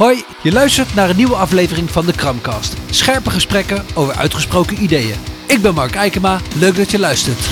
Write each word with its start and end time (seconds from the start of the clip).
Hoi, 0.00 0.24
je 0.42 0.52
luistert 0.52 0.94
naar 0.94 1.10
een 1.10 1.16
nieuwe 1.16 1.34
aflevering 1.34 1.90
van 1.90 2.06
de 2.06 2.12
Kramcast. 2.12 2.76
Scherpe 2.90 3.30
gesprekken 3.30 3.84
over 3.94 4.14
uitgesproken 4.14 4.82
ideeën. 4.82 5.16
Ik 5.46 5.62
ben 5.62 5.74
Mark 5.74 5.94
Eikema, 5.94 6.40
leuk 6.58 6.76
dat 6.76 6.90
je 6.90 6.98
luistert. 6.98 7.48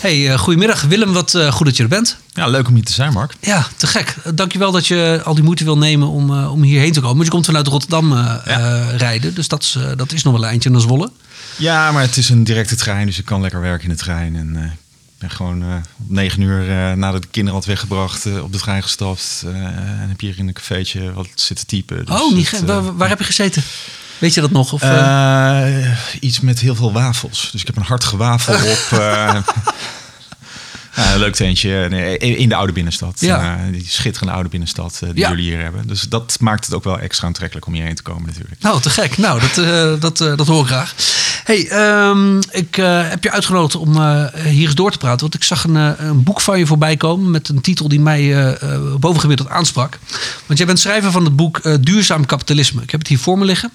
Hey, 0.00 0.32
uh, 0.32 0.38
goedemiddag 0.38 0.82
Willem, 0.82 1.12
wat 1.12 1.34
uh, 1.34 1.52
goed 1.52 1.66
dat 1.66 1.76
je 1.76 1.82
er 1.82 1.88
bent. 1.88 2.16
Ja, 2.32 2.46
leuk 2.46 2.68
om 2.68 2.74
hier 2.74 2.84
te 2.84 2.92
zijn, 2.92 3.12
Mark. 3.12 3.34
Ja, 3.40 3.66
te 3.76 3.86
gek. 3.86 4.16
Dankjewel 4.34 4.72
dat 4.72 4.86
je 4.86 5.20
al 5.24 5.34
die 5.34 5.44
moeite 5.44 5.64
wil 5.64 5.78
nemen 5.78 6.08
om, 6.08 6.30
uh, 6.30 6.52
om 6.52 6.62
hierheen 6.62 6.92
te 6.92 7.00
komen. 7.00 7.14
Want 7.14 7.26
je 7.26 7.32
komt 7.32 7.46
vanuit 7.46 7.66
Rotterdam 7.66 8.12
ja. 8.12 8.90
rijden, 8.96 9.34
dus 9.34 9.48
dat 9.48 9.62
is, 9.62 9.76
dat 9.96 10.12
is 10.12 10.22
nog 10.22 10.32
wel 10.32 10.42
een 10.42 10.48
eindje 10.48 10.70
naar 10.70 10.80
Zwolle. 10.80 11.10
Ja, 11.56 11.92
maar 11.92 12.02
het 12.02 12.16
is 12.16 12.28
een 12.28 12.44
directe 12.44 12.76
trein, 12.76 13.06
dus 13.06 13.18
ik 13.18 13.24
kan 13.24 13.40
lekker 13.40 13.60
werken 13.60 13.88
in 13.88 13.90
de 13.90 14.00
trein. 14.00 14.36
En 14.36 14.56
ik 14.56 15.18
ben 15.18 15.30
gewoon 15.30 15.62
om 15.62 15.82
negen 16.08 16.42
uur 16.42 16.96
nadat 16.96 17.22
de 17.22 17.28
kinderen 17.30 17.58
had 17.58 17.68
weggebracht 17.68 18.40
op 18.40 18.52
de 18.52 18.58
trein 18.58 18.82
gestapt. 18.82 19.42
en 19.46 20.08
heb 20.08 20.20
hier 20.20 20.38
in 20.38 20.48
een 20.48 20.54
cafeetje 20.54 21.12
wat 21.12 21.28
zitten 21.34 21.66
typen. 21.66 22.06
Dus 22.06 22.20
oh, 22.20 22.34
niet, 22.34 22.50
het, 22.50 22.64
waar, 22.64 22.96
waar 22.96 23.08
heb 23.08 23.18
je 23.18 23.24
gezeten? 23.24 23.62
Weet 24.20 24.34
je 24.34 24.40
dat 24.40 24.50
nog? 24.50 24.72
Of, 24.72 24.82
uh, 24.82 25.66
iets 26.20 26.40
met 26.40 26.60
heel 26.60 26.74
veel 26.74 26.92
wafels. 26.92 27.48
Dus 27.52 27.60
ik 27.60 27.66
heb 27.66 27.76
een 27.76 27.82
hard 27.82 28.04
gewafel 28.04 28.54
op. 28.74 29.00
Uh, 30.98 31.14
leuk 31.16 31.34
tentje 31.34 31.86
nee, 31.90 32.18
in 32.18 32.48
de 32.48 32.54
oude 32.54 32.72
binnenstad. 32.72 33.20
Ja. 33.20 33.56
Uh, 33.56 33.72
die 33.72 33.86
schitterende 33.88 34.32
oude 34.32 34.48
binnenstad 34.48 35.00
die 35.12 35.26
jullie 35.28 35.44
hier 35.44 35.60
hebben. 35.60 35.86
Dus 35.86 36.02
dat 36.02 36.36
maakt 36.40 36.64
het 36.64 36.74
ook 36.74 36.84
wel 36.84 36.98
extra 36.98 37.26
aantrekkelijk 37.26 37.66
om 37.66 37.72
hierheen 37.72 37.94
te 37.94 38.02
komen 38.02 38.26
natuurlijk. 38.26 38.62
Nou, 38.62 38.80
te 38.80 38.90
gek. 38.90 39.18
Nou, 39.18 39.40
dat, 39.40 39.54
dat, 40.00 40.36
dat 40.38 40.46
hoor 40.46 40.62
ik 40.62 40.66
graag. 40.66 40.94
Hey, 41.44 41.70
um, 42.08 42.38
ik 42.50 42.74
heb 43.10 43.24
je 43.24 43.30
uitgenodigd 43.30 43.74
om 43.74 43.92
hier 44.34 44.66
eens 44.66 44.74
door 44.74 44.90
te 44.90 44.98
praten. 44.98 45.20
Want 45.20 45.34
ik 45.34 45.44
zag 45.44 45.64
een, 45.64 45.74
een, 45.74 46.22
boek 46.22 46.40
van 46.40 46.58
je 46.58 46.66
voorbij 46.66 46.96
komen 46.96 47.30
met 47.30 47.48
een 47.48 47.60
titel 47.60 47.88
die 47.88 48.00
mij 48.00 48.56
bovengemiddeld 48.98 49.48
aansprak. 49.48 49.98
Want 50.46 50.58
jij 50.58 50.66
bent 50.66 50.78
schrijver 50.78 51.10
van 51.10 51.24
het 51.24 51.36
boek 51.36 51.82
Duurzaam 51.84 52.26
Kapitalisme. 52.26 52.82
Ik 52.82 52.90
heb 52.90 53.00
het 53.00 53.08
hier 53.08 53.18
voor 53.18 53.38
me 53.38 53.44
liggen. 53.44 53.70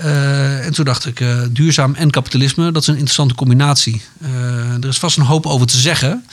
Uh, 0.00 0.66
en 0.66 0.72
toen 0.72 0.84
dacht 0.84 1.06
ik, 1.06 1.20
uh, 1.20 1.42
duurzaam 1.50 1.94
en 1.94 2.10
kapitalisme, 2.10 2.72
dat 2.72 2.82
is 2.82 2.88
een 2.88 2.94
interessante 2.94 3.34
combinatie. 3.34 4.02
Uh, 4.22 4.28
er 4.72 4.88
is 4.88 4.98
vast 4.98 5.16
een 5.16 5.24
hoop 5.24 5.46
over 5.46 5.66
te 5.66 5.76
zeggen. 5.76 6.24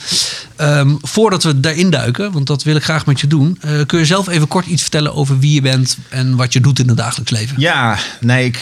Um, 0.60 0.98
voordat 1.02 1.42
we 1.42 1.60
daarin 1.60 1.90
duiken, 1.90 2.32
want 2.32 2.46
dat 2.46 2.62
wil 2.62 2.76
ik 2.76 2.82
graag 2.82 3.06
met 3.06 3.20
je 3.20 3.26
doen, 3.26 3.60
kun 3.86 3.98
je 3.98 4.04
zelf 4.04 4.28
even 4.28 4.48
kort 4.48 4.66
iets 4.66 4.82
vertellen 4.82 5.14
over 5.14 5.38
wie 5.38 5.54
je 5.54 5.60
bent 5.60 5.98
en 6.08 6.36
wat 6.36 6.52
je 6.52 6.60
doet 6.60 6.78
in 6.78 6.88
het 6.88 6.96
dagelijks 6.96 7.30
leven? 7.30 7.60
Ja, 7.60 7.98
nee, 8.20 8.44
ik, 8.44 8.56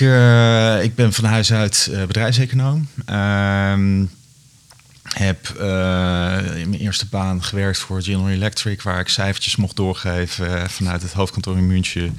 ik 0.84 0.94
ben 0.94 1.12
van 1.12 1.24
huis 1.24 1.52
uit 1.52 1.90
bedrijfseconoom. 2.06 2.88
Ehm, 3.04 4.04
heb 5.02 5.48
in 6.56 6.68
mijn 6.68 6.80
eerste 6.80 7.06
baan 7.10 7.42
gewerkt 7.42 7.78
voor 7.78 8.02
General 8.02 8.30
Electric, 8.30 8.82
waar 8.82 9.00
ik 9.00 9.08
cijfertjes 9.08 9.56
mocht 9.56 9.76
doorgeven 9.76 10.70
vanuit 10.70 11.02
het 11.02 11.12
hoofdkantoor 11.12 11.56
in 11.56 11.66
München. 11.66 12.16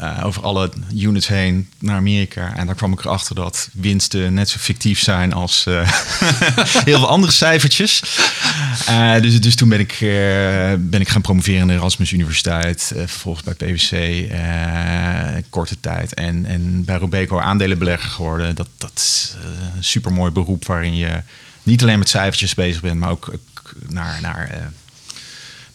Uh, 0.00 0.20
over 0.24 0.42
alle 0.42 0.70
units 0.94 1.28
heen 1.28 1.68
naar 1.78 1.96
Amerika. 1.96 2.56
En 2.56 2.66
daar 2.66 2.74
kwam 2.74 2.92
ik 2.92 3.04
erachter 3.04 3.34
dat 3.34 3.68
winsten 3.72 4.34
net 4.34 4.48
zo 4.48 4.58
fictief 4.58 5.00
zijn 5.00 5.32
als 5.32 5.64
uh, 5.68 5.80
heel 6.84 6.98
veel 6.98 7.08
andere 7.08 7.32
cijfertjes. 7.32 8.02
Uh, 8.88 9.20
dus, 9.20 9.40
dus 9.40 9.54
toen 9.54 9.68
ben 9.68 9.80
ik, 9.80 9.96
ben 10.78 11.00
ik 11.00 11.08
gaan 11.08 11.22
promoveren 11.22 11.60
in 11.60 11.66
de 11.66 11.72
Erasmus 11.72 12.12
Universiteit. 12.12 12.92
vervolgens 12.96 13.44
bij 13.44 13.54
PwC, 13.54 13.92
korte 15.50 15.80
tijd. 15.80 16.14
En, 16.14 16.46
en 16.46 16.84
bij 16.84 16.96
Robeco 16.96 17.38
aandelenbelegger 17.38 18.10
geworden. 18.10 18.54
Dat, 18.54 18.68
dat 18.76 18.92
is 18.94 19.36
een 19.76 19.84
supermooi 19.84 20.30
beroep 20.30 20.66
waarin 20.66 20.96
je 20.96 21.22
niet 21.62 21.82
alleen 21.82 21.98
met 21.98 22.08
cijfertjes 22.08 22.54
bezig 22.54 22.80
bent, 22.82 23.00
maar 23.00 23.10
ook 23.10 23.32
naar, 23.88 24.18
naar 24.22 24.70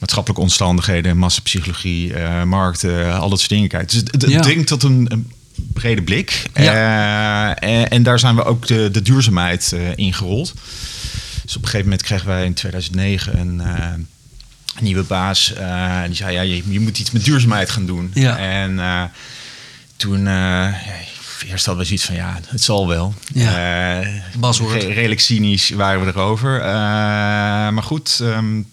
maatschappelijke 0.03 0.43
omstandigheden, 0.43 1.17
massapsychologie, 1.17 2.13
uh, 2.13 2.43
markten, 2.43 3.19
al 3.19 3.29
dat 3.29 3.39
soort 3.39 3.51
dingen 3.51 3.69
kijkt. 3.69 3.91
Dus 3.91 3.99
het, 3.99 4.21
het 4.21 4.43
dringt 4.43 4.67
tot 4.67 4.83
een, 4.83 5.05
een, 5.11 5.31
brede 5.73 6.01
blik. 6.01 6.49
Ja. 6.53 7.63
Uh, 7.63 7.91
en, 7.91 8.03
daar 8.03 8.19
zijn 8.19 8.35
we 8.35 8.43
ook 8.43 8.67
de, 8.67 8.91
de 8.91 9.01
duurzaamheid 9.01 9.71
uh, 9.73 9.81
ingerold. 9.95 10.53
Dus 11.43 11.55
op 11.55 11.61
een 11.61 11.67
gegeven 11.67 11.83
moment 11.83 12.01
kregen 12.01 12.27
wij 12.27 12.45
in 12.45 12.53
2009 12.53 13.39
een, 13.39 13.59
een 13.59 14.07
nieuwe 14.81 15.03
baas. 15.03 15.53
die 16.05 16.15
zei, 16.15 16.33
ja, 16.33 16.41
je, 16.41 16.63
je, 16.71 16.79
moet 16.79 16.99
iets 16.99 17.11
met 17.11 17.23
duurzaamheid 17.23 17.69
gaan 17.69 17.85
doen. 17.85 18.11
Ja. 18.13 18.37
En 18.37 19.11
toen... 19.95 20.23
Ja, 20.23 21.49
eerst 21.49 21.65
hadden 21.65 21.83
we 21.83 21.87
zoiets 21.87 22.05
van 22.05 22.15
ja, 22.15 22.39
het 22.47 22.61
zal 22.61 22.87
wel. 22.87 23.13
Ja, 23.33 24.01
uh, 24.01 24.21
redelijk 24.69 25.19
cynisch 25.19 25.69
waren 25.69 26.05
we 26.05 26.07
erover. 26.07 26.59
Uh, 26.59 26.65
maar 27.69 27.83
goed, 27.83 28.19
um, 28.21 28.71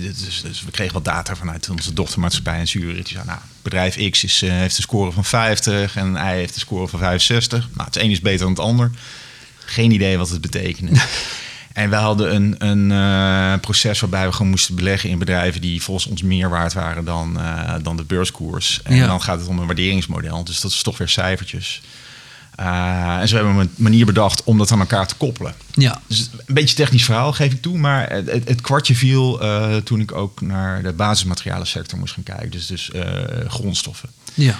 dus, 0.00 0.42
dus, 0.42 0.62
we 0.64 0.70
kregen 0.70 0.94
wat 0.94 1.04
data 1.04 1.36
vanuit 1.36 1.70
onze 1.70 1.92
dochtermaatschappij 1.92 2.58
in 2.58 2.68
Zurich. 2.68 3.04
Die 3.04 3.14
zei, 3.14 3.24
nou, 3.26 3.38
bedrijf 3.62 4.10
X 4.10 4.24
is, 4.24 4.42
uh, 4.42 4.50
heeft 4.50 4.76
een 4.76 4.82
score 4.82 5.12
van 5.12 5.24
50 5.24 5.96
en 5.96 6.14
Y 6.14 6.34
heeft 6.34 6.54
een 6.54 6.60
score 6.60 6.88
van 6.88 6.98
65. 6.98 7.68
Nou, 7.74 7.88
het 7.88 7.96
een 7.96 8.10
is 8.10 8.20
beter 8.20 8.38
dan 8.38 8.48
het 8.48 8.58
ander. 8.58 8.90
Geen 9.58 9.90
idee 9.90 10.18
wat 10.18 10.28
het 10.28 10.40
betekende. 10.40 10.92
en 11.72 11.90
we 11.90 11.96
hadden 11.96 12.34
een, 12.34 12.54
een 12.58 12.90
uh, 12.90 13.60
proces 13.60 14.00
waarbij 14.00 14.26
we 14.26 14.32
gewoon 14.32 14.50
moesten 14.50 14.74
beleggen 14.74 15.10
in 15.10 15.18
bedrijven 15.18 15.60
die 15.60 15.82
volgens 15.82 16.06
ons 16.06 16.22
meer 16.22 16.50
waard 16.50 16.72
waren 16.72 17.04
dan, 17.04 17.36
uh, 17.38 17.74
dan 17.82 17.96
de 17.96 18.04
beurskoers. 18.04 18.80
En 18.82 19.06
dan 19.06 19.22
gaat 19.22 19.38
het 19.38 19.48
om 19.48 19.58
een 19.58 19.66
waarderingsmodel. 19.66 20.44
Dus 20.44 20.60
dat 20.60 20.70
is 20.70 20.82
toch 20.82 20.98
weer 20.98 21.08
cijfertjes. 21.08 21.80
Uh, 22.60 23.18
en 23.20 23.28
zo 23.28 23.34
hebben 23.34 23.56
we 23.56 23.60
een 23.60 23.70
manier 23.76 24.06
bedacht 24.06 24.44
om 24.44 24.58
dat 24.58 24.72
aan 24.72 24.80
elkaar 24.80 25.06
te 25.06 25.14
koppelen. 25.14 25.54
Ja. 25.72 26.00
Dus 26.06 26.30
een 26.46 26.54
beetje 26.54 26.74
technisch 26.74 27.04
verhaal 27.04 27.32
geef 27.32 27.52
ik 27.52 27.62
toe, 27.62 27.78
maar 27.78 28.12
het, 28.12 28.48
het 28.48 28.60
kwartje 28.60 28.94
viel 28.94 29.42
uh, 29.42 29.76
toen 29.76 30.00
ik 30.00 30.12
ook 30.12 30.40
naar 30.40 30.82
de 30.82 30.92
basismaterialen 30.92 31.66
sector 31.66 31.98
moest 31.98 32.14
gaan 32.14 32.22
kijken. 32.22 32.50
Dus, 32.50 32.66
dus 32.66 32.90
uh, 32.94 33.02
grondstoffen. 33.48 34.08
Ja. 34.34 34.56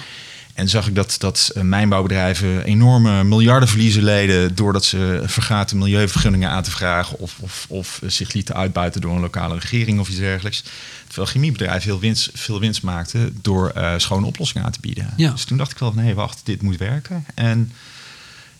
En 0.53 0.69
zag 0.69 0.87
ik 0.87 0.95
dat, 0.95 1.15
dat 1.19 1.51
mijnbouwbedrijven 1.61 2.63
enorme 2.63 3.23
miljardenverliezen 3.23 4.03
leden 4.03 4.55
doordat 4.55 4.85
ze 4.85 5.21
vergaten 5.25 5.77
milieuvergunningen 5.77 6.49
aan 6.49 6.63
te 6.63 6.71
vragen 6.71 7.19
of, 7.19 7.35
of, 7.39 7.65
of 7.69 8.01
zich 8.05 8.33
lieten 8.33 8.55
uitbuiten 8.55 9.01
door 9.01 9.15
een 9.15 9.21
lokale 9.21 9.59
regering 9.59 9.99
of 9.99 10.09
iets 10.09 10.17
dergelijks. 10.17 10.63
Terwijl 11.09 11.27
chemiebedrijven 11.27 11.89
heel 11.89 11.99
winst, 11.99 12.29
veel 12.33 12.59
winst 12.59 12.81
maakten 12.81 13.37
door 13.41 13.71
uh, 13.77 13.93
schone 13.97 14.25
oplossingen 14.25 14.65
aan 14.65 14.71
te 14.71 14.79
bieden. 14.81 15.13
Ja. 15.17 15.31
Dus 15.31 15.43
toen 15.43 15.57
dacht 15.57 15.71
ik 15.71 15.77
wel, 15.77 15.93
nee, 15.93 16.13
wacht, 16.13 16.41
dit 16.43 16.61
moet 16.61 16.77
werken. 16.77 17.25
En 17.35 17.71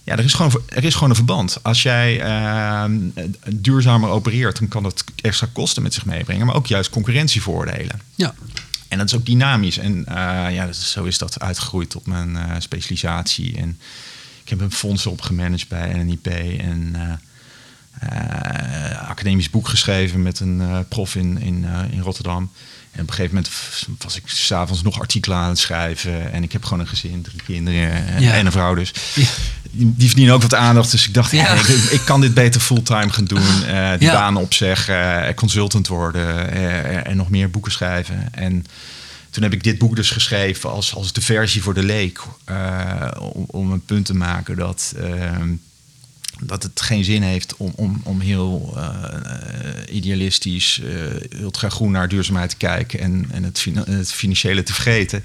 ja, 0.04 0.18
er 0.18 0.24
is 0.24 0.34
gewoon, 0.34 0.62
er 0.68 0.84
is 0.84 0.94
gewoon 0.94 1.10
een 1.10 1.16
verband. 1.16 1.64
Als 1.64 1.82
jij 1.82 2.26
uh, 2.26 2.84
duurzamer 3.56 4.10
opereert, 4.10 4.60
dan 4.60 4.68
kan 4.68 4.84
dat 4.84 5.04
extra 5.16 5.48
kosten 5.54 5.84
met 5.84 5.94
zich 5.94 6.06
meebrengen, 6.06 6.46
maar 6.46 6.56
ook 6.56 6.68
juist 6.68 6.90
concurrentievoordelen. 6.90 8.02
Ja. 8.16 8.36
En 8.88 8.98
dat 8.98 9.08
is 9.08 9.16
ook 9.16 9.26
dynamisch. 9.26 9.78
En 9.78 9.98
uh, 9.98 10.06
ja, 10.52 10.72
zo 10.72 11.04
is 11.04 11.18
dat 11.18 11.40
uitgegroeid 11.40 11.90
tot 11.90 12.06
mijn 12.06 12.30
uh, 12.30 12.56
specialisatie. 12.60 13.58
En 13.58 13.80
ik 14.44 14.50
heb 14.50 14.62
een 14.62 14.72
fonds 14.72 15.06
opgemanaged 15.06 15.68
bij 15.68 15.94
NNIP 15.94 16.28
en 16.28 16.96
academisch 19.08 19.50
boek 19.50 19.68
geschreven 19.68 20.22
met 20.22 20.40
een 20.40 20.86
prof 20.90 21.16
in, 21.16 21.42
in, 21.42 21.66
in 21.92 22.02
Rotterdam. 22.02 22.52
En 22.92 23.02
op 23.02 23.08
een 23.10 23.16
gegeven 23.16 23.36
moment 23.36 23.54
was 24.04 24.16
ik 24.16 24.24
s'avonds 24.26 24.82
nog 24.82 25.00
artikelen 25.00 25.38
aan 25.38 25.50
het 25.50 25.60
schrijven. 25.60 26.32
En 26.32 26.44
ik 26.44 26.52
heb 26.52 26.64
gewoon 26.64 26.80
een 26.80 26.88
gezin, 26.88 27.22
drie 27.22 27.42
kinderen 27.46 28.06
en 28.18 28.46
een 28.46 28.52
vrouw 28.52 28.74
dus. 28.74 28.92
Ja. 29.16 29.26
Die 29.72 30.08
verdienen 30.08 30.34
ook 30.34 30.42
wat 30.42 30.54
aandacht. 30.54 30.92
Dus 30.92 31.08
ik 31.08 31.14
dacht, 31.14 31.32
ja. 31.32 31.54
ik, 31.54 31.68
ik, 31.68 32.02
kan 32.06 32.22
dit 32.22 32.34
beter 32.34 32.62
fulltime 32.62 33.10
gaan 33.10 33.26
doen. 33.26 33.64
Uh, 33.68 33.92
die 34.00 34.12
baan 34.12 34.36
opzeggen, 34.36 35.28
uh, 35.28 35.34
consultant 35.34 35.88
worden 35.88 36.56
uh, 36.56 37.08
en 37.08 37.18
nog 37.18 37.30
meer 37.30 37.50
boeken 37.50 37.72
schrijven. 37.72 38.34
En 38.34 38.66
toen 39.30 39.44
heb 39.44 39.54
ik 39.54 39.64
dit 39.64 39.78
boek 39.78 39.96
dus 39.96 40.12
geschreven 40.12 40.72
als, 40.72 40.96
als 40.96 41.14
de 41.14 41.22
versie 41.22 41.62
voor 41.62 41.74
de 41.74 41.84
leek. 41.84 42.22
om, 43.20 43.44
om 43.48 43.72
een 43.72 43.86
punt 43.86 44.06
te 44.06 44.16
maken 44.16 44.56
dat 44.56 44.94
ehm, 44.98 45.50
dat 46.42 46.64
het 46.64 46.82
geen 46.82 47.04
zin 47.04 47.22
heeft 47.22 47.58
om, 47.58 47.74
om, 47.76 48.02
om 48.04 48.20
heel 48.20 48.74
uh, 48.78 49.96
idealistisch, 49.96 50.82
uh, 50.84 51.42
ultra 51.42 51.70
groen 51.70 51.92
naar 51.92 52.08
duurzaamheid 52.08 52.50
te 52.50 52.56
kijken 52.56 53.00
en, 53.00 53.26
en 53.32 53.44
het, 53.44 53.66
het, 53.86 54.12
financiële 54.12 54.64
te 54.64 54.74
vergeten. 54.74 55.24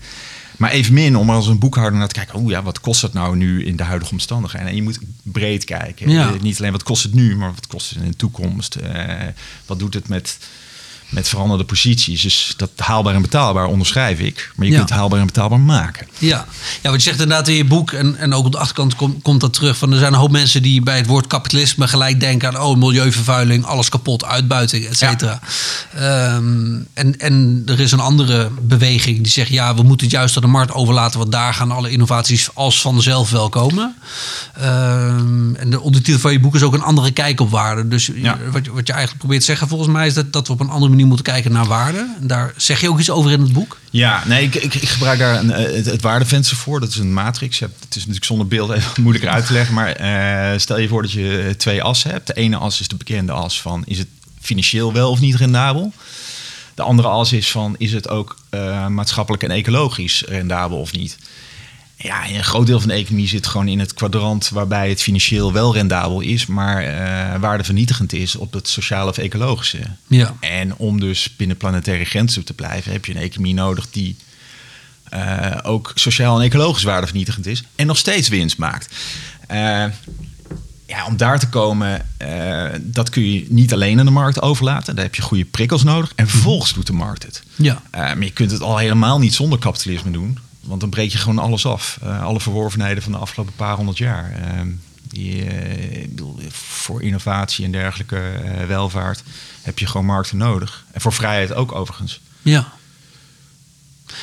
Maar 0.57 0.71
evenmin 0.71 1.17
om 1.17 1.31
als 1.31 1.47
een 1.47 1.59
boekhouder 1.59 1.99
naar 1.99 2.09
te 2.09 2.15
kijken, 2.15 2.39
oh 2.39 2.51
ja, 2.51 2.63
wat 2.63 2.81
kost 2.81 3.03
het 3.03 3.13
nou 3.13 3.37
nu 3.37 3.65
in 3.65 3.77
de 3.77 3.83
huidige 3.83 4.13
omstandigheden? 4.13 4.69
En 4.69 4.75
je 4.75 4.83
moet 4.83 4.99
breed 5.23 5.65
kijken. 5.65 6.11
Ja. 6.11 6.35
Niet 6.41 6.59
alleen 6.59 6.73
wat 6.73 6.83
kost 6.83 7.03
het 7.03 7.15
nu, 7.15 7.37
maar 7.37 7.55
wat 7.55 7.67
kost 7.67 7.91
het 7.91 8.03
in 8.03 8.11
de 8.11 8.17
toekomst? 8.17 8.77
Uh, 8.83 9.23
wat 9.67 9.79
doet 9.79 9.95
het 9.95 10.09
met 10.09 10.39
met 11.09 11.29
veranderde 11.29 11.65
posities. 11.65 12.23
Dus 12.23 12.55
dat 12.57 12.71
haalbaar 12.77 13.15
en 13.15 13.23
betaalbaar 13.23 13.67
onderschrijf 13.67 14.19
ik. 14.19 14.53
Maar 14.57 14.67
je 14.67 14.73
Ja. 14.73 14.79
kunt 14.79 14.89
het 14.89 14.99
haalbaar 14.99 15.21
en 15.21 15.27
betaalbaar 15.27 15.61
maken. 15.61 16.07
Ja. 16.19 16.47
ja, 16.83 16.91
wat 16.91 17.03
je 17.03 17.09
zegt 17.09 17.21
inderdaad 17.21 17.49
in 17.49 17.55
je 17.55 17.65
boek, 17.65 17.93
en, 17.93 18.17
en 18.17 18.33
ook 18.35 18.45
op 18.45 18.53
de 18.53 18.59
achterkant 18.59 18.97
kom- 18.97 19.23
komt 19.23 19.41
dat 19.41 19.53
terug. 19.53 19.77
Van 19.79 19.93
er 19.93 19.99
zijn 19.99 20.13
een 20.13 20.19
hoop 20.19 20.31
mensen 20.31 20.63
die 20.63 20.83
bij 20.83 20.97
het 20.97 21.07
woord 21.07 21.27
kapitalisme 21.27 21.89
gelijk 21.89 22.21
denken 22.21 22.49
aan 22.49 22.61
oh, 22.63 22.77
milieuvervuiling, 22.79 23.65
alles 23.65 23.89
kapot, 23.89 24.25
uitbuiting, 24.25 24.85
et 24.87 24.99
cetera. 24.99 25.41
Ehm, 25.95 26.77
en, 26.95 27.19
en 27.19 27.63
er 27.67 27.81
is 27.81 27.93
een 27.93 28.01
andere 28.01 28.51
beweging 28.61 29.17
die 29.23 29.33
zegt 29.33 29.49
ja, 29.51 29.75
we 29.75 29.83
moeten 29.83 30.07
het 30.07 30.15
juist 30.15 30.37
aan 30.37 30.43
de 30.43 30.49
markt 30.49 30.73
overlaten, 30.73 31.19
want 31.19 31.33
daar 31.33 31.55
gaan 31.55 31.71
alle 31.71 31.91
innovaties 31.91 32.49
als 32.55 32.81
vanzelf 32.81 33.31
wel 33.31 33.49
komen. 33.49 33.95
Ehm, 34.55 35.55
en 35.55 35.71
de 35.71 35.81
ondertitel 35.81 36.21
van 36.21 36.33
je 36.33 36.41
boek 36.41 36.55
is 36.55 36.63
ook 36.63 36.75
een 36.75 36.83
andere 36.83 37.11
kijk 37.11 37.41
op 37.41 37.51
waarde. 37.51 37.89
Dus 37.89 38.11
Ja. 38.15 38.39
wat, 38.53 38.65
je- 38.65 38.73
wat 38.73 38.87
je 38.87 38.93
eigenlijk 38.93 39.19
probeert 39.19 39.41
te 39.41 39.47
zeggen 39.47 39.69
volgens 39.69 39.91
mij 39.91 40.07
is 40.07 40.15
dat, 40.15 40.33
dat 40.33 40.47
we 40.47 40.53
op 40.53 40.61
een 40.61 40.69
andere 40.71 40.93
manier 40.95 41.07
moeten 41.07 41.33
kijken 41.33 41.53
naar 41.53 41.67
waarde. 41.67 42.15
Daar 42.21 42.55
zeg 42.57 42.81
je 42.81 42.89
ook 42.89 42.99
iets 42.99 43.11
over 43.11 43.31
in 43.31 43.41
het 43.41 43.53
boek. 43.53 43.79
Ja, 43.91 44.23
nee, 44.27 44.45
ik, 44.45 44.55
ik, 44.55 44.75
ik 44.75 44.89
gebruik 44.89 45.19
daar 45.19 45.39
een, 45.39 45.51
eh, 45.51 45.85
het, 45.85 46.03
waardevenster 46.03 46.57
voor. 46.57 46.81
Dat 46.81 46.89
is 46.89 46.97
een 46.97 47.13
matrix. 47.13 47.59
Het 47.59 47.71
is 47.89 47.97
natuurlijk 47.97 48.25
zonder 48.25 48.47
beeld 48.47 48.71
even 48.71 48.93
moeilijker 49.03 49.31
uit 49.31 49.47
te 49.47 49.53
leggen. 49.53 49.75
Maar 49.75 49.93
eh, 49.93 50.59
stel 50.59 50.79
je 50.79 50.89
voor 50.89 51.03
dat 51.03 51.13
je 51.13 51.55
twee 51.57 51.83
assen 51.83 52.11
hebt. 52.11 52.27
De 52.27 52.35
ene 52.35 52.57
as 52.57 52.81
is 52.81 52.89
de 52.89 52.97
bekende 52.97 53.33
as 53.33 53.61
van... 53.61 53.83
is 53.87 53.99
het 53.99 54.09
financieel 54.41 54.93
wel 54.93 55.11
of 55.11 55.21
niet 55.21 55.35
rendabel? 55.35 55.93
De 56.75 56.83
andere 56.83 57.09
as 57.09 57.33
is 57.33 57.51
van... 57.51 57.75
is 57.79 57.93
het 57.93 58.09
ook 58.09 58.39
eh, 58.51 58.87
maatschappelijk 58.87 59.43
en 59.43 59.51
ecologisch 59.51 60.23
rendabel 60.27 60.79
of 60.79 60.93
niet? 60.93 61.19
Ja, 62.05 62.29
een 62.29 62.45
groot 62.45 62.67
deel 62.67 62.81
van 62.81 62.89
de 62.89 62.95
economie 62.95 63.29
zit 63.29 63.47
gewoon 63.47 63.69
in 63.69 63.79
het 63.79 63.95
kwadrant... 63.95 64.49
waarbij 64.49 64.89
het 64.89 65.03
financieel 65.03 65.53
wel 65.53 65.75
rendabel 65.75 66.21
is... 66.21 66.47
maar 66.47 66.83
eh 66.83 67.41
waardevernietigend 67.41 68.13
is 68.13 68.37
op 68.37 68.53
het 68.53 68.69
sociale 68.69 69.11
of 69.11 69.19
ecologische. 69.19 69.79
Ja. 70.07 70.35
En 70.41 70.77
om 70.77 71.01
dus 71.01 71.37
binnen 71.37 71.57
planetaire 71.57 72.05
grenzen 72.05 72.45
te 72.45 72.53
blijven, 72.53 72.93
heb 72.93 73.05
je 73.05 73.15
een 73.15 73.23
economie 73.23 73.55
nodig 73.55 73.91
die 73.91 74.17
eh, 75.09 75.59
ook 75.63 75.93
sociaal 75.95 76.39
en 76.39 76.45
ecologisch 76.45 76.83
waardevernietigend 76.83 77.47
is 77.47 77.63
en 77.77 77.87
nog 77.87 77.99
steeds 77.99 78.29
winst 78.29 78.59
maakt. 78.59 78.95
Eh, 79.47 79.85
ja, 80.87 81.07
om 81.07 81.17
daar 81.17 81.39
te 81.39 81.49
komen, 81.49 82.07
dat 82.81 83.09
kun 83.09 83.33
je 83.33 83.47
niet 83.49 83.73
alleen 83.73 83.99
aan 83.99 84.05
de 84.05 84.11
markt 84.11 84.43
overlaten. 84.43 84.95
Daar 84.95 85.05
heb 85.05 85.15
je 85.15 85.23
goede 85.23 85.45
prikkels 85.45 85.83
nodig. 85.83 86.13
En 86.15 86.29
vervolgens 86.29 86.75
doet 86.75 86.87
de 86.87 86.93
markt 86.93 87.23
het. 87.23 87.43
Ja. 87.57 87.83
Maar 87.91 88.25
je 88.25 88.31
kunt 88.31 88.51
het 88.51 88.61
al 88.61 88.77
helemaal 88.77 89.19
niet 89.19 89.35
zonder 89.35 89.59
kapitalisme 89.59 90.11
doen. 90.11 90.39
Want 90.65 90.81
dan 90.81 90.91
breek 90.91 91.13
je 91.13 91.19
gewoon 91.19 91.39
alles 91.39 91.67
af. 91.67 91.99
Eh, 92.03 92.23
alle 92.23 92.41
verworvenheden 92.41 93.03
van 93.03 93.13
de 93.13 93.19
afgelopen 93.19 93.55
paar 93.57 93.77
honderd 93.77 93.99
jaar. 93.99 94.33
Eh, 94.33 94.61
die, 95.15 95.45
eh, 95.45 96.03
ik 96.03 96.09
bedoel, 96.09 96.39
voor 96.51 97.03
innovatie 97.03 97.65
en 97.65 97.73
dergelijke 97.73 98.17
eh, 98.17 98.67
welvaart 98.67 99.23
heb 99.63 99.79
je 99.79 99.87
gewoon 99.87 100.07
markten 100.07 100.37
nodig. 100.37 100.85
En 100.93 101.01
voor 101.01 101.13
vrijheid 101.13 101.55
ook 101.55 101.73
overigens. 101.73 102.21
Ja. 102.43 102.73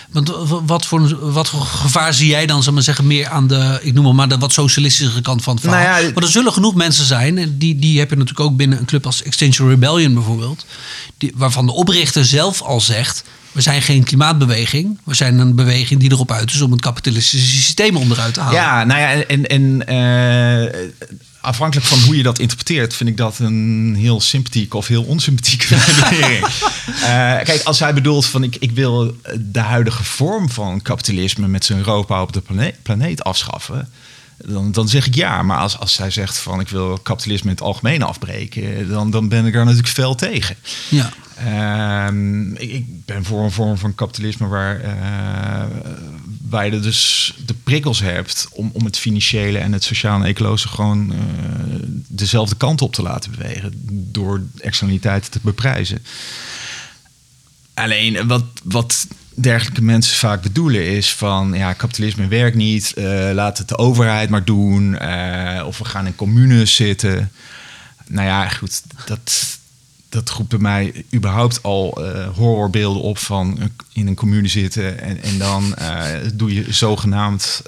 Want 0.10 0.32
wat 0.66 0.86
voor, 0.86 1.32
wat 1.32 1.50
voor 1.50 1.62
gevaar 1.62 2.14
zie 2.14 2.30
jij 2.30 2.46
dan, 2.46 2.58
zal 2.58 2.68
ik 2.68 2.74
maar 2.74 2.84
zeggen, 2.84 3.08
meer 3.08 3.28
aan 3.28 3.48
de, 3.48 3.80
ik 3.82 3.94
noem 3.94 4.06
het 4.06 4.16
maar 4.16 4.30
de 4.30 4.38
wat 4.38 4.54
socialistische 4.54 5.22
kant 5.22 5.44
van 5.44 5.54
het 5.54 5.64
verhaal? 5.64 5.84
Nou 5.84 6.06
ja, 6.06 6.14
Want 6.14 6.26
er 6.26 6.32
zullen 6.32 6.54
genoeg 6.54 6.76
mensen 6.76 7.06
zijn, 7.06 7.38
en 7.38 7.58
die, 7.58 7.80
die 7.80 8.00
heb 8.00 8.10
je 8.10 8.16
natuurlijk 8.16 8.50
ook 8.50 8.56
binnen 8.56 8.80
een 8.80 8.86
club 8.86 9.06
als 9.06 9.24
Extinction 9.24 9.70
Rebellion 9.70 10.14
bijvoorbeeld, 10.14 10.66
die, 11.18 11.32
waarvan 11.36 11.66
de 11.66 11.72
oprichter 11.72 12.26
zelf 12.26 12.62
al 12.62 12.82
zegt, 12.82 13.24
we 13.52 13.62
zijn 13.62 13.82
geen 13.82 14.04
klimaatbeweging, 14.04 15.00
we 15.04 15.14
zijn 15.14 15.40
een 15.40 15.56
beweging 15.56 16.00
die 16.00 16.12
erop 16.12 16.32
uit 16.32 16.52
is 16.52 16.62
om 16.62 16.72
het 16.72 16.82
kapitalistische 16.82 17.52
systeem 17.52 17.98
onderuit 17.98 18.34
te 18.34 18.40
halen. 18.40 18.60
Ja, 18.60 18.84
nou 18.84 19.00
ja, 19.00 19.24
en, 19.24 19.48
en 19.48 19.88
eh, 19.88 20.80
afhankelijk 21.42 21.88
van 21.88 22.00
hoe 22.00 22.18
je 22.18 22.24
dat 22.24 22.40
interpreteert, 22.40 22.96
vind 22.96 23.10
ik 23.10 23.18
dat 23.18 23.40
een 23.40 23.96
heel 23.98 24.22
sympathieke 24.22 24.78
of 24.78 24.88
heel 24.88 25.04
onsympathieke 25.04 25.76
redenering. 25.86 26.46
Eh, 27.02 27.44
kijk, 27.44 27.62
als 27.64 27.80
hij 27.80 27.94
bedoelt 27.94 28.26
van 28.26 28.44
ik, 28.44 28.56
ik 28.60 28.72
wil 28.72 29.18
de 29.40 29.60
huidige 29.60 30.04
vorm 30.04 30.50
van 30.50 30.82
kapitalisme 30.82 31.48
met 31.48 31.66
zijn 31.66 31.84
ropa 31.84 32.22
op 32.22 32.34
de 32.34 32.42
plane- 32.42 32.76
planeet 32.82 33.24
afschaffen. 33.24 33.90
Dan, 34.46 34.72
dan 34.72 34.88
zeg 34.88 35.08
ik 35.08 35.16
ja, 35.16 35.44
maar 35.44 35.58
als, 35.58 35.80
als 35.80 35.98
hij 35.98 36.12
zegt 36.12 36.38
van 36.38 36.60
ik 36.60 36.70
wil 36.70 36.98
kapitalisme 37.04 37.50
in 37.50 37.56
het 37.56 37.64
algemeen 37.64 38.04
afbreken, 38.04 38.90
dan, 38.90 39.12
dan 39.12 39.30
ben 39.30 39.46
ik 39.46 39.54
daar 39.54 39.66
natuurlijk 39.66 39.94
fel 39.94 40.16
tegen. 40.16 40.56
Ja. 40.90 41.10
Ehm, 41.46 42.52
ik, 42.54 42.72
ik 42.72 43.06
ben 43.06 43.24
voor 43.24 43.44
een 43.44 43.52
vorm 43.52 43.78
van 43.78 43.96
kapitalisme 43.96 44.48
waar, 44.48 44.80
eh, 44.80 45.66
waar 46.50 46.66
je 46.66 46.80
dus 46.80 47.34
de 47.46 47.54
prikkels 47.54 48.00
hebt 48.00 48.48
om, 48.52 48.70
om 48.74 48.86
het 48.86 48.98
financiële 48.98 49.58
en 49.58 49.72
het 49.72 49.84
sociale 49.84 50.24
en 50.24 50.30
ecologische 50.30 50.68
gewoon 50.68 51.12
eh, 51.12 51.20
dezelfde 52.08 52.56
kant 52.56 52.82
op 52.82 52.94
te 52.94 53.02
laten 53.02 53.32
bewegen 53.32 53.72
door 54.12 54.42
externaliteiten 54.58 55.32
te 55.32 55.40
beprijzen. 55.42 56.06
Alleen 57.74 58.28
wat, 58.28 58.46
wat 58.64 59.08
dergelijke 59.34 59.82
mensen 59.82 60.18
vaak 60.18 60.42
bedoelen 60.42 60.86
is 60.86 61.14
van 61.14 61.54
ja, 61.54 61.74
kapitalisme 61.74 62.28
werkt 62.28 62.56
niet, 62.56 62.94
eh, 62.94 63.30
laat 63.34 63.58
het 63.58 63.68
de 63.68 63.78
overheid 63.78 64.30
maar 64.30 64.46
doen, 64.46 64.94
of 65.66 65.78
we 65.78 65.86
gaan 65.86 66.06
in 66.06 66.16
communes 66.16 66.76
zitten. 66.76 67.32
Nou 68.08 68.28
ja, 68.28 68.50
goed, 68.50 68.82
dat, 69.06 69.60
dat 70.12 70.30
roept 70.30 70.50
bij 70.50 70.60
mij 70.60 71.04
überhaupt 71.14 71.64
al 71.64 72.06
eh, 72.06 72.28
horrorbeelden 72.36 73.02
op 73.02 73.18
van 73.18 73.60
eh, 73.60 73.66
in 73.94 74.08
een 74.08 74.16
commune 74.16 74.48
zitten 74.48 75.00
en, 75.00 75.24
en 75.24 75.38
dan 75.38 75.76
eh, 75.76 76.06
doe 76.34 76.54
je 76.54 76.74
zogenaamd 76.74 77.62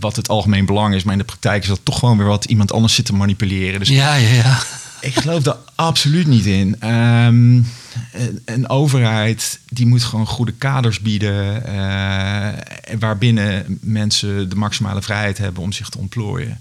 wat 0.00 0.16
het 0.16 0.28
algemeen 0.28 0.66
belang 0.66 0.94
is, 0.94 1.02
maar 1.02 1.12
in 1.12 1.18
de 1.18 1.24
praktijk 1.24 1.62
is 1.62 1.68
dat 1.68 1.80
toch 1.82 1.98
gewoon 1.98 2.18
weer 2.18 2.26
wat 2.26 2.44
iemand 2.44 2.72
anders 2.72 2.94
zit 2.94 3.04
te 3.04 3.14
manipuleren. 3.14 3.78
Dus 3.78 3.88
Ja, 3.88 4.14
ja, 4.14 4.28
ja. 4.28 4.62
ik 5.00 5.14
geloof 5.14 5.42
daar 5.42 5.56
absoluut 5.74 6.26
niet 6.26 6.46
in. 6.46 6.76
Ehm, 6.80 7.60
een, 8.44 8.68
overheid 8.68 9.60
die 9.68 9.86
moet 9.86 10.04
gewoon 10.04 10.26
goede 10.26 10.52
kaders 10.52 11.00
bieden. 11.00 11.62
waarbinnen 12.98 13.78
mensen 13.80 14.48
de 14.48 14.56
maximale 14.56 15.02
vrijheid 15.02 15.38
hebben 15.38 15.62
om 15.62 15.72
zich 15.72 15.88
te 15.88 15.98
ontplooien. 15.98 16.60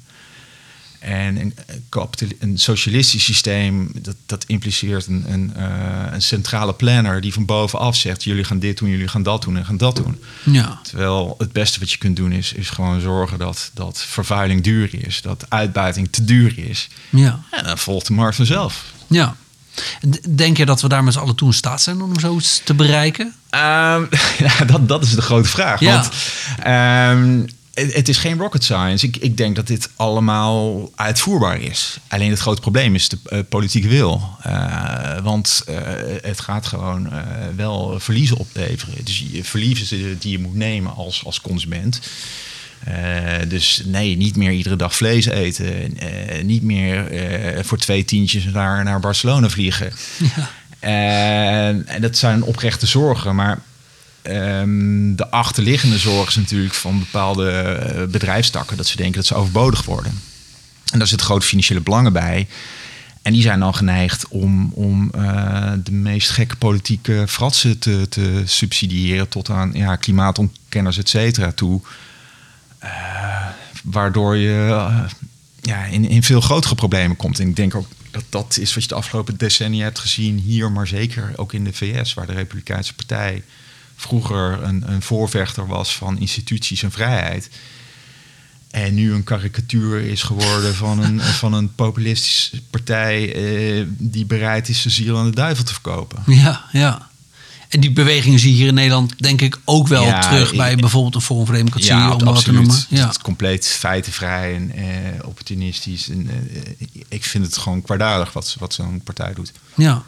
En 1.02 1.36
een, 1.36 1.54
een 1.66 1.86
kapitali- 1.90 2.38
een 2.40 2.58
socialistisch 2.58 3.24
systeem, 3.24 3.92
dat, 4.02 4.16
dat 4.26 4.44
impliceert 4.48 5.08
een, 5.08 5.24
een, 5.28 5.54
eh, 5.56 6.14
een 6.14 6.22
centrale 6.22 6.74
planner 6.74 7.22
die 7.22 7.34
van 7.34 7.46
bovenaf 7.46 7.96
zegt: 7.96 8.24
jullie 8.24 8.44
gaan 8.44 8.60
dit 8.60 8.78
doen, 8.78 8.90
jullie 8.90 9.08
gaan 9.08 9.24
dat 9.24 9.42
doen 9.42 9.58
en 9.58 9.66
gaan 9.66 9.78
dat 9.78 9.96
doen. 9.96 10.24
Ja. 10.44 10.80
Terwijl 10.84 11.36
het 11.38 11.52
beste 11.52 11.80
wat 11.80 11.92
je 11.92 11.98
kunt 11.98 12.16
doen 12.16 12.32
is, 12.32 12.54
is 12.54 12.70
gewoon 12.70 13.02
zorgen 13.02 13.40
dat, 13.40 13.72
dat 13.74 14.02
vervuiling 14.08 14.64
duur 14.64 15.06
is, 15.06 15.22
dat 15.22 15.46
uitbuiting 15.50 16.08
te 16.12 16.24
duur 16.24 16.60
is. 16.60 16.90
Ja. 17.10 17.40
En 17.52 17.64
dan 17.64 17.78
volgt 17.78 18.08
de 18.08 18.14
markt 18.14 18.36
vanzelf. 18.36 18.84
Ja. 19.08 19.36
Denk 20.30 20.58
je 20.58 20.66
dat 20.66 20.82
we 20.82 20.88
daar 20.88 21.04
met 21.04 21.14
z'n 21.14 21.20
allen 21.20 21.36
toe 21.36 21.48
in 21.48 21.54
staat 21.54 21.82
zijn 21.82 22.02
om 22.02 22.20
zoiets 22.20 22.62
te 22.64 22.74
bereiken? 22.74 23.34
Ehm, 23.50 24.06
ja, 24.46 24.66
dat, 24.66 24.88
dat 24.88 25.04
is 25.04 25.16
de 25.16 25.22
grote 25.22 25.50
vraag. 25.50 25.80
Ja. 25.80 25.94
Want 25.94 26.10
ehm, 26.64 27.44
het, 27.88 28.10
is 28.10 28.18
geen 28.18 28.38
rocket 28.38 28.64
science. 28.64 29.08
Ik, 29.08 29.18
ik 29.18 29.38
denk 29.38 29.56
dat 29.56 29.68
dit 29.68 29.90
allemaal 29.96 30.92
uitvoerbaar 30.96 31.62
is. 31.62 31.98
Alleen 32.08 32.30
het 32.30 32.40
grote 32.40 32.62
probleem 32.62 32.96
is 32.96 33.10
de 33.10 33.18
eh, 33.26 33.40
politieke 33.50 33.88
wil. 33.88 34.30
Eh, 34.42 35.18
want 35.24 35.64
eh, 35.68 35.76
het 36.22 36.40
gaat 36.40 36.66
gewoon 36.66 37.10
wel 37.56 38.00
verliezen 38.00 38.38
opleveren. 38.38 39.06
Dus 39.06 39.26
je 39.32 39.44
verliezen 39.44 40.20
die 40.20 40.32
je 40.32 40.40
moet 40.40 40.56
nemen 40.56 40.96
als, 40.96 41.26
als 41.26 41.42
consument. 41.42 42.00
Dus 43.48 43.82
nee, 43.86 44.18
niet 44.18 44.36
meer 44.36 44.52
iedere 44.52 44.76
dag 44.76 44.96
vlees 44.96 45.26
eten. 45.26 45.98
Niet 46.44 46.64
meer 46.64 47.08
voor 47.66 47.78
twee 47.78 48.06
tientjes 48.06 48.44
naar, 48.44 48.84
naar 48.84 49.00
Barcelona 49.00 49.50
vliegen. 49.50 49.94
En, 50.80 51.88
en 51.88 52.02
dat 52.02 52.18
zijn 52.18 52.44
oprechte 52.44 52.88
zorgen. 52.88 53.36
Maar 53.36 53.62
ehm, 54.22 55.16
de 55.16 55.30
achterliggende 55.30 55.98
zorg 55.98 56.28
is 56.28 56.36
natuurlijk 56.36 56.74
van 56.74 57.00
bepaalde 57.00 57.50
eh, 57.50 58.04
bedrijfstakken. 58.04 58.78
Dat 58.78 58.88
ze 58.88 58.96
denken 58.96 59.16
dat 59.16 59.26
ze 59.26 59.36
overbodig 59.36 59.86
worden. 59.86 60.22
En 60.92 61.00
daar 61.00 61.08
zitten 61.08 61.28
grote 61.28 61.46
financiële 61.46 61.82
belangen 61.82 62.14
bij. 62.14 62.48
En 63.22 63.34
die 63.34 63.42
zijn 63.42 63.60
dan 63.60 63.76
geneigd 63.76 64.28
om, 64.28 64.72
om 64.74 65.12
eh, 65.14 65.72
de 65.84 65.92
meest 65.92 66.30
gekke 66.30 66.56
politieke 66.56 67.26
fratsen 67.28 67.80
te, 67.80 68.06
te 68.10 68.44
subsidiëren. 68.46 69.30
Tot 69.30 69.50
aan 69.50 69.72
ja, 69.74 69.96
klimaatontkenners, 69.96 70.98
et 70.98 71.10
cetera, 71.10 71.52
toe. 71.52 71.82
Eh, 72.80 72.90
waardoor 73.84 74.36
je 74.38 74.68
ja, 75.62 75.84
in, 75.86 76.10
in 76.10 76.24
veel 76.24 76.42
grotere 76.42 76.76
problemen 76.76 77.18
komt. 77.18 77.40
En 77.40 77.48
ik 77.48 77.56
denk 77.56 77.76
ook 77.76 77.88
dat 78.12 78.24
dat 78.30 78.58
is 78.60 78.74
wat 78.74 78.84
je 78.84 78.90
de 78.90 78.96
afgelopen 78.96 79.38
decennia 79.38 79.84
hebt 79.84 80.00
gezien 80.00 80.38
hier, 80.38 80.72
maar 80.72 80.88
zeker 80.88 81.34
ook 81.36 81.54
in 81.54 81.64
de 81.64 81.74
VS, 81.74 82.14
waar 82.14 82.26
de 82.26 82.34
Republikeinse 82.34 82.94
Partij 82.94 83.44
vroeger 84.02 84.64
een, 84.64 84.84
een 84.92 85.02
voorvechter 85.02 85.68
was 85.68 85.96
van 85.96 86.20
instituties 86.20 86.84
en 86.84 86.92
vrijheid. 86.92 87.50
En 88.72 88.94
nu 88.94 89.14
een 89.14 89.24
karikatuur 89.24 90.02
is 90.02 90.24
geworden 90.24 90.76
van 90.76 91.04
een, 91.04 91.22
van 91.44 91.54
een 91.54 91.76
populistische 91.76 92.62
partij 92.70 93.34
eh, 93.34 93.86
die 93.88 94.26
bereid 94.26 94.70
is 94.70 94.82
zijn 94.82 94.94
ziel 94.94 95.18
aan 95.18 95.26
de 95.30 95.36
duivel 95.36 95.64
te 95.64 95.74
verkopen. 95.74 96.24
Ja, 96.26 96.66
ja. 96.72 97.10
En 97.70 97.80
die 97.80 97.92
bewegingen 97.92 98.40
zie 98.40 98.50
je 98.52 98.56
hier 98.58 98.68
in 98.68 98.74
Nederland 98.74 99.14
denk 99.18 99.42
ik 99.42 99.60
ook 99.66 99.88
wel 99.88 100.04
Ja, 100.06 100.20
terug 100.22 100.56
bij 100.56 100.76
bijvoorbeeld 100.76 101.16
een 101.16 101.22
Forum 101.22 101.46
voor 101.46 101.56
Democratie, 101.56 101.92
Ja, 101.92 102.04
om 102.04 102.10
wat 102.10 102.20
te 102.20 102.26
absoluut. 102.26 102.56
noemen. 102.60 102.76
Het 102.76 102.86
Ja. 103.00 103.10
is 103.10 103.18
compleet 103.18 103.68
feitenvrij 103.68 104.56
en 104.56 104.72
eh, 104.76 105.28
opportunistisch. 105.28 106.10
En, 106.10 106.30
eh, 106.30 106.88
ik 107.10 107.24
vind 107.26 107.46
het 107.46 107.58
gewoon 107.58 107.82
kwaadaardig 107.82 108.34
wat, 108.34 108.56
wat 108.60 108.74
zo'n 108.74 109.02
partij 109.04 109.34
doet. 109.34 109.52
ja. 109.76 110.04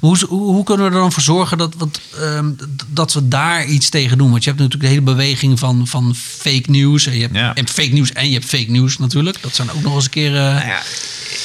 Hoe, 0.00 0.24
hoe, 0.28 0.64
kunnen 0.64 0.86
we 0.86 0.92
er 0.92 0.98
dan 1.00 1.12
voor 1.12 1.22
zorgen 1.22 1.58
dat, 1.58 1.74
wat, 1.78 2.00
ehm, 2.20 2.50
dat 2.88 3.12
we 3.12 3.28
daar 3.28 3.64
iets 3.66 3.88
tegen 3.88 4.18
doen? 4.18 4.30
Want 4.30 4.44
je 4.44 4.50
hebt 4.50 4.62
natuurlijk 4.62 4.90
de 4.90 4.96
hele 4.98 5.14
beweging 5.16 5.58
van, 5.58 5.86
van 5.86 6.14
fake 6.14 6.70
news. 6.70 7.06
En 7.06 7.14
je, 7.14 7.20
hebt, 7.20 7.34
Ja. 7.34 7.52
hebt 7.54 7.70
fake 7.70 7.92
news 7.92 8.12
en 8.12 8.26
je 8.26 8.32
hebt 8.32 8.44
fake 8.44 8.70
news 8.70 8.98
natuurlijk. 8.98 9.42
Dat 9.42 9.54
zijn 9.54 9.70
ook 9.70 9.82
nog 9.82 9.94
eens 9.94 10.04
een 10.04 10.10
keer... 10.10 10.36
eh, 10.36 10.42
Nou 10.42 10.66
ja, 10.66 10.78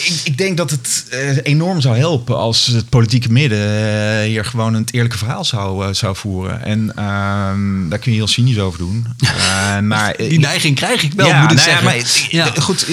ik, 0.05 0.21
ik 0.23 0.37
denk 0.37 0.57
dat 0.57 0.71
het 0.71 1.05
eh, 1.09 1.37
enorm 1.43 1.81
zou 1.81 1.97
helpen 1.97 2.37
als 2.37 2.65
het 2.67 2.89
politieke 2.89 3.31
midden 3.31 3.59
eh, 4.19 4.25
hier 4.27 4.45
gewoon 4.45 4.73
een 4.73 4.87
eerlijke 4.91 5.17
verhaal 5.17 5.45
zou, 5.45 5.93
zou 5.93 6.15
voeren. 6.15 6.63
En 6.65 6.91
ehm, 6.95 7.89
daar 7.89 7.99
kun 7.99 8.11
je 8.11 8.17
heel 8.17 8.27
cynisch 8.27 8.59
over 8.59 8.79
doen. 8.79 9.05
Maar 9.83 10.17
die 10.17 10.39
neiging 10.39 10.75
krijg 10.75 11.03
ik 11.03 11.13
wel, 11.13 11.27
ja, 11.27 11.41
moet 11.41 11.51
ik 11.51 11.55
nou 11.57 11.67
zeggen. 11.69 11.85
maar 11.85 11.95
ik- 11.97 12.27
Ja. 12.29 12.45
Goed, 12.59 12.89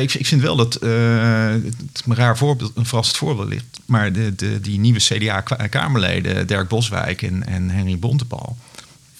ik, 0.00 0.14
ik 0.14 0.26
vind 0.26 0.42
wel 0.42 0.56
dat 0.56 0.72
het 0.74 0.82
een 0.82 2.14
raar 2.14 2.36
voorbeeld, 2.36 2.72
een 2.74 2.86
verrassend 2.86 3.16
voorbeeld 3.18 3.48
ligt. 3.48 3.64
Maar 3.86 4.12
de, 4.12 4.34
de, 4.34 4.60
die 4.68 4.78
nieuwe 4.78 5.00
CDA-kamerleden, 5.00 6.46
Dirk 6.46 6.68
Boswijk 6.68 7.22
en, 7.22 7.46
en 7.46 7.70
Henry 7.70 7.98
Bontebal, 7.98 8.56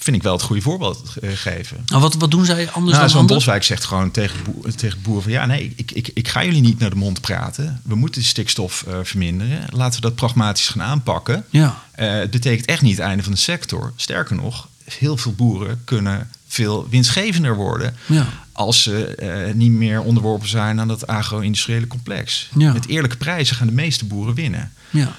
vind 0.08 0.16
ik 0.16 0.22
wel 0.22 0.32
het 0.32 0.42
goede 0.42 0.62
voorbeeld 0.62 1.14
eh, 1.20 1.30
geven. 1.34 1.82
Nou, 1.86 2.02
wat, 2.02 2.14
wat 2.14 2.30
doen 2.30 2.44
zij 2.44 2.70
anders 2.70 2.96
Nou, 2.96 3.08
dan 3.08 3.18
zo'n? 3.18 3.26
Boswijk 3.26 3.64
zegt 3.64 3.84
gewoon 3.84 4.10
tegen, 4.10 4.42
boer, 4.44 4.74
tegen 4.74 4.98
de 4.98 5.04
boeren 5.04 5.22
van... 5.22 5.32
ja, 5.32 5.46
nee, 5.46 5.72
ik, 5.76 5.90
ik, 5.90 6.10
ik 6.14 6.28
ga 6.28 6.44
jullie 6.44 6.60
niet 6.60 6.78
naar 6.78 6.90
de 6.90 6.96
mond 6.96 7.20
praten. 7.20 7.80
We 7.84 7.94
moeten 7.94 8.20
de 8.20 8.26
stikstof 8.26 8.84
eh, 8.88 8.98
verminderen. 9.02 9.64
Laten 9.70 10.00
we 10.00 10.06
dat 10.06 10.14
pragmatisch 10.14 10.68
gaan 10.68 10.82
aanpakken. 10.82 11.44
Ja. 11.50 11.82
Eh, 11.90 12.10
het 12.10 12.30
betekent 12.30 12.66
echt 12.66 12.82
niet 12.82 12.96
het 12.96 13.06
einde 13.06 13.22
van 13.22 13.32
de 13.32 13.38
sector. 13.38 13.92
Sterker 13.96 14.36
nog, 14.36 14.68
heel 14.84 15.16
veel 15.16 15.32
boeren 15.32 15.80
kunnen 15.84 16.30
veel 16.46 16.88
winstgevender 16.90 17.56
worden... 17.56 17.96
Ja. 18.06 18.26
als 18.52 18.82
ze 18.82 19.52
niet 19.54 19.72
meer 19.72 20.00
onderworpen 20.00 20.48
zijn 20.48 20.80
aan 20.80 20.88
dat 20.88 21.06
agro-industriële 21.06 21.86
complex. 21.86 22.48
Ja. 22.56 22.72
Met 22.72 22.86
eerlijke 22.86 23.16
prijzen 23.16 23.56
gaan 23.56 23.66
de 23.66 23.72
meeste 23.72 24.04
boeren 24.04 24.34
winnen. 24.34 24.72
Ja. 24.90 25.12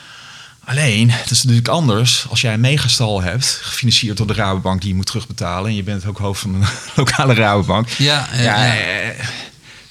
Alleen, 0.70 1.12
het 1.12 1.32
is 1.32 1.44
natuurlijk 1.44 1.68
anders 1.68 2.26
als 2.30 2.42
jij 2.42 2.54
een 2.54 2.60
megastal 2.60 3.22
hebt, 3.22 3.60
gefinancierd 3.62 4.18
door 4.18 4.28
de 4.28 4.34
Rabobank 4.34 4.82
die 4.82 4.90
je 4.90 4.96
moet 4.96 5.06
terugbetalen. 5.06 5.70
En 5.70 5.76
je 5.76 5.84
bent 5.84 6.06
ook 6.06 6.18
hoofd 6.18 6.42
van 6.42 6.54
een 6.56 6.68
lokale 6.96 7.34
Rabobank. 7.34 7.90
Ja, 7.90 8.30
ja. 8.34 8.78
eh, 8.78 9.26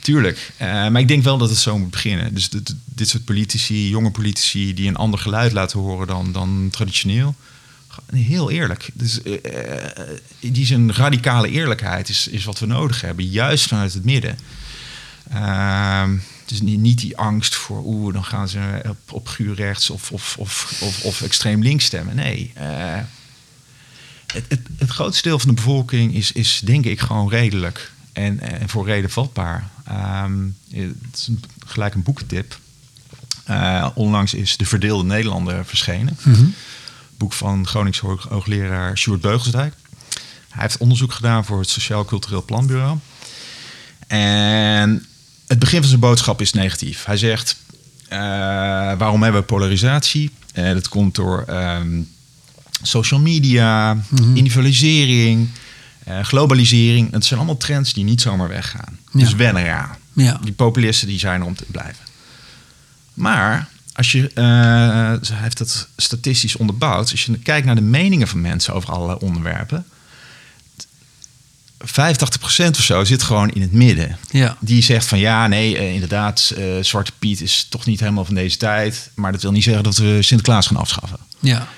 tuurlijk. 0.01 0.53
Eh, 0.57 0.69
maar 0.69 1.01
ik 1.01 1.09
denk 1.09 1.23
wel 1.23 1.39
dat 1.39 1.49
het 1.49 1.59
zo 1.59 1.79
moet 1.79 1.91
beginnen. 1.91 2.35
Dus 2.35 2.49
dit, 2.49 2.75
dit 2.85 3.09
soort 3.09 3.25
politici, 3.25 3.89
jonge 3.89 4.11
politici, 4.11 4.75
die 4.75 4.89
een 4.89 4.97
ander 4.97 5.21
geluid 5.21 5.53
laten 5.53 5.79
horen 5.79 6.07
dan, 6.07 6.33
dan 6.33 6.69
traditioneel. 6.71 7.35
Heel 8.13 8.51
eerlijk. 8.51 8.91
Dus, 8.93 9.23
eh, 9.23 9.33
die 10.41 10.67
zijn 10.67 10.95
radicale 10.95 11.51
eerlijkheid 11.51 12.09
is, 12.09 12.29
is 12.29 12.45
wat 12.45 12.59
we 12.59 12.67
nodig 12.67 13.01
hebben. 13.01 13.29
Juist 13.29 13.69
vanuit 13.69 13.95
het 13.95 14.05
midden. 14.05 14.39
Ehm, 15.33 16.17
dus 16.49 16.61
niet, 16.61 16.79
niet 16.81 16.99
die 16.99 17.17
angst 17.17 17.55
voor, 17.55 17.83
oeh, 17.85 18.13
dan 18.15 18.25
gaan 18.25 18.49
ze 18.49 18.81
op, 18.89 18.97
op 19.13 19.27
guur 19.29 19.55
rechts 19.55 19.91
of, 19.91 20.11
of, 20.13 20.37
of, 20.39 20.79
of, 20.83 21.03
of 21.05 21.23
extreem 21.23 21.63
links 21.63 21.85
stemmen. 21.85 22.17
Nee. 22.17 22.53
eh, 22.55 22.99
het, 24.27 24.45
het, 24.49 24.61
het 24.79 24.91
grootste 24.91 25.29
deel 25.29 25.39
van 25.39 25.49
de 25.49 25.55
bevolking 25.55 26.15
is, 26.15 26.33
is 26.33 26.61
denk 26.65 26.85
ik 26.85 27.01
gewoon 27.01 27.29
redelijk 27.31 27.93
en, 28.13 28.41
en 28.41 28.69
voor 28.69 28.87
reden 28.87 29.11
vatbaar. 29.11 29.69
Ehm, 29.85 30.39
het 30.71 30.95
is 31.15 31.27
een- 31.27 31.45
gelijk 31.67 31.95
een 31.95 32.03
boekentip. 32.03 32.59
Eh, 33.45 33.89
onlangs 33.95 34.35
is 34.35 34.57
De 34.57 34.65
Verdeelde 34.67 35.05
Nederlander 35.05 35.65
verschenen. 35.65 36.17
Boek 37.17 37.33
van 37.33 37.67
Gronings 37.67 37.99
hoog- 37.99 38.29
hoogleraar 38.29 38.99
Sjoerd 38.99 39.21
Beugelsdijk. 39.21 39.75
Hij 40.49 40.63
heeft 40.63 40.77
onderzoek 40.79 41.13
gedaan 41.13 41.45
voor 41.45 41.59
het 41.61 41.69
Sociaal 41.69 42.05
Cultureel 42.05 42.45
Planbureau. 42.45 42.99
En 44.07 45.07
het 45.49 45.59
begin 45.59 45.79
van 45.79 45.89
zijn 45.89 46.01
boodschap 46.01 46.41
is 46.41 46.53
negatief. 46.53 47.05
Hij 47.05 47.17
zegt, 47.17 47.57
eh, 48.09 48.19
waarom 48.99 49.23
hebben 49.23 49.41
we 49.41 49.47
polarisatie? 49.47 50.31
Eh, 50.53 50.73
dat 50.73 50.89
komt 50.89 51.15
door 51.15 51.43
ehm, 51.47 52.01
social 52.83 53.21
media, 53.21 53.99
individualisering, 54.35 55.49
eh, 56.05 56.21
globalisering. 56.21 57.13
Het 57.13 57.25
zijn 57.25 57.39
allemaal 57.39 57.57
trends 57.57 57.93
die 57.93 58.05
niet 58.05 58.21
zomaar 58.21 58.49
weggaan. 58.49 58.99
Ja. 59.13 59.21
Dus 59.21 59.35
wennen 59.35 59.65
eraan. 59.65 59.97
Ja. 60.13 60.41
Die 60.43 60.53
populisten 60.53 61.09
die 61.09 61.19
zijn 61.19 61.41
er 61.41 61.47
om 61.47 61.57
te 61.57 61.65
blijven. 61.71 62.07
Maar 63.15 63.69
als 63.93 64.13
je, 64.13 64.31
hij 64.35 65.19
heeft 65.41 65.59
dat 65.59 65.89
statistisch 65.97 66.57
onderbouwd, 66.57 67.11
als 67.11 67.25
je 67.25 67.39
kijkt 67.39 67.67
naar 67.67 67.75
de 67.75 67.81
meningen 67.81 68.29
van 68.29 68.41
mensen 68.41 68.75
over 68.75 68.93
allerlei 68.93 69.19
onderwerpen, 69.21 69.85
85% 71.85 72.71
of 72.71 72.83
zo 72.83 73.05
zit 73.05 73.23
gewoon 73.23 73.51
in 73.51 73.61
het 73.61 73.73
midden. 73.73 74.19
Ja. 74.31 74.57
Die 74.61 74.83
zegt 74.83 75.07
van 75.07 75.19
ja, 75.19 75.47
nee, 75.47 75.77
eh, 75.77 75.95
inderdaad, 75.95 76.53
eh, 76.57 76.65
Zwarte 76.81 77.13
Piet 77.19 77.41
is 77.41 77.67
toch 77.69 77.87
niet 77.87 78.01
helemaal 78.01 78.25
van 78.25 78.35
deze 78.35 78.57
tijd. 78.57 79.11
Maar 79.15 79.33
dat 79.33 79.43
wil 79.43 79.53
niet 79.53 79.65
zeggen 79.65 79.83
dat 79.83 79.97
we 79.97 80.19
Sinterklaas 80.23 80.67
gaan 80.67 80.77
afschaffen. 80.77 81.19
Ja. 81.39 81.69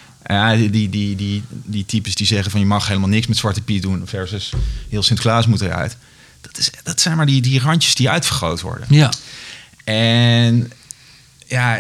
Die, 0.55 0.89
die, 0.89 1.17
die, 1.17 1.43
die 1.49 1.87
types 1.87 2.15
die 2.15 2.27
zeggen 2.27 2.51
van 2.51 2.61
je 2.61 2.67
mag 2.67 2.87
helemaal 2.87 3.09
niks 3.09 3.27
met 3.27 3.37
Zwarte 3.37 3.63
Piet 3.63 3.83
doen 3.83 4.03
versus 4.07 4.53
heel 4.89 5.03
Sinterklaas 5.03 5.47
moet 5.47 5.61
eruit. 5.61 5.97
Dat, 6.41 6.59
is, 6.59 6.71
dat 6.83 7.01
zijn 7.01 7.17
maar 7.17 7.27
die, 7.27 7.43
die 7.43 7.61
randjes 7.61 7.95
die 7.95 8.11
uitvergroot 8.11 8.61
worden. 8.61 8.87
Ja. 8.91 9.13
En 9.85 10.73
ja, 11.47 11.79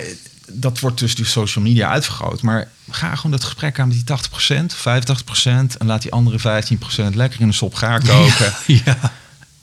dat 0.52 0.78
wordt 0.80 0.98
dus 0.98 1.14
door 1.14 1.26
social 1.26 1.64
media 1.64 1.90
uitvergroot. 1.90 2.42
Maar 2.42 2.68
ga 2.90 3.14
gewoon 3.14 3.30
dat 3.30 3.44
gesprek 3.44 3.78
aan 3.78 3.88
met 3.88 4.06
die 4.06 4.16
80%, 4.62 4.76
85% 4.76 5.76
en 5.78 5.86
laat 5.86 6.02
die 6.02 6.12
andere 6.12 6.64
15% 7.12 7.14
lekker 7.14 7.40
in 7.40 7.46
een 7.46 7.54
sop 7.54 7.74
gaar 7.74 8.04
koken. 8.04 8.52
Ja. 8.84 9.12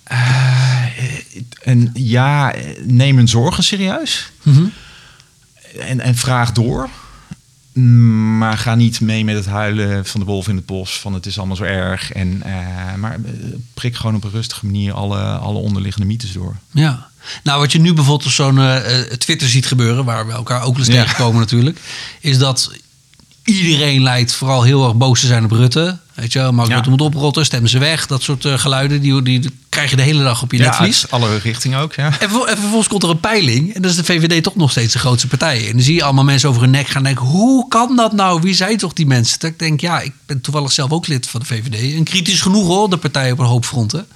Eh, 0.03 0.85
en 1.63 1.89
ja, 1.93 2.53
neem 2.83 3.17
hun 3.17 3.27
zorgen 3.27 3.63
serieus. 3.63 4.31
Mhm. 4.43 4.65
En, 5.79 5.99
en 5.99 6.15
vraag 6.15 6.51
door. 6.51 6.89
Maar 8.37 8.57
ga 8.57 8.75
niet 8.75 9.01
mee 9.01 9.25
met 9.25 9.35
het 9.35 9.45
huilen 9.45 10.05
van 10.05 10.19
de 10.19 10.25
wolf 10.25 10.47
in 10.47 10.55
het 10.55 10.65
bos. 10.65 10.99
Van 10.99 11.13
het 11.13 11.25
is 11.25 11.37
allemaal 11.37 11.55
zo 11.55 11.63
erg. 11.63 12.11
En, 12.11 12.41
eh, 12.43 12.95
maar 12.95 13.13
eh, 13.13 13.31
prik 13.73 13.95
gewoon 13.95 14.15
op 14.15 14.23
een 14.23 14.31
rustige 14.31 14.65
manier 14.65 14.93
alle, 14.93 15.21
alle 15.21 15.59
onderliggende 15.59 16.07
mythes 16.07 16.31
door. 16.31 16.55
Ja. 16.71 17.09
Nou, 17.43 17.59
wat 17.59 17.71
je 17.71 17.79
nu 17.79 17.93
bijvoorbeeld 17.93 18.25
op 18.27 18.33
zo'n 18.35 18.57
eh, 18.59 18.99
eh, 18.99 19.05
Twitter 19.11 19.47
ziet 19.49 19.65
gebeuren, 19.65 20.05
waar 20.05 20.27
we 20.27 20.31
elkaar 20.33 20.61
ook 20.63 20.77
wel 20.77 20.85
eens 20.85 20.95
Ja. 20.95 21.01
tegenkomen 21.03 21.39
natuurlijk, 21.39 21.79
is 22.19 22.37
dat 22.37 22.71
iedereen 23.43 24.03
lijkt 24.03 24.33
vooral 24.33 24.63
heel 24.63 24.83
erg 24.85 24.95
boos 24.95 25.19
te 25.19 25.27
zijn 25.27 25.43
op 25.43 25.51
Rutte. 25.51 25.97
Weet 26.13 26.33
je 26.33 26.39
wel, 26.39 26.51
Mark 26.51 26.67
Ja. 26.69 26.75
Rutte 26.75 26.89
moet 26.89 27.01
oprotten, 27.01 27.45
stemmen 27.45 27.69
ze 27.69 27.77
weg. 27.79 28.07
Dat 28.07 28.23
soort 28.23 28.45
eh, 28.45 28.57
geluiden, 28.59 29.01
die, 29.01 29.21
die 29.21 29.49
krijg 29.69 29.89
je 29.89 29.95
de 29.95 30.01
hele 30.01 30.23
dag 30.23 30.41
op 30.41 30.51
je 30.51 30.57
Ja, 30.57 30.63
netvlies. 30.63 31.09
alle 31.11 31.37
richtingen 31.37 31.79
ook. 31.79 31.93
Ja. 31.93 32.05
En, 32.05 32.13
vervol- 32.13 32.47
en 32.47 32.57
vervolgens 32.57 32.87
komt 32.87 33.03
er 33.03 33.09
een 33.09 33.19
peiling. 33.19 33.73
En 33.75 33.81
dan 33.81 33.91
is 33.91 33.97
de 33.97 34.03
VVD 34.03 34.43
toch 34.43 34.55
nog 34.55 34.71
steeds 34.71 34.93
de 34.93 34.99
grootste 34.99 35.27
partij. 35.27 35.65
En 35.67 35.71
dan 35.71 35.81
zie 35.81 35.95
je 35.95 36.03
allemaal 36.03 36.23
mensen 36.23 36.49
over 36.49 36.61
hun 36.61 36.71
nek 36.71 36.87
gaan 36.87 37.03
denken... 37.03 37.25
hoe 37.25 37.67
kan 37.67 37.95
dat 37.95 38.13
nou? 38.13 38.41
Wie 38.41 38.53
zijn 38.53 38.77
toch 38.77 38.93
die 38.93 39.05
mensen? 39.05 39.39
Dat 39.39 39.49
ik 39.49 39.59
denk, 39.59 39.81
ja, 39.81 39.99
ik 40.01 40.11
ben 40.25 40.41
toevallig 40.41 40.71
zelf 40.71 40.91
ook 40.91 41.07
lid 41.07 41.27
van 41.27 41.39
de 41.39 41.45
VVD. 41.45 41.95
En 41.95 42.03
kritisch 42.03 42.41
genoeg 42.41 42.67
hoor, 42.67 42.89
de 42.89 42.97
partij 42.97 43.31
op 43.31 43.39
een 43.39 43.45
hoop 43.45 43.65
fronten. 43.65 44.07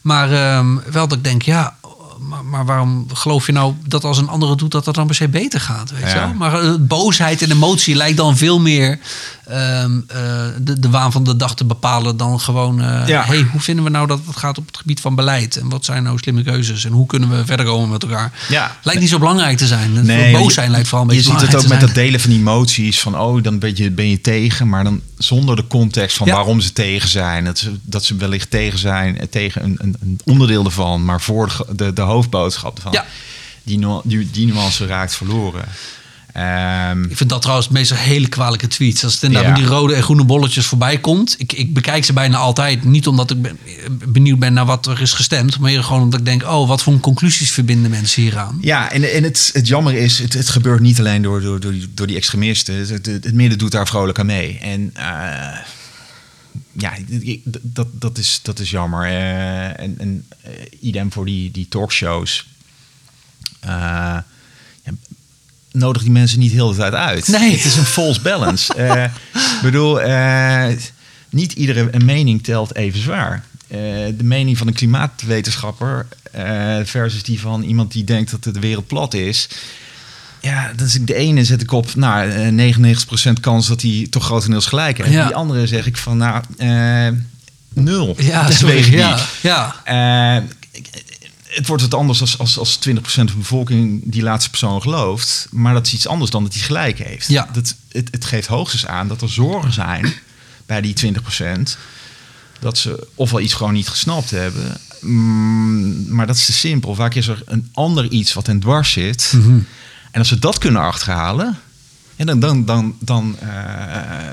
Maar 0.00 0.32
ehm, 0.32 0.76
wel 0.92 1.08
dat 1.08 1.18
ik 1.18 1.24
denk, 1.24 1.42
ja... 1.42 1.76
Maar, 2.18 2.44
maar 2.44 2.64
waarom 2.64 3.06
geloof 3.12 3.46
je 3.46 3.52
nou 3.52 3.74
dat 3.86 4.04
als 4.04 4.18
een 4.18 4.28
andere 4.28 4.56
doet... 4.56 4.70
dat 4.70 4.84
dat 4.84 4.94
dan 4.94 5.06
per 5.06 5.14
se 5.14 5.28
beter 5.28 5.60
gaat? 5.60 5.90
Weet 5.90 6.12
je 6.12 6.18
wel? 6.18 6.34
Maar 6.34 6.62
eh, 6.62 6.74
boosheid 6.80 7.42
en 7.42 7.50
emotie 7.50 7.94
lijkt 7.94 8.16
dan 8.16 8.36
veel 8.36 8.60
meer... 8.60 8.98
ehm, 9.48 9.98
eh, 10.06 10.18
de, 10.60 10.78
de 10.80 10.90
waan 10.90 11.12
van 11.12 11.24
de 11.24 11.36
dag 11.36 11.54
te 11.56 11.64
bepalen 11.64 12.16
dan 12.16 12.40
gewoon... 12.40 12.80
eh, 12.82 13.06
Ja. 13.08 13.24
hey, 13.24 13.42
hoe 13.52 13.60
vinden 13.60 13.84
we 13.84 13.90
nou 13.90 14.06
dat 14.06 14.20
het 14.26 14.36
gaat 14.36 14.58
op 14.58 14.66
het 14.66 14.76
gebied 14.76 15.00
van 15.00 15.14
beleid? 15.14 15.56
En 15.56 15.68
wat 15.68 15.84
zijn 15.84 16.02
nou 16.02 16.18
slimme 16.18 16.42
keuzes? 16.42 16.84
En 16.84 16.92
hoe 16.92 17.06
kunnen 17.06 17.28
we 17.30 17.46
verder 17.46 17.66
komen 17.66 17.88
met 17.88 18.02
elkaar? 18.02 18.32
Ja. 18.48 18.76
Lijkt 18.82 19.00
niet 19.00 19.08
zo 19.10 19.18
belangrijk 19.18 19.56
te 19.56 19.66
zijn. 19.66 20.06
Nee, 20.06 20.32
boos 20.32 20.44
je- 20.46 20.52
zijn 20.52 20.70
lijkt 20.70 20.88
vooral 20.88 21.08
een 21.08 21.14
Je 21.14 21.22
beetje 21.22 21.38
ziet 21.38 21.48
het 21.52 21.56
ook 21.62 21.68
met 21.68 21.80
dat 21.80 21.94
delen 21.94 22.20
van 22.20 22.30
emoties. 22.30 23.00
Van 23.00 23.18
oh, 23.18 23.42
dan 23.42 23.58
ben 23.58 23.72
je, 23.76 23.90
ben 23.90 24.08
je 24.08 24.20
tegen. 24.20 24.68
Maar 24.68 24.84
dan 24.84 25.00
zonder 25.18 25.56
de 25.56 25.66
context 25.66 26.16
van 26.16 26.26
Ja. 26.26 26.34
waarom 26.34 26.60
ze 26.60 26.72
tegen 26.72 27.08
zijn. 27.08 27.44
Dat 27.44 27.58
ze, 27.58 27.72
dat 27.82 28.04
ze 28.04 28.16
wellicht 28.16 28.50
tegen 28.50 28.78
zijn. 28.78 29.18
eh, 29.20 29.26
Tegen 29.26 29.64
een, 29.64 29.76
een, 29.80 29.96
een 30.00 30.20
onderdeel 30.24 30.64
ervan. 30.64 31.04
Maar 31.04 31.20
voor 31.20 31.64
de, 31.68 31.74
de, 31.74 31.92
de 31.92 32.00
hoofdboodschap 32.02 32.76
ervan. 32.76 32.92
Ja. 32.92 33.04
Die, 33.62 33.78
nu- 33.78 34.00
die, 34.04 34.30
die 34.30 34.46
nuance 34.46 34.86
raakt 34.86 35.14
verloren. 35.14 35.64
Ehm, 36.36 37.02
Ik 37.02 37.16
vind 37.16 37.30
dat 37.30 37.40
trouwens 37.42 37.68
meestal 37.68 37.96
hele 37.96 38.28
kwalijke 38.28 38.66
tweets. 38.66 39.04
Als 39.04 39.14
het 39.14 39.22
inderdaad 39.22 39.48
Ja. 39.48 39.56
met 39.56 39.60
die 39.68 39.76
rode 39.76 39.94
en 39.94 40.02
groene 40.02 40.24
bolletjes 40.24 40.66
voorbij 40.66 40.98
komt. 40.98 41.34
Ik, 41.38 41.52
ik 41.52 41.74
bekijk 41.74 42.04
ze 42.04 42.12
bijna 42.12 42.36
altijd. 42.36 42.84
Niet 42.84 43.06
omdat 43.06 43.30
ik 43.30 43.42
ben, 43.42 43.58
benieuwd 44.12 44.38
ben 44.38 44.52
naar 44.52 44.64
wat 44.64 44.86
er 44.86 45.00
is 45.00 45.12
gestemd. 45.12 45.58
Maar 45.58 45.70
eerder 45.70 45.84
gewoon 45.84 46.02
omdat 46.02 46.20
ik 46.20 46.26
denk... 46.26 46.42
oh, 46.42 46.68
wat 46.68 46.82
voor 46.82 47.00
conclusies 47.00 47.50
verbinden 47.50 47.90
mensen 47.90 48.22
hieraan? 48.22 48.58
Ja, 48.60 48.90
en, 48.90 49.12
en 49.12 49.22
het, 49.22 49.50
het 49.52 49.66
jammer 49.68 49.94
is, 49.94 50.18
het, 50.18 50.32
het 50.32 50.48
gebeurt 50.48 50.80
niet 50.80 50.98
alleen 50.98 51.22
door, 51.22 51.40
door, 51.40 51.60
door, 51.60 51.72
die, 51.72 51.88
door 51.94 52.06
die 52.06 52.16
extremisten. 52.16 52.74
Het, 52.74 52.88
het, 52.88 53.06
het 53.06 53.34
midden 53.34 53.58
doet 53.58 53.72
daar 53.72 53.86
vrolijk 53.86 54.18
aan 54.18 54.26
mee. 54.26 54.58
En 54.58 54.90
eh, 54.94 55.58
ja, 56.72 56.92
dat, 57.62 57.88
dat, 57.92 58.18
is, 58.18 58.40
dat 58.42 58.58
is 58.58 58.70
jammer. 58.70 59.04
Eh, 59.04 59.80
en 59.80 59.94
en 59.98 60.26
eh, 60.42 60.50
idem 60.80 61.12
voor 61.12 61.24
die, 61.24 61.50
die 61.50 61.66
talkshows. 61.68 62.46
Nodig 65.76 66.02
die 66.02 66.10
mensen 66.10 66.38
niet 66.38 66.52
heel 66.52 66.68
de 66.70 66.76
tijd 66.76 66.94
uit. 66.94 67.28
Nee. 67.28 67.52
Het 67.56 67.64
is 67.64 67.76
een 67.76 67.84
false 67.84 68.20
balance. 68.20 68.74
Eh, 68.74 69.04
Ik 69.34 69.62
bedoel, 69.62 70.00
eh, 70.00 70.66
niet 71.30 71.52
iedere 71.52 71.90
mening 72.04 72.42
telt 72.44 72.74
even 72.74 73.00
zwaar. 73.00 73.44
Eh, 73.68 73.78
de 74.16 74.24
mening 74.24 74.58
van 74.58 74.66
een 74.66 74.72
klimaatwetenschapper 74.74 76.06
versus 76.84 77.22
die 77.22 77.40
van 77.40 77.62
iemand 77.62 77.92
die 77.92 78.04
denkt 78.04 78.30
dat 78.30 78.54
de 78.54 78.60
wereld 78.60 78.86
plat 78.86 79.14
is. 79.14 79.48
ja, 80.40 80.72
dat 80.76 80.86
is 80.86 80.98
de 81.00 81.14
ene 81.14 81.44
zet 81.44 81.62
ik 81.62 81.72
op, 81.72 81.94
nou, 81.94 82.30
eh, 82.30 82.48
99% 82.48 83.40
kans 83.40 83.66
dat 83.66 83.82
hij 83.82 84.06
toch 84.10 84.24
grotendeels 84.24 84.66
gelijk 84.66 84.98
heeft. 84.98 85.10
Ja. 85.10 85.26
Die 85.26 85.34
andere 85.34 85.66
zeg 85.66 85.86
ik 85.86 85.96
van, 85.96 86.16
nou, 86.16 86.42
nul. 87.72 88.14
Ja, 88.18 88.42
dat 88.42 88.52
sorry, 88.54 88.76
ik 88.76 88.84
ja, 88.86 89.18
ja. 89.42 89.74
Het 91.56 91.66
wordt 91.66 91.82
wat 91.82 91.94
anders 91.94 92.20
als, 92.20 92.38
als, 92.38 92.58
als 92.58 92.78
20% 92.88 92.92
van 93.02 93.26
de 93.26 93.36
bevolking 93.36 94.02
die 94.04 94.22
laatste 94.22 94.50
persoon 94.50 94.82
gelooft. 94.82 95.46
Maar 95.50 95.74
dat 95.74 95.86
is 95.86 95.92
iets 95.92 96.06
anders 96.06 96.30
dan 96.30 96.42
dat 96.42 96.52
hij 96.52 96.62
gelijk 96.62 96.98
heeft. 96.98 97.28
Ja. 97.28 97.48
Dat, 97.52 97.74
het, 97.88 98.08
het 98.10 98.24
geeft 98.24 98.46
hoogstens 98.46 98.86
aan 98.86 99.08
dat 99.08 99.22
er 99.22 99.28
zorgen 99.28 99.72
zijn 99.72 100.12
bij 100.66 100.80
die 100.80 101.14
20%. 101.14 101.18
Dat 102.60 102.78
ze 102.78 103.06
ofwel 103.14 103.40
iets 103.40 103.54
gewoon 103.54 103.72
niet 103.72 103.88
gesnapt 103.88 104.30
hebben. 104.30 104.76
mm, 105.00 106.14
maar 106.14 106.26
dat 106.26 106.36
is 106.36 106.44
te 106.44 106.52
simpel. 106.52 106.94
Vaak 106.94 107.14
is 107.14 107.28
er 107.28 107.42
een 107.44 107.68
ander 107.72 108.08
iets 108.08 108.32
wat 108.32 108.46
hen 108.46 108.60
dwars 108.60 108.92
zit. 108.92 109.32
Mhm. 109.36 109.58
En 110.10 110.18
als 110.18 110.30
we 110.30 110.38
dat 110.38 110.58
kunnen 110.58 110.82
achterhalen, 110.82 111.58
ja, 112.16 112.24
dan, 112.24 112.40
dan, 112.40 112.64
dan, 112.64 112.96
dan, 113.00 113.36
eh, 113.38 113.48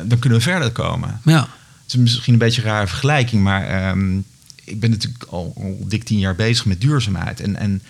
dan 0.05 0.19
kunnen 0.19 0.37
we 0.37 0.43
verder 0.43 0.71
komen. 0.71 1.21
ja. 1.23 1.47
Het 1.83 1.93
is 1.93 1.99
misschien 1.99 2.33
een 2.33 2.39
beetje 2.39 2.61
een 2.61 2.67
rare 2.67 2.87
vergelijking, 2.87 3.43
maar 3.43 3.67
ehm, 3.67 4.19
ik 4.65 4.79
ben 4.79 4.89
natuurlijk 4.89 5.23
al, 5.23 5.53
al 5.57 5.77
dik 5.87 6.03
tien 6.03 6.19
jaar 6.19 6.35
bezig 6.35 6.65
met 6.65 6.81
duurzaamheid. 6.81 7.39
En, 7.39 7.55
en 7.55 7.81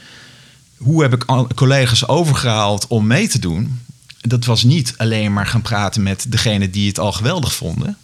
hoe 0.77 1.01
heb 1.01 1.13
ik 1.13 1.23
al- 1.23 1.47
collega's 1.55 2.07
overgehaald 2.07 2.87
om 2.87 3.07
mee 3.07 3.27
te 3.27 3.39
doen? 3.39 3.79
Dat 4.21 4.45
was 4.45 4.63
niet 4.63 4.93
alleen 4.97 5.33
maar 5.33 5.47
gaan 5.47 5.61
praten 5.61 6.03
met 6.03 6.25
degene 6.29 6.69
die 6.69 6.87
het 6.87 6.99
al 6.99 7.11
geweldig 7.11 7.53
vonden. 7.53 7.97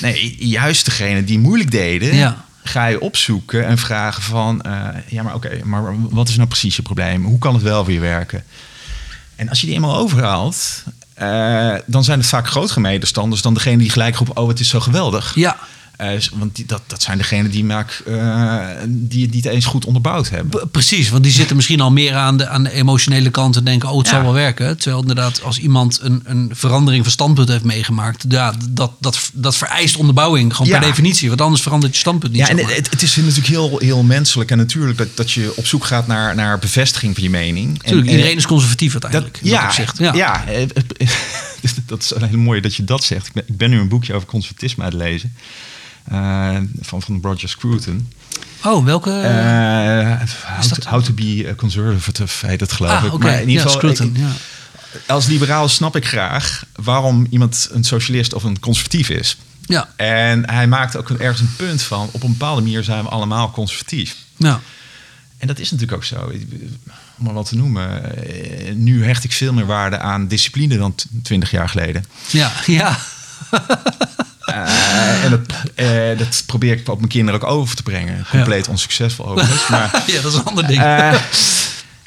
Nee, 0.00 0.36
juist 0.38 0.84
degene 0.84 1.24
die 1.24 1.38
moeilijk 1.38 1.70
deden, 1.70 2.14
Ja. 2.14 2.44
ga 2.64 2.86
je 2.86 3.00
opzoeken 3.00 3.66
en 3.66 3.78
vragen 3.78 4.22
van... 4.22 4.62
eh, 4.62 4.88
ja, 5.08 5.22
maar 5.22 5.34
oké, 5.34 5.60
maar 5.64 5.94
wat 6.10 6.28
is 6.28 6.36
nou 6.36 6.48
precies 6.48 6.76
je 6.76 6.82
probleem? 6.82 7.24
Hoe 7.24 7.38
kan 7.38 7.54
het 7.54 7.62
wel 7.62 7.84
weer 7.84 8.00
werken? 8.00 8.44
En 9.36 9.48
als 9.48 9.60
je 9.60 9.66
die 9.66 9.74
eenmaal 9.74 9.96
overhaalt, 9.96 10.82
eh, 11.14 11.74
dan 11.86 12.04
zijn 12.04 12.18
het 12.18 12.28
vaak 12.28 12.48
grotere 12.48 12.80
medestanders 12.80 13.42
dan 13.42 13.54
degene 13.54 13.78
die 13.78 13.90
gelijk 13.90 14.16
roepen: 14.16 14.36
Oh, 14.36 14.48
het 14.48 14.60
is 14.60 14.68
zo 14.68 14.80
geweldig. 14.80 15.34
Ja, 15.34 15.56
Eh, 15.98 16.10
want 16.34 16.56
die, 16.56 16.66
dat, 16.66 16.82
dat 16.86 17.02
zijn 17.02 17.18
degenen 17.18 17.50
die, 17.50 17.64
maak, 17.64 18.02
eh, 18.06 18.66
die 18.86 19.22
het 19.24 19.34
niet 19.34 19.44
eens 19.44 19.64
goed 19.64 19.84
onderbouwd 19.84 20.28
hebben. 20.30 20.70
precies. 20.70 21.08
Want 21.08 21.22
die 21.22 21.32
zitten 21.32 21.56
misschien 21.56 21.80
al 21.80 21.90
meer 21.90 22.14
aan 22.14 22.36
de, 22.36 22.48
aan 22.48 22.62
de 22.64 22.72
emotionele 22.72 23.30
kant 23.30 23.56
en 23.56 23.64
denken, 23.64 23.88
oh, 23.88 23.98
het 23.98 24.06
Ja. 24.06 24.12
zal 24.12 24.22
wel 24.22 24.32
werken. 24.32 24.78
Terwijl 24.78 25.00
inderdaad, 25.00 25.42
als 25.42 25.58
iemand 25.58 25.98
een, 26.02 26.22
een 26.24 26.50
verandering 26.54 27.02
van 27.02 27.12
standpunt 27.12 27.48
heeft 27.48 27.64
meegemaakt, 27.64 28.24
ja, 28.28 28.54
dat, 28.70 28.92
dat, 28.98 29.30
dat 29.32 29.56
vereist 29.56 29.96
onderbouwing, 29.96 30.56
gewoon 30.56 30.72
Ja. 30.72 30.78
per 30.78 30.88
definitie. 30.88 31.28
Want 31.28 31.40
anders 31.40 31.62
verandert 31.62 31.92
je 31.92 31.98
standpunt 31.98 32.32
niet. 32.32 32.40
Ja, 32.40 32.48
en 32.48 32.58
het, 32.58 32.90
het 32.90 33.02
is 33.02 33.16
natuurlijk 33.16 33.46
heel, 33.46 33.78
heel 33.78 34.02
menselijk 34.02 34.50
en 34.50 34.56
natuurlijk 34.56 34.98
dat, 34.98 35.08
dat 35.16 35.30
je 35.30 35.52
op 35.56 35.66
zoek 35.66 35.84
gaat 35.84 36.06
naar, 36.06 36.34
naar 36.34 36.58
bevestiging 36.58 37.14
van 37.14 37.22
je 37.22 37.30
mening. 37.30 37.72
Natuurlijk, 37.72 38.06
En, 38.06 38.12
iedereen 38.14 38.36
is 38.36 38.46
conservatief 38.46 38.92
dat, 38.92 39.02
uiteindelijk. 39.02 39.42
in 39.42 39.50
ja, 39.50 39.72
dat 39.76 39.98
ja. 39.98 40.14
ja. 40.14 40.46
eh, 40.46 40.66
dat 41.86 42.02
is 42.02 42.12
heel 42.28 42.38
mooi 42.38 42.60
dat 42.60 42.74
je 42.74 42.84
dat 42.84 43.04
zegt. 43.04 43.26
Ik 43.26 43.32
ben, 43.32 43.44
ik 43.46 43.56
ben 43.56 43.70
nu 43.70 43.80
een 43.80 43.88
boekje 43.88 44.14
over 44.14 44.28
conservatisme 44.28 44.84
aan 44.84 44.90
het 44.90 44.98
lezen. 44.98 45.34
Eh, 46.10 46.56
van, 46.80 47.02
van 47.02 47.18
Roger 47.22 47.48
Scruton. 47.48 48.12
Oh, 48.64 48.84
welke? 48.84 49.10
Eh, 49.10 50.20
how, 50.56 50.62
to, 50.62 50.90
how 50.90 51.02
to 51.04 51.12
be 51.12 51.52
conservative 51.56 52.46
heet 52.46 52.60
het 52.60 52.72
geloof 52.72 52.90
ah, 52.92 53.04
ik. 53.04 53.18
Maar 53.18 53.32
in 53.40 53.48
ieder 53.48 53.54
ja, 53.54 53.60
geval, 53.62 53.78
Scruton, 53.78 54.06
ik- 54.06 54.16
ja. 54.16 54.30
als 55.14 55.26
liberaal 55.26 55.68
snap 55.68 55.96
ik 55.96 56.06
graag 56.06 56.64
waarom 56.74 57.26
iemand 57.30 57.68
een 57.72 57.84
socialist 57.84 58.32
of 58.34 58.42
een 58.44 58.60
conservatief 58.60 59.08
is. 59.08 59.36
Ja, 59.66 59.88
En 59.96 60.50
hij 60.50 60.66
maakt 60.66 60.96
ook 60.96 61.10
ergens 61.10 61.40
een 61.40 61.56
punt 61.56 61.82
van, 61.82 62.08
op 62.12 62.22
een 62.22 62.30
bepaalde 62.32 62.62
manier 62.62 62.84
zijn 62.84 63.02
we 63.02 63.08
allemaal 63.08 63.50
conservatief. 63.50 64.16
ja. 64.36 64.60
En 65.38 65.46
dat 65.46 65.58
is 65.58 65.70
natuurlijk 65.70 65.98
ook 65.98 66.04
zo. 66.04 66.32
Om 67.18 67.24
maar 67.24 67.34
wat 67.34 67.48
te 67.48 67.56
noemen. 67.56 68.16
eh, 68.16 68.74
Nu 68.74 69.04
hecht 69.04 69.24
ik 69.24 69.32
veel 69.32 69.52
meer 69.52 69.66
waarde 69.66 69.98
aan 69.98 70.28
discipline 70.28 70.76
dan 70.78 70.94
t- 70.94 71.06
20 71.22 71.50
jaar 71.50 71.68
geleden. 71.68 72.04
Ja, 72.30 72.52
ja. 72.66 72.98
Eh, 74.48 75.24
en 75.24 75.30
dat, 75.30 75.40
eh, 75.74 76.18
dat 76.18 76.42
probeer 76.46 76.72
ik 76.78 76.88
op 76.88 76.96
mijn 76.98 77.08
kinderen 77.10 77.40
ook 77.42 77.50
over 77.50 77.76
te 77.76 77.82
brengen. 77.82 78.26
Compleet 78.30 78.68
onsuccesvol 78.68 79.26
overigens. 79.28 79.68
Maar 79.70 80.02
ja, 80.06 80.20
dat 80.20 80.32
is 80.32 80.38
een 80.38 80.44
ander 80.44 80.66
ding. 80.66 80.80
Eh, 80.80 81.12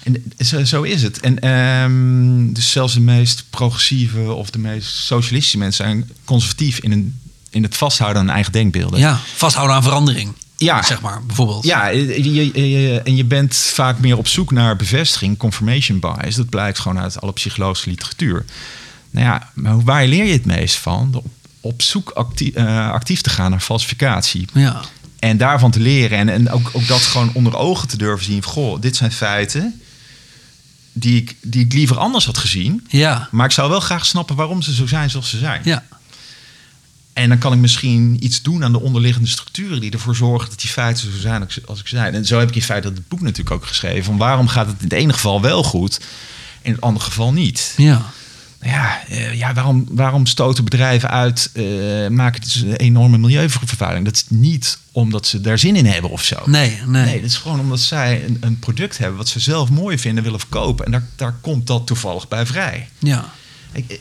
en 0.04 0.24
zo, 0.40 0.64
zo 0.64 0.82
is 0.82 1.02
het. 1.04 1.20
En 1.20 1.40
ehm, 1.40 2.54
dus 2.54 2.72
zelfs 2.72 2.94
de 2.94 3.00
meest 3.00 3.44
progressieve 3.50 4.32
of 4.34 4.50
de 4.50 4.60
meest 4.60 4.94
socialistische 4.96 5.58
mensen 5.58 5.86
zijn 5.86 6.10
conservatief 6.26 6.80
in, 6.80 6.92
een, 6.92 7.20
in 7.50 7.64
het 7.64 7.78
vasthouden 7.78 8.22
aan 8.22 8.30
eigen 8.30 8.52
denkbeelden. 8.52 9.00
ja, 9.00 9.20
vasthouden 9.36 9.76
aan 9.76 9.84
verandering. 9.84 10.34
Ja. 10.58 10.84
Zeg 10.84 11.02
maar, 11.02 11.24
bijvoorbeeld. 11.26 11.66
Ja, 11.66 11.88
je, 11.88 12.34
je- 12.34 12.70
je- 12.70 13.02
en 13.04 13.16
je 13.16 13.26
bent 13.26 13.56
vaak 13.56 14.00
meer 14.00 14.18
op 14.18 14.28
zoek 14.28 14.52
naar 14.52 14.76
bevestiging, 14.76 15.38
confirmation 15.38 16.00
bias. 16.00 16.36
Dat 16.36 16.50
blijkt 16.50 16.80
gewoon 16.80 17.00
uit 17.00 17.22
alle 17.22 17.34
psychologische 17.34 17.90
literatuur. 17.90 18.46
Nou 19.12 19.25
ja, 19.25 19.50
maar 19.54 19.82
waar 19.84 20.06
leer 20.08 20.25
je 20.25 20.34
het 20.34 20.46
meest 20.46 20.75
van? 20.75 21.10
Op, 21.14 21.25
op 21.62 21.82
zoek 21.82 22.10
actief, 22.10 22.56
actief 22.92 23.22
te 23.22 23.30
gaan 23.30 23.52
naar 23.52 23.60
falsificatie. 23.60 24.48
Ja. 24.54 24.82
En 25.20 25.38
daarvan 25.38 25.72
te 25.72 25.80
leren 25.80 26.18
en, 26.18 26.30
en 26.30 26.50
ook, 26.50 26.70
ook 26.74 26.88
dat 26.88 27.02
gewoon 27.02 27.32
onder 27.34 27.56
ogen 27.56 27.88
te 27.88 27.98
durven 27.98 28.26
zien. 28.26 28.44
Goh, 28.44 28.82
dit 28.82 28.96
zijn 28.96 29.12
feiten 29.12 29.82
die 30.94 31.22
ik, 31.22 31.36
die 31.42 31.66
ik 31.66 31.74
liever 31.74 31.98
anders 31.98 32.26
had 32.26 32.38
gezien. 32.38 32.88
Ja. 32.90 33.28
Maar 33.32 33.46
ik 33.46 33.52
zou 33.52 33.70
wel 33.70 33.80
graag 33.80 34.06
snappen 34.06 34.36
waarom 34.36 34.62
ze 34.62 34.74
zo 34.74 34.88
zijn 34.88 35.10
zoals 35.10 35.30
ze 35.30 35.38
zijn. 35.38 35.62
Ja. 35.64 35.84
En 37.14 37.30
dan 37.30 37.38
kan 37.38 37.54
ik 37.54 37.60
misschien 37.60 38.18
iets 38.26 38.42
doen 38.42 38.64
aan 38.64 38.72
de 38.72 38.82
onderliggende 38.82 39.28
structuren 39.28 39.80
die 39.82 39.92
ervoor 39.92 40.16
zorgen 40.16 40.50
dat 40.50 40.60
die 40.62 40.70
feiten 40.70 41.12
zo 41.14 41.20
zijn 41.20 41.44
als 41.44 41.58
ik- 41.58 41.66
als 41.66 41.80
ik 41.80 41.88
ze 41.88 41.96
zijn. 41.96 42.14
En 42.14 42.26
zo 42.26 42.40
heb 42.40 42.50
ik 42.50 42.56
in 42.56 42.62
feite 42.62 42.88
het 42.88 43.08
boek 43.08 43.22
natuurlijk 43.22 43.52
ook 43.56 43.66
geschreven. 43.66 44.04
Van 44.04 44.18
waarom 44.18 44.48
gaat 44.48 44.66
het 44.68 44.76
in 44.78 44.84
het 44.84 44.94
ene 44.94 45.14
geval 45.14 45.42
wel 45.42 45.64
goed, 45.64 46.00
in 46.62 46.72
het 46.72 46.82
andere 46.82 47.06
geval 47.06 47.34
niet? 47.34 47.74
Ja. 47.78 48.12
Ja, 48.62 49.08
eh, 49.08 49.34
ja 49.34 49.54
waarom, 49.54 49.86
waarom 49.90 50.26
stoten 50.26 50.64
bedrijven 50.64 51.10
uit, 51.10 51.50
eh, 51.54 52.08
maken 52.08 52.42
dus 52.42 52.56
een 52.56 52.76
enorme 52.76 53.18
milieuvervuiling? 53.18 54.06
Dat 54.06 54.16
is 54.16 54.26
niet 54.30 54.78
omdat 54.92 55.28
ze 55.28 55.42
daar 55.42 55.60
zin 55.60 55.76
in 55.76 55.86
hebben 55.86 56.12
of 56.12 56.24
zo. 56.24 56.38
Nee, 56.46 56.80
nee. 56.86 57.06
Nee, 57.06 57.16
dat 57.22 57.30
is 57.30 57.38
gewoon 57.38 57.60
omdat 57.60 57.80
zij 57.80 58.26
een, 58.26 58.38
een 58.40 58.60
product 58.60 58.98
hebben 58.98 59.18
wat 59.18 59.28
ze 59.28 59.40
zelf 59.40 59.70
mooi 59.70 60.00
vinden, 60.00 60.24
willen 60.24 60.40
verkopen. 60.40 60.86
En 60.86 60.92
daar, 60.92 61.08
daar 61.16 61.36
komt 61.42 61.68
dat 61.68 61.88
toevallig 61.88 62.28
bij 62.28 62.46
vrij. 62.46 62.90
Ja. 63.00 63.34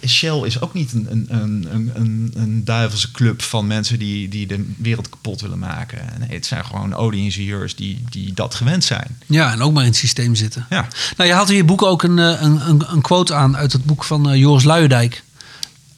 Shell 0.06 0.40
is 0.44 0.60
ook 0.60 0.74
niet 0.74 0.92
een, 0.92 1.06
een, 1.10 1.26
een, 1.28 1.90
een, 1.94 2.30
een, 2.34 2.64
duivelse 2.64 3.10
club 3.10 3.42
van 3.42 3.66
mensen 3.66 3.98
die, 3.98 4.28
die 4.28 4.46
de 4.46 4.72
wereld 4.76 5.08
kapot 5.08 5.40
willen 5.40 5.58
maken. 5.58 6.08
Nee, 6.18 6.28
het 6.28 6.46
zijn 6.46 6.64
gewoon 6.64 6.94
olie-ingenieurs 6.94 7.76
die, 7.76 8.04
die 8.08 8.32
dat 8.32 8.54
gewend 8.54 8.84
zijn. 8.84 9.18
Ja, 9.26 9.52
en 9.52 9.62
ook 9.62 9.72
maar 9.72 9.82
in 9.82 9.88
het 9.88 9.98
systeem 9.98 10.34
zitten. 10.34 10.66
Ja. 10.70 10.88
Nou, 11.16 11.28
je 11.28 11.34
haalt 11.34 11.50
in 11.50 11.56
je 11.56 11.64
boek 11.64 11.82
ook 11.82 12.02
een, 12.02 12.18
eh, 12.18 12.42
een, 12.42 12.68
een, 12.68 12.84
een 12.86 13.00
quote 13.00 13.34
aan 13.34 13.56
uit 13.56 13.72
het 13.72 13.84
boek 13.84 14.04
van 14.04 14.30
eh, 14.30 14.38
Joris 14.38 14.64
Luijendijk. 14.64 15.22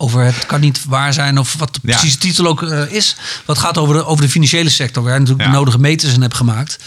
Over 0.03 0.25
het 0.25 0.47
kan 0.47 0.61
niet 0.61 0.85
waar 0.85 1.13
zijn 1.13 1.39
of 1.39 1.55
wat 1.59 1.75
de 1.75 1.81
Ja. 1.83 1.91
precieze 1.91 2.19
titel 2.19 2.47
ook 2.47 2.63
eh, 2.63 2.93
is. 2.93 3.17
Wat 3.47 3.59
gaat 3.59 3.79
over 3.79 3.95
de, 3.95 4.05
over 4.07 4.25
de 4.25 4.31
financiële 4.31 4.69
sector, 4.71 5.03
waar 5.03 5.13
je 5.13 5.19
natuurlijk 5.19 5.47
Ja. 5.47 5.53
de 5.53 5.59
nodige 5.59 5.79
meters 5.79 6.13
in 6.15 6.21
hebt 6.23 6.35
gemaakt. 6.35 6.79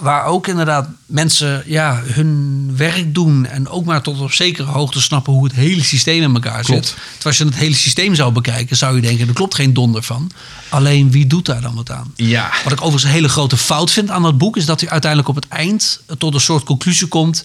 Waar 0.00 0.24
ook 0.24 0.46
inderdaad 0.46 0.88
mensen 1.06 1.62
ja, 1.66 2.00
hun 2.04 2.72
werk 2.76 3.14
doen 3.14 3.46
en 3.46 3.68
ook 3.68 3.84
maar 3.84 4.02
tot 4.02 4.20
op 4.20 4.32
zekere 4.32 4.70
hoogte 4.70 5.00
snappen 5.00 5.32
hoe 5.32 5.44
het 5.44 5.52
hele 5.52 5.82
systeem 5.82 6.22
in 6.22 6.34
elkaar 6.34 6.62
Klopt. 6.62 6.86
zit. 6.86 6.94
Terwijl 6.96 7.24
als 7.24 7.36
je 7.36 7.44
het 7.44 7.54
hele 7.54 7.74
systeem 7.74 8.14
zou 8.14 8.32
bekijken, 8.32 8.76
zou 8.76 8.94
je 8.96 9.02
denken, 9.02 9.28
er 9.28 9.34
klopt 9.34 9.54
geen 9.54 9.72
donder 9.74 10.02
van. 10.02 10.30
Alleen 10.68 11.10
wie 11.10 11.26
doet 11.26 11.46
daar 11.46 11.60
dan 11.60 11.74
wat 11.74 11.90
aan? 11.90 12.12
Ja. 12.14 12.50
Wat 12.64 12.72
ik 12.72 12.78
overigens 12.80 13.04
een 13.04 13.10
hele 13.10 13.28
grote 13.28 13.56
fout 13.56 13.90
vind 13.90 14.10
aan 14.10 14.22
dat 14.22 14.38
boek, 14.38 14.56
is 14.56 14.66
dat 14.66 14.80
hij 14.80 14.90
uiteindelijk 14.90 15.30
op 15.30 15.36
het 15.36 15.48
eind 15.48 16.00
tot 16.18 16.34
een 16.34 16.40
soort 16.40 16.64
conclusie 16.64 17.06
komt. 17.06 17.44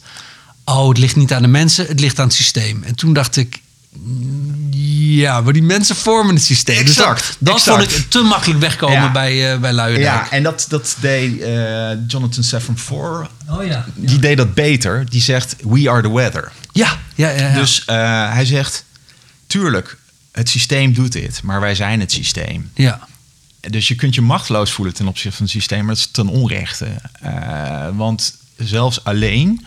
Oh, 0.66 0.88
het 0.90 0.98
ligt 0.98 1.16
niet 1.16 1.34
aan 1.34 1.42
de 1.42 1.48
mensen, 1.48 1.86
het 1.88 2.00
ligt 2.00 2.20
aan 2.20 2.26
het 2.28 2.36
systeem. 2.36 2.84
En 2.84 2.96
toen 2.96 3.14
dacht 3.14 3.36
ik, 3.36 3.61
ja, 5.16 5.42
maar 5.42 5.54
die 5.54 5.64
mensen 5.64 5.96
vormen 5.96 6.36
het 6.36 6.44
systeem. 6.44 6.86
Dus 6.86 6.98
Exact, 6.98 7.24
dat 7.28 7.36
dat 7.40 7.56
exact. 7.56 7.92
vond 7.92 8.00
ik 8.04 8.10
te 8.10 8.22
makkelijk 8.22 8.60
wegkomen 8.60 8.96
Ja. 9.02 9.12
bij, 9.12 9.54
uh, 9.54 9.60
bij 9.60 9.74
Luijendijk. 9.74 10.08
Ja, 10.26 10.32
en 10.32 10.44
dat, 10.44 10.66
dat 10.70 10.96
deed 11.00 11.42
eh, 11.42 11.50
Jonathan 12.08 12.44
Safran 12.44 12.78
Foer. 12.78 13.30
Oh 13.50 13.66
ja. 13.66 13.86
Die 13.96 14.20
deed 14.20 14.38
dat 14.38 14.54
beter. 14.54 15.06
Die 15.10 15.22
zegt, 15.22 15.56
we 15.64 15.90
are 15.90 16.02
the 16.02 16.12
weather. 16.12 16.52
Ja, 16.72 17.00
ja, 17.16 17.30
ja. 17.30 17.48
ja. 17.48 17.54
Dus 17.60 17.86
eh, 17.86 18.34
hij 18.34 18.46
zegt, 18.46 18.86
tuurlijk, 19.48 19.98
het 20.32 20.50
systeem 20.50 20.94
doet 20.94 21.12
dit, 21.12 21.42
maar 21.44 21.60
wij 21.60 21.76
zijn 21.76 22.00
het 22.00 22.12
systeem. 22.12 22.72
ja. 22.76 23.10
Dus 23.70 23.88
je 23.88 23.96
kunt 23.96 24.16
je 24.16 24.22
machteloos 24.22 24.72
voelen 24.72 24.94
ten 24.94 25.08
opzichte 25.08 25.38
van 25.38 25.46
het 25.46 25.56
systeem, 25.56 25.80
maar 25.86 25.96
dat 25.96 26.04
is 26.04 26.10
ten 26.12 26.28
onrechte. 26.28 26.88
Eh, 27.22 27.88
want 27.94 28.36
zelfs 28.58 29.04
alleen, 29.04 29.66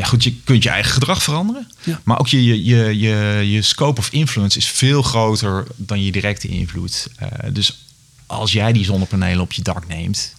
ja, 0.00 0.06
goed, 0.06 0.24
je 0.24 0.34
kunt 0.44 0.62
je 0.62 0.68
eigen 0.68 0.92
gedrag 0.92 1.22
veranderen, 1.22 1.68
Ja. 1.82 2.00
maar 2.04 2.18
ook 2.18 2.28
je, 2.28 2.44
je, 2.44 2.64
je, 2.64 2.98
je, 2.98 3.50
je 3.50 3.62
scope 3.62 4.00
of 4.00 4.08
influence 4.12 4.58
is 4.58 4.66
veel 4.66 5.02
groter 5.02 5.66
dan 5.76 6.02
je 6.04 6.12
directe 6.12 6.48
invloed. 6.48 7.08
Eh, 7.16 7.28
dus 7.52 7.78
als 8.26 8.52
jij 8.52 8.72
die 8.72 8.84
zonnepanelen 8.84 9.40
op 9.42 9.52
je 9.52 9.62
dak 9.62 9.86
neemt, 9.88 10.34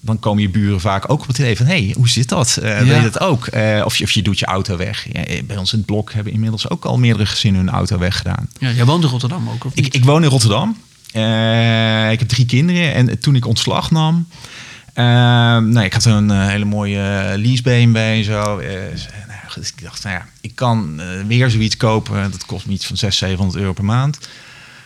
dan 0.00 0.18
komen 0.18 0.42
je 0.42 0.48
buren 0.48 0.80
vaak 0.80 1.10
ook 1.10 1.20
op 1.20 1.26
het 1.26 1.38
idee 1.38 1.56
van... 1.56 1.66
hé, 1.66 1.84
hey, 1.84 1.94
hoe 1.96 2.08
zit 2.08 2.28
dat? 2.28 2.56
Eh 2.56 2.78
Wil 2.78 2.94
je 2.94 3.02
dat 3.02 3.20
ook? 3.20 3.46
Eh, 3.46 3.82
of, 3.84 3.96
je, 3.96 4.04
of 4.04 4.10
je 4.10 4.22
doet 4.22 4.38
je 4.38 4.46
auto 4.46 4.76
weg. 4.76 5.06
Ja, 5.12 5.42
bij 5.44 5.56
ons 5.56 5.72
in 5.72 5.78
het 5.78 5.86
blok 5.86 6.12
hebben 6.12 6.32
inmiddels 6.32 6.68
ook 6.70 6.84
al 6.84 6.98
meerdere 6.98 7.26
gezinnen 7.26 7.60
hun 7.64 7.74
auto 7.74 7.98
weggedaan. 7.98 8.48
ja. 8.58 8.70
Jij 8.70 8.84
woont 8.84 9.02
in 9.04 9.08
Rotterdam 9.10 9.48
ook, 9.48 9.64
of 9.64 9.74
niet? 9.74 9.86
Ik, 9.86 9.94
ik 9.94 10.04
woon 10.04 10.22
in 10.22 10.28
Rotterdam. 10.30 10.76
Ik 12.12 12.18
heb 12.18 12.28
drie 12.28 12.46
kinderen. 12.46 12.94
En 12.94 13.18
toen 13.18 13.34
ik 13.36 13.46
ontslag 13.46 13.90
nam... 13.90 14.26
eh, 14.92 15.04
nou, 15.58 15.80
ik 15.80 15.92
had 15.92 16.04
een 16.04 16.30
eh, 16.30 16.46
hele 16.46 16.64
mooie 16.64 17.32
lease 17.36 17.62
BMW 17.62 17.96
en 17.96 18.24
zo. 18.24 18.58
Eh, 18.58 18.68
nou 18.70 19.32
ja, 19.32 19.42
overtuigen. 19.52 19.60
Dus 19.60 19.70
ik 19.70 19.82
dacht, 19.82 20.02
nou 20.02 20.16
ja, 20.16 20.26
ik 20.40 20.54
kan 20.54 21.00
eh, 21.00 21.26
weer 21.26 21.50
zoiets 21.50 21.76
kopen. 21.76 22.30
Dat 22.30 22.46
kost 22.46 22.66
me 22.66 22.72
iets 22.72 22.86
van 22.86 22.96
600, 22.96 23.30
700 23.30 23.60
euro 23.60 23.72
per 23.72 23.84
maand. 23.84 24.18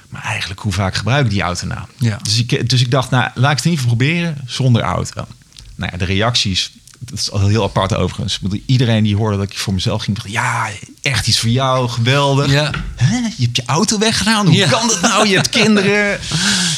Maar 0.09 0.23
eigenlijk, 0.23 0.61
hoe 0.61 0.73
vaak 0.73 0.95
gebruik 0.95 1.25
ik 1.25 1.31
die 1.31 1.43
auto 1.43 1.67
nou? 1.67 1.87
Ja. 1.97 2.19
Dus, 2.23 2.39
ik, 2.39 2.71
dus 2.71 2.81
ik 2.81 2.91
dacht, 2.91 3.11
nou, 3.11 3.31
laat 3.35 3.51
ik 3.51 3.57
het 3.57 3.65
in 3.65 3.71
ieder 3.71 3.85
geval 3.85 3.97
proberen 3.97 4.37
zonder 4.47 4.83
auto. 4.83 5.27
Nou 5.75 5.93
ja, 5.93 5.99
de 5.99 6.05
reacties, 6.05 6.73
dat 6.99 7.19
is 7.19 7.31
al 7.31 7.47
heel 7.47 7.63
apart 7.63 7.95
overigens. 7.95 8.41
Iedereen 8.67 9.05
die 9.05 9.17
hoorde 9.17 9.37
dat 9.37 9.51
ik 9.51 9.59
voor 9.59 9.75
mezelf 9.75 10.03
ging, 10.03 10.17
dacht, 10.17 10.31
ja, 10.31 10.69
echt 11.03 11.27
iets 11.27 11.39
voor 11.39 11.49
jou, 11.51 11.89
geweldig. 11.89 12.51
Ja. 12.53 12.71
Hè? 12.97 13.17
Je 13.17 13.45
hebt 13.45 13.57
je 13.57 13.63
auto 13.67 13.99
weggedaan, 13.99 14.47
hoe 14.47 14.55
Ja. 14.57 14.69
kan 14.69 14.89
dat 14.89 15.01
nou? 15.01 15.29
Je 15.29 15.35
hebt 15.35 15.49
kinderen. 15.49 16.19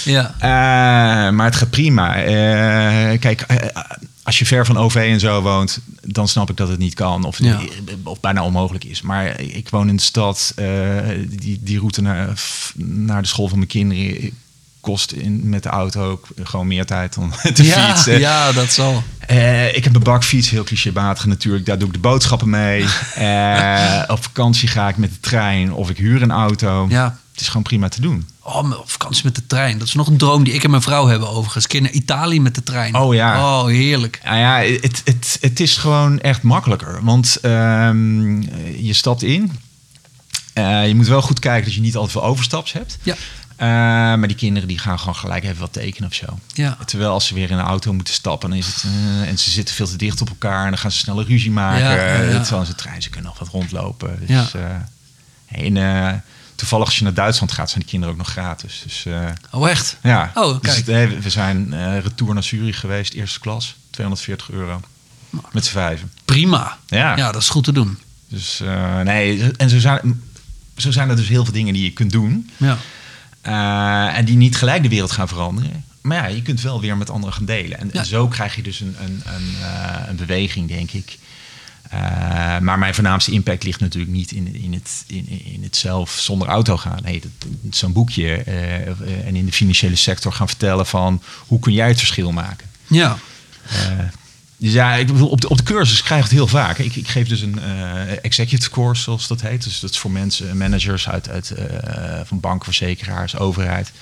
Ja. 0.05 0.35
Eh, 0.39 1.33
maar 1.35 1.47
het 1.47 1.57
gaat 1.57 1.71
prima. 1.71 2.17
Eh, 2.17 3.19
kijk, 3.19 3.41
eh, 3.41 3.83
als 4.23 4.39
je 4.39 4.47
ver 4.47 4.67
van 4.67 4.77
OV 4.77 4.95
en 4.95 5.21
zo 5.21 5.43
woont, 5.43 5.79
dan 6.03 6.29
snap 6.29 6.51
ik 6.51 6.57
dat 6.57 6.69
het 6.69 6.79
niet 6.79 6.95
kan. 6.95 7.25
Of, 7.25 7.39
Ja. 7.39 7.61
of 8.03 8.21
bijna 8.21 8.45
onmogelijk 8.45 8.85
is. 8.85 9.03
Maar 9.03 9.41
ik 9.41 9.69
woon 9.69 9.89
in 9.89 9.97
de 9.97 10.03
stad. 10.03 10.53
die, 11.29 11.59
die 11.63 11.79
route 11.79 12.03
naar, 12.03 12.41
naar 12.77 13.23
de 13.23 13.29
school 13.29 13.49
van 13.49 13.59
mijn 13.59 13.71
kinderen 13.71 14.31
kost 14.89 15.13
in, 15.13 15.49
met 15.49 15.63
de 15.63 15.69
auto 15.69 16.11
ook 16.11 16.27
gewoon 16.43 16.67
meer 16.67 16.87
tijd 16.87 17.15
dan 17.15 17.33
te 17.55 17.65
ja, 17.65 17.89
fietsen. 17.89 18.19
ja, 18.19 18.53
dat 18.53 18.73
zal. 18.73 19.03
Eh, 19.19 19.77
ik 19.77 19.85
heb 19.85 19.95
een 19.95 20.03
bakfiets, 20.03 20.51
heel 20.51 20.65
clichématig 20.65 21.27
natuurlijk. 21.27 21.67
Daar 21.67 21.79
doe 21.79 21.89
ik 21.89 21.95
de 21.95 22.01
boodschappen 22.01 22.51
mee. 22.51 22.85
Eh, 23.15 24.03
op 24.07 24.23
vakantie 24.23 24.69
ga 24.69 24.89
ik 24.89 24.97
met 24.97 25.11
de 25.11 25.21
trein 25.21 25.73
of 25.73 25.91
ik 25.91 25.97
huur 25.97 26.23
een 26.23 26.31
auto. 26.31 26.87
Ja. 26.89 27.19
Het 27.31 27.41
is 27.41 27.47
gewoon 27.47 27.63
prima 27.63 27.89
te 27.89 28.01
doen. 28.01 28.29
Oh, 28.43 28.79
op 28.79 28.91
vakantie 28.91 29.25
met 29.25 29.35
de 29.35 29.47
trein. 29.47 29.79
Dat 29.79 29.87
is 29.87 29.95
nog 29.95 30.07
een 30.07 30.17
droom 30.17 30.45
die 30.45 30.53
ik 30.53 30.65
en 30.65 30.71
mijn 30.71 30.83
vrouw 30.83 31.07
hebben 31.07 31.29
overigens. 31.29 31.67
Keer 31.67 31.83
naar 31.83 31.91
Italië 31.91 32.41
met 32.41 32.55
de 32.55 32.63
trein. 32.63 32.95
Oh 32.95 33.15
ja. 33.15 33.61
Oh, 33.61 33.67
heerlijk. 33.67 34.21
Nou 34.25 34.37
ja, 34.37 34.59
het, 34.81 35.03
het, 35.05 35.39
het 35.41 35.61
is 35.61 35.77
gewoon 35.77 36.21
echt 36.21 36.43
makkelijker. 36.43 36.99
Want 37.03 37.39
ehm, 37.43 38.41
je 38.77 38.93
stapt 38.93 39.23
in. 39.23 39.53
Eh, 40.59 40.89
je 40.89 40.95
moet 40.95 41.09
wel 41.09 41.23
goed 41.23 41.39
kijken 41.39 41.65
dat 41.65 41.75
je 41.75 41.81
niet 41.81 41.97
al 41.97 42.05
te 42.05 42.11
veel 42.11 42.25
overstaps 42.25 42.73
hebt. 42.73 42.99
Ja. 43.03 43.17
Eh, 43.59 43.67
maar 43.67 44.27
die 44.29 44.37
kinderen 44.37 44.69
die 44.69 44.79
gaan 44.79 44.99
gewoon 44.99 45.17
gelijk 45.17 45.45
even 45.45 45.59
wat 45.59 45.73
tekenen 45.73 46.09
of 46.09 46.15
zo. 46.15 46.39
Ja. 46.53 46.77
Terwijl 46.85 47.11
als 47.11 47.27
ze 47.27 47.35
weer 47.35 47.51
in 47.51 47.59
een 47.59 47.65
auto 47.65 47.93
moeten 47.93 48.15
stappen, 48.15 48.49
dan 48.51 48.59
is 48.59 48.67
het, 48.67 48.85
eh, 48.85 49.29
en 49.29 49.39
ze 49.39 49.51
zitten 49.51 49.75
veel 49.75 49.87
te 49.87 49.97
dicht 49.97 50.21
op 50.21 50.29
elkaar 50.29 50.65
en 50.65 50.69
dan 50.71 50.79
gaan 50.79 50.91
ze 50.91 50.99
sneller 50.99 51.27
ruzie 51.27 51.51
maken. 51.51 51.81
Ja, 51.85 51.95
ja, 51.95 52.21
ja. 52.23 52.41
Terwijl 52.43 52.65
ze 52.67 52.75
trein, 52.75 53.03
ze 53.03 53.11
kunnen 53.11 53.31
nog 53.31 53.39
wat 53.39 53.49
rondlopen. 53.49 54.17
Dus, 54.27 54.29
Ja. 54.53 54.89
eh, 55.49 55.77
en, 55.77 56.25
toevallig 56.55 56.87
als 56.87 56.97
je 56.99 57.05
naar 57.05 57.15
Duitsland 57.15 57.53
gaat, 57.53 57.69
zijn 57.69 57.81
die 57.81 57.89
kinderen 57.91 58.15
ook 58.15 58.21
nog 58.21 58.31
gratis. 58.31 58.81
Dus 58.85 59.07
Oh, 59.51 59.69
echt? 59.71 59.97
ja, 60.03 60.31
Oh, 60.35 60.61
dus 60.63 60.85
kijk. 60.85 61.13
eh, 61.13 61.19
we 61.19 61.31
zijn 61.31 61.75
retour 62.01 62.35
naar 62.35 62.43
Zurich 62.45 62.81
geweest, 62.81 63.13
eerste 63.13 63.41
klas, 63.41 63.77
240 63.91 64.51
euro. 64.51 64.81
Met 65.53 65.65
z'n 65.67 65.73
vijven. 65.73 66.13
Prima. 66.25 66.79
Ja. 66.87 67.17
ja, 67.17 67.33
dat 67.33 67.43
is 67.43 67.49
goed 67.49 67.65
te 67.65 67.73
doen. 67.73 67.99
Dus 68.29 68.61
nee, 69.05 69.53
en 69.57 69.71
zo 69.71 69.79
zijn, 69.79 70.23
zo 70.77 70.91
zijn 70.91 71.09
er 71.11 71.17
dus 71.17 71.29
heel 71.29 71.45
veel 71.45 71.53
dingen 71.53 71.73
die 71.75 71.83
je 71.85 71.93
kunt 71.93 72.11
doen. 72.13 72.51
Ja. 72.57 72.79
Eh, 73.41 74.17
en 74.17 74.25
die 74.25 74.37
niet 74.37 74.57
gelijk 74.57 74.83
de 74.83 74.89
wereld 74.89 75.11
gaan 75.13 75.29
veranderen. 75.29 75.85
Maar 76.03 76.17
ja, 76.17 76.27
je 76.27 76.43
kunt 76.43 76.61
wel 76.61 76.81
weer 76.81 76.97
met 76.97 77.11
anderen 77.11 77.35
gaan 77.35 77.45
delen. 77.45 77.79
En, 77.79 77.91
Ja. 77.93 78.01
en 78.01 78.07
zo 78.07 78.29
krijg 78.29 78.57
je 78.57 78.63
dus 78.63 78.81
een, 78.81 78.97
een, 79.01 79.23
een, 79.35 79.55
eh, 79.63 80.09
een 80.09 80.17
beweging, 80.17 80.69
denk 80.69 80.91
ik. 80.91 81.19
Eh, 81.91 81.99
maar 82.59 82.79
mijn 82.79 82.95
voornaamste 82.95 83.31
impact 83.31 83.63
ligt 83.65 83.81
natuurlijk 83.81 84.13
niet 84.13 84.33
in, 84.33 84.55
in, 84.55 84.73
het, 84.73 85.05
in, 85.07 85.29
in 85.45 85.63
het 85.63 85.77
zelf 85.77 86.11
zonder 86.11 86.49
auto 86.49 86.77
gaan. 86.77 86.99
Nee, 87.03 87.21
dat- 87.21 87.49
zo'n 87.75 87.93
boekje 87.93 88.33
en 89.25 89.37
in 89.37 89.47
de 89.47 89.53
financiële 89.53 89.97
sector 89.97 90.33
gaan 90.33 90.49
vertellen 90.49 90.87
van 90.87 91.23
hoe 91.47 91.59
kun 91.59 91.73
jij 91.73 91.89
het 91.89 91.99
verschil 91.99 92.33
maken. 92.33 92.67
Ja. 92.87 93.19
Ja, 94.61 94.95
ik 94.95 95.07
bedoel, 95.07 95.29
op 95.29 95.41
de, 95.41 95.49
op 95.49 95.57
de 95.57 95.63
cursus 95.63 96.03
krijg 96.03 96.21
ik 96.25 96.29
het 96.31 96.39
heel 96.39 96.47
vaak. 96.47 96.79
Ik, 96.79 96.97
ik 96.97 97.09
geef 97.09 97.29
dus 97.29 97.41
een 97.41 97.61
eh, 97.63 98.25
executive 98.25 98.71
course, 98.71 99.03
zoals 99.03 99.27
dat 99.27 99.41
heet. 99.41 99.65
Dus 99.65 99.81
dat 99.81 99.91
is 99.91 99.99
voor 99.99 100.11
mensen, 100.11 100.57
managers 100.57 101.09
uit, 101.09 101.29
uit, 101.29 101.51
eh, 101.51 102.21
van 102.25 102.41
banken, 102.41 102.65
verzekeraars, 102.65 103.37
overheid. 103.37 103.93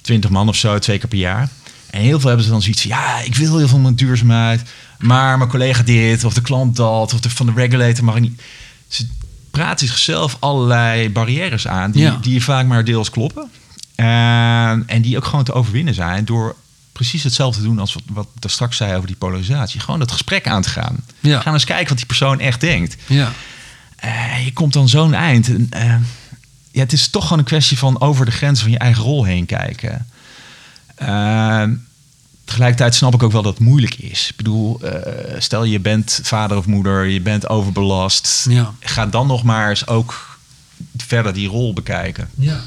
Twintig 0.00 0.30
man 0.30 0.48
of 0.48 0.56
zo, 0.56 0.78
twee 0.78 0.98
keer 0.98 1.08
per 1.08 1.18
jaar. 1.18 1.48
En 1.90 2.00
heel 2.00 2.18
veel 2.18 2.28
hebben 2.28 2.44
ze 2.46 2.52
dan 2.52 2.62
zoiets 2.62 2.82
van, 2.82 2.90
ja, 2.90 3.20
ik 3.20 3.34
wil 3.34 3.56
heel 3.58 3.68
veel 3.68 3.78
met 3.78 3.98
duurzaamheid. 3.98 4.62
Maar 4.98 5.38
mijn 5.38 5.50
collega 5.50 5.82
dit, 5.82 6.24
of 6.24 6.34
de 6.34 6.40
klant 6.40 6.76
dat, 6.76 7.14
of 7.14 7.20
de, 7.20 7.30
van 7.30 7.46
de 7.46 7.52
regulator 7.54 8.04
mag 8.04 8.14
ik 8.16 8.20
niet. 8.22 8.42
Ze 8.88 9.06
praten 9.50 9.86
zichzelf 9.86 10.36
allerlei 10.40 11.10
barrières 11.10 11.68
aan, 11.68 11.90
die, 11.90 12.02
Ja. 12.02 12.18
die 12.20 12.42
vaak 12.44 12.66
maar 12.66 12.84
deels 12.84 13.10
kloppen. 13.10 13.50
Eh, 13.94 14.70
en 14.70 15.02
die 15.02 15.16
ook 15.16 15.24
gewoon 15.24 15.44
te 15.44 15.52
overwinnen 15.52 15.94
zijn 15.94 16.24
door 16.24 16.56
precies 16.96 17.22
hetzelfde 17.22 17.62
doen 17.62 17.78
als 17.78 17.94
wat, 17.94 18.02
wat 18.06 18.28
ik 18.34 18.40
daar 18.40 18.50
straks 18.50 18.76
zei 18.76 18.94
over 18.94 19.06
die 19.06 19.16
polarisatie. 19.16 19.80
Gewoon 19.80 20.00
dat 20.00 20.12
gesprek 20.12 20.48
aan 20.48 20.62
te 20.62 20.68
gaan. 20.68 21.04
Ja. 21.20 21.40
Gaan 21.40 21.52
eens 21.52 21.64
kijken 21.64 21.88
wat 21.88 21.96
die 21.96 22.06
persoon 22.06 22.40
echt 22.40 22.60
denkt. 22.60 22.96
Ja. 23.06 23.32
Eh, 23.96 24.44
je 24.44 24.52
komt 24.52 24.72
dan 24.72 24.88
zo'n 24.88 25.14
eind. 25.14 25.70
Eh, 25.70 25.94
ja, 26.70 26.80
het 26.80 26.92
is 26.92 27.08
toch 27.08 27.22
gewoon 27.22 27.38
een 27.38 27.44
kwestie 27.44 27.78
van 27.78 28.00
over 28.00 28.24
de 28.24 28.30
grens 28.30 28.60
van 28.60 28.70
je 28.70 28.78
eigen 28.78 29.02
rol 29.02 29.24
heen 29.24 29.46
kijken. 29.46 30.06
Eh, 30.94 31.64
tegelijkertijd 32.44 32.94
snap 32.94 33.14
ik 33.14 33.22
ook 33.22 33.32
wel 33.32 33.42
dat 33.42 33.52
het 33.58 33.62
moeilijk 33.62 33.94
is. 33.94 34.28
Ik 34.30 34.36
bedoel, 34.36 34.80
eh, 34.80 35.34
stel 35.38 35.64
je 35.64 35.80
bent 35.80 36.20
vader 36.22 36.56
of 36.56 36.66
moeder, 36.66 37.04
je 37.04 37.20
bent 37.20 37.48
overbelast. 37.48 38.46
Ja. 38.48 38.74
Ga 38.80 39.06
dan 39.06 39.26
nog 39.26 39.42
maar 39.42 39.68
eens 39.68 39.86
ook 39.86 40.38
verder 40.96 41.32
die 41.32 41.48
rol 41.48 41.72
bekijken. 41.72 42.28
Ja. 42.34 42.60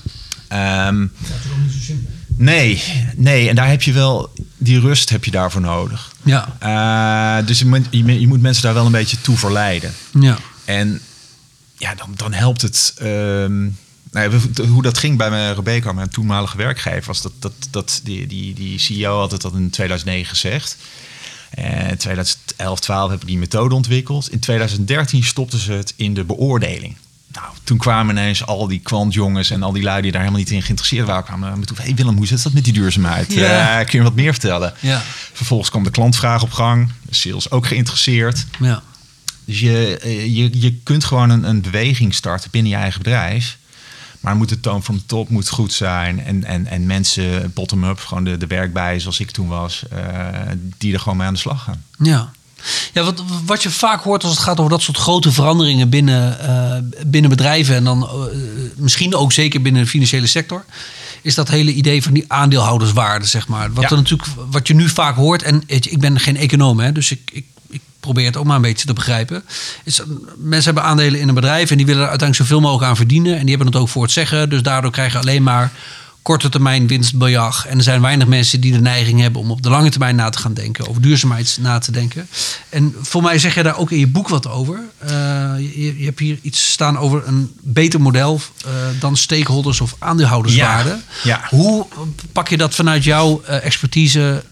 Ehm, 0.47 0.99
Dat 0.99 1.29
is 1.45 1.51
ook 1.51 1.57
niet 1.63 1.71
zo 1.73 1.79
simpel. 1.79 2.11
Nee, 2.43 2.84
nee, 3.15 3.49
en 3.49 3.56
daar 3.56 3.69
heb 3.69 3.82
je 3.82 3.91
wel, 3.91 4.34
die 4.58 4.80
rust 4.80 5.10
heb 5.10 5.25
je 5.25 5.32
daarvoor 5.32 5.62
nodig. 5.62 6.12
Ja. 6.23 6.56
Eh, 6.60 7.47
dus 7.47 7.60
je 7.60 7.65
moet, 7.65 7.88
je, 7.89 8.19
je 8.19 8.28
moet 8.28 8.41
mensen 8.41 8.63
daar 8.63 8.73
wel 8.73 8.86
een 8.86 8.91
beetje 8.91 9.21
toe 9.21 9.38
verleiden. 9.38 9.93
Ja. 10.19 10.38
En 10.65 11.02
ja, 11.78 11.95
dan, 11.95 12.12
dan 12.15 12.34
helpt 12.34 12.62
het. 12.62 12.93
ehm, 12.97 13.62
nou 14.12 14.32
ja, 14.32 14.63
hoe 14.67 14.82
dat 14.82 14.97
ging 14.97 15.17
bij 15.17 15.30
mijn 15.30 15.56
Rebecca, 15.56 15.91
mijn 15.91 16.10
toenmalige 16.10 16.58
werkgever, 16.58 17.08
was 17.08 17.21
dat, 17.21 17.32
dat, 17.39 17.54
dat 17.71 18.02
die, 18.04 18.28
die, 18.28 18.54
die 18.54 18.80
CEO 18.80 19.19
had 19.19 19.32
het 19.32 19.41
dat 19.41 19.54
in 19.54 19.69
2009 19.69 20.30
gezegd. 20.30 20.78
En 21.49 21.89
in 21.89 21.97
2011, 21.97 22.80
12 22.80 23.10
heb 23.10 23.21
ik 23.21 23.28
die 23.28 23.38
methode 23.38 23.75
ontwikkeld. 23.75 24.32
In 24.32 24.39
2013 24.39 25.23
stopten 25.23 25.60
ze 25.60 25.71
het 25.71 25.93
in 25.95 26.13
de 26.13 26.23
beoordeling. 26.23 26.95
Nou, 27.41 27.54
toen 27.63 27.78
kwamen 27.78 28.17
ineens 28.17 28.45
al 28.45 28.67
die 28.67 28.80
kwantjongens 28.80 29.49
en 29.49 29.63
al 29.63 29.71
die 29.71 29.84
lui 29.84 30.02
die 30.02 30.12
daar 30.12 30.21
helemaal 30.21 30.41
niet 30.41 30.52
in 30.52 30.62
geïnteresseerd 30.62 31.08
waren, 31.08 31.23
kwamen 31.23 31.49
naar 31.49 31.58
me 31.58 31.65
toe. 31.65 31.78
Hey 31.80 31.95
Willem, 31.95 32.17
hoe 32.17 32.25
zit 32.25 32.43
dat 32.43 32.54
met 32.54 32.63
die 32.63 32.73
duurzaamheid? 32.73 33.34
Ja. 33.34 33.80
Eh, 33.80 33.86
kun 33.88 33.97
je 33.97 34.04
wat 34.04 34.15
meer 34.15 34.32
vertellen? 34.32 34.73
Ja. 34.80 35.02
Vervolgens 35.34 35.69
kwam 35.69 35.84
de 35.84 35.91
klantvraag 35.91 36.41
op 36.41 36.52
gang. 36.52 36.91
Sales 37.10 37.52
ook 37.52 37.67
geïnteresseerd. 37.67 38.45
Ja. 38.60 38.84
Dus 39.45 39.60
je, 39.60 39.97
eh, 39.97 40.36
je, 40.36 40.62
je 40.62 40.73
kunt 40.84 41.04
gewoon 41.04 41.30
een, 41.30 41.43
een 41.43 41.62
beweging 41.62 42.13
starten 42.15 42.52
binnen 42.52 42.71
je 42.71 42.78
eigen 42.78 43.02
bedrijf. 43.02 43.58
Maar 44.19 44.36
moet 44.36 44.49
de 44.49 44.60
toon 44.60 44.84
van 44.84 44.95
de 44.95 45.06
top 45.06 45.30
moet 45.30 45.49
goed 45.49 45.73
zijn. 45.73 46.23
En, 46.23 46.43
en, 46.43 46.67
en 46.67 46.86
mensen 46.86 47.54
bottom-up, 47.54 47.99
gewoon 47.99 48.23
de, 48.23 48.38
de 48.38 48.47
werkbij 48.47 48.99
zoals 48.99 49.19
ik 49.19 49.32
toen 49.32 49.47
was, 49.47 49.84
eh, 49.91 49.97
die 50.78 50.93
er 50.93 50.99
gewoon 50.99 51.17
mee 51.17 51.28
aan 51.28 51.34
de 51.34 51.39
slag 51.39 51.63
gaan. 51.63 51.84
Ja. 51.99 52.32
Ja, 52.93 53.04
wat, 53.04 53.24
wat 53.45 53.63
je 53.63 53.69
vaak 53.69 54.04
hoort 54.04 54.24
als 54.24 54.32
het 54.32 54.41
gaat 54.41 54.58
over 54.58 54.72
dat 54.72 54.82
soort 54.82 54.98
grote 54.98 55.32
veranderingen 55.32 55.89
binnen, 55.89 56.39
eh, 56.39 56.78
binnen 57.06 57.30
bedrijven 57.30 57.76
en 57.76 57.84
dan 57.84 58.04
eh, 58.04 58.10
misschien 58.76 59.15
ook 59.15 59.32
zeker 59.32 59.62
binnen 59.62 59.84
de 59.84 59.89
financiële 59.89 60.28
sector, 60.28 60.65
is 61.22 61.36
dat 61.36 61.50
hele 61.50 61.74
idee 61.74 62.04
van 62.04 62.13
die 62.13 62.26
aandeelhouderswaarde, 62.28 63.26
zeg 63.26 63.48
maar. 63.48 63.74
Wat, 63.74 63.84
Ja. 63.84 63.89
er 63.89 63.95
natuurlijk, 63.95 64.30
wat 64.50 64.67
je 64.67 64.74
nu 64.74 64.89
vaak 64.89 65.15
hoort, 65.15 65.43
en 65.43 65.63
ik 65.65 66.00
ben 66.00 66.19
geen 66.19 66.38
econoom, 66.38 66.80
hè, 66.80 66.91
dus 66.91 67.12
ik, 67.12 67.30
ik, 67.32 67.45
ik 67.69 67.82
probeer 68.00 68.26
het 68.26 68.38
ook 68.38 68.45
maar 68.45 68.56
een 68.56 68.62
beetje 68.62 68.88
te 68.88 68.93
begrijpen. 68.93 69.43
Is, 69.84 70.02
mensen 70.38 70.74
hebben 70.74 70.91
aandelen 70.91 71.19
in 71.19 71.28
een 71.28 71.34
bedrijf 71.36 71.72
en 71.72 71.78
die 71.78 71.86
willen 71.86 72.02
er 72.04 72.10
uiteindelijk 72.10 72.50
zoveel 72.50 72.63
mogelijk 72.65 72.89
aan 72.89 72.95
verdienen 72.95 73.34
en 73.34 73.39
die 73.45 73.50
hebben 73.56 73.67
het 73.67 73.82
ook 73.82 73.89
voor 73.89 74.04
het 74.04 74.12
zeggen, 74.12 74.50
dus 74.50 74.62
daardoor 74.62 74.91
krijgen 74.91 75.19
alleen 75.19 75.43
maar 75.43 75.72
korte 76.21 76.49
termijn 76.49 76.88
winstbejag. 76.88 77.65
En 77.65 77.77
er 77.77 77.84
zijn 77.84 78.01
weinig 78.01 78.27
mensen 78.27 78.62
die 78.62 78.71
de 78.71 78.79
neiging 78.82 79.19
hebben 79.21 79.41
om 79.41 79.51
op 79.51 79.62
de 79.62 79.69
lange 79.69 79.89
termijn 79.89 80.15
na 80.15 80.29
te 80.29 80.38
gaan 80.39 80.53
denken, 80.53 80.88
over 80.88 81.01
duurzaamheid 81.01 81.58
na 81.62 81.79
te 81.79 81.91
denken. 81.91 82.27
En 82.69 82.95
voor 83.01 83.21
mij 83.21 83.39
zeg 83.39 83.55
je 83.55 83.63
daar 83.63 83.77
ook 83.77 83.91
in 83.91 83.99
je 83.99 84.08
boek 84.08 84.27
wat 84.29 84.47
over. 84.49 84.79
Eh, 84.97 85.10
je, 85.58 85.97
je 85.97 86.05
hebt 86.05 86.19
hier 86.19 86.39
iets 86.41 86.71
staan 86.71 86.97
over 86.97 87.27
een 87.27 87.53
beter 87.62 88.01
model 88.01 88.41
eh, 88.65 88.71
dan 88.99 89.17
stakeholders 89.17 89.82
of 89.82 89.95
aandeelhouderswaarde. 89.99 90.89
Ja, 90.89 90.99
ja. 91.23 91.41
Hoe 91.58 91.86
pak 92.32 92.47
je 92.49 92.58
dat 92.58 92.75
vanuit 92.75 93.03
jouw 93.03 93.41
eh, 93.45 93.65
expertise 93.65 94.43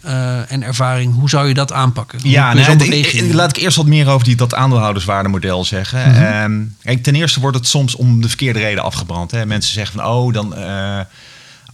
en 0.48 0.64
ervaring? 0.64 1.14
Hoe 1.16 1.30
zou 1.30 1.48
je 1.48 1.54
dat 1.54 1.72
aanpakken? 1.74 2.20
Hoe 2.22 2.30
Ja, 2.32 2.54
nou, 2.54 2.72
ik- 2.72 3.06
ik- 3.14 3.34
laat 3.34 3.58
ik 3.58 3.64
eerst 3.64 3.78
wat 3.78 3.86
meer 3.86 4.08
over 4.08 4.26
die, 4.26 4.36
dat 4.36 4.54
aandeelhouderswaardemodel 4.54 5.66
zeggen. 5.66 6.04
Ehm, 6.42 6.62
kijk, 6.84 7.04
ten 7.04 7.16
eerste 7.16 7.40
wordt 7.40 7.58
het 7.58 7.68
soms 7.68 7.96
om 7.96 8.22
de 8.22 8.28
verkeerde 8.28 8.60
reden 8.60 8.84
afgebrand. 8.84 9.32
Hè. 9.32 9.46
Mensen 9.46 9.74
zeggen 9.74 10.00
van, 10.00 10.10
oh, 10.10 10.34
dan, 10.34 10.54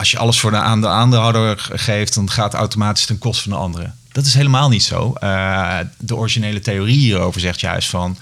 als 0.03 0.11
je 0.11 0.17
alles 0.17 0.39
voor 0.39 0.51
de 0.51 0.57
aande- 0.57 0.87
aandeelhouder 0.87 1.69
geeft, 1.73 2.13
dan 2.13 2.29
gaat 2.29 2.51
het 2.51 2.61
automatisch 2.61 3.05
ten 3.05 3.17
koste 3.17 3.43
van 3.43 3.51
de 3.51 3.57
anderen. 3.57 3.95
Dat 4.11 4.25
is 4.25 4.33
helemaal 4.33 4.69
niet 4.69 4.83
zo. 4.83 5.13
Eh, 5.13 5.77
de 5.97 6.15
originele 6.15 6.59
theorie 6.59 6.97
hierover 6.97 7.41
zegt 7.41 7.59
juist 7.59 7.89
van, 7.89 8.17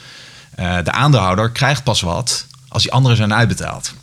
eh, 0.55 0.77
de 0.83 0.91
aandeelhouder 0.91 1.51
krijgt 1.51 1.83
pas 1.83 2.01
wat 2.01 2.45
als 2.67 2.83
die 2.83 2.91
anderen 2.91 3.17
zijn 3.17 3.33
uitbetaald. 3.33 3.93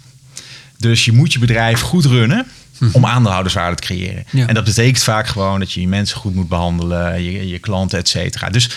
Dus 0.78 1.04
je 1.04 1.12
moet 1.12 1.32
je 1.32 1.38
bedrijf 1.38 1.80
goed 1.80 2.04
runnen 2.04 2.46
om 2.92 3.06
aandeelhouderswaarde 3.06 3.76
te 3.76 3.82
creëren. 3.82 4.24
Ja. 4.30 4.46
En 4.46 4.54
dat 4.54 4.64
betekent 4.64 5.02
vaak 5.02 5.26
gewoon 5.26 5.58
dat 5.58 5.72
je 5.72 5.80
je 5.80 5.88
mensen 5.88 6.16
goed 6.16 6.34
moet 6.34 6.48
behandelen, 6.48 7.22
je, 7.22 7.48
je 7.48 7.58
klanten, 7.58 7.98
et 7.98 8.08
cetera. 8.08 8.50
Dus 8.50 8.70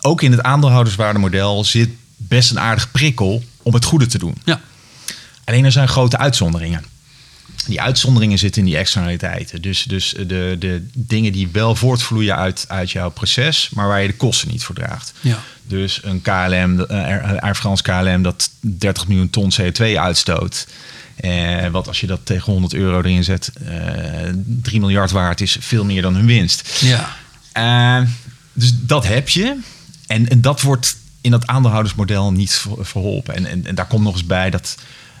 ook 0.00 0.22
in 0.22 0.30
het 0.30 0.42
aandeelhouderswaardemodel 0.42 1.64
zit 1.64 1.90
best 2.16 2.50
een 2.50 2.60
aardige 2.60 2.88
prikkel 2.88 3.44
om 3.62 3.74
het 3.74 3.84
goede 3.84 4.06
te 4.06 4.18
doen. 4.18 4.34
Ja. 4.44 4.60
Alleen 5.44 5.64
er 5.64 5.72
zijn 5.72 5.88
grote 5.88 6.18
uitzonderingen. 6.18 6.92
Die 7.66 7.80
uitzonderingen 7.80 8.38
zitten 8.38 8.62
in 8.62 8.68
die 8.68 8.76
externaliteiten. 8.76 9.62
Dus, 9.62 9.82
dus 9.82 10.14
de, 10.26 10.56
de 10.58 10.86
dingen 10.94 11.32
die 11.32 11.48
wel 11.52 11.74
voortvloeien 11.76 12.36
uit, 12.36 12.64
uit 12.68 12.90
jouw 12.90 13.10
proces, 13.10 13.68
maar 13.72 13.88
waar 13.88 14.00
je 14.02 14.06
de 14.06 14.16
kosten 14.16 14.48
niet 14.48 14.64
voor 14.64 14.74
draagt. 14.74 15.12
Ja. 15.20 15.42
Dus 15.66 16.00
een 16.02 16.22
KLM, 16.22 16.76
de- 16.76 16.86
eh, 16.86 17.42
Air 17.42 17.54
France 17.54 17.82
KLM, 17.82 18.22
dat 18.22 18.50
30 18.60 19.08
miljoen 19.08 19.30
ton 19.30 19.52
CO2 19.60 19.98
uitstoot. 19.98 20.66
Eh, 21.16 21.66
wat 21.68 21.88
als 21.88 22.00
je 22.00 22.06
dat 22.06 22.20
tegen 22.24 22.52
100 22.52 22.74
euro 22.74 22.98
erin 22.98 23.24
zet, 23.24 23.50
eh 23.66 23.76
3 24.62 24.80
miljard 24.80 25.10
waard 25.10 25.40
is, 25.40 25.56
veel 25.60 25.84
meer 25.84 26.02
dan 26.02 26.14
hun 26.14 26.26
winst. 26.26 26.80
Ja. 26.80 27.16
Eh, 27.52 28.08
dus 28.52 28.72
dat 28.80 29.06
heb 29.06 29.28
je. 29.28 29.56
En, 30.06 30.28
en 30.28 30.40
dat 30.40 30.60
wordt 30.60 30.96
in 31.20 31.30
dat 31.30 31.46
aandeelhoudersmodel 31.46 32.32
niet 32.32 32.52
ver- 32.52 32.84
verholpen. 32.86 33.34
En, 33.34 33.46
en, 33.46 33.66
en 33.66 33.74
daar 33.74 33.86
komt 33.86 34.04
nog 34.04 34.12
eens 34.12 34.26
bij 34.26 34.50
dat 34.50 34.74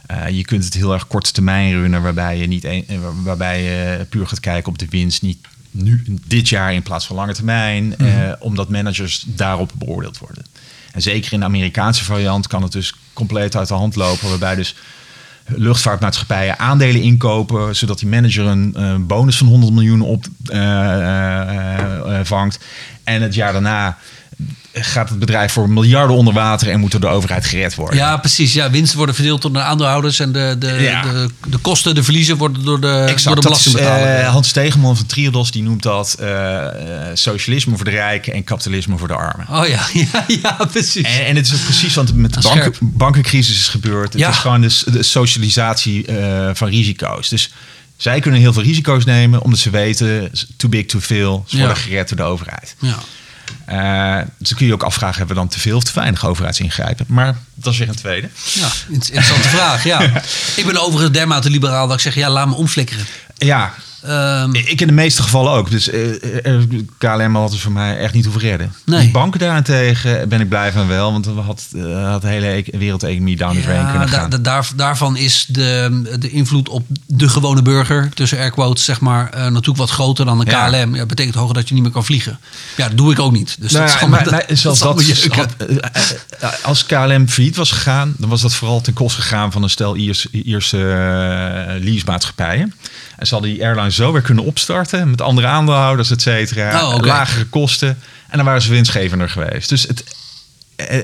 eh, 0.06 0.28
je 0.28 0.44
kunt 0.44 0.64
het 0.64 0.74
heel 0.74 0.92
erg 0.92 1.06
korte 1.06 1.32
termijn 1.32 1.72
runnen, 1.72 2.02
waarbij 2.02 2.38
je 2.38 2.46
niet 2.46 2.64
een, 2.64 2.84
eh, 2.88 2.98
waar- 2.98 3.22
waarbij 3.22 3.62
je 3.62 4.04
puur 4.04 4.26
gaat 4.26 4.40
kijken 4.40 4.72
op 4.72 4.78
de 4.78 4.86
winst, 4.90 5.22
niet 5.22 5.38
nu 5.70 6.04
dit 6.26 6.48
jaar 6.48 6.74
in 6.74 6.82
plaats 6.82 7.06
van 7.06 7.16
lange 7.16 7.34
termijn, 7.34 7.96
eh, 7.96 8.32
omdat 8.38 8.68
managers 8.68 9.24
daarop 9.26 9.72
beoordeeld 9.78 10.18
worden. 10.18 10.44
En 10.92 11.02
zeker 11.02 11.32
in 11.32 11.38
de 11.38 11.44
Amerikaanse 11.44 12.04
variant 12.04 12.46
kan 12.46 12.62
het 12.62 12.72
dus 12.72 12.94
compleet 13.12 13.56
uit 13.56 13.68
de 13.68 13.74
hand 13.74 13.96
lopen, 13.96 14.28
waarbij 14.28 14.54
dus 14.54 14.74
luchtvaartmaatschappijen 15.46 16.58
aandelen 16.58 17.02
inkopen, 17.02 17.76
zodat 17.76 17.98
die 17.98 18.08
manager 18.08 18.46
een 18.46 19.06
bonus 19.06 19.36
van 19.36 19.46
100 19.46 19.72
miljoen 19.72 20.00
op 20.00 20.24
eh, 20.46 20.58
eh, 20.60 22.18
eh, 22.18 22.24
vangt. 22.26 22.58
En 23.04 23.22
het 23.22 23.34
jaar 23.34 23.52
daarna 23.52 23.98
gaat 24.76 25.08
het 25.08 25.18
bedrijf 25.18 25.52
voor 25.52 25.70
miljarden 25.70 26.16
onder 26.16 26.34
water 26.34 26.68
en 26.70 26.80
moet 26.80 26.90
door 26.90 27.00
de 27.00 27.06
overheid 27.06 27.44
gered 27.46 27.74
worden. 27.74 27.96
ja, 27.98 28.16
precies. 28.16 28.52
Ja, 28.52 28.70
winsten 28.70 28.96
worden 28.96 29.14
verdeeld 29.14 29.42
door 29.42 29.52
de 29.52 29.60
aandeelhouders 29.62 30.18
en 30.20 30.32
de, 30.32 30.56
de, 30.58 30.66
Ja. 30.80 31.02
de, 31.02 31.28
de 31.48 31.56
kosten, 31.58 31.94
de 31.94 32.02
verliezen 32.02 32.36
worden 32.36 32.64
door 32.64 32.80
de, 32.80 33.14
door 33.24 33.34
de 33.34 33.40
belastingbetaler. 33.40 34.06
eh, 34.16 34.28
Hans 34.28 34.48
Stegeman 34.48 34.96
van 34.96 35.06
Triodos 35.06 35.50
die 35.50 35.62
noemt 35.62 35.82
dat 35.82 36.16
eh, 36.20 36.64
eh, 36.66 37.10
socialisme 37.14 37.76
voor 37.76 37.84
de 37.84 37.90
rijken 37.90 38.32
en 38.32 38.44
kapitalisme 38.44 38.98
voor 38.98 39.08
de 39.08 39.14
armen. 39.14 39.46
oh 39.50 39.66
ja, 39.68 39.80
ja, 40.12 40.24
ja 40.42 40.66
precies. 40.70 41.02
En, 41.18 41.26
en 41.26 41.36
het 41.36 41.46
is 41.52 41.58
precies 41.60 41.94
wat 41.94 42.12
met 42.14 42.34
de 42.34 42.40
banken, 42.40 42.72
bankencrisis 42.80 43.56
is 43.58 43.68
gebeurd. 43.68 44.12
Het 44.12 44.22
Ja. 44.22 44.28
is 44.30 44.36
gewoon 44.36 44.60
de, 44.60 44.68
s- 44.68 44.84
de 44.88 45.02
socialisatie 45.02 46.06
van 46.52 46.68
risico's. 46.68 47.28
Dus 47.28 47.52
zij 47.96 48.20
kunnen 48.20 48.40
heel 48.40 48.52
veel 48.52 48.62
risico's 48.62 49.04
nemen 49.04 49.42
omdat 49.42 49.58
ze 49.60 49.70
weten, 49.70 50.30
too 50.56 50.70
big, 50.70 50.86
too 50.86 51.00
veel. 51.00 51.44
Ze 51.48 51.58
worden 51.58 51.76
gered 51.76 52.08
door 52.08 52.16
de 52.16 52.22
overheid. 52.22 52.74
ja. 52.78 52.98
Eh, 53.64 54.16
dus 54.38 54.48
dan 54.48 54.58
kun 54.58 54.66
je 54.66 54.72
ook 54.72 54.82
afvragen, 54.82 55.16
hebben 55.16 55.34
we 55.36 55.42
dan 55.42 55.50
te 55.50 55.60
veel 55.60 55.76
of 55.76 55.82
te 55.84 55.92
weinig 55.94 56.26
overheidsingrijpen? 56.26 57.06
Maar 57.08 57.36
dat 57.54 57.72
is 57.72 57.78
weer 57.78 57.88
een 57.88 57.94
tweede. 57.94 58.28
ja, 58.54 58.68
inter- 58.88 59.14
interessante 59.14 59.48
vraag. 59.56 59.84
Ja. 59.84 60.00
Ik 60.56 60.66
ben 60.66 60.76
overigens 60.82 61.12
dermate 61.12 61.50
liberaal 61.50 61.86
dat 61.86 61.96
ik 61.96 62.02
zeg, 62.02 62.14
ja, 62.14 62.30
laat 62.30 62.48
me 62.48 62.54
omflikkeren. 62.54 63.06
Ja, 63.36 63.74
Ehm, 64.04 64.54
ik 64.54 64.80
in 64.80 64.86
de 64.86 64.92
meeste 64.92 65.22
gevallen 65.22 65.52
ook. 65.52 65.70
Dus 65.70 65.90
eh, 65.90 66.54
eh, 66.54 66.62
KLM 66.98 67.34
had 67.36 67.50
het 67.50 67.60
voor 67.60 67.72
mij 67.72 67.98
echt 67.98 68.14
niet 68.14 68.24
hoeven 68.24 68.42
redden. 68.42 68.72
Nee. 68.84 69.00
Die 69.00 69.10
banken 69.10 69.40
daarentegen 69.40 70.28
ben 70.28 70.40
ik 70.40 70.48
blij 70.48 70.72
van 70.72 70.86
wel. 70.88 71.12
Want 71.12 71.26
we 71.26 71.40
had, 71.40 71.66
eh, 71.76 72.10
had 72.10 72.22
de 72.22 72.28
hele 72.28 72.46
e- 72.46 72.78
wereldeconomie 72.78 73.36
down 73.36 73.54
the 73.56 73.62
drain 73.62 73.90
kunnen 73.90 74.08
gaan. 74.08 74.30
da- 74.30 74.38
daar, 74.38 74.68
daarvan 74.76 75.16
is 75.16 75.46
de, 75.48 76.02
de 76.20 76.30
invloed 76.30 76.68
op 76.68 76.86
de 77.06 77.28
gewone 77.28 77.62
burger, 77.62 78.08
tussen 78.14 78.38
air 78.38 78.50
quotes, 78.50 78.84
zeg 78.84 79.00
maar, 79.00 79.30
eh, 79.30 79.42
natuurlijk 79.42 79.76
wat 79.76 79.90
groter 79.90 80.24
dan 80.24 80.40
een 80.40 80.46
Ja. 80.50 80.68
KLM. 80.68 80.92
Ja, 80.92 80.98
dat 80.98 81.08
betekent 81.08 81.34
hoger 81.34 81.54
dat 81.54 81.68
je 81.68 81.74
niet 81.74 81.82
meer 81.82 81.92
kan 81.92 82.04
vliegen. 82.04 82.38
Ja, 82.76 82.88
dat 82.88 82.96
doe 82.96 83.12
ik 83.12 83.18
ook 83.18 83.32
niet. 83.32 83.56
Dus 83.60 83.72
Nou 83.72 83.84
dat 83.84 83.92
ja, 83.92 83.98
zal 83.98 84.08
me- 84.08 84.16
maar- 84.16 84.30
maar 84.30 84.44
zelfs 84.48 84.78
zal 84.78 84.94
dat, 84.94 85.06
me 85.06 85.14
jeuken. 85.14 85.38
had- 85.38 85.54
eh, 85.58 85.76
eh, 85.76 86.02
eh, 86.40 86.50
als 86.62 86.86
KLM 86.86 87.28
failliet 87.28 87.56
was 87.56 87.70
gegaan, 87.70 88.14
dan 88.18 88.28
was 88.28 88.40
dat 88.40 88.54
vooral 88.54 88.80
ten 88.80 88.92
koste 88.92 89.20
gegaan 89.20 89.52
van 89.52 89.62
een 89.62 89.70
stel 89.70 89.96
Ierse, 89.96 90.28
Ierse 90.30 90.78
eh, 90.78 91.82
leasemaatschappijen. 91.82 92.74
En 93.16 93.26
ze 93.26 93.34
hadden 93.34 93.52
die 93.52 93.64
airline 93.64 93.90
zo 93.94 94.12
weer 94.12 94.22
kunnen 94.22 94.44
opstarten 94.44 95.10
met 95.10 95.20
andere 95.20 95.46
aandeelhouders, 95.46 96.10
et 96.10 96.22
cetera, 96.22 96.94
Oh, 96.94 97.00
lagere 97.00 97.44
kosten. 97.44 97.98
En 98.28 98.36
dan 98.36 98.44
waren 98.44 98.62
ze 98.62 98.70
winstgevender 98.70 99.30
geweest. 99.30 99.68
Dus 99.68 99.82
het, 99.82 100.04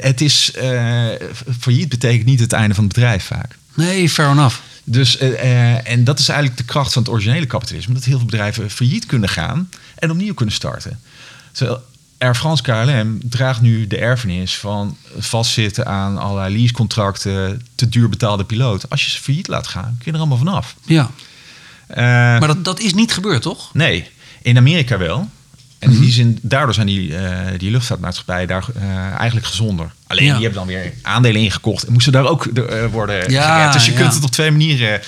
het 0.03 0.21
is 0.21 0.53
eh, 0.53 1.07
failliet 1.59 1.89
betekent 1.89 2.27
niet 2.27 2.41
het 2.41 2.53
einde 2.53 2.75
van 2.75 2.85
het 2.85 2.93
bedrijf 2.93 3.25
vaak. 3.25 3.57
Nee, 3.75 4.09
fair 4.09 4.31
enough. 4.31 4.57
Dus, 4.85 5.19
eh, 5.19 5.33
eh, 5.33 5.91
en 5.93 6.05
dat 6.05 6.19
is 6.19 6.29
eigenlijk 6.29 6.59
de 6.59 6.73
kracht 6.73 6.93
van 6.93 7.03
het 7.03 7.11
originele 7.11 7.47
kapitalisme. 7.47 7.95
Dat 7.95 8.05
heel 8.05 8.17
veel 8.17 8.27
bedrijven 8.27 8.71
failliet 8.71 9.07
kunnen 9.07 9.29
gaan 9.29 9.69
en 9.95 10.11
opnieuw 10.11 10.35
kunnen 10.35 10.55
starten. 10.55 11.01
Terwijl 11.53 11.83
Air 12.19 12.35
France 12.35 12.63
KLM 12.63 13.19
draagt 13.23 13.61
nu 13.61 13.87
de 13.87 13.99
erfenis 13.99 14.57
van 14.57 14.97
vastzitten 15.19 15.87
aan 15.87 16.19
allerlei 16.19 16.57
leasecontracten, 16.57 17.67
te 17.75 17.89
duur 17.89 18.09
betaalde 18.09 18.45
piloot. 18.45 18.91
Als 18.91 19.05
je 19.05 19.11
ze 19.11 19.21
failliet 19.21 19.49
laat 19.49 19.67
gaan, 19.67 19.97
kun 19.99 20.05
je 20.05 20.13
er 20.13 20.19
allemaal 20.19 20.39
vanaf. 20.39 20.75
Ja, 20.85 21.11
maar 21.95 22.47
dat, 22.47 22.65
dat 22.65 22.81
is 22.81 22.95
niet 22.95 23.13
gebeurd, 23.13 23.43
toch? 23.43 23.75
Nee, 23.75 24.09
in 24.43 24.57
Amerika 24.57 24.99
wel. 24.99 25.29
En 25.79 25.89
Mhm. 25.89 25.99
in 25.99 26.05
die 26.05 26.13
zin, 26.13 26.39
daardoor 26.43 26.75
zijn 26.75 26.87
die, 26.87 27.17
eh, 27.17 27.59
die 27.59 27.71
luchtvaartmaatschappijen 27.71 28.49
daar 28.49 28.65
eh, 28.77 28.83
eigenlijk 29.15 29.47
gezonder. 29.47 29.91
Alleen 30.07 30.25
Ja. 30.25 30.33
die 30.35 30.43
hebben 30.43 30.59
dan 30.59 30.69
weer 30.69 30.93
aandelen 31.03 31.41
ingekocht 31.43 31.85
en 31.85 31.93
moesten 31.93 32.13
daar 32.13 32.27
ook 32.27 32.45
eh, 32.47 32.87
worden 32.87 33.31
Ja, 33.31 33.57
gered. 33.59 33.73
Dus 33.73 33.87
je 33.87 33.93
ja. 33.93 33.99
kunt 33.99 34.15
het 34.15 34.25
op 34.25 34.31
twee 34.31 34.51
manieren 34.51 34.93
eh, 35.01 35.07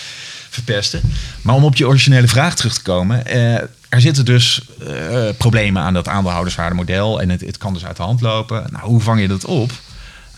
verpesten. 0.51 1.01
Maar 1.43 1.55
om 1.55 1.65
op 1.65 1.77
je 1.77 1.87
originele 1.87 2.29
vraag 2.29 2.55
terug 2.57 2.75
te 2.75 2.83
komen. 2.83 3.27
eh, 3.27 3.55
er 3.89 4.01
zitten 4.01 4.25
dus 4.25 4.63
eh, 4.89 5.29
problemen 5.39 5.83
aan 5.83 5.95
dat 5.95 6.09
aandeelhouderswaardemodel. 6.09 7.21
En 7.21 7.31
het, 7.31 7.41
het 7.41 7.57
kan 7.59 7.73
dus 7.75 7.85
uit 7.85 7.97
de 7.97 8.03
hand 8.03 8.21
lopen. 8.21 8.67
Nou, 8.71 8.85
hoe 8.87 9.01
vang 9.01 9.21
je 9.21 9.29
dat 9.29 9.45
op? 9.45 9.73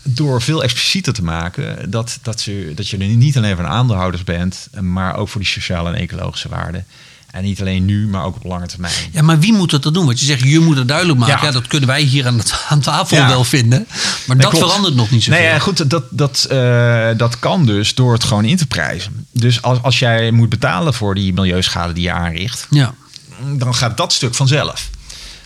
Door 0.07 0.41
veel 0.41 0.63
explicieter 0.63 1.13
te 1.13 1.23
maken 1.23 1.91
dat, 1.91 2.19
dat, 2.21 2.43
je, 2.43 2.71
dat 2.75 2.89
je 2.89 2.97
er 2.97 3.05
niet 3.07 3.37
alleen 3.37 3.55
van 3.55 3.65
aandeelhouders 3.67 4.23
bent, 4.23 4.67
maar 4.79 5.15
ook 5.15 5.29
voor 5.29 5.41
die 5.41 5.49
sociale 5.49 5.89
en 5.89 5.95
ecologische 5.95 6.49
waarden. 6.49 6.85
En 7.31 7.43
niet 7.43 7.59
alleen 7.59 7.85
nu, 7.85 8.07
maar 8.07 8.23
ook 8.23 8.35
op 8.35 8.43
lange 8.43 8.65
termijn. 8.67 8.93
Ja, 9.11 9.21
maar 9.21 9.39
wie 9.39 9.53
moet 9.53 9.71
het 9.71 9.83
dan 9.83 9.93
doen? 9.93 10.05
Want 10.05 10.19
je 10.19 10.25
zegt, 10.25 10.41
je 10.43 10.59
moet 10.59 10.77
het 10.77 10.87
duidelijk 10.87 11.19
maken. 11.19 11.35
Ja. 11.39 11.45
Ja. 11.45 11.51
dat 11.51 11.67
kunnen 11.67 11.87
wij 11.89 12.01
hier 12.01 12.27
aan, 12.27 12.37
het- 12.37 12.65
aan 12.69 12.79
tafel 12.79 13.17
Ja. 13.17 13.27
wel 13.27 13.43
vinden. 13.43 13.85
Maar 13.89 14.35
Nee, 14.35 14.37
dat 14.37 14.49
klopt. 14.49 14.65
verandert 14.65 14.95
nog 14.95 15.11
niet 15.11 15.23
zoveel. 15.23 15.39
Nee, 15.41 15.49
ja, 15.49 15.59
goed, 15.59 15.89
dat, 15.89 16.03
dat, 16.09 16.47
eh, 16.49 17.09
dat 17.17 17.39
kan 17.39 17.65
dus 17.65 17.95
door 17.95 18.13
het 18.13 18.23
gewoon 18.23 18.45
in 18.45 18.57
te 18.57 18.65
prijzen. 18.65 19.27
Dus 19.31 19.61
als, 19.61 19.81
als 19.81 19.99
jij 19.99 20.31
moet 20.31 20.49
betalen 20.49 20.93
voor 20.93 21.15
die 21.15 21.33
milieuschade 21.33 21.93
die 21.93 22.03
je 22.03 22.11
aanricht, 22.11 22.67
Ja. 22.69 22.93
dan 23.57 23.75
gaat 23.75 23.97
dat 23.97 24.13
stuk 24.13 24.35
vanzelf. 24.35 24.89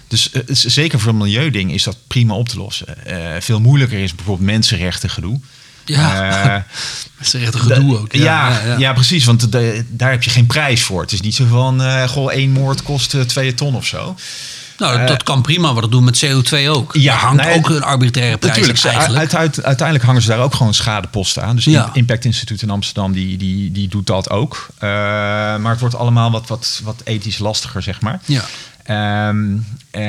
Dus 0.10 0.32
eh, 0.32 0.42
zeker 0.48 1.00
voor 1.00 1.10
een 1.12 1.18
milieuding 1.18 1.74
is 1.74 1.84
dat 1.84 1.98
prima 2.08 2.34
op 2.34 2.50
te 2.50 2.58
lossen. 2.58 3.06
Eh, 3.06 3.42
veel 3.42 3.60
moeilijker 3.60 4.00
is 4.00 4.16
bijvoorbeeld 4.16 4.50
mensenrechten 4.50 5.10
gedoe. 5.10 5.40
Ja, 5.86 6.44
Eh, 6.44 7.34
een 7.42 7.54
gedoe 7.54 7.98
ook. 8.00 8.14
Ja, 8.14 8.62
ja, 8.78 8.94
precies. 8.94 9.26
Want 9.26 9.52
de- 9.52 9.86
daar 9.90 10.12
heb 10.12 10.24
je 10.24 10.30
geen 10.30 10.46
prijs 10.46 10.84
voor. 10.84 11.02
Het 11.02 11.12
is 11.12 11.22
niet 11.22 11.36
zo 11.36 11.46
van, 11.46 12.08
goh, 12.10 12.32
één 12.32 12.52
moord 12.52 12.84
kost 12.84 13.16
twee 13.28 13.54
ton 13.54 13.76
of 13.76 13.86
zo. 13.86 14.16
Nou, 14.78 15.06
dat, 15.08 15.24
kan 15.24 15.42
prima, 15.42 15.72
maar 15.72 15.82
dat 15.82 15.92
doen 15.92 16.04
met 16.04 16.26
CO2 16.26 16.68
ook. 16.70 16.94
Ja, 16.96 17.12
Daar 17.12 17.22
hangt 17.22 17.44
nee, 17.44 17.56
ook 17.56 17.70
een 17.70 17.84
arbitraire 17.84 18.38
prijs 18.38 18.56
Natuurlijk, 18.58 18.86
aan 18.86 18.92
eigenlijk. 18.92 19.20
uit, 19.20 19.36
uit- 19.36 19.64
uiteindelijk 19.66 20.06
hangen 20.08 20.22
ze 20.22 20.28
daar 20.28 20.40
ook 20.40 20.56
gewoon 20.56 20.74
schadeposten 20.74 21.44
aan. 21.44 21.56
Dus 21.56 21.66
Ja. 21.66 21.90
Impact 21.94 22.26
Instituut 22.26 22.62
in 22.62 22.70
Amsterdam 22.70 23.12
die, 23.12 23.38
die, 23.38 23.72
die 23.72 23.88
doet 23.88 24.08
dat 24.08 24.30
ook. 24.30 24.68
Maar 24.80 25.72
het 25.72 25.80
wordt 25.80 25.96
allemaal 25.96 26.32
wat, 26.32 26.48
wat, 26.48 26.82
wat 26.84 27.02
ethisch 27.04 27.38
lastiger, 27.38 27.82
zeg 27.82 28.02
maar. 28.02 28.20
Ja. 28.26 28.46
Ehm, 28.84 29.58
eh, 29.92 30.02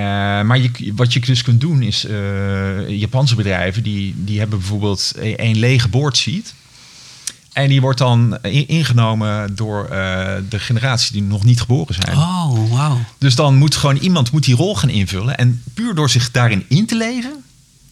maar 0.42 0.58
je, 0.58 0.70
wat 0.96 1.12
je 1.12 1.20
dus 1.20 1.42
kunt 1.42 1.60
doen 1.60 1.82
is, 1.82 2.04
eh, 2.04 2.88
Japanse 2.88 3.34
bedrijven 3.34 3.82
die, 3.82 4.14
die 4.16 4.38
hebben 4.38 4.58
bijvoorbeeld 4.58 5.12
een, 5.16 5.44
een 5.44 5.58
lege 5.58 5.88
boordseat. 5.88 6.54
En 7.52 7.68
die 7.68 7.80
wordt 7.80 7.98
dan 7.98 8.38
in- 8.42 8.68
ingenomen 8.68 9.54
door 9.54 9.84
eh, 9.84 10.34
de 10.48 10.58
generatie 10.58 11.12
die 11.12 11.22
nog 11.22 11.44
niet 11.44 11.60
geboren 11.60 11.94
zijn. 11.94 12.16
Oh, 12.16 12.70
wauw. 12.72 12.98
Dus 13.18 13.34
dan 13.34 13.56
moet 13.56 13.76
gewoon 13.76 13.96
iemand 13.96 14.32
moet 14.32 14.44
die 14.44 14.54
rol 14.54 14.76
gaan 14.76 14.88
invullen. 14.90 15.36
En 15.38 15.62
puur 15.74 15.94
door 15.94 16.10
zich 16.10 16.30
daarin 16.30 16.64
in 16.68 16.86
te 16.86 16.96
leven, 16.96 17.32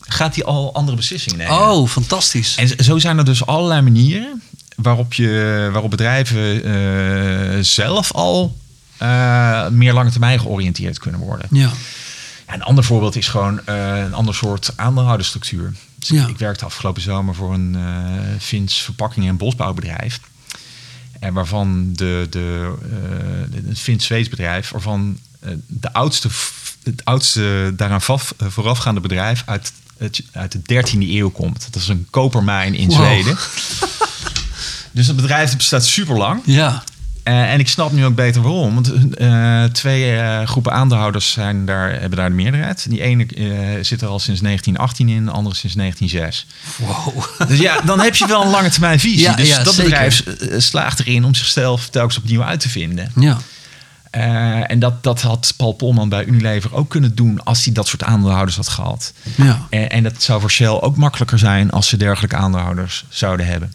gaat 0.01 0.35
hij 0.35 0.45
al 0.45 0.75
andere 0.75 0.97
beslissingen 0.97 1.39
nemen. 1.39 1.55
Oh, 1.71 1.89
fantastisch. 1.89 2.55
En 2.57 2.85
zo 2.85 2.99
zijn 2.99 3.19
er 3.19 3.25
dus 3.25 3.47
allerlei 3.47 3.81
manieren 3.81 4.43
waarop, 4.77 5.15
je, 5.15 5.69
waarop 5.73 5.91
bedrijven 5.91 7.65
zelf 7.65 8.13
al 8.13 8.57
eh, 8.99 9.69
meer 9.69 9.93
lange 9.93 10.11
termijn 10.11 10.41
georiënteerd 10.41 10.99
kunnen 10.99 11.21
worden. 11.21 11.47
Ja. 11.51 11.71
Ja, 12.47 12.55
een 12.55 12.63
ander 12.63 12.85
voorbeeld 12.85 13.17
is 13.17 13.29
gewoon 13.29 13.67
eh, 13.67 13.99
een 13.99 14.15
ander 14.15 14.35
soort 14.35 14.73
aandeelhoudersstructuur. 14.77 15.73
Dus 15.99 16.09
Ja. 16.09 16.27
Ik 16.27 16.39
werkte 16.39 16.65
afgelopen 16.65 17.03
zomer 17.03 17.35
voor 17.35 17.55
een 17.55 17.75
eh 17.77 18.41
Fins 18.41 18.83
verpakking- 18.83 19.27
en 19.29 19.37
bosbouwbedrijf. 19.37 20.21
En 21.21 21.33
waarvan 21.35 21.93
de, 21.93 22.27
de, 22.31 22.75
een 23.67 23.77
Fins-Zweeds 23.77 24.29
bedrijf, 24.29 24.71
waarvan 24.71 25.19
de 25.67 25.93
oudste, 25.93 26.29
het 26.83 27.05
oudste 27.05 27.73
daaraan 27.77 28.01
voorafgaande 28.39 29.01
bedrijf 29.01 29.43
uit, 29.47 29.73
het, 29.99 30.23
uit 30.33 30.53
de 30.53 30.83
13e 30.85 30.99
eeuw 30.99 31.31
komt. 31.31 31.69
Dat 31.73 31.83
is 31.83 31.89
een 31.89 32.07
kopermijn 32.11 32.75
in 32.75 32.89
Wow. 32.89 32.97
Zweden. 32.99 33.37
dus 34.93 35.07
het 35.07 35.17
bedrijf 35.17 35.57
bestaat 35.57 35.85
super 35.85 36.17
lang. 36.17 36.43
Ja. 36.45 36.85
Eh, 37.29 37.53
en 37.53 37.59
ik 37.59 37.69
snap 37.69 37.93
nu 37.93 38.05
ook 38.05 38.15
beter 38.15 38.43
waarom. 38.43 38.75
Want 38.75 39.15
eh, 39.15 39.65
twee 39.65 40.17
eh, 40.17 40.47
groepen 40.47 40.73
aandeelhouders 40.73 41.31
zijn 41.31 41.67
daar, 41.67 42.01
hebben 42.01 42.19
daar 42.19 42.29
de 42.29 42.35
meerderheid. 42.35 42.87
Die 42.89 43.03
ene 43.03 43.27
zit 43.83 44.01
er 44.01 44.09
al 44.09 44.19
sinds 44.19 44.41
1918 44.41 45.09
in, 45.09 45.25
de 45.25 45.31
andere 45.31 45.55
sinds 45.55 45.77
1906. 45.77 46.47
Wow. 46.77 47.49
Dus 47.49 47.59
ja, 47.59 47.81
dan 47.81 48.01
heb 48.01 48.15
je 48.15 48.27
wel 48.27 48.43
een 48.43 48.51
lange 48.51 48.71
termijn 48.71 49.01
visie. 49.01 49.21
Ja, 49.21 49.35
dus 49.35 49.49
ja, 49.49 49.63
dat 49.63 49.75
zeker. 49.75 49.91
bedrijf 49.91 50.23
slaagt 50.57 51.01
erin 51.01 51.25
om 51.25 51.35
zichzelf 51.35 51.89
telkens 51.89 52.19
opnieuw 52.19 52.43
uit 52.43 52.61
te 52.61 52.69
vinden. 52.69 53.13
Ja. 53.15 53.39
En 54.67 54.79
dat, 54.79 55.03
dat 55.03 55.23
had 55.23 55.55
Paul 55.57 55.73
Polman 55.73 56.09
bij 56.09 56.25
Unilever 56.25 56.75
ook 56.75 56.91
kunnen 56.91 57.15
doen 57.15 57.45
als 57.45 57.65
hij 57.65 57.75
dat 57.75 57.89
soort 57.89 58.03
aandeelhouders 58.03 58.57
had 58.57 58.69
gehad. 58.69 59.13
Ja. 59.35 59.67
En, 59.71 59.91
en 59.91 60.03
dat 60.03 60.23
zou 60.23 60.41
voor 60.41 60.51
Shell 60.51 60.69
ook 60.81 60.97
makkelijker 60.97 61.39
zijn 61.39 61.71
als 61.71 61.89
ze 61.89 61.97
dergelijke 61.97 62.37
aandeelhouders 62.37 63.05
zouden 63.09 63.47
hebben. 63.47 63.73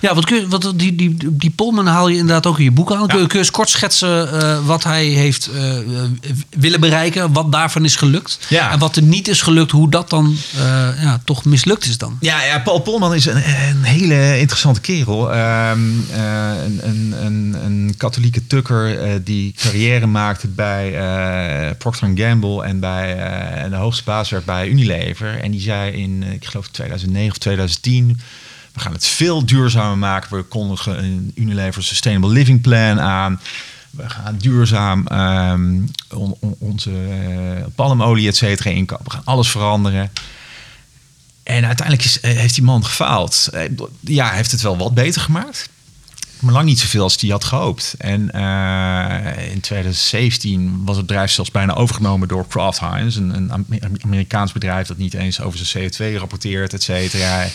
Ja, 0.00 0.14
wat 0.14 0.24
kun 0.24 0.40
je, 0.40 0.48
wat, 0.48 0.72
die, 0.76 0.94
die, 0.94 1.16
die 1.20 1.50
Polman 1.50 1.86
haal 1.86 2.08
je 2.08 2.16
inderdaad 2.16 2.46
ook 2.46 2.58
in 2.58 2.64
je 2.64 2.70
boek 2.70 2.92
aan. 2.92 3.06
Kun, 3.06 3.20
je, 3.20 3.26
kun 3.26 3.38
je 3.38 3.44
eens 3.44 3.50
kort 3.50 3.68
schetsen 3.68 4.40
eh, 4.40 4.66
wat 4.66 4.84
hij 4.84 5.04
heeft 5.04 5.46
eh, 5.46 5.78
eh, 5.78 5.84
willen 6.50 6.80
bereiken, 6.80 7.32
wat 7.32 7.52
daarvan 7.52 7.84
is 7.84 7.96
gelukt. 7.96 8.38
Ja. 8.48 8.70
En 8.70 8.78
wat 8.78 8.96
er 8.96 9.02
niet 9.02 9.28
is 9.28 9.42
gelukt, 9.42 9.70
hoe 9.70 9.90
dat 9.90 10.10
dan 10.10 10.36
ja, 11.00 11.20
toch 11.24 11.44
mislukt 11.44 11.84
is 11.84 11.98
dan. 11.98 12.16
Ja, 12.20 12.44
ja 12.44 12.58
Paul 12.58 12.78
Polman 12.78 13.14
is 13.14 13.26
een, 13.26 13.36
een 13.36 13.82
hele 13.82 14.38
interessante 14.38 14.80
kerel. 14.80 15.32
Ehm, 15.32 15.80
eh, 16.10 16.50
een, 16.64 16.80
een, 16.88 17.14
een, 17.24 17.56
een 17.64 17.94
katholieke 17.96 18.46
tukker 18.46 19.24
die 19.24 19.54
carrière 19.56 20.06
maakte 20.06 20.48
bij 20.48 20.90
Procter 21.78 22.12
Gamble 22.14 22.64
en 22.64 22.80
bij 22.80 23.16
eh, 23.62 23.70
de 23.70 23.76
hoogste 23.76 24.04
baas 24.04 24.30
werd 24.30 24.44
bij 24.44 24.68
Unilever. 24.68 25.40
En 25.40 25.50
die 25.50 25.60
zei 25.60 25.92
in, 25.92 26.22
ik 26.22 26.44
geloof 26.44 26.68
2009 26.68 27.30
of 27.30 27.38
2010, 27.38 28.20
we 28.72 28.80
gaan 28.80 28.92
het 28.92 29.06
veel 29.06 29.46
duurzamer 29.46 29.98
maken. 29.98 30.36
We 30.36 30.42
kondigen 30.42 31.04
een 31.04 31.32
Unilever 31.34 31.82
Sustainable 31.84 32.30
Living 32.30 32.60
Plan 32.60 33.00
aan. 33.00 33.40
We 33.90 34.08
gaan 34.10 34.36
duurzaam 34.38 35.06
ehm, 35.06 35.80
on- 36.14 36.36
on- 36.40 36.56
onze 36.58 36.90
eh, 36.90 37.64
palmolie, 37.74 38.28
et 38.28 38.36
cetera, 38.36 38.70
inkopen. 38.70 39.04
We 39.04 39.10
gaan 39.10 39.24
alles 39.24 39.48
veranderen. 39.48 40.10
En 41.42 41.64
uiteindelijk 41.66 42.08
eh, 42.22 42.36
heeft 42.36 42.54
die 42.54 42.64
man 42.64 42.84
gefaald. 42.84 43.48
Eh, 43.52 43.62
Ja, 44.00 44.26
hij 44.26 44.36
heeft 44.36 44.50
het 44.50 44.60
wel 44.62 44.76
wat 44.76 44.94
beter 44.94 45.20
gemaakt. 45.20 45.68
Maar 46.40 46.52
lang 46.52 46.66
niet 46.66 46.80
zoveel 46.80 47.02
als 47.02 47.20
hij 47.20 47.30
had 47.30 47.44
gehoopt. 47.44 47.94
En 47.98 48.30
in 49.52 49.60
2017 49.60 50.82
was 50.84 50.96
het 50.96 51.06
bedrijf 51.06 51.30
zelfs 51.30 51.50
bijna 51.50 51.74
overgenomen 51.74 52.28
door 52.28 52.46
Kraft 52.46 52.80
Heinz. 52.80 53.16
Een, 53.16 53.34
een 53.34 53.50
Am- 53.52 53.66
Amerikaans 54.04 54.52
bedrijf 54.52 54.86
dat 54.86 54.96
niet 54.96 55.14
eens 55.14 55.40
over 55.40 55.66
zijn 55.66 55.90
CO2 55.92 56.18
rapporteert, 56.18 56.72
et 56.72 56.82
cetera. 56.82 57.46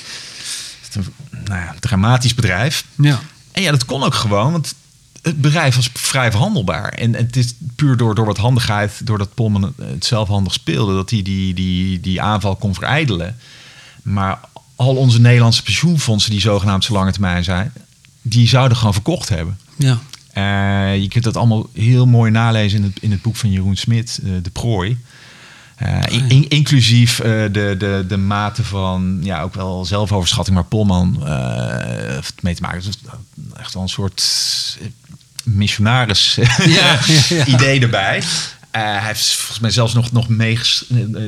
Het 0.93 1.06
een 1.06 1.13
nou 1.45 1.62
ja, 1.62 1.76
dramatisch 1.80 2.36
bedrijf. 2.36 2.86
Ja. 2.95 3.19
En 3.52 3.62
ja, 3.62 3.71
dat 3.71 3.86
kon 3.86 4.04
ook 4.04 4.13
gewoon, 4.13 4.52
want 4.52 4.76
het 5.21 5.41
bedrijf 5.41 5.76
was 5.76 5.89
vrij 5.93 6.32
verhandelbaar. 6.32 6.89
En 6.89 7.13
het 7.15 7.36
is 7.36 7.54
puur 7.76 7.97
door, 7.97 8.15
door 8.15 8.26
wat 8.26 8.38
handigheid, 8.38 8.91
doordat 9.04 9.34
Polman 9.34 9.73
het 9.82 10.06
zelf 10.06 10.28
handig 10.28 10.54
speelde, 10.54 10.93
dat 10.93 11.10
hij 11.10 11.21
die, 11.21 11.54
die, 11.54 12.00
die 12.00 12.21
aanval 12.21 12.56
kon 12.56 12.73
verijdelen. 12.73 13.38
Maar 14.04 14.39
al 14.76 14.95
onze 14.95 15.19
Nederlandse 15.19 15.63
pensioenfondsen, 15.63 16.32
die 16.32 16.39
zogenaamd 16.39 16.84
zo 16.84 16.93
lange 16.93 17.12
termijn 17.12 17.43
zijn, 17.43 17.73
die 18.21 18.47
zouden 18.47 18.78
gewoon 18.78 18.93
verkocht 18.93 19.30
hebben. 19.30 19.60
Ja. 19.76 20.00
Eh, 20.34 21.02
je 21.02 21.08
kunt 21.08 21.23
dat 21.23 21.38
allemaal 21.38 21.69
heel 21.73 22.06
mooi 22.06 22.32
nalezen 22.32 22.80
in 22.80 22.84
het, 22.84 23.02
in 23.02 23.12
het 23.12 23.21
boek 23.21 23.36
van 23.36 23.52
Jeroen 23.52 23.76
Smit, 23.76 24.19
eh, 24.23 24.30
De 24.41 24.50
Prooi. 24.50 24.97
Eh, 25.78 26.02
in- 26.08 26.30
in- 26.30 26.48
inclusief 26.50 27.20
eh, 27.20 27.32
de, 27.32 27.76
de, 27.78 28.06
de 28.08 28.18
mate 28.18 28.63
van, 28.63 29.20
ja, 29.22 29.42
ook 29.42 29.54
wel 29.54 29.86
zelfoverschatting, 29.86 30.56
maar 30.56 30.66
Polman 30.66 31.24
eh, 31.26 31.34
heeft 32.13 32.28
het 32.28 32.42
mee 32.42 32.56
te 32.56 32.62
maken. 32.62 32.82
Dus 32.84 32.98
echt 33.58 33.74
wel 33.74 33.84
een 33.84 33.90
soort 33.90 34.24
missionaris 35.44 36.36
Ja, 36.36 36.66
ja, 36.66 37.00
ja. 37.30 37.46
idee 37.56 37.80
erbij. 37.80 38.24
Eh, 38.78 38.84
hij 38.84 39.08
heeft 39.08 39.34
volgens 39.36 39.60
mij 39.60 39.70
zelfs 39.72 39.94
nog, 39.94 40.12
nog 40.12 40.28
mee 40.30 40.60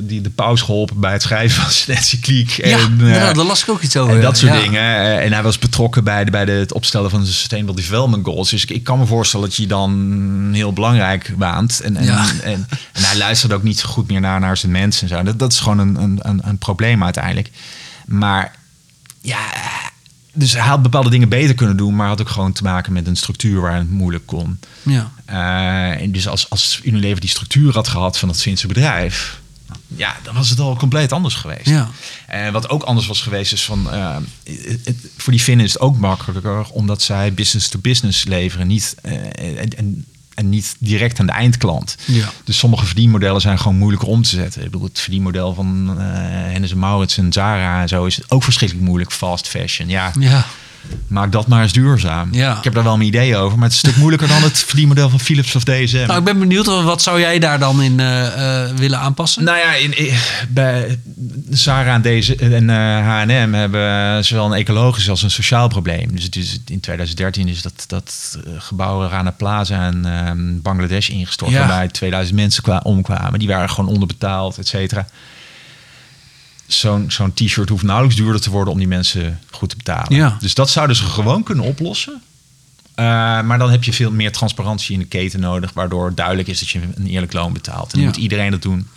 die 0.03 0.21
de 0.21 0.29
paus 0.29 0.61
geholpen 0.61 0.99
bij 0.99 1.11
het 1.11 1.21
schrijven 1.21 1.61
van 1.63 1.71
zijn 1.71 1.97
encycliek. 1.97 2.49
Ja, 2.49 2.63
En, 2.63 2.71
eh, 2.71 2.83
inderdaad, 2.85 3.35
daar 3.35 3.45
las 3.45 3.61
ik 3.61 3.69
ook 3.69 3.81
iets 3.81 3.97
over. 3.97 4.15
en 4.15 4.21
dat 4.21 4.37
soort 4.37 4.53
Ja. 4.53 4.59
dingen. 4.61 4.81
Eh, 4.81 5.25
En 5.25 5.33
hij 5.33 5.43
was 5.43 5.59
betrokken 5.59 6.03
bij, 6.03 6.25
de, 6.25 6.31
bij 6.31 6.45
de, 6.45 6.51
het 6.51 6.73
opstellen 6.73 7.09
van 7.09 7.19
de 7.21 7.27
Sustainable 7.27 7.75
Development 7.75 8.25
Goals. 8.25 8.49
Dus 8.49 8.63
ik, 8.63 8.69
ik 8.69 8.83
kan 8.83 8.99
me 8.99 9.05
voorstellen 9.05 9.47
dat 9.47 9.55
je 9.55 9.67
dan 9.67 10.49
heel 10.53 10.73
belangrijk 10.73 11.33
waant. 11.37 11.79
En, 11.79 11.95
en, 11.97 12.03
Ja. 12.05 12.25
en, 12.43 12.67
en 12.93 13.03
hij 13.03 13.17
luistert 13.17 13.53
ook 13.53 13.63
niet 13.63 13.79
zo 13.79 13.87
goed 13.89 14.07
meer 14.07 14.19
naar, 14.19 14.39
naar 14.39 14.57
zijn 14.57 14.71
mensen 14.71 15.09
en 15.09 15.15
zo. 15.17 15.23
Dat, 15.23 15.39
dat 15.39 15.51
is 15.51 15.59
gewoon 15.59 15.79
een, 15.79 15.95
een, 16.01 16.19
een, 16.21 16.41
een 16.43 16.57
probleem 16.57 17.03
uiteindelijk. 17.03 17.49
Maar 18.05 18.55
ja, 19.21 19.39
dus 20.33 20.51
hij 20.53 20.61
had 20.61 20.81
bepaalde 20.81 21.09
dingen 21.09 21.29
beter 21.29 21.55
kunnen 21.55 21.77
doen, 21.77 21.95
maar 21.95 22.07
had 22.07 22.21
ook 22.21 22.29
gewoon 22.29 22.51
te 22.51 22.63
maken 22.63 22.93
met 22.93 23.07
een 23.07 23.15
structuur 23.15 23.61
waar 23.61 23.75
het 23.75 23.89
moeilijk 23.91 24.25
kon. 24.25 24.59
Ja. 24.83 25.11
Eh, 25.25 26.01
en 26.01 26.11
dus 26.11 26.27
als, 26.27 26.49
als 26.49 26.79
Unilever 26.83 27.19
die 27.19 27.29
structuur 27.29 27.73
had 27.73 27.87
gehad 27.87 28.17
van 28.17 28.29
het 28.29 28.41
Finse 28.41 28.67
bedrijf, 28.67 29.39
ja, 29.87 30.15
dan 30.23 30.35
was 30.35 30.49
het 30.49 30.59
al 30.59 30.75
compleet 30.75 31.11
anders 31.11 31.35
geweest. 31.35 31.65
Ja. 31.69 31.89
En 32.27 32.53
wat 32.53 32.69
ook 32.69 32.83
anders 32.83 33.07
was 33.07 33.21
geweest 33.21 33.53
is 33.53 33.63
van, 33.65 33.91
eh, 33.91 34.17
het- 34.83 34.95
voor 35.17 35.31
die 35.33 35.41
Finnen 35.41 35.65
is 35.65 35.73
het 35.73 35.81
ook 35.81 35.97
makkelijker 35.97 36.69
omdat 36.69 37.01
zij 37.01 37.33
business 37.33 37.67
to 37.69 37.79
business 37.79 38.23
leveren, 38.25 38.67
niet 38.67 38.95
eh, 39.01 39.13
en, 39.59 39.77
en, 39.77 40.05
en 40.39 40.49
niet 40.49 40.75
direct 40.79 41.19
aan 41.19 41.25
de 41.25 41.31
eindklant. 41.31 41.95
Ja. 42.05 42.29
Dus 42.43 42.57
sommige 42.57 42.85
verdienmodellen 42.85 43.41
zijn 43.41 43.59
gewoon 43.59 43.77
moeilijker 43.77 44.07
om 44.09 44.21
te 44.21 44.29
zetten. 44.29 44.63
Ik 44.63 44.71
bedoel, 44.71 44.87
het 44.87 44.99
verdienmodel 44.99 45.53
van 45.53 45.97
Hennes 45.99 46.71
en 46.71 46.79
Maurits 46.79 47.17
en 47.17 47.33
Zara 47.33 47.81
en 47.81 47.87
zo 47.87 48.05
is 48.05 48.19
ook 48.27 48.43
verschrikkelijk 48.43 48.87
moeilijk. 48.87 49.11
Fast 49.11 49.47
fashion, 49.47 49.89
ja. 49.89 50.11
Ja. 50.19 50.45
Maak 51.07 51.31
dat 51.31 51.47
maar 51.47 51.61
eens 51.63 51.71
duurzaam. 51.73 52.29
Ja. 52.33 52.57
Ik 52.57 52.63
heb 52.63 52.73
daar 52.73 52.83
wel 52.83 52.97
mijn 52.97 53.07
idee 53.09 53.37
over, 53.37 53.57
maar 53.57 53.67
het 53.67 53.73
is 53.77 53.83
een 53.83 53.89
stuk 53.89 53.99
moeilijker 54.01 54.27
dan 54.27 54.41
het 54.43 54.57
verdienmodel 54.67 55.09
van 55.09 55.19
Philips 55.19 55.55
of 55.55 55.63
DSM. 55.63 56.03
Nou, 56.07 56.19
ik 56.19 56.23
ben 56.23 56.39
benieuwd, 56.39 56.65
wat 56.65 57.01
zou 57.01 57.19
jij 57.19 57.39
daar 57.39 57.59
dan 57.59 57.81
in 57.81 57.99
eh, 57.99 58.63
eh, 58.63 58.75
willen 58.75 58.99
aanpassen? 58.99 59.43
Nou 59.43 59.57
ja, 59.57 59.73
in, 59.73 59.97
in- 59.97 60.13
bij 60.49 60.99
Zara 61.49 61.93
en, 61.93 62.01
deze, 62.01 62.35
en 62.35 62.69
eh, 62.69 62.75
H&M 63.07 63.53
hebben 63.53 64.25
zowel 64.25 64.45
een 64.45 64.53
ecologisch 64.53 65.09
als 65.09 65.21
een 65.23 65.31
sociaal 65.31 65.67
probleem. 65.67 66.15
Dus 66.15 66.23
het 66.23 66.35
is, 66.35 66.59
in 66.67 66.79
2013 66.79 67.47
is 67.47 67.61
dat, 67.61 67.83
dat 67.87 68.37
gebouw 68.57 69.07
Rana 69.07 69.31
Plaza 69.31 69.87
in 69.87 70.05
ehm, 70.05 70.61
Bangladesh 70.61 71.09
ingestort. 71.09 71.51
Ja. 71.51 71.57
Waarbij 71.59 71.87
2000 71.87 72.35
mensen 72.37 72.63
kwa- 72.63 72.79
omkwamen. 72.83 73.39
Die 73.39 73.47
waren 73.47 73.69
gewoon 73.69 73.89
onderbetaald, 73.89 74.57
et 74.57 74.67
cetera. 74.67 75.07
Zo'n 76.69 77.11
zo'n 77.11 77.33
t-shirt 77.33 77.69
hoeft 77.69 77.83
nauwelijks 77.83 78.17
duurder 78.17 78.41
te 78.41 78.49
worden 78.49 78.73
om 78.73 78.79
die 78.79 78.87
mensen 78.87 79.39
goed 79.51 79.69
te 79.69 79.75
betalen. 79.75 80.15
Ja. 80.15 80.37
Dus 80.39 80.53
dat 80.53 80.69
zouden 80.69 80.95
ze 80.95 81.03
gewoon 81.03 81.43
kunnen 81.43 81.65
oplossen. 81.65 82.21
Eh, 82.95 83.05
maar 83.41 83.57
dan 83.57 83.71
heb 83.71 83.83
je 83.83 83.93
veel 83.93 84.11
meer 84.11 84.31
transparantie 84.31 84.93
in 84.93 84.99
de 84.99 85.05
keten 85.05 85.39
nodig, 85.39 85.73
waardoor 85.73 86.15
duidelijk 86.15 86.47
is 86.47 86.59
dat 86.59 86.69
je 86.69 86.79
een 86.95 87.07
eerlijk 87.07 87.33
loon 87.33 87.53
betaalt. 87.53 87.83
En 87.85 87.89
dan 87.91 88.01
Ja. 88.01 88.05
moet 88.07 88.17
iedereen 88.17 88.51
dat 88.51 88.61
doen. 88.61 88.87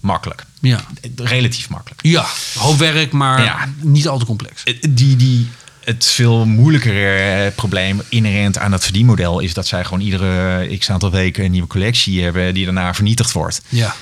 Makkelijk. 0.00 0.44
Ja. 0.60 0.80
Relatief 1.16 1.68
makkelijk. 1.68 2.00
Ja, 2.02 2.26
hoop 2.58 2.78
werk, 2.78 3.12
maar 3.12 3.42
Ja. 3.44 3.68
niet 3.80 4.08
al 4.08 4.18
te 4.18 4.24
complex. 4.24 4.62
Eh, 4.62 4.74
Die, 4.90 5.16
die, 5.16 5.48
het 5.84 6.06
veel 6.06 6.46
moeilijkere 6.46 7.14
eh, 7.44 7.54
probleem 7.54 8.02
inherent 8.08 8.58
aan 8.58 8.70
dat 8.70 8.84
verdienmodel 8.84 9.40
is 9.40 9.54
dat 9.54 9.66
zij 9.66 9.84
gewoon 9.84 10.00
iedere 10.00 10.76
x 10.78 10.90
aantal 10.90 11.10
weken 11.10 11.44
een 11.44 11.50
nieuwe 11.50 11.66
collectie 11.68 12.22
hebben 12.22 12.54
die 12.54 12.64
daarna 12.64 12.94
vernietigd 12.94 13.32
wordt. 13.32 13.60
Ja. 13.68 13.94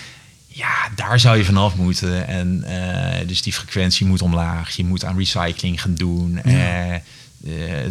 Ja, 0.56 0.88
daar 0.94 1.20
zou 1.20 1.36
je 1.36 1.44
vanaf 1.44 1.74
moeten. 1.74 2.26
En 2.26 2.64
eh, 2.64 3.28
dus 3.28 3.42
die 3.42 3.52
frequentie 3.52 4.06
moet 4.06 4.22
omlaag. 4.22 4.76
Je 4.76 4.84
moet 4.84 5.04
aan 5.04 5.18
recycling 5.18 5.80
gaan 5.80 5.94
doen. 5.94 6.42
Eh, 6.42 6.94
eh, 6.94 7.00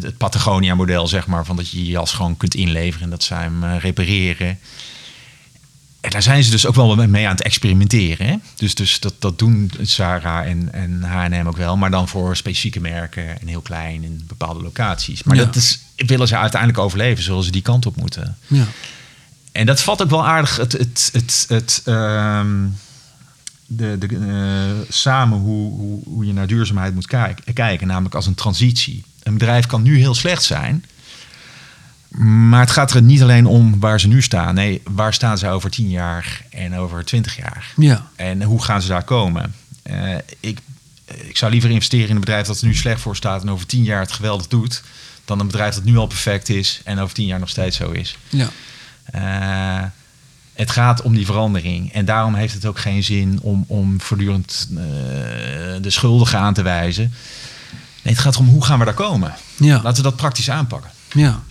het 0.01 0.17
Patagonia-model, 0.17 1.07
zeg 1.07 1.27
maar, 1.27 1.45
van 1.45 1.55
dat 1.55 1.69
je 1.69 1.83
je 1.83 1.91
jas 1.91 2.11
gewoon 2.13 2.37
kunt 2.37 2.55
inleveren 2.55 3.03
en 3.03 3.09
dat 3.09 3.23
zij 3.23 3.41
hem 3.41 3.65
repareren. 3.65 4.59
En 6.01 6.09
daar 6.11 6.23
zijn 6.23 6.43
ze 6.43 6.51
dus 6.51 6.65
ook 6.65 6.75
wel 6.75 6.95
mee 6.95 7.25
aan 7.25 7.31
het 7.35 7.43
experimenteren. 7.43 8.27
Hè? 8.27 8.35
Dus, 8.55 8.75
dus 8.75 8.99
dat, 8.99 9.13
dat 9.19 9.39
doen 9.39 9.71
Zara 9.81 10.43
en, 10.43 10.73
en 10.73 11.03
H&M 11.03 11.47
ook 11.47 11.57
wel. 11.57 11.77
Maar 11.77 11.91
dan 11.91 12.07
voor 12.07 12.35
specifieke 12.35 12.79
merken 12.79 13.41
en 13.41 13.47
heel 13.47 13.61
klein 13.61 14.03
in 14.03 14.23
bepaalde 14.27 14.61
locaties. 14.61 15.23
Maar 15.23 15.35
Ja. 15.35 15.45
dat 15.45 15.55
is, 15.55 15.79
willen 15.95 16.27
ze 16.27 16.37
uiteindelijk 16.37 16.79
overleven, 16.79 17.23
zullen 17.23 17.43
ze 17.43 17.51
die 17.51 17.61
kant 17.61 17.85
op 17.85 17.95
moeten. 17.95 18.37
Ja. 18.47 18.65
En 19.55 19.65
dat 19.65 19.81
vat 19.81 20.01
ook 20.01 20.09
wel 20.09 20.27
aardig 20.27 20.57
het, 20.57 20.71
het, 20.71 21.09
het, 21.13 21.45
het, 21.47 21.81
ehm, 21.85 22.67
de, 23.65 23.97
de, 23.97 24.07
eh, 24.07 24.93
samen 24.93 25.39
hoe, 25.39 25.71
hoe, 25.71 26.01
hoe 26.05 26.25
je 26.25 26.33
naar 26.33 26.47
duurzaamheid 26.47 26.93
moet 26.93 27.07
kijk- 27.07 27.41
kijken, 27.53 27.87
namelijk 27.87 28.15
als 28.15 28.25
een 28.25 28.35
transitie. 28.35 29.03
Een 29.23 29.33
bedrijf 29.33 29.65
kan 29.65 29.81
nu 29.81 29.97
heel 29.97 30.15
slecht 30.15 30.43
zijn, 30.43 30.85
maar 32.49 32.59
het 32.59 32.71
gaat 32.71 32.93
er 32.93 33.01
niet 33.01 33.21
alleen 33.21 33.45
om 33.45 33.79
waar 33.79 33.99
ze 33.99 34.07
nu 34.07 34.21
staan. 34.21 34.55
Nee, 34.55 34.81
waar 34.83 35.13
staan 35.13 35.37
ze 35.37 35.47
over 35.47 35.69
10 35.69 35.89
jaar 35.89 36.41
en 36.49 36.75
over 36.75 37.05
20 37.05 37.35
jaar? 37.37 37.73
Ja. 37.75 38.07
En 38.15 38.43
hoe 38.43 38.63
gaan 38.63 38.81
ze 38.81 38.87
daar 38.87 39.03
komen? 39.03 39.55
Eh, 39.83 40.15
ik, 40.39 40.59
ik 41.05 41.37
zou 41.37 41.51
liever 41.51 41.69
investeren 41.69 42.07
in 42.07 42.13
een 42.15 42.19
bedrijf 42.19 42.47
dat 42.47 42.59
er 42.61 42.67
nu 42.67 42.75
slecht 42.75 43.01
voor 43.01 43.15
staat 43.15 43.41
en 43.41 43.49
over 43.49 43.65
10 43.65 43.83
jaar 43.83 44.01
het 44.01 44.11
geweldig 44.11 44.47
doet, 44.47 44.83
dan 45.25 45.39
een 45.39 45.47
bedrijf 45.47 45.75
dat 45.75 45.83
nu 45.83 45.97
al 45.97 46.07
perfect 46.07 46.49
is 46.49 46.81
en 46.83 46.99
over 46.99 47.15
10 47.15 47.25
jaar 47.25 47.39
nog 47.39 47.49
steeds 47.49 47.77
zo 47.77 47.91
is. 47.91 48.17
Ja. 48.29 48.49
Eh, 49.05 49.83
het 50.53 50.71
gaat 50.71 51.01
om 51.01 51.15
die 51.15 51.25
verandering. 51.25 51.93
En 51.93 52.05
daarom 52.05 52.35
heeft 52.35 52.53
het 52.53 52.65
ook 52.65 52.79
geen 52.79 53.03
zin 53.03 53.39
om, 53.41 53.63
om 53.67 54.01
voortdurend 54.01 54.67
eh, 54.71 54.75
de 55.81 55.89
schuldigen 55.89 56.39
aan 56.39 56.53
te 56.53 56.61
wijzen. 56.61 57.13
Nee, 58.01 58.13
het 58.13 58.23
gaat 58.23 58.33
erom 58.33 58.47
hoe 58.47 58.65
gaan 58.65 58.79
we 58.79 58.85
daar 58.85 58.93
komen. 58.93 59.33
Ja. 59.55 59.79
Laten 59.83 60.03
we 60.03 60.09
dat 60.09 60.15
praktisch 60.15 60.49
aanpakken. 60.49 60.91
Ja. 61.11 61.41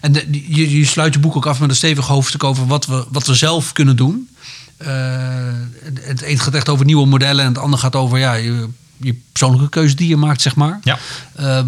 En 0.00 0.12
de- 0.12 0.54
je, 0.54 0.78
je 0.78 0.84
sluit 0.84 1.14
je 1.14 1.20
boek 1.20 1.36
ook 1.36 1.46
af 1.46 1.60
met 1.60 1.70
een 1.70 1.76
stevig 1.76 2.06
hoofdstuk 2.06 2.44
over 2.44 2.66
wat 2.66 2.86
we, 2.86 3.04
wat 3.10 3.26
we 3.26 3.34
zelf 3.34 3.72
kunnen 3.72 3.96
doen. 3.96 4.28
Eh, 4.76 5.52
het 6.00 6.22
een 6.22 6.38
gaat 6.38 6.54
echt 6.54 6.68
over 6.68 6.84
nieuwe 6.84 7.06
modellen 7.06 7.42
en 7.44 7.48
het 7.48 7.58
andere 7.62 7.82
gaat 7.82 7.96
over 7.96 8.18
ja, 8.18 8.34
je, 8.34 8.68
je 8.96 9.14
persoonlijke 9.32 9.68
keuze 9.68 9.94
die 9.94 10.08
je 10.08 10.16
maakt, 10.16 10.42
zeg 10.42 10.54
maar. 10.54 10.80
Ja. 10.82 10.98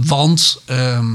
Want 0.04 0.60
ehm, 0.64 1.06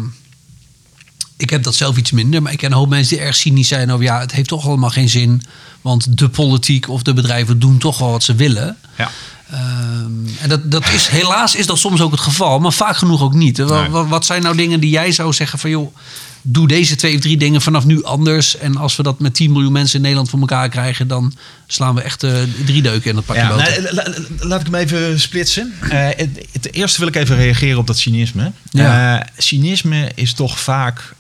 ik 1.41 1.49
heb 1.49 1.63
dat 1.63 1.75
zelf 1.75 1.97
iets 1.97 2.11
minder, 2.11 2.41
maar 2.41 2.51
ik 2.51 2.57
ken 2.57 2.71
een 2.71 2.77
hoop 2.77 2.89
mensen 2.89 3.17
die 3.17 3.25
erg 3.25 3.35
cynisch 3.35 3.67
zijn 3.67 3.91
over 3.91 4.05
ja, 4.05 4.19
het 4.19 4.31
heeft 4.31 4.47
toch 4.47 4.67
allemaal 4.67 4.89
geen 4.89 5.09
zin. 5.09 5.41
Want 5.81 6.17
de 6.17 6.29
politiek 6.29 6.89
of 6.89 7.01
de 7.01 7.13
bedrijven 7.13 7.59
doen 7.59 7.77
toch 7.77 7.97
wel 7.97 8.11
wat 8.11 8.23
ze 8.23 8.35
willen. 8.35 8.77
Ja. 8.97 9.11
Ehm, 9.51 10.27
en 10.39 10.49
dat, 10.49 10.71
dat 10.71 10.89
is, 10.93 11.07
helaas 11.07 11.55
is 11.55 11.65
dat 11.65 11.77
soms 11.77 12.01
ook 12.01 12.11
het 12.11 12.19
geval, 12.19 12.59
maar 12.59 12.73
vaak 12.73 12.97
genoeg 12.97 13.21
ook 13.21 13.33
niet. 13.33 13.57
Nee. 13.57 13.89
Wat, 13.89 14.25
zijn 14.25 14.41
nou 14.41 14.55
dingen 14.55 14.79
die 14.79 14.89
jij 14.89 15.11
zou 15.11 15.33
zeggen 15.33 15.59
van 15.59 15.69
joh, 15.69 15.95
doe 16.41 16.67
deze 16.67 16.95
twee 16.95 17.15
of 17.15 17.21
drie 17.21 17.37
dingen 17.37 17.61
vanaf 17.61 17.85
nu 17.85 18.03
anders. 18.03 18.57
En 18.57 18.77
als 18.77 18.95
we 18.95 19.03
dat 19.03 19.19
met 19.19 19.33
10 19.33 19.51
miljoen 19.51 19.71
mensen 19.71 19.95
in 19.95 20.01
Nederland 20.01 20.29
voor 20.29 20.39
elkaar 20.39 20.69
krijgen, 20.69 21.07
dan 21.07 21.33
slaan 21.67 21.95
we 21.95 22.01
echt 22.01 22.23
eh, 22.23 22.41
drie 22.65 22.81
deuken 22.81 23.09
in 23.09 23.15
het 23.15 23.25
pakje 23.25 23.41
Ja, 23.41 23.55
nou, 23.55 23.81
la- 23.81 23.91
la- 23.91 24.13
laat 24.39 24.59
ik 24.59 24.65
hem 24.65 24.75
even 24.75 25.19
splitsen. 25.19 25.73
Eh, 25.89 26.07
het, 26.51 26.73
eerste 26.73 26.99
wil 26.99 27.07
ik 27.07 27.15
even 27.15 27.35
reageren 27.35 27.77
op 27.77 27.87
dat 27.87 27.97
cynisme. 27.97 28.51
Ja. 28.71 29.19
Eh, 29.19 29.27
cynisme 29.37 30.11
is 30.15 30.33
toch 30.33 30.59
vaak 30.59 31.13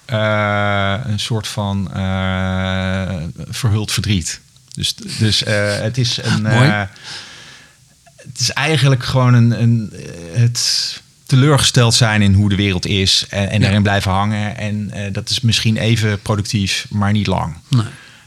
een 1.05 1.19
soort 1.19 1.47
van 1.47 1.89
verhuld 3.49 3.91
verdriet. 3.91 4.39
Dus, 4.73 4.95
dus 4.95 5.43
het 5.45 5.97
is 5.97 6.19
een. 6.21 6.41
Mooi. 6.41 6.69
het 8.15 8.39
is 8.39 8.49
eigenlijk 8.49 9.03
gewoon 9.03 9.33
een, 9.33 9.61
een, 9.61 9.93
het 10.33 11.01
teleurgesteld 11.39 11.93
zijn 11.93 12.21
in 12.21 12.33
hoe 12.33 12.49
de 12.49 12.55
wereld 12.55 12.85
is 12.85 13.25
en, 13.29 13.49
en 13.49 13.53
Ja. 13.57 13.59
daarin 13.63 13.81
blijven 13.81 14.11
hangen. 14.11 14.57
En 14.57 14.89
eh, 14.93 15.13
dat 15.13 15.29
is 15.29 15.41
misschien 15.41 15.77
even 15.77 16.21
productief, 16.21 16.85
maar 16.89 17.11
niet 17.11 17.27
lang. 17.27 17.55
Nee. 17.69 17.83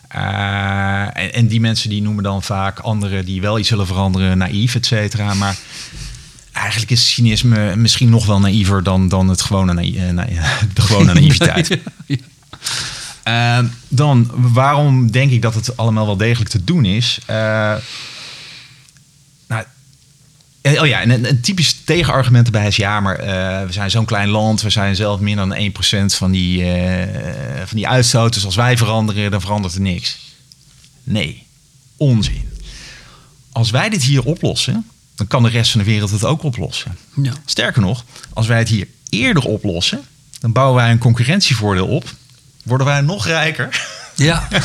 Eh, 0.08 1.00
en, 1.02 1.32
en 1.32 1.46
die 1.46 1.60
mensen 1.60 1.88
die 1.90 2.02
noemen 2.02 2.22
dan 2.24 2.42
vaak 2.42 2.78
anderen 2.78 3.24
die 3.24 3.40
wel 3.40 3.58
iets 3.58 3.68
zullen 3.68 3.86
veranderen, 3.86 4.38
naïef, 4.38 4.74
et 4.74 4.86
cetera. 4.86 5.34
Maar 5.34 5.56
eigenlijk 6.52 6.90
is 6.90 7.12
cynisme 7.12 7.76
misschien 7.76 8.08
nog 8.10 8.26
wel 8.26 8.40
naïver 8.40 8.82
dan, 8.82 9.08
dan 9.08 9.28
het 9.28 9.42
gewone 9.42 9.72
naï- 9.72 9.96
eh, 9.98 10.10
na- 10.10 10.26
de 10.74 10.80
gewone 10.82 11.12
naïviteit. 11.20 11.78
Ja. 12.06 13.62
Dan, 13.88 14.30
waarom 14.34 15.10
denk 15.10 15.30
ik 15.30 15.42
dat 15.42 15.54
het 15.54 15.76
allemaal 15.76 16.06
wel 16.06 16.16
degelijk 16.16 16.50
te 16.50 16.64
doen 16.64 16.84
is? 16.84 17.18
Oh 20.64 20.86
ja, 20.86 21.00
en 21.00 21.10
een, 21.10 21.28
een 21.28 21.40
typisch 21.40 21.76
tegenargument 21.84 22.46
erbij 22.46 22.66
is... 22.66 22.76
ja, 22.76 23.00
maar 23.00 23.16
eh, 23.16 23.66
we 23.66 23.72
zijn 23.72 23.90
zo'n 23.90 24.04
klein 24.04 24.28
land... 24.28 24.62
we 24.62 24.70
zijn 24.70 24.96
zelf 24.96 25.20
meer 25.20 25.36
dan 25.36 25.54
1% 25.54 25.58
van 26.06 26.30
die, 26.30 26.64
eh, 26.64 27.66
van 27.66 27.76
die 27.76 27.88
uitstoot... 27.88 28.34
dus 28.34 28.44
als 28.44 28.54
wij 28.54 28.76
veranderen, 28.76 29.30
dan 29.30 29.40
verandert 29.40 29.74
er 29.74 29.80
niks. 29.80 30.18
Nee, 31.02 31.46
onzin. 31.96 32.48
Als 33.52 33.70
wij 33.70 33.88
dit 33.88 34.02
hier 34.02 34.24
oplossen... 34.24 34.86
dan 35.14 35.26
kan 35.26 35.42
de 35.42 35.48
rest 35.48 35.70
van 35.70 35.80
de 35.80 35.86
wereld 35.86 36.10
het 36.10 36.24
ook 36.24 36.42
oplossen. 36.42 36.96
Ja. 37.22 37.32
Sterker 37.44 37.82
nog, 37.82 38.04
als 38.32 38.46
wij 38.46 38.58
het 38.58 38.68
hier 38.68 38.86
eerder 39.08 39.44
oplossen... 39.44 40.02
dan 40.40 40.52
bouwen 40.52 40.76
wij 40.82 40.90
een 40.90 40.98
concurrentievoordeel 40.98 41.86
op... 41.86 42.14
worden 42.62 42.86
wij 42.86 43.00
nog 43.00 43.26
rijker... 43.26 43.68
Ja. 44.14 44.48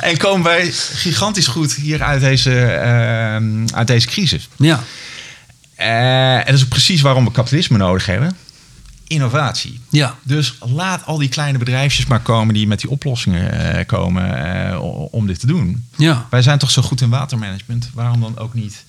En 0.00 0.16
komen 0.16 0.42
wij 0.42 0.72
gigantisch 0.72 1.46
goed 1.46 1.74
hier 1.74 2.02
uit 2.02 2.20
deze, 2.20 2.62
ehm, 2.64 3.66
uit 3.74 3.86
deze 3.86 4.06
crisis. 4.06 4.48
ja. 4.56 4.82
Eh, 5.82 6.36
en 6.36 6.44
dat 6.44 6.54
is 6.54 6.62
ook 6.62 6.68
precies 6.68 7.00
waarom 7.00 7.24
we 7.24 7.30
kapitalisme 7.30 7.78
nodig 7.78 8.06
hebben. 8.06 8.36
Innovatie. 9.06 9.80
Ja. 9.88 10.16
Dus 10.22 10.54
laat 10.60 11.06
al 11.06 11.18
die 11.18 11.28
kleine 11.28 11.58
bedrijfjes 11.58 12.06
maar 12.06 12.20
komen 12.20 12.54
die 12.54 12.66
met 12.66 12.80
die 12.80 12.90
oplossingen 12.90 13.74
eh, 13.74 13.86
komen 13.86 14.54
eh, 14.70 14.82
om 15.10 15.26
dit 15.26 15.40
te 15.40 15.46
doen. 15.46 15.86
Ja. 15.96 16.26
Wij 16.30 16.42
zijn 16.42 16.58
toch 16.58 16.70
zo 16.70 16.82
goed 16.82 17.00
in 17.00 17.10
watermanagement. 17.10 17.90
Waarom 17.94 18.20
dan 18.20 18.38
ook 18.38 18.54
niet 18.54 18.84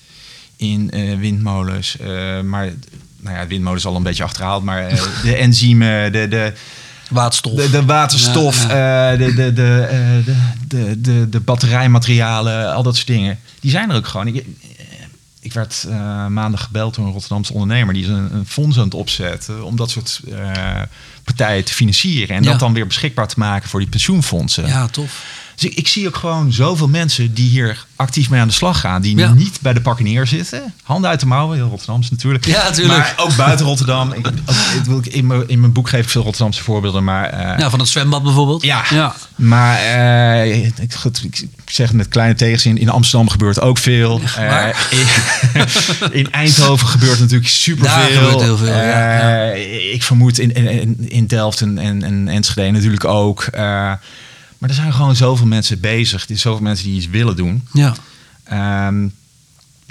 in 0.56 0.90
windmolens? 1.18 1.96
Maar 2.44 2.72
nou 3.20 3.36
ja, 3.36 3.46
windmolens 3.46 3.86
al 3.86 3.96
een 3.96 4.02
beetje 4.02 4.24
achterhaald. 4.24 4.64
Maar 4.64 4.88
de 5.22 5.36
enzymen, 5.36 6.12
de, 6.12 6.28
de, 6.28 6.52
Waterstof. 7.10 7.54
de, 7.54 7.70
de 7.70 7.84
waterstof, 7.84 8.62
Ja, 8.68 9.12
eh, 9.12 9.18
de, 9.18 9.34
de, 9.34 9.52
de, 9.52 9.86
eh, 9.90 9.98
de, 10.26 10.34
de, 10.68 11.00
de, 11.00 11.28
de 11.28 11.40
batterijmaterialen, 11.40 12.74
al 12.74 12.82
dat 12.82 12.94
soort 12.94 13.06
dingen. 13.06 13.38
Die 13.60 13.70
zijn 13.70 13.90
er 13.90 13.96
ook 13.96 14.06
gewoon. 14.06 14.26
Ik, 14.26 14.44
ik 15.40 15.52
werd 15.52 15.84
eh, 15.88 16.26
maandag 16.26 16.62
gebeld 16.62 16.94
door 16.94 17.06
een 17.06 17.12
Rotterdamse 17.12 17.52
ondernemer. 17.52 17.94
Die 17.94 18.02
is 18.02 18.08
een, 18.08 18.34
een 18.34 18.46
fonds 18.46 18.78
aan 18.78 18.84
het 18.84 18.94
opzetten 18.94 19.64
om 19.64 19.76
dat 19.76 19.90
soort 19.90 20.20
eh, 20.32 20.82
partijen 21.24 21.64
te 21.64 21.74
financieren. 21.74 22.36
En 22.36 22.42
Ja. 22.42 22.50
dat 22.50 22.60
dan 22.60 22.72
weer 22.72 22.86
beschikbaar 22.86 23.28
te 23.28 23.38
maken 23.38 23.68
voor 23.68 23.80
die 23.80 23.88
pensioenfondsen. 23.88 24.66
ja, 24.66 24.86
tof. 24.88 25.24
Dus 25.54 25.64
ik, 25.70 25.74
ik 25.76 25.88
zie 25.88 26.06
ook 26.08 26.16
gewoon 26.16 26.52
zoveel 26.52 26.88
mensen 26.88 27.34
die 27.34 27.48
hier 27.48 27.84
actief 27.96 28.30
mee 28.30 28.40
aan 28.40 28.48
de 28.48 28.54
slag 28.54 28.80
gaan. 28.80 29.02
Die 29.02 29.16
Ja. 29.16 29.32
niet 29.32 29.58
bij 29.60 29.72
de 29.72 29.80
pakken 29.80 30.04
neerzitten. 30.04 30.74
Handen 30.82 31.10
uit 31.10 31.20
de 31.20 31.26
mouwen, 31.26 31.56
heel 31.56 31.68
Rotterdams 31.68 32.10
natuurlijk. 32.10 32.46
Ja, 32.46 32.70
tuurlijk. 32.70 32.98
Maar 32.98 33.14
ook 33.16 33.36
buiten 33.36 33.66
Rotterdam. 33.66 34.12
Ik, 34.12 34.26
ook, 34.90 35.06
in, 35.06 35.26
mijn, 35.26 35.48
in 35.48 35.60
mijn 35.60 35.72
boek 35.72 35.88
geef 35.88 36.04
ik 36.04 36.08
veel 36.08 36.22
Rotterdamse 36.22 36.62
voorbeelden. 36.62 37.04
Maar 37.04 37.24
eh, 37.28 37.58
Ja, 37.58 37.70
van 37.70 37.78
het 37.78 37.88
zwembad 37.88 38.22
bijvoorbeeld. 38.22 38.62
ja, 38.62 38.84
Ja. 38.90 39.14
maar 39.36 39.78
eh, 39.78 40.64
ik, 40.64 40.94
goed, 40.94 41.24
ik 41.24 41.48
zeg 41.64 41.86
het 41.88 41.96
met 41.96 42.08
kleine 42.08 42.34
tegenzin. 42.34 42.78
In 42.78 42.88
Amsterdam 42.88 43.28
gebeurt 43.30 43.60
ook 43.60 43.78
veel. 43.78 44.20
Eh, 44.36 44.66
in, 44.90 45.06
in 46.20 46.32
Eindhoven 46.32 46.86
gebeurt 46.86 47.20
natuurlijk 47.20 47.48
superveel. 47.50 47.92
Daar 48.38 48.40
heel 48.46 48.56
veel, 48.56 48.66
ja, 48.74 49.50
Ik 49.92 50.02
vermoed 50.02 50.38
in, 50.38 50.52
in, 50.54 50.96
in 51.08 51.26
Delft 51.26 51.60
en, 51.60 51.78
en, 51.78 52.02
en 52.02 52.28
Enschede 52.28 52.70
natuurlijk 52.70 53.04
ook. 53.04 53.46
Maar 54.64 54.72
er 54.72 54.78
zijn 54.82 54.94
gewoon 54.94 55.16
zoveel 55.16 55.46
mensen 55.46 55.80
bezig. 55.80 56.20
Er 56.20 56.26
zijn 56.26 56.38
zoveel 56.38 56.62
mensen 56.62 56.86
die 56.86 56.96
iets 56.96 57.08
willen 57.08 57.36
doen. 57.36 57.68
Ja. 57.72 57.94
Ehm, 58.44 59.08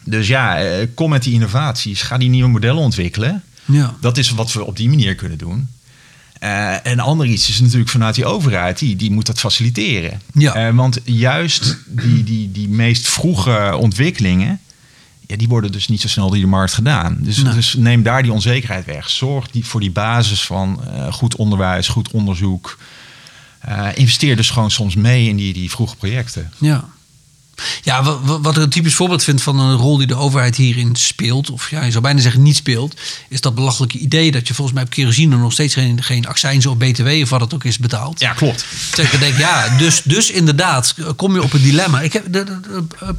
dus 0.03 0.27
ja, 0.27 0.57
eh, 0.59 0.87
kom 0.93 1.09
met 1.09 1.23
die 1.23 1.33
innovaties. 1.33 2.01
Ga 2.01 2.17
die 2.17 2.29
nieuwe 2.29 2.49
modellen 2.49 2.81
ontwikkelen. 2.81 3.43
Ja. 3.65 3.95
Dat 4.01 4.17
is 4.17 4.29
wat 4.29 4.53
we 4.53 4.63
op 4.63 4.77
die 4.77 4.89
manier 4.89 5.15
kunnen 5.15 5.37
doen. 5.37 5.67
Eh, 6.39 6.85
en 6.85 6.99
ander 6.99 7.25
iets 7.27 7.49
is 7.49 7.59
natuurlijk 7.59 7.89
vanuit 7.89 8.15
die 8.15 8.25
overheid, 8.25 8.79
die, 8.79 8.95
die 8.95 9.11
moet 9.11 9.25
dat 9.25 9.39
faciliteren. 9.39 10.21
Ja. 10.33 10.53
Eh, 10.53 10.75
want 10.75 10.99
juist 11.03 11.77
die, 11.87 12.23
die, 12.23 12.51
die 12.51 12.69
meest 12.69 13.07
vroege 13.07 13.75
ontwikkelingen, 13.79 14.59
ja, 15.27 15.35
die 15.35 15.47
worden 15.47 15.71
dus 15.71 15.87
niet 15.87 16.01
zo 16.01 16.07
snel 16.07 16.29
door 16.29 16.39
de 16.39 16.45
markt 16.45 16.73
gedaan. 16.73 17.17
Dus, 17.19 17.37
Nee. 17.37 17.53
dus 17.53 17.73
neem 17.73 18.03
daar 18.03 18.23
die 18.23 18.33
onzekerheid 18.33 18.85
weg. 18.85 19.09
Zorg 19.09 19.49
die, 19.51 19.65
voor 19.65 19.79
die 19.79 19.91
basis 19.91 20.45
van 20.45 20.79
goed 21.11 21.35
onderwijs, 21.35 21.87
goed 21.87 22.11
onderzoek. 22.11 22.77
Eh, 23.63 23.87
investeer 23.93 24.35
dus 24.35 24.49
gewoon 24.49 24.71
soms 24.71 24.95
mee 24.95 25.27
in 25.27 25.35
die, 25.35 25.53
die 25.53 25.69
vroege 25.69 25.95
projecten. 25.95 26.51
Ja. 26.57 26.85
Ja, 27.83 28.03
wa- 28.03 28.19
wa- 28.21 28.39
wat 28.39 28.57
ik 28.57 28.63
een 28.63 28.69
typisch 28.69 28.93
voorbeeld 28.95 29.23
vind 29.23 29.41
van 29.41 29.59
een 29.59 29.75
rol 29.75 29.97
die 29.97 30.07
de 30.07 30.15
overheid 30.15 30.55
hierin 30.55 30.95
speelt, 30.95 31.49
of 31.49 31.69
ja, 31.69 31.83
je 31.83 31.91
zou 31.91 32.03
bijna 32.03 32.21
zeggen 32.21 32.41
niet 32.41 32.55
speelt, 32.55 32.99
is 33.29 33.41
dat 33.41 33.55
belachelijke 33.55 33.97
idee 33.97 34.31
dat 34.31 34.47
je 34.47 34.53
volgens 34.53 34.75
mij 34.75 34.85
op 34.85 34.89
kerosine 34.91 35.37
nog 35.37 35.51
steeds 35.51 35.73
geen, 35.73 36.03
geen 36.03 36.27
accijns 36.27 36.65
of 36.65 36.77
btw 36.77 37.07
of 37.21 37.29
wat 37.29 37.41
het 37.41 37.53
ook 37.53 37.63
is 37.63 37.77
betaalt. 37.77 38.19
Ja, 38.19 38.33
klopt. 38.33 38.65
Ik 38.97 39.19
denk, 39.19 39.37
ja, 39.37 39.77
dus, 39.77 40.01
dus 40.03 40.31
inderdaad 40.31 40.95
kom 41.15 41.33
je 41.33 41.43
op 41.43 41.53
een 41.53 41.61
dilemma. 41.61 42.01
Ik 42.01 42.13
heb 42.13 42.31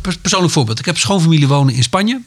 per- 0.01 0.17
persoonlijk 0.21 0.53
voorbeeld. 0.53 0.79
Ik 0.79 0.85
heb 0.85 0.99
schoonfamilie 0.99 1.49
wonen 1.49 1.75
in 1.75 1.83
Spanje. 1.83 2.21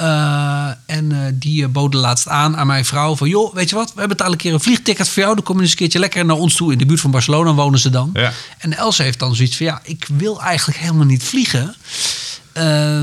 Eh, 0.00 0.68
en 0.86 1.12
eh, 1.12 1.18
die 1.34 1.64
eh, 1.64 1.68
boden 1.68 2.00
laatst 2.00 2.28
aan 2.28 2.56
aan 2.56 2.66
mijn 2.66 2.84
vrouw 2.84 3.16
van... 3.16 3.28
joh, 3.28 3.54
weet 3.54 3.70
je 3.70 3.76
wat, 3.76 3.86
we 3.86 3.98
hebben 3.98 4.16
betalen 4.16 4.32
een 4.32 4.38
keer 4.38 4.52
een 4.52 4.60
vliegticket 4.60 5.08
voor 5.08 5.22
jou. 5.22 5.34
Dan 5.34 5.44
kom 5.44 5.56
je 5.56 5.62
eens 5.62 5.70
een 5.70 5.76
keertje 5.76 5.98
lekker 5.98 6.24
naar 6.24 6.36
ons 6.36 6.54
toe. 6.54 6.72
In 6.72 6.78
de 6.78 6.86
buurt 6.86 7.00
van 7.00 7.10
Barcelona 7.10 7.54
wonen 7.54 7.78
ze 7.78 7.90
dan. 7.90 8.10
Ja. 8.12 8.32
En 8.58 8.76
Else 8.76 9.02
heeft 9.02 9.18
dan 9.18 9.34
zoiets 9.34 9.56
van... 9.56 9.66
ja, 9.66 9.80
ik 9.82 10.08
wil 10.16 10.42
eigenlijk 10.42 10.78
helemaal 10.78 11.04
niet 11.04 11.24
vliegen. 11.24 11.74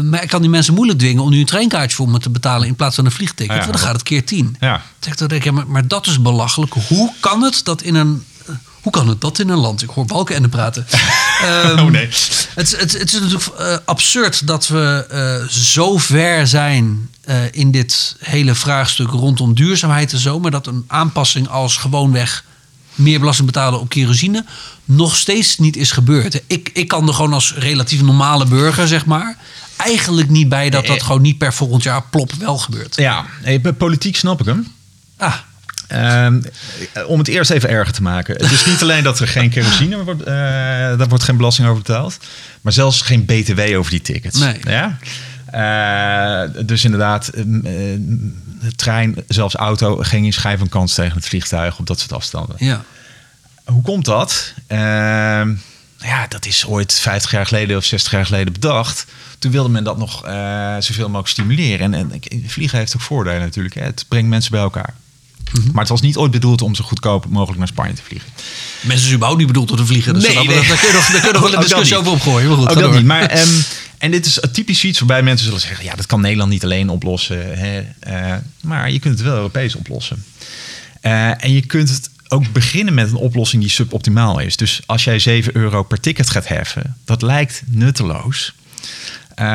Maar 0.10 0.24
ik 0.24 0.28
kan 0.28 0.42
die 0.42 0.50
mensen 0.50 0.74
moeilijk 0.74 1.00
dwingen 1.00 1.24
om 1.24 1.30
nu 1.30 1.40
een 1.40 1.46
treinkaartje 1.46 1.96
voor 1.96 2.10
me 2.10 2.20
te 2.20 2.30
betalen... 2.30 2.68
in 2.68 2.76
plaats 2.76 2.96
van 2.96 3.06
een 3.06 3.12
vliegticket. 3.12 3.56
Ja. 3.56 3.62
Want 3.62 3.74
dan 3.74 3.82
gaat 3.82 3.94
het 3.94 4.04
keer 4.04 4.26
tien. 4.26 4.56
Ja. 4.60 4.82
Zeg 5.00 5.14
ik, 5.14 5.20
dan 5.20 5.28
denk 5.28 5.42
ik, 5.42 5.48
ja, 5.48 5.54
maar, 5.54 5.68
maar 5.68 5.88
dat 5.88 6.08
is 6.08 6.22
belachelijk. 6.22 6.74
Hoe 6.88 7.14
kan 7.20 7.42
het 7.42 7.64
dat 7.64 7.82
in 7.82 7.96
een. 7.96 8.26
Hoe 8.88 8.96
kan 8.96 9.08
het 9.08 9.22
dat 9.22 9.40
in 9.40 9.50
een 9.50 9.58
land? 9.58 9.82
Ik 9.82 9.90
hoor 9.90 10.06
balken 10.06 10.36
en 10.36 10.50
praten. 10.50 10.88
Ehm, 11.42 11.80
Oh, 11.80 11.92
nee. 11.92 12.08
Het, 12.56 12.80
het, 12.80 13.00
het 13.00 13.14
is 13.14 13.20
natuurlijk 13.20 13.46
eh, 13.58 13.78
absurd 13.86 14.48
dat 14.48 14.68
we 14.68 15.06
eh, 15.10 15.48
zo 15.50 15.98
ver 15.98 16.48
zijn 16.48 17.10
eh, 17.24 17.36
in 17.52 17.72
dit 17.72 18.16
hele 18.20 18.56
vraagstuk 18.56 19.10
rondom 19.10 19.56
duurzaamheid 19.56 20.12
en 20.12 20.20
zo. 20.20 20.40
Maar 20.40 20.52
dat 20.52 20.68
een 20.68 20.84
aanpassing 20.88 21.48
als 21.48 21.78
gewoonweg 21.78 22.44
meer 22.96 23.20
belasting 23.20 23.48
betalen 23.48 23.80
op 23.80 23.90
kerosine 23.90 24.46
nog 24.86 25.16
steeds 25.16 25.58
niet 25.58 25.78
is 25.78 25.92
gebeurd. 25.92 26.42
Ik, 26.48 26.70
ik 26.74 26.88
kan 26.88 27.08
er 27.08 27.14
gewoon 27.14 27.34
als 27.34 27.54
relatief 27.54 28.02
normale 28.02 28.46
burger, 28.46 28.88
zeg 28.88 29.06
maar, 29.06 29.38
eigenlijk 29.78 30.30
niet 30.30 30.50
bij 30.50 30.70
dat 30.70 30.86
dat 30.86 31.04
gewoon 31.04 31.22
niet 31.22 31.38
per 31.38 31.54
volgend 31.54 31.84
jaar 31.84 32.04
plop 32.04 32.34
wel 32.34 32.58
gebeurt. 32.58 32.96
Ja, 32.96 33.26
politiek 33.78 34.16
snap 34.16 34.40
ik 34.40 34.46
hem. 34.46 34.68
Ah, 35.18 35.34
Ehm, 35.88 36.42
om 37.08 37.20
het 37.20 37.28
eerst 37.28 37.52
even 37.52 37.70
erger 37.70 37.94
te 37.94 38.02
maken. 38.02 38.36
Het 38.36 38.52
is 38.52 38.66
niet 38.66 38.82
alleen 38.82 39.04
dat 39.04 39.20
er 39.20 39.28
geen 39.28 39.50
kerosine 39.50 40.04
wordt, 40.04 40.22
eh, 40.22 40.28
daar 40.98 41.08
wordt 41.08 41.24
geen 41.24 41.38
belasting 41.38 41.68
over 41.68 41.82
betaald, 41.82 42.18
maar 42.62 42.74
zelfs 42.74 43.02
geen 43.02 43.26
BTW 43.26 43.78
over 43.78 43.92
die 43.92 44.02
tickets. 44.02 44.40
Nee. 44.40 44.60
Ja? 44.64 44.98
Eh, 45.52 46.66
dus 46.66 46.84
inderdaad, 46.84 47.28
eh, 47.28 47.42
eh, 47.42 48.00
de 48.62 48.76
trein, 48.76 49.16
zelfs 49.28 49.56
auto, 49.56 49.98
geen 49.98 50.34
schijf 50.34 50.60
van 50.60 50.70
kans 50.70 50.94
tegen 50.94 51.16
het 51.16 51.28
vliegtuig 51.28 51.80
op 51.80 51.88
dat 51.88 52.00
soort 52.00 52.14
afstanden. 52.14 52.56
ja. 52.60 52.84
hoe 53.66 53.82
komt 53.82 54.06
dat? 54.06 54.54
Ehm, 54.68 55.54
ja, 55.98 56.28
dat 56.28 56.46
is 56.46 56.66
ooit 56.66 56.94
50 56.94 57.32
jaar 57.32 57.46
geleden 57.46 57.78
of 57.78 57.84
60 57.84 58.12
jaar 58.12 58.26
geleden 58.26 58.54
bedacht. 58.54 59.06
Toen 59.40 59.52
wilde 59.52 59.70
men 59.70 59.84
dat 59.84 59.98
nog 59.98 60.26
eh, 60.26 60.76
zoveel 60.80 61.06
mogelijk 61.06 61.28
stimuleren. 61.28 61.94
En, 61.94 62.12
en 62.12 62.22
vliegen 62.48 62.78
heeft 62.78 62.96
ook 62.96 63.02
voordelen 63.02 63.40
natuurlijk. 63.40 63.76
Hè. 63.76 63.82
Het 63.82 64.06
brengt 64.08 64.30
mensen 64.30 64.52
bij 64.52 64.62
elkaar. 64.62 64.94
Mhm. 65.52 65.72
Maar 65.72 65.82
het 65.82 65.90
was 65.90 66.02
niet 66.02 66.18
ooit 66.18 66.32
bedoeld 66.32 66.62
om 66.62 66.76
zo 66.76 66.84
goedkoop 66.84 67.26
mogelijk 67.30 67.58
naar 67.58 67.68
Spanje 67.68 67.94
te 67.94 68.02
vliegen. 68.04 68.30
Mensen 68.82 69.00
zijn 69.00 69.14
überhaupt 69.14 69.40
niet 69.40 69.48
bedoeld 69.48 69.72
om 69.72 69.78
te 69.78 69.86
vliegen. 69.86 70.14
Dus 70.14 70.24
Nee, 70.24 70.34
daar, 70.34 70.46
nee. 70.46 70.68
daar 70.68 70.78
kun 70.78 70.88
je 70.88 70.94
nog, 70.94 71.12
daar 71.12 71.20
kun 71.20 71.28
je 71.28 71.34
nog 71.34 71.42
wel 71.42 71.54
een 71.54 71.60
discussie 71.60 71.98
over 71.98 72.12
opgooien. 72.12 72.48
Maar 72.48 72.58
goed, 72.58 72.70
Ook 72.70 72.80
dat 72.80 72.94
niet. 72.94 73.06
Maar, 73.06 73.22
ehm, 73.22 73.50
en 73.98 74.12
dit 74.12 74.26
is 74.26 74.40
typisch 74.52 74.84
iets 74.84 75.00
waarbij 75.00 75.24
mensen 75.24 75.46
zullen 75.46 75.62
zeggen... 75.62 75.86
ja, 75.86 75.96
dat 75.96 76.06
kan 76.06 76.22
Nederland 76.22 76.50
niet 76.50 76.64
alleen 76.64 76.90
oplossen. 76.90 77.60
Hè? 77.60 77.84
Eh, 78.00 78.36
maar 78.62 78.92
je 78.92 79.00
kunt 79.00 79.14
het 79.14 79.24
wel 79.24 79.36
Europees 79.36 79.76
oplossen. 79.76 80.24
Eh, 81.02 81.44
en 81.44 81.54
je 81.54 81.62
kunt 81.62 81.90
het 81.90 82.10
ook 82.28 82.52
beginnen 82.52 82.94
met 82.94 83.10
een 83.10 83.16
oplossing 83.16 83.62
die 83.62 83.72
suboptimaal 83.72 84.40
is. 84.40 84.58
Dus 84.58 84.82
als 84.86 85.04
jij 85.04 85.20
7 85.20 85.56
euro 85.56 85.84
per 85.84 86.00
ticket 86.00 86.30
gaat 86.30 86.48
heffen... 86.48 86.98
dat 87.06 87.22
lijkt 87.22 87.64
nutteloos. 87.66 88.54
Eh, 89.36 89.46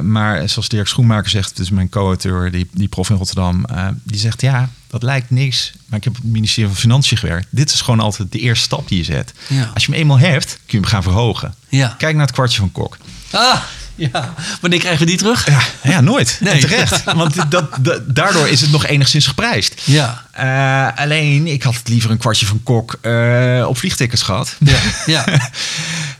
maar 0.00 0.48
zoals 0.48 0.68
Dirk 0.68 0.86
Schoenmaker 0.86 1.30
zegt, 1.30 1.56
dus 1.56 1.70
mijn 1.70 1.88
co-auteur, 1.88 2.50
die, 2.50 2.68
die 2.72 2.88
prof 2.88 3.10
in 3.10 3.16
Rotterdam, 3.16 3.66
die 4.02 4.18
zegt 4.18 4.40
ja, 4.40 4.70
dat 4.94 5.02
lijkt 5.02 5.30
niks. 5.30 5.72
Maar 5.86 5.98
ik 5.98 6.04
heb 6.04 6.16
op 6.16 6.22
het 6.22 6.32
ministerie 6.32 6.70
van 6.70 6.80
Financiën 6.80 7.16
gewerkt. 7.18 7.46
Dit 7.50 7.72
is 7.72 7.80
gewoon 7.80 8.00
altijd 8.00 8.32
de 8.32 8.38
eerste 8.38 8.64
stap 8.64 8.88
die 8.88 8.98
je 8.98 9.04
zet. 9.04 9.32
Ja. 9.46 9.70
Als 9.74 9.84
je 9.84 9.90
hem 9.90 10.00
eenmaal 10.00 10.18
hebt, 10.18 10.46
kun 10.46 10.58
je 10.66 10.76
hem 10.76 10.86
gaan 10.86 11.02
verhogen. 11.02 11.54
Ja. 11.68 11.94
Kijk 11.98 12.16
naar 12.16 12.24
het 12.26 12.34
kwartje 12.34 12.58
van 12.58 12.72
Kok. 12.72 12.96
Ah, 13.30 13.60
ja. 13.94 14.34
Wanneer 14.60 14.78
krijgen 14.78 15.00
we 15.00 15.06
die 15.06 15.16
terug? 15.18 15.46
Ja, 15.48 15.60
ja 15.82 16.00
nooit. 16.00 16.38
Nee. 16.40 16.52
En 16.52 16.60
terecht. 16.60 17.04
Want 17.04 17.50
dat, 17.50 17.68
dat- 17.80 18.14
daardoor 18.14 18.48
is 18.48 18.60
het 18.60 18.70
nog 18.70 18.86
enigszins 18.86 19.26
geprijsd. 19.26 19.82
Ja. 19.84 20.24
Eh, 20.32 21.02
alleen, 21.02 21.46
ik 21.46 21.62
had 21.62 21.74
het 21.74 21.88
liever 21.88 22.10
een 22.10 22.18
kwartje 22.18 22.46
van 22.46 22.62
Kok 22.62 22.98
eh, 23.00 23.64
op 23.68 23.78
vliegtickets 23.78 24.22
gehad. 24.22 24.56
Ja. 24.58 24.78
ja. 25.06 25.24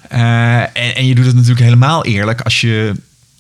Eh, 0.09 0.61
en, 0.61 0.95
en 0.97 1.07
je 1.07 1.15
doet 1.15 1.27
het 1.27 1.35
natuurlijk 1.35 1.61
helemaal 1.65 2.05
eerlijk 2.05 2.41
als 2.41 2.61
je 2.61 2.95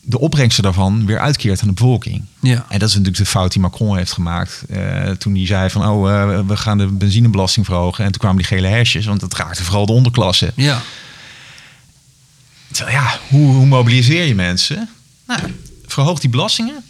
de 0.07 0.19
opbrengsten 0.19 0.63
daarvan 0.63 1.07
weer 1.07 1.19
uitkeert 1.19 1.61
aan 1.61 1.69
de 1.69 1.75
bevolking. 1.75 2.25
Ja. 2.41 2.67
En 2.69 2.79
dat 2.79 2.89
is 2.89 2.95
natuurlijk 2.95 3.25
de 3.25 3.31
fout 3.31 3.53
die 3.53 3.61
Macron 3.61 3.97
heeft 3.97 4.13
gemaakt. 4.13 4.63
eh, 4.69 5.11
toen 5.11 5.35
hij 5.35 5.47
zei 5.47 5.71
van, 5.71 5.87
oh, 5.89 6.11
eh, 6.13 6.41
we 6.47 6.57
gaan 6.57 6.79
de 6.79 6.87
benzinebelasting 6.87 7.67
verhogen. 7.67 8.05
En 8.05 8.11
toen 8.11 8.21
kwamen 8.21 8.37
die 8.37 8.47
gele 8.47 8.67
hesjes, 8.67 9.07
want 9.07 9.21
dat 9.21 9.35
raakte 9.35 9.65
vooral 9.65 9.87
de 9.87 9.93
onderklasse. 9.93 10.53
Ja. 10.57 10.83
Terwijl, 12.71 12.97
ja, 12.97 13.19
hoe, 13.29 13.53
hoe 13.55 13.67
mobiliseer 13.67 14.25
je 14.25 14.35
mensen? 14.35 14.89
Nou, 15.27 15.41
verhoog 15.87 16.21
die 16.21 16.31
belastingen 16.31 16.85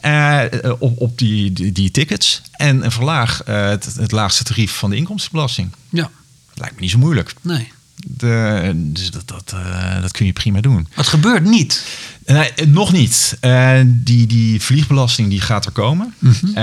eh, 0.00 0.44
op, 0.78 1.00
op 1.00 1.18
die, 1.18 1.52
die, 1.52 1.72
die 1.72 1.90
tickets. 1.90 2.42
En, 2.52 2.82
en 2.82 2.92
verlaag 2.92 3.42
het, 3.44 3.94
het 3.94 4.12
laagste 4.12 4.44
tarief 4.44 4.72
van 4.72 4.90
de 4.90 4.96
inkomstenbelasting. 4.96 5.70
Ja. 5.88 6.10
Lijkt 6.54 6.74
me 6.74 6.80
niet 6.80 6.90
zo 6.90 6.98
moeilijk. 6.98 7.34
Nee. 7.42 7.72
De, 8.06 8.72
dus 8.74 9.10
dat, 9.10 9.28
dat, 9.28 9.54
dat 10.00 10.12
kun 10.12 10.26
je 10.26 10.32
prima 10.32 10.60
doen. 10.60 10.88
Het 10.90 11.06
gebeurt 11.06 11.44
niet. 11.44 11.84
Nee, 12.32 12.52
eh, 12.52 12.66
nog 12.66 12.92
niet. 12.92 13.36
Eh, 13.40 13.80
die, 13.86 14.26
die 14.26 14.62
vliegbelasting 14.62 15.28
die 15.28 15.40
gaat 15.40 15.64
er 15.66 15.72
komen. 15.72 16.14
Mhm. 16.18 16.46
Eh, 16.46 16.54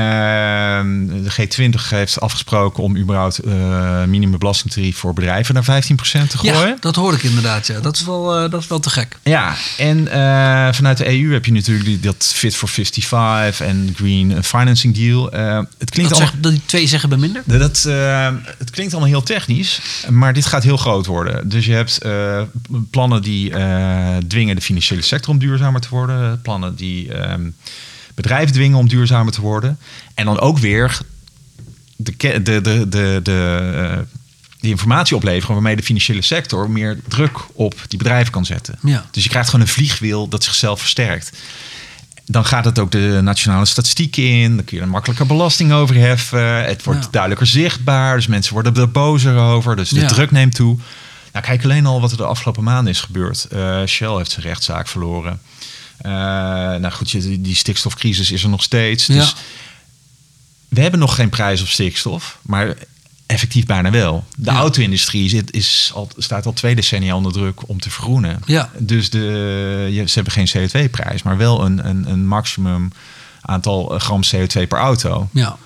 de 1.24 1.32
G20 1.32 1.90
heeft 1.90 2.20
afgesproken 2.20 2.84
om 2.84 2.98
überhaupt 2.98 3.40
eh 3.40 4.04
minimumbelastingtarief 4.04 4.98
voor 4.98 5.14
bedrijven 5.14 5.54
naar 5.54 5.64
15% 5.64 6.30
te 6.30 6.38
gooien. 6.38 6.68
Ja, 6.68 6.76
dat 6.80 6.96
hoorde 6.96 7.18
ik 7.18 7.24
inderdaad. 7.24 7.68
Ja. 7.68 7.80
Dat, 7.80 7.96
is 7.96 8.06
wel, 8.06 8.50
dat 8.50 8.62
is 8.62 8.68
wel 8.68 8.80
te 8.80 8.90
gek. 8.90 9.18
Ja, 9.24 9.56
en 9.78 10.08
vanuit 10.76 10.98
de 10.98 11.08
EU 11.08 11.34
heb 11.34 11.46
je 11.46 11.52
natuurlijk 11.52 11.86
die, 11.86 12.00
dat 12.00 12.32
Fit 12.36 12.56
for 12.56 12.70
55 12.70 13.68
en 13.68 13.94
Green 13.96 14.44
Financing 14.44 14.96
Deal. 14.96 15.24
Het 15.78 15.90
klinkt 15.90 15.96
Dat, 15.96 16.12
allemaal. 16.12 16.28
zeg, 16.28 16.42
dat 16.42 16.52
die 16.52 16.62
twee 16.66 16.88
zeggen 16.88 17.10
bij 17.10 17.18
minder? 17.18 17.42
Dat, 17.46 17.84
het 18.58 18.70
klinkt 18.70 18.94
allemaal 18.94 19.12
heel 19.12 19.24
technisch, 19.24 19.82
maar 20.10 20.34
dit 20.34 20.46
gaat 20.46 20.64
heel 20.64 20.78
groot 20.78 21.06
worden. 21.06 21.50
Dus 21.50 21.66
je 21.66 21.74
hebt 21.74 22.00
plannen 22.92 23.22
die 23.22 23.54
dwingen 24.28 24.56
de 24.56 24.62
financiële 24.62 25.02
sector 25.02 25.34
om 25.34 25.40
duurzamer 25.58 25.82
te 25.82 25.90
worden. 25.90 26.42
Plannen 26.42 26.76
die 26.76 27.14
ehm, 27.14 27.50
bedrijven 28.16 28.54
dwingen 28.54 28.78
om 28.78 28.88
duurzamer 28.88 29.34
te 29.34 29.42
worden. 29.42 29.80
En 30.14 30.26
dan 30.26 30.40
ook 30.40 30.58
weer 30.58 31.00
de, 31.96 32.16
de, 32.18 32.42
de, 32.42 32.62
de, 32.90 33.20
de, 33.24 33.72
eh, 33.92 33.98
die 34.60 34.70
informatie 34.72 35.16
opleveren 35.16 35.54
waarmee 35.54 35.76
de 35.76 35.84
financiële 35.84 36.22
sector 36.22 36.70
meer 36.70 37.00
druk 37.08 37.38
op 37.54 37.76
die 37.88 37.98
bedrijven 37.98 38.32
kan 38.32 38.46
zetten. 38.46 38.80
Ja. 38.82 39.06
Dus 39.12 39.24
je 39.24 39.30
krijgt 39.30 39.50
gewoon 39.50 39.66
een 39.66 39.72
vliegwiel 39.72 40.28
dat 40.28 40.44
zichzelf 40.44 40.80
versterkt. 40.80 41.32
Dan 42.26 42.46
gaat 42.46 42.66
het 42.66 42.80
ook 42.80 42.92
de 42.92 43.20
nationale 43.24 43.66
statistiek 43.66 44.18
in. 44.18 44.56
Dan 44.56 44.66
kun 44.66 44.78
je 44.78 44.84
er 44.84 44.90
makkelijker 44.90 45.26
belasting 45.26 45.72
over 45.72 45.96
heffen. 45.96 46.66
Het 46.66 46.84
wordt 46.84 47.04
Ja. 47.04 47.08
duidelijker 47.12 47.48
zichtbaar. 47.48 48.16
Dus 48.16 48.28
mensen 48.28 48.54
worden 48.54 48.76
er 48.76 48.92
bozer 48.92 49.38
over. 49.38 49.76
Dus 49.76 49.90
de 49.90 50.00
Ja. 50.00 50.08
druk 50.08 50.32
neemt 50.32 50.56
toe. 50.56 50.78
Nou, 51.34 51.46
kijk 51.46 51.64
alleen 51.64 51.86
al 51.86 52.02
wat 52.02 52.12
er 52.12 52.18
de 52.18 52.26
afgelopen 52.26 52.64
maanden 52.64 52.94
is 52.94 53.02
gebeurd. 53.02 53.44
Eh, 53.46 53.84
Shell 53.86 54.16
heeft 54.16 54.32
zijn 54.32 54.46
rechtszaak 54.46 54.88
verloren. 54.88 55.42
Eh, 55.98 56.12
nou 56.12 56.90
goed, 56.92 57.12
die, 57.12 57.42
die 57.42 57.56
stikstofcrisis 57.56 58.32
is 58.32 58.44
er 58.44 58.50
nog 58.50 58.64
steeds. 58.64 59.06
Dus 59.06 59.36
we 60.70 60.82
hebben 60.82 61.00
nog 61.00 61.16
geen 61.16 61.30
prijs 61.30 61.62
op 61.62 61.68
stikstof. 61.68 62.38
Maar 62.42 62.74
effectief 63.26 63.66
bijna 63.66 63.92
wel. 63.92 64.26
De 64.36 64.52
Ja. 64.52 64.58
auto-industrie 64.58 65.30
zit, 65.30 65.54
is 65.54 65.92
al, 65.94 66.10
staat 66.18 66.46
al 66.46 66.54
twee 66.54 66.76
decennia 66.76 67.16
onder 67.16 67.32
druk 67.32 67.68
om 67.70 67.80
te 67.80 67.90
vergroenen. 67.90 68.42
Ja. 68.46 68.70
Dus 68.78 69.10
de, 69.10 69.20
je- 69.92 70.08
ze 70.08 70.22
hebben 70.22 70.34
geen 70.34 70.48
CO2-prijs, 70.88 71.24
maar 71.24 71.38
wel 71.38 71.66
een, 71.66 71.88
een, 71.88 72.12
een 72.12 72.28
maximum 72.28 72.92
aantal 73.42 73.94
eh, 73.96 74.00
gram 74.02 74.22
CO2 74.36 74.68
per 74.68 74.78
auto. 74.80 75.30
Ja. 75.32 75.58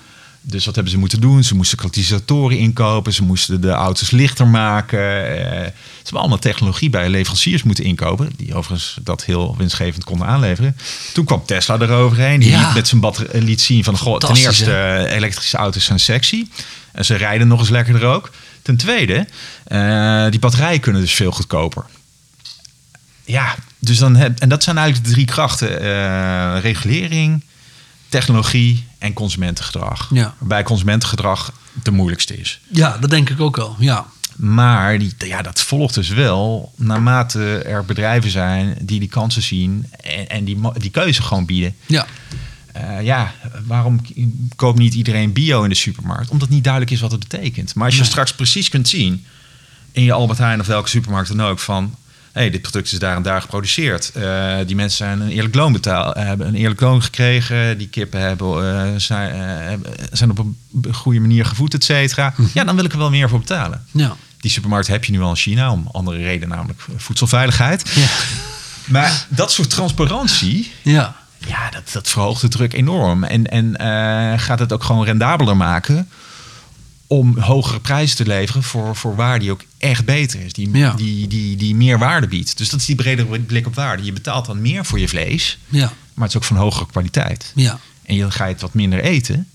Dus 0.44 0.64
wat 0.64 0.74
hebben 0.74 0.92
ze 0.92 0.98
moeten 0.98 1.20
doen? 1.20 1.44
Ze 1.44 1.54
moesten 1.54 1.78
katalysatoren 1.78 2.58
inkopen, 2.58 3.12
ze 3.12 3.22
moesten 3.22 3.60
de 3.60 3.70
auto's 3.70 4.10
lichter 4.10 4.46
maken. 4.46 5.26
Eh, 5.26 5.62
ze 5.64 6.02
hebben 6.02 6.20
allemaal 6.20 6.38
technologie 6.38 6.90
bij 6.90 7.08
leveranciers 7.08 7.62
moeten 7.62 7.84
inkopen, 7.84 8.30
die 8.36 8.54
overigens 8.54 8.96
dat 9.02 9.24
heel 9.24 9.54
winstgevend 9.58 10.04
konden 10.04 10.26
aanleveren. 10.26 10.76
Toen 11.14 11.24
kwam 11.24 11.44
Tesla 11.46 11.78
eroverheen, 11.80 12.40
die 12.40 12.50
Ja. 12.50 12.58
liet 12.66 12.74
met 12.74 12.88
zijn 12.88 13.00
batterij 13.00 13.40
liet 13.40 13.60
zien 13.60 13.84
van 13.84 13.98
goh, 13.98 14.18
ten 14.18 14.36
eerste 14.36 14.70
hè? 14.70 15.04
eh, 15.04 15.16
elektrische 15.16 15.56
auto's 15.56 15.84
zijn 15.84 16.00
sexy. 16.00 16.46
En 16.92 17.04
ze 17.04 17.14
rijden 17.14 17.48
nog 17.48 17.60
eens 17.60 17.68
lekkerder 17.68 18.04
ook. 18.08 18.30
Ten 18.62 18.76
tweede, 18.76 19.26
eh, 19.64 20.26
die 20.30 20.40
batterijen 20.40 20.80
kunnen 20.80 21.00
dus 21.00 21.12
veel 21.14 21.30
goedkoper. 21.30 21.84
Ja, 23.24 23.54
dus 23.78 23.98
dan 23.98 24.16
heb, 24.16 24.38
en 24.40 24.48
dat 24.48 24.62
zijn 24.62 24.76
eigenlijk 24.78 25.06
de 25.08 25.12
drie 25.14 25.26
krachten: 25.26 26.60
regulering, 26.60 27.44
technologie 28.08 28.84
en 29.02 29.12
consumentengedrag. 29.12 30.10
Ja. 30.12 30.34
Waarbij 30.38 30.62
consumentengedrag 30.62 31.52
de 31.82 31.90
moeilijkste 31.90 32.36
is. 32.40 32.60
ja, 32.70 32.98
dat 32.98 33.10
denk 33.10 33.30
ik 33.30 33.40
ook 33.40 33.56
wel. 33.56 33.76
Ja. 33.78 34.06
Maar 34.36 34.98
die, 34.98 35.14
ja, 35.18 35.42
dat 35.42 35.60
volgt 35.62 35.94
dus 35.94 36.08
wel 36.08 36.72
naarmate 36.76 37.58
er 37.58 37.84
bedrijven 37.84 38.30
zijn 38.30 38.76
die 38.82 38.98
die 39.00 39.08
kansen 39.08 39.42
zien 39.42 39.86
en, 40.02 40.28
en 40.28 40.44
die, 40.44 40.60
die 40.76 40.90
keuze 40.90 41.22
gewoon 41.22 41.46
bieden. 41.46 41.74
Ja. 41.86 42.06
Eh, 42.72 43.02
ja, 43.02 43.32
waarom 43.66 44.00
koopt 44.56 44.78
niet 44.78 44.94
iedereen 44.94 45.32
bio 45.32 45.62
in 45.62 45.68
de 45.68 45.74
supermarkt? 45.74 46.30
Omdat 46.30 46.48
niet 46.48 46.62
duidelijk 46.64 46.92
is 46.92 47.00
wat 47.00 47.10
het 47.10 47.28
betekent. 47.28 47.74
Maar 47.74 47.84
als 47.84 47.94
je 47.94 48.00
Nee. 48.00 48.10
straks 48.10 48.34
precies 48.34 48.68
kunt 48.68 48.88
zien 48.88 49.24
in 49.92 50.02
je 50.02 50.12
Albert 50.12 50.38
Heijn 50.38 50.60
of 50.60 50.66
welke 50.66 50.88
supermarkt 50.88 51.28
dan 51.28 51.42
ook 51.42 51.58
van... 51.58 51.94
hey, 52.32 52.50
dit 52.50 52.60
product 52.62 52.92
is 52.92 52.98
daar 52.98 53.16
en 53.16 53.22
daar 53.22 53.40
geproduceerd. 53.40 54.10
Eh, 54.14 54.56
die 54.66 54.76
mensen 54.76 54.96
zijn 54.96 55.20
een 55.20 55.28
eerlijk 55.28 55.54
loon 55.54 55.72
betaald, 55.72 56.16
hebben 56.16 56.46
een 56.46 56.54
eerlijk 56.54 56.80
loon 56.80 57.02
gekregen. 57.02 57.78
Die 57.78 57.88
kippen 57.88 58.20
hebben, 58.20 58.74
eh, 58.74 58.90
zijn, 58.96 59.32
eh, 59.32 59.78
zijn 60.12 60.30
op 60.30 60.38
een 60.38 60.56
goede 60.94 61.20
manier 61.20 61.44
gevoed, 61.44 61.74
et 61.74 61.84
cetera. 61.84 62.34
Mhm. 62.36 62.48
Ja, 62.54 62.64
dan 62.64 62.76
wil 62.76 62.84
ik 62.84 62.92
er 62.92 62.98
wel 62.98 63.10
meer 63.10 63.28
voor 63.28 63.38
betalen. 63.38 63.84
Ja. 63.90 64.16
Die 64.40 64.50
supermarkt 64.50 64.86
heb 64.86 65.04
je 65.04 65.12
nu 65.12 65.20
al 65.20 65.30
in 65.30 65.36
China 65.36 65.70
om 65.72 65.88
andere 65.92 66.16
reden, 66.18 66.48
namelijk 66.48 66.80
voedselveiligheid. 66.96 67.90
Ja. 67.94 68.06
Maar 68.84 69.26
dat 69.28 69.52
soort 69.52 69.70
transparantie, 69.70 70.72
Ja. 70.82 71.16
ja, 71.46 71.70
dat, 71.70 71.92
dat 71.92 72.08
verhoogt 72.08 72.40
de 72.40 72.48
druk 72.48 72.72
enorm. 72.72 73.24
En, 73.24 73.46
en 73.46 73.76
eh, 73.76 74.38
gaat 74.40 74.58
het 74.58 74.72
ook 74.72 74.84
gewoon 74.84 75.04
rendabeler 75.04 75.56
maken 75.56 76.08
om 77.06 77.38
hogere 77.38 77.80
prijzen 77.80 78.16
te 78.16 78.26
leveren 78.26 78.62
voor, 78.62 78.96
voor 78.96 79.14
waar 79.16 79.38
die 79.38 79.50
ook 79.50 79.62
echt 79.78 80.04
beter 80.04 80.40
is. 80.40 80.52
Die, 80.52 80.70
Ja. 80.76 80.92
die, 80.92 81.26
die, 81.28 81.56
die 81.56 81.74
meer 81.74 81.98
waarde 81.98 82.26
biedt. 82.26 82.58
Dus 82.58 82.68
dat 82.70 82.80
is 82.80 82.86
die 82.86 82.94
bredere 82.96 83.40
blik 83.40 83.66
op 83.66 83.74
waarde. 83.74 84.04
Je 84.04 84.12
betaalt 84.12 84.46
dan 84.46 84.60
meer 84.60 84.84
voor 84.84 84.98
je 85.00 85.08
vlees, 85.08 85.58
Ja. 85.68 85.92
maar 86.14 86.24
het 86.26 86.28
is 86.28 86.36
ook 86.36 86.44
van 86.44 86.56
hogere 86.56 86.86
kwaliteit. 86.86 87.52
Ja. 87.54 87.78
En 88.04 88.14
je 88.14 88.30
ga 88.30 88.44
je 88.44 88.52
het 88.52 88.60
wat 88.62 88.74
minder 88.74 89.00
eten, 89.00 89.48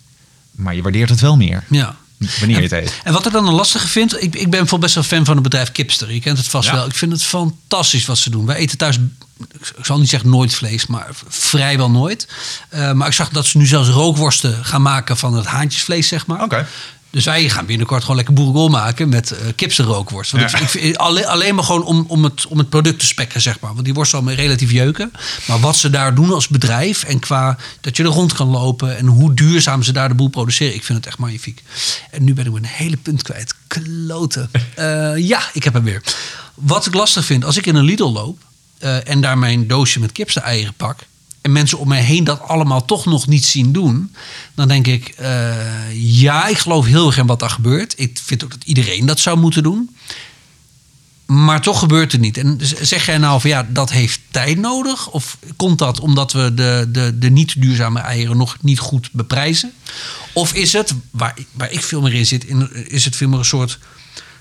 maar 0.52 0.76
je 0.76 0.82
waardeert 0.82 1.10
het 1.10 1.20
wel 1.20 1.38
meer. 1.38 1.64
Ja. 1.70 1.96
Wanneer 2.40 2.56
je 2.58 2.64
het 2.64 2.72
eet. 2.72 3.00
En 3.04 3.14
wat 3.14 3.26
ik 3.26 3.32
dan 3.32 3.48
een 3.48 3.54
lastige 3.54 3.88
vind, 3.88 4.16
ik, 4.16 4.22
ik 4.24 4.32
ben 4.32 4.50
bijvoorbeeld 4.50 4.82
best 4.82 4.94
wel 4.96 5.04
fan 5.04 5.26
van 5.26 5.34
het 5.34 5.44
bedrijf 5.44 5.72
Kipster. 5.72 6.12
Je 6.14 6.20
kent 6.20 6.38
het 6.38 6.48
vast 6.48 6.68
Ja. 6.70 6.76
wel. 6.76 6.86
Ik 6.86 6.96
vind 6.96 7.12
het 7.12 7.24
fantastisch 7.24 8.06
wat 8.06 8.18
ze 8.18 8.30
doen. 8.30 8.46
Wij 8.46 8.56
eten 8.56 8.78
thuis, 8.78 9.00
ik 9.78 9.86
zal 9.86 10.00
niet 10.00 10.10
zeggen 10.10 10.30
nooit 10.30 10.54
vlees, 10.56 10.88
maar 10.88 11.08
vrijwel 11.28 11.92
nooit. 11.92 12.28
Eh, 12.70 12.92
maar 12.92 13.08
ik 13.08 13.14
zag 13.14 13.30
dat 13.30 13.46
ze 13.46 13.58
nu 13.58 13.66
zelfs 13.66 13.90
rookworsten 13.90 14.66
gaan 14.66 14.82
maken 14.82 15.18
van 15.18 15.34
het 15.34 15.46
haantjesvlees, 15.46 16.08
zeg 16.08 16.26
maar. 16.26 16.44
Oké. 16.44 16.68
Dus 17.10 17.26
wij 17.26 17.50
gaan 17.50 17.66
binnenkort 17.66 18.02
gewoon 18.02 18.16
lekker 18.16 18.34
boerenkool 18.34 18.70
maken 18.70 19.10
met 19.10 19.32
uh, 19.32 19.38
kipsenrookworst. 19.56 20.32
Want 20.32 20.52
Ja. 20.52 20.58
ik, 20.58 20.64
ik 20.64 20.70
vind, 20.70 20.98
alleen, 20.98 21.26
alleen 21.26 21.56
maar 21.56 21.64
gewoon 21.64 21.84
om, 21.84 22.06
om, 22.08 22.24
het, 22.24 22.48
om 22.48 22.58
het 22.58 22.70
product 22.70 23.00
te 23.00 23.06
spekken, 23.06 23.42
zeg 23.42 23.60
maar. 23.60 23.74
Want 23.74 23.86
die 23.86 23.94
worst 23.94 24.12
zal 24.12 24.22
me 24.22 24.34
relatief 24.34 24.72
jeuken. 24.72 25.12
Maar 25.48 25.60
wat 25.60 25.76
ze 25.78 25.90
daar 25.90 26.16
doen 26.16 26.34
als 26.34 26.48
bedrijf 26.48 27.04
en 27.04 27.20
qua 27.20 27.58
dat 27.82 27.98
je 27.98 28.04
er 28.04 28.10
rond 28.10 28.34
kan 28.34 28.48
lopen... 28.48 28.98
en 28.98 29.06
hoe 29.06 29.34
duurzaam 29.34 29.84
ze 29.84 29.92
daar 29.92 30.08
de 30.08 30.14
boel 30.16 30.28
produceren, 30.28 30.76
ik 30.76 30.84
vind 30.84 30.98
het 30.98 31.08
echt 31.08 31.18
magnifiek. 31.18 31.64
En 32.12 32.24
nu 32.24 32.34
ben 32.34 32.46
ik 32.46 32.52
mijn 32.52 32.66
hele 32.66 32.98
punt 32.98 33.22
kwijt. 33.24 33.54
Kloten. 33.68 34.50
Eh, 34.76 35.18
ja, 35.18 35.42
ik 35.54 35.64
heb 35.64 35.74
hem 35.74 35.84
weer. 35.84 36.02
Wat 36.54 36.86
ik 36.86 36.94
lastig 36.94 37.26
vind, 37.26 37.46
als 37.46 37.58
ik 37.58 37.66
in 37.66 37.76
een 37.76 37.84
Lidl 37.84 38.04
loop... 38.12 38.40
eh, 38.80 39.10
en 39.10 39.22
daar 39.22 39.38
mijn 39.38 39.68
doosje 39.68 40.00
met 40.00 40.12
kipsen-eieren 40.12 40.74
pak... 40.74 41.00
en 41.48 41.54
mensen 41.54 41.78
om 41.78 41.88
mij 41.88 42.02
heen 42.02 42.24
dat 42.24 42.42
allemaal 42.42 42.86
toch 42.86 43.06
nog 43.06 43.28
niet 43.28 43.46
zien 43.46 43.72
doen... 43.72 44.16
dan 44.56 44.68
denk 44.68 44.88
ik, 44.88 45.08
eh, 45.08 45.56
ja, 45.94 46.48
ik 46.48 46.58
geloof 46.58 46.86
heel 46.86 47.08
erg 47.08 47.18
in 47.18 47.26
wat 47.26 47.40
daar 47.40 47.50
gebeurt. 47.50 47.94
Ik 47.98 48.20
vind 48.24 48.44
ook 48.44 48.52
dat 48.52 48.64
iedereen 48.64 49.06
dat 49.06 49.20
zou 49.20 49.38
moeten 49.38 49.64
doen. 49.64 49.96
Maar 51.26 51.62
toch 51.62 51.80
gebeurt 51.80 52.12
het 52.12 52.22
niet. 52.22 52.38
En 52.38 52.60
zeg 52.82 53.06
jij 53.06 53.18
nou 53.18 53.42
van 53.42 53.50
ja, 53.50 53.68
dat 53.70 53.92
heeft 53.92 54.20
tijd 54.32 54.58
nodig? 54.58 55.10
Of 55.10 55.38
komt 55.56 55.80
dat 55.80 56.00
omdat 56.00 56.32
we 56.32 56.54
de, 56.54 56.88
de, 56.92 57.18
de 57.18 57.30
niet 57.30 57.62
duurzame 57.62 58.00
eieren 58.00 58.38
nog 58.38 58.58
niet 58.62 58.80
goed 58.80 59.10
beprijzen? 59.12 59.72
Of 60.34 60.54
is 60.54 60.74
het, 60.74 60.94
waar, 61.12 61.36
waar 61.52 61.72
ik 61.72 61.84
veel 61.84 62.02
meer 62.02 62.14
in 62.14 62.26
zit, 62.26 62.46
is 62.88 63.06
het 63.06 63.16
veel 63.16 63.30
meer 63.30 63.40
een 63.40 63.46
soort 63.46 63.80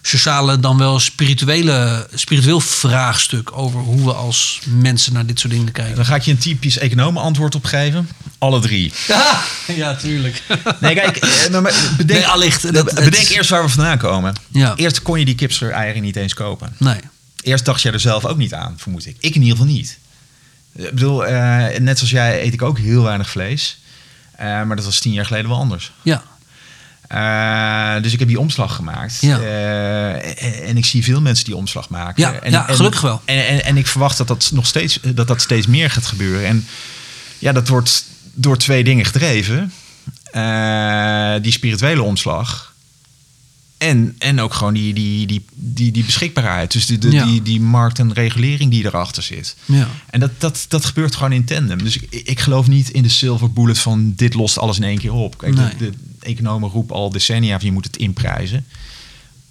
sociale 0.06 0.60
dan 0.60 0.78
wel 0.78 0.98
spirituele, 1.00 2.08
spiritueel 2.14 2.60
vraagstuk 2.60 3.58
over 3.58 3.80
hoe 3.80 4.04
we 4.04 4.12
als 4.12 4.60
mensen 4.68 5.12
naar 5.12 5.26
dit 5.26 5.40
soort 5.40 5.52
dingen 5.52 5.72
kijken? 5.72 5.96
Dan 5.96 6.04
ga 6.04 6.14
ik 6.14 6.22
je 6.22 6.30
een 6.30 6.38
typisch 6.38 6.78
economen 6.78 7.22
antwoord 7.22 7.54
op 7.54 7.64
geven. 7.64 8.08
Alle 8.38 8.60
drie. 8.60 8.92
Ja, 9.06 9.42
ja 9.82 9.94
tuurlijk. 9.96 10.42
Nee, 10.80 10.94
kijk, 10.94 11.16
eh, 11.16 11.50
bedenk, 11.50 12.06
Nee, 12.06 12.26
allicht. 12.26 12.62
Dat- 12.74 12.86
het 12.90 12.94
bedenk 13.04 13.14
is- 13.28 13.30
eerst 13.30 13.50
waar 13.50 13.62
we 13.62 13.68
vandaan 13.68 13.98
komen. 13.98 14.34
Ja. 14.48 14.74
Eerst 14.76 15.02
kon 15.02 15.18
je 15.18 15.24
die 15.24 15.34
kipster 15.34 15.70
eieren 15.70 16.02
niet 16.02 16.16
eens 16.16 16.34
kopen. 16.34 16.74
Nee. 16.78 17.00
Eerst 17.42 17.64
dacht 17.64 17.82
jij 17.82 17.92
er 17.92 18.00
zelf 18.00 18.24
ook 18.24 18.36
niet 18.36 18.54
aan, 18.54 18.74
vermoed 18.76 19.06
ik. 19.06 19.16
Ik 19.20 19.34
in 19.34 19.42
ieder 19.42 19.56
geval 19.56 19.72
niet. 19.72 19.98
Ik 20.76 20.90
bedoel, 20.90 21.26
eh, 21.26 21.78
net 21.78 21.96
zoals 21.98 22.12
jij 22.12 22.42
eet 22.42 22.52
ik 22.52 22.62
ook 22.62 22.78
heel 22.78 23.02
weinig 23.02 23.30
vlees. 23.30 23.78
Eh, 24.32 24.44
maar 24.46 24.76
dat 24.76 24.84
was 24.84 25.00
tien 25.00 25.12
jaar 25.12 25.26
geleden 25.26 25.48
wel 25.50 25.58
anders. 25.58 25.92
Ja. 26.02 26.22
Eh, 27.08 28.02
dus 28.02 28.12
ik 28.12 28.18
heb 28.18 28.28
die 28.28 28.40
omslag 28.40 28.74
gemaakt. 28.74 29.20
Ja. 29.20 29.40
Eh, 29.40 30.44
en, 30.44 30.64
en 30.64 30.76
ik 30.76 30.84
zie 30.84 31.04
veel 31.04 31.20
mensen 31.20 31.44
die 31.44 31.56
omslag 31.56 31.88
maken. 31.88 32.22
Ja, 32.22 32.32
en, 32.32 32.50
ja, 32.50 32.68
en- 32.68 32.74
gelukkig 32.74 33.00
wel. 33.00 33.20
En, 33.24 33.64
en, 33.64 33.76
ik 33.76 33.86
verwacht 33.86 34.18
dat 34.18 34.28
dat 34.28 34.50
nog 34.52 34.66
steeds, 34.66 34.98
dat 35.14 35.28
dat 35.28 35.40
steeds 35.40 35.66
meer 35.66 35.90
gaat 35.90 36.06
gebeuren. 36.06 36.46
En 36.46 36.66
ja, 37.38 37.52
dat 37.52 37.68
wordt 37.68 38.04
door 38.34 38.56
twee 38.58 38.84
dingen 38.84 39.04
gedreven. 39.04 39.72
Eh, 40.32 41.34
die 41.42 41.52
spirituele 41.52 42.02
omslag. 42.02 42.74
En, 43.78 44.14
en 44.18 44.40
ook 44.40 44.54
gewoon 44.54 44.74
die, 44.74 44.94
die, 44.94 45.26
die, 45.26 45.44
die, 45.54 45.92
die 45.92 46.04
beschikbaarheid. 46.04 46.72
Dus 46.72 46.86
die, 46.86 46.98
de, 46.98 47.10
Ja. 47.10 47.24
die, 47.24 47.42
die 47.42 47.60
markt 47.60 47.98
en 47.98 48.12
regelering 48.12 48.70
die 48.70 48.84
erachter 48.84 49.22
zit. 49.22 49.56
Ja. 49.64 49.88
En 50.10 50.20
dat, 50.20 50.30
dat, 50.38 50.64
dat 50.68 50.84
gebeurt 50.84 51.14
gewoon 51.14 51.32
in 51.32 51.44
tandem. 51.44 51.82
Dus 51.82 51.96
ik, 51.98 52.22
ik 52.24 52.40
geloof 52.40 52.66
niet 52.68 52.88
in 52.88 53.02
de 53.02 53.08
silver 53.08 53.52
bullet 53.52 53.78
van 53.78 54.12
dit 54.16 54.34
lost 54.34 54.58
alles 54.58 54.76
in 54.76 54.82
één 54.82 54.98
keer 54.98 55.12
op. 55.12 55.38
Kijk, 55.38 55.54
Nee. 55.54 55.68
de, 55.78 55.90
de 55.90 55.92
economen 56.26 56.70
roepen 56.70 56.96
al 56.96 57.10
decennia 57.10 57.56
van 57.58 57.66
je 57.66 57.72
moet 57.72 57.84
het 57.84 57.96
inprijzen. 57.96 58.66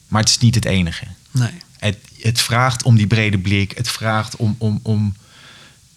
Maar 0.08 0.22
het 0.22 0.30
is 0.30 0.38
niet 0.38 0.56
het 0.56 0.66
enige. 0.66 1.06
Nee. 1.32 1.52
Het, 1.78 1.98
het 2.22 2.42
vraagt 2.42 2.84
om 2.84 2.96
die 2.96 3.08
brede 3.08 3.38
blik. 3.38 3.72
Het 3.78 3.90
vraagt 3.90 4.36
om... 4.36 4.56
om, 4.58 4.80
om 4.84 5.16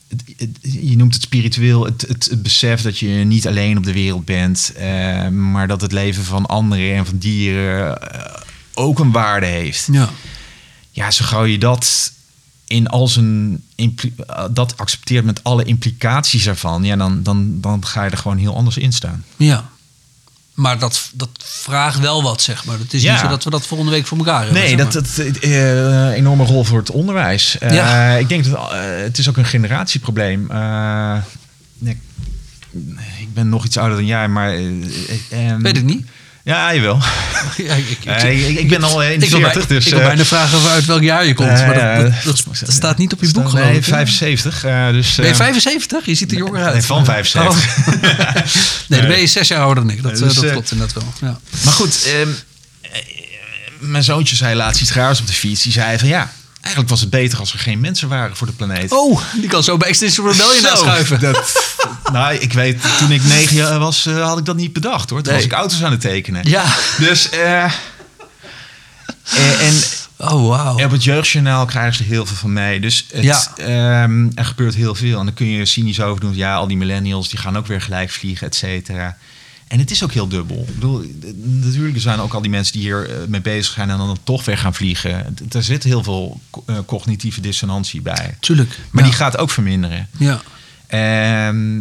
het, 0.08 0.22
het- 0.36 0.58
je 0.62 0.96
noemt 0.96 1.14
het 1.14 1.22
spiritueel, 1.22 1.84
het, 1.84 2.04
het, 2.08 2.24
het 2.30 2.42
besef 2.42 2.82
dat 2.82 2.98
je 2.98 3.08
niet 3.08 3.46
alleen 3.46 3.76
op 3.76 3.84
de 3.84 3.92
wereld 3.92 4.24
bent, 4.24 4.72
eh, 4.76 5.28
maar 5.28 5.68
dat 5.68 5.80
het 5.80 5.92
leven 5.92 6.24
van 6.24 6.46
anderen 6.46 6.94
en 6.94 7.06
van 7.06 7.18
dieren 7.18 8.00
eh, 8.12 8.34
ook 8.74 8.98
een 8.98 9.10
waarde 9.12 9.46
heeft 9.46 9.88
Ja. 9.92 10.08
ja, 10.90 11.10
zo 11.10 11.24
gauw 11.24 11.44
je 11.44 11.58
dat 11.58 12.12
in 12.66 12.86
al 12.88 13.08
zijn 13.08 13.62
dat 14.50 14.76
accepteert 14.76 15.24
met 15.24 15.44
alle 15.44 15.64
implicaties 15.64 16.46
ervan, 16.46 16.84
ja, 16.84 16.96
dan, 16.96 17.22
dan, 17.22 17.60
dan 17.60 17.86
ga 17.86 18.04
je 18.04 18.10
er 18.10 18.16
gewoon 18.18 18.36
heel 18.38 18.54
anders 18.56 18.76
in 18.76 18.92
staan. 18.92 19.24
Ja. 19.36 19.68
Maar 20.58 20.78
dat, 20.78 21.10
dat 21.14 21.28
vraagt 21.38 21.98
wel 21.98 22.22
wat, 22.22 22.42
zeg 22.42 22.64
maar. 22.64 22.78
Het 22.78 22.94
is 22.94 23.02
Ja. 23.02 23.12
niet 23.12 23.20
zo 23.20 23.28
dat 23.28 23.44
we 23.44 23.50
dat 23.50 23.66
volgende 23.66 23.92
week 23.92 24.06
voor 24.06 24.18
elkaar 24.18 24.42
hebben. 24.44 24.60
Nee, 24.60 24.68
zeg 24.68 24.78
dat 24.78 24.94
maar. 24.94 25.26
dat 25.26 25.36
eh, 25.42 26.06
een 26.06 26.12
enorme 26.12 26.44
rol 26.44 26.64
voor 26.64 26.78
het 26.78 26.90
onderwijs. 26.90 27.58
Eh, 27.58 27.70
Ja. 27.74 28.12
Ik 28.12 28.28
denk 28.28 28.44
dat 28.44 28.72
eh, 28.72 28.80
het 29.02 29.18
is 29.18 29.28
ook 29.28 29.36
een 29.36 29.44
generatieprobleem. 29.44 30.50
Eh, 30.50 31.16
nee, 31.78 31.98
ik 33.20 33.34
ben 33.34 33.48
nog 33.48 33.64
iets 33.64 33.76
ouder 33.76 33.96
dan 33.96 34.06
jij, 34.06 34.28
maar 34.28 34.48
eh, 34.52 34.66
eh, 35.30 35.50
eh, 35.50 35.56
Weet 35.60 35.76
ik 35.76 35.84
niet. 35.84 36.06
Ja, 36.48 36.74
jawel. 36.74 36.98
Ja, 37.56 37.74
ik, 37.74 37.88
ik, 37.90 38.04
Eh, 38.04 38.48
ik, 38.48 38.58
ik 38.58 38.68
ben 38.68 38.82
al 38.82 39.02
eh, 39.02 39.12
in 39.12 39.18
de 39.18 39.24
ik 39.24 39.30
wil, 39.30 39.40
40, 39.40 39.66
bij- 39.66 39.76
dus... 39.76 39.84
ik 39.86 39.90
wil 39.92 40.00
eh, 40.00 40.06
bijna 40.06 40.24
vragen 40.24 40.70
uit 40.70 40.84
welk 40.84 41.02
jaar 41.02 41.26
je 41.26 41.34
komt. 41.34 41.48
maar 41.48 41.66
dat, 41.74 42.12
dat, 42.24 42.38
eh, 42.50 42.60
dat- 42.60 42.72
staat 42.72 42.98
niet 42.98 43.12
op 43.12 43.20
je 43.20 43.30
boek, 43.30 43.52
Nee, 43.52 43.76
ik. 43.76 43.84
hè? 43.84 43.92
75. 43.92 44.64
eh, 44.64 44.90
dus, 44.90 45.14
Ben 45.14 45.24
je 45.26 45.30
eh, 45.30 45.36
75? 45.36 46.06
Je 46.06 46.14
ziet 46.14 46.30
er 46.30 46.36
jonger 46.38 46.62
uit. 46.64 46.72
nee, 46.72 46.82
van 46.82 47.04
75. 47.04 47.86
Oh. 47.86 47.94
nee, 48.88 49.00
dan 49.00 49.08
ben 49.08 49.20
je 49.20 49.26
zes 49.26 49.48
jaar 49.48 49.60
ouder 49.60 49.84
dan 49.84 49.92
ik. 49.92 50.02
Dat, 50.02 50.12
Nee, 50.12 50.20
dus, 50.22 50.34
dat 50.34 50.50
klopt 50.50 50.70
inderdaad 50.70 51.02
wel. 51.02 51.12
Ja. 51.30 51.38
Maar 51.64 51.72
goed, 51.72 52.02
ehm, 52.04 52.28
eh, 52.82 53.00
mijn 53.78 54.04
zoontje 54.04 54.36
zei 54.36 54.54
laatst 54.54 54.80
iets 54.82 54.92
raars 54.92 55.20
op 55.20 55.26
de 55.26 55.32
fiets. 55.32 55.62
Die 55.62 55.72
zei 55.72 55.98
van 55.98 56.08
ja, 56.08 56.32
eigenlijk 56.68 56.88
was 56.88 57.00
het 57.00 57.10
beter 57.10 57.38
als 57.38 57.52
er 57.52 57.58
geen 57.58 57.80
mensen 57.80 58.08
waren 58.08 58.36
voor 58.36 58.46
de 58.46 58.52
planeet. 58.52 58.92
Oh, 58.92 59.20
die 59.34 59.48
kan 59.48 59.62
zo 59.62 59.76
bij 59.76 59.88
Extinction 59.88 60.30
Rebellion 60.30 60.60
Zo, 60.62 60.68
aanschuiven. 60.68 61.20
Dat, 61.20 61.52
nou, 62.12 62.34
ik 62.34 62.52
weet, 62.52 62.80
toen 62.98 63.10
ik 63.10 63.24
negen 63.24 63.56
jaar 63.56 63.78
was, 63.78 64.06
eh, 64.06 64.22
had 64.26 64.38
ik 64.38 64.44
dat 64.44 64.56
niet 64.56 64.72
bedacht 64.72 65.10
hoor. 65.10 65.22
Toen 65.22 65.32
Nee. 65.32 65.42
was 65.42 65.50
ik 65.52 65.58
auto's 65.58 65.82
aan 65.82 65.90
het 65.90 66.00
tekenen. 66.00 66.48
Ja. 66.48 66.64
Dus, 66.98 67.28
eh, 67.30 67.64
en, 67.64 69.58
en 69.60 69.74
Oh, 70.16 70.48
wauw. 70.48 70.84
op 70.84 70.90
het 70.90 71.04
jeugdjournaal 71.04 71.64
krijgen 71.66 71.94
ze 71.94 72.02
heel 72.02 72.26
veel 72.26 72.36
van 72.36 72.52
mee. 72.52 72.80
Dus 72.80 73.06
het, 73.12 73.24
Ja. 73.24 73.46
ehm, 73.56 74.26
er 74.34 74.44
gebeurt 74.44 74.74
heel 74.74 74.94
veel. 74.94 75.18
En 75.18 75.24
dan 75.24 75.34
kun 75.34 75.46
je 75.46 75.64
cynisch 75.66 76.00
over 76.00 76.20
doen. 76.20 76.34
Ja, 76.36 76.54
al 76.54 76.66
die 76.68 76.76
millennials 76.76 77.28
die 77.28 77.38
gaan 77.38 77.56
ook 77.56 77.66
weer 77.66 77.80
gelijk 77.80 78.10
vliegen, 78.10 78.46
et 78.46 78.54
cetera. 78.54 79.16
En 79.68 79.78
het 79.78 79.90
is 79.90 80.04
ook 80.04 80.12
heel 80.12 80.28
dubbel. 80.28 80.64
Ik 80.68 80.74
bedoel, 80.74 81.04
natuurlijk 81.34 81.94
er 81.94 82.00
zijn 82.00 82.18
ook 82.18 82.34
al 82.34 82.40
die 82.40 82.50
mensen 82.50 82.72
die 82.72 82.82
hier 82.82 83.10
eh, 83.10 83.26
mee 83.26 83.40
bezig 83.40 83.72
zijn 83.72 83.90
en 83.90 83.96
dan 83.98 84.18
toch 84.22 84.44
weer 84.44 84.58
gaan 84.58 84.74
vliegen. 84.74 85.36
Er 85.50 85.62
zit 85.62 85.82
heel 85.84 86.02
veel 86.02 86.40
eh, 86.66 86.76
cognitieve 86.86 87.40
dissonantie 87.40 88.00
bij. 88.02 88.36
Tuurlijk. 88.40 88.78
Maar 88.90 89.04
ja. 89.04 89.08
die 89.08 89.18
gaat 89.18 89.36
ook 89.36 89.50
verminderen. 89.50 90.08
Ja, 90.18 90.42
Ehm, 90.88 91.80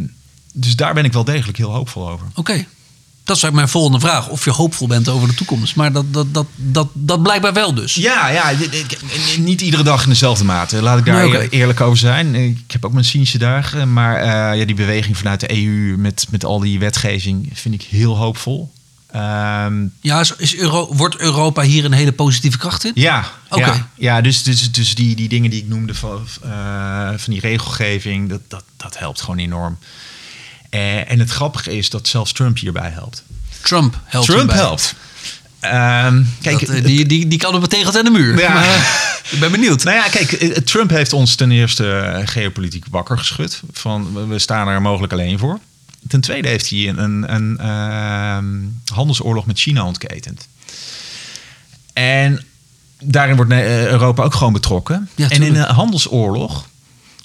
dus 0.54 0.76
daar 0.76 0.94
ben 0.94 1.06
ik 1.06 1.14
wel 1.14 1.24
degelijk 1.24 1.58
heel 1.58 1.72
hoopvol 1.74 2.10
over. 2.10 2.28
oké. 2.36 2.66
Dat 3.28 3.36
is 3.36 3.44
eigenlijk 3.44 3.54
mijn 3.54 3.84
volgende 3.84 4.08
vraag. 4.08 4.30
Of 4.30 4.46
je 4.46 4.52
hoopvol 4.52 4.88
bent 4.88 5.10
over 5.10 5.28
de 5.28 5.34
toekomst. 5.34 5.76
Maar 5.76 5.92
dat, 5.92 6.14
dat, 6.14 6.34
dat, 6.34 6.46
dat, 6.56 6.88
dat 6.94 7.24
blijkbaar 7.24 7.54
wel 7.54 7.74
dus. 7.74 7.96
Ja, 7.96 8.28
ja 8.30 8.52
niet 9.38 9.62
iedere 9.62 9.84
dag 9.84 10.04
in 10.04 10.10
dezelfde 10.10 10.44
mate. 10.44 10.82
Laat 10.82 10.98
ik 10.98 11.06
daar 11.06 11.30
Nee, 11.30 11.50
eerlijk 11.50 11.82
over 11.82 11.98
zijn. 11.98 12.36
Ik 12.36 12.72
heb 12.72 12.86
ook 12.86 12.94
mijn 12.94 13.06
cynische 13.06 13.38
dagen. 13.38 13.94
Maar 13.94 14.16
eh, 14.16 14.60
ja, 14.60 14.66
die 14.66 14.76
beweging 14.76 15.18
vanuit 15.18 15.40
de 15.40 15.52
EU 15.52 15.98
met, 15.98 16.28
met 16.30 16.46
al 16.46 16.60
die 16.60 16.80
wetgeving 16.80 17.50
vind 17.54 17.76
ik 17.76 17.82
heel 17.82 18.18
hoopvol. 18.18 18.72
Ehm, 19.12 19.86
Ja, 20.02 20.20
is, 20.20 20.34
is 20.38 20.56
Euro, 20.56 20.96
wordt 20.96 21.18
Europa 21.18 21.62
hier 21.62 21.86
een 21.86 21.92
hele 21.92 22.12
positieve 22.12 22.58
kracht 22.58 22.86
in? 22.86 22.92
ja, 22.96 23.32
Oké. 23.50 23.66
ja, 23.66 23.90
ja, 23.96 24.22
dus, 24.22 24.44
dus, 24.44 24.72
dus 24.72 24.96
die, 24.96 25.16
die 25.16 25.30
dingen 25.30 25.50
die 25.50 25.62
ik 25.62 25.68
noemde 25.68 25.94
van, 25.94 26.28
eh, 26.44 27.10
van 27.16 27.34
die 27.34 27.40
regelgeving, 27.40 28.30
dat, 28.30 28.42
dat, 28.48 28.64
dat 28.78 28.98
helpt 28.98 29.22
gewoon 29.22 29.38
enorm. 29.38 29.78
Eh, 30.70 31.12
en 31.12 31.20
het 31.20 31.30
grappige 31.30 31.78
is 31.78 31.90
dat 31.90 32.08
zelfs 32.08 32.32
Trump 32.32 32.58
hierbij 32.58 32.90
helpt. 32.90 33.24
Trump 33.62 34.00
helpt 34.06 34.26
Trump 34.28 34.40
hierbij. 34.42 34.58
helpt. 34.66 34.96
Ehm, 35.60 36.24
kijk, 36.42 36.60
Dat, 36.60 36.70
eh, 36.76 36.84
die, 36.84 37.06
die, 37.06 37.28
die 37.28 37.40
kan 37.40 37.56
op 37.56 37.62
het 37.62 37.70
tegelt 37.70 37.98
aan 37.98 38.04
de 38.04 38.10
muur. 38.12 38.40
Ja. 38.40 38.54
Maar, 38.54 38.66
ik 39.32 39.40
ben 39.40 39.52
benieuwd. 39.52 39.84
Nou 39.84 39.98
ja, 39.98 40.08
kijk, 40.10 40.32
eh, 40.32 40.50
Trump 40.58 40.90
heeft 40.90 41.14
ons 41.14 41.36
ten 41.36 41.52
eerste 41.52 42.22
geopolitiek 42.26 42.86
wakker 42.90 43.18
geschud. 43.18 43.62
Van 43.72 44.28
we- 44.28 44.40
staan 44.40 44.68
er 44.68 44.82
mogelijk 44.82 45.14
alleen 45.14 45.40
voor. 45.40 45.60
Ten 46.08 46.22
tweede 46.22 46.48
heeft 46.48 46.70
hij 46.70 46.88
een, 46.88 47.04
een, 47.04 47.34
een 47.36 47.58
ehm, 47.58 48.46
handelsoorlog 48.94 49.46
met 49.46 49.60
China 49.60 49.84
ontketend. 49.86 50.48
En 51.94 52.44
daarin 53.04 53.36
wordt 53.36 53.52
Europa 53.52 54.24
ook 54.24 54.34
gewoon 54.36 54.54
betrokken. 54.54 55.10
Ja, 55.16 55.30
en 55.30 55.42
in 55.42 55.56
een 55.56 55.74
handelsoorlog 55.74 56.68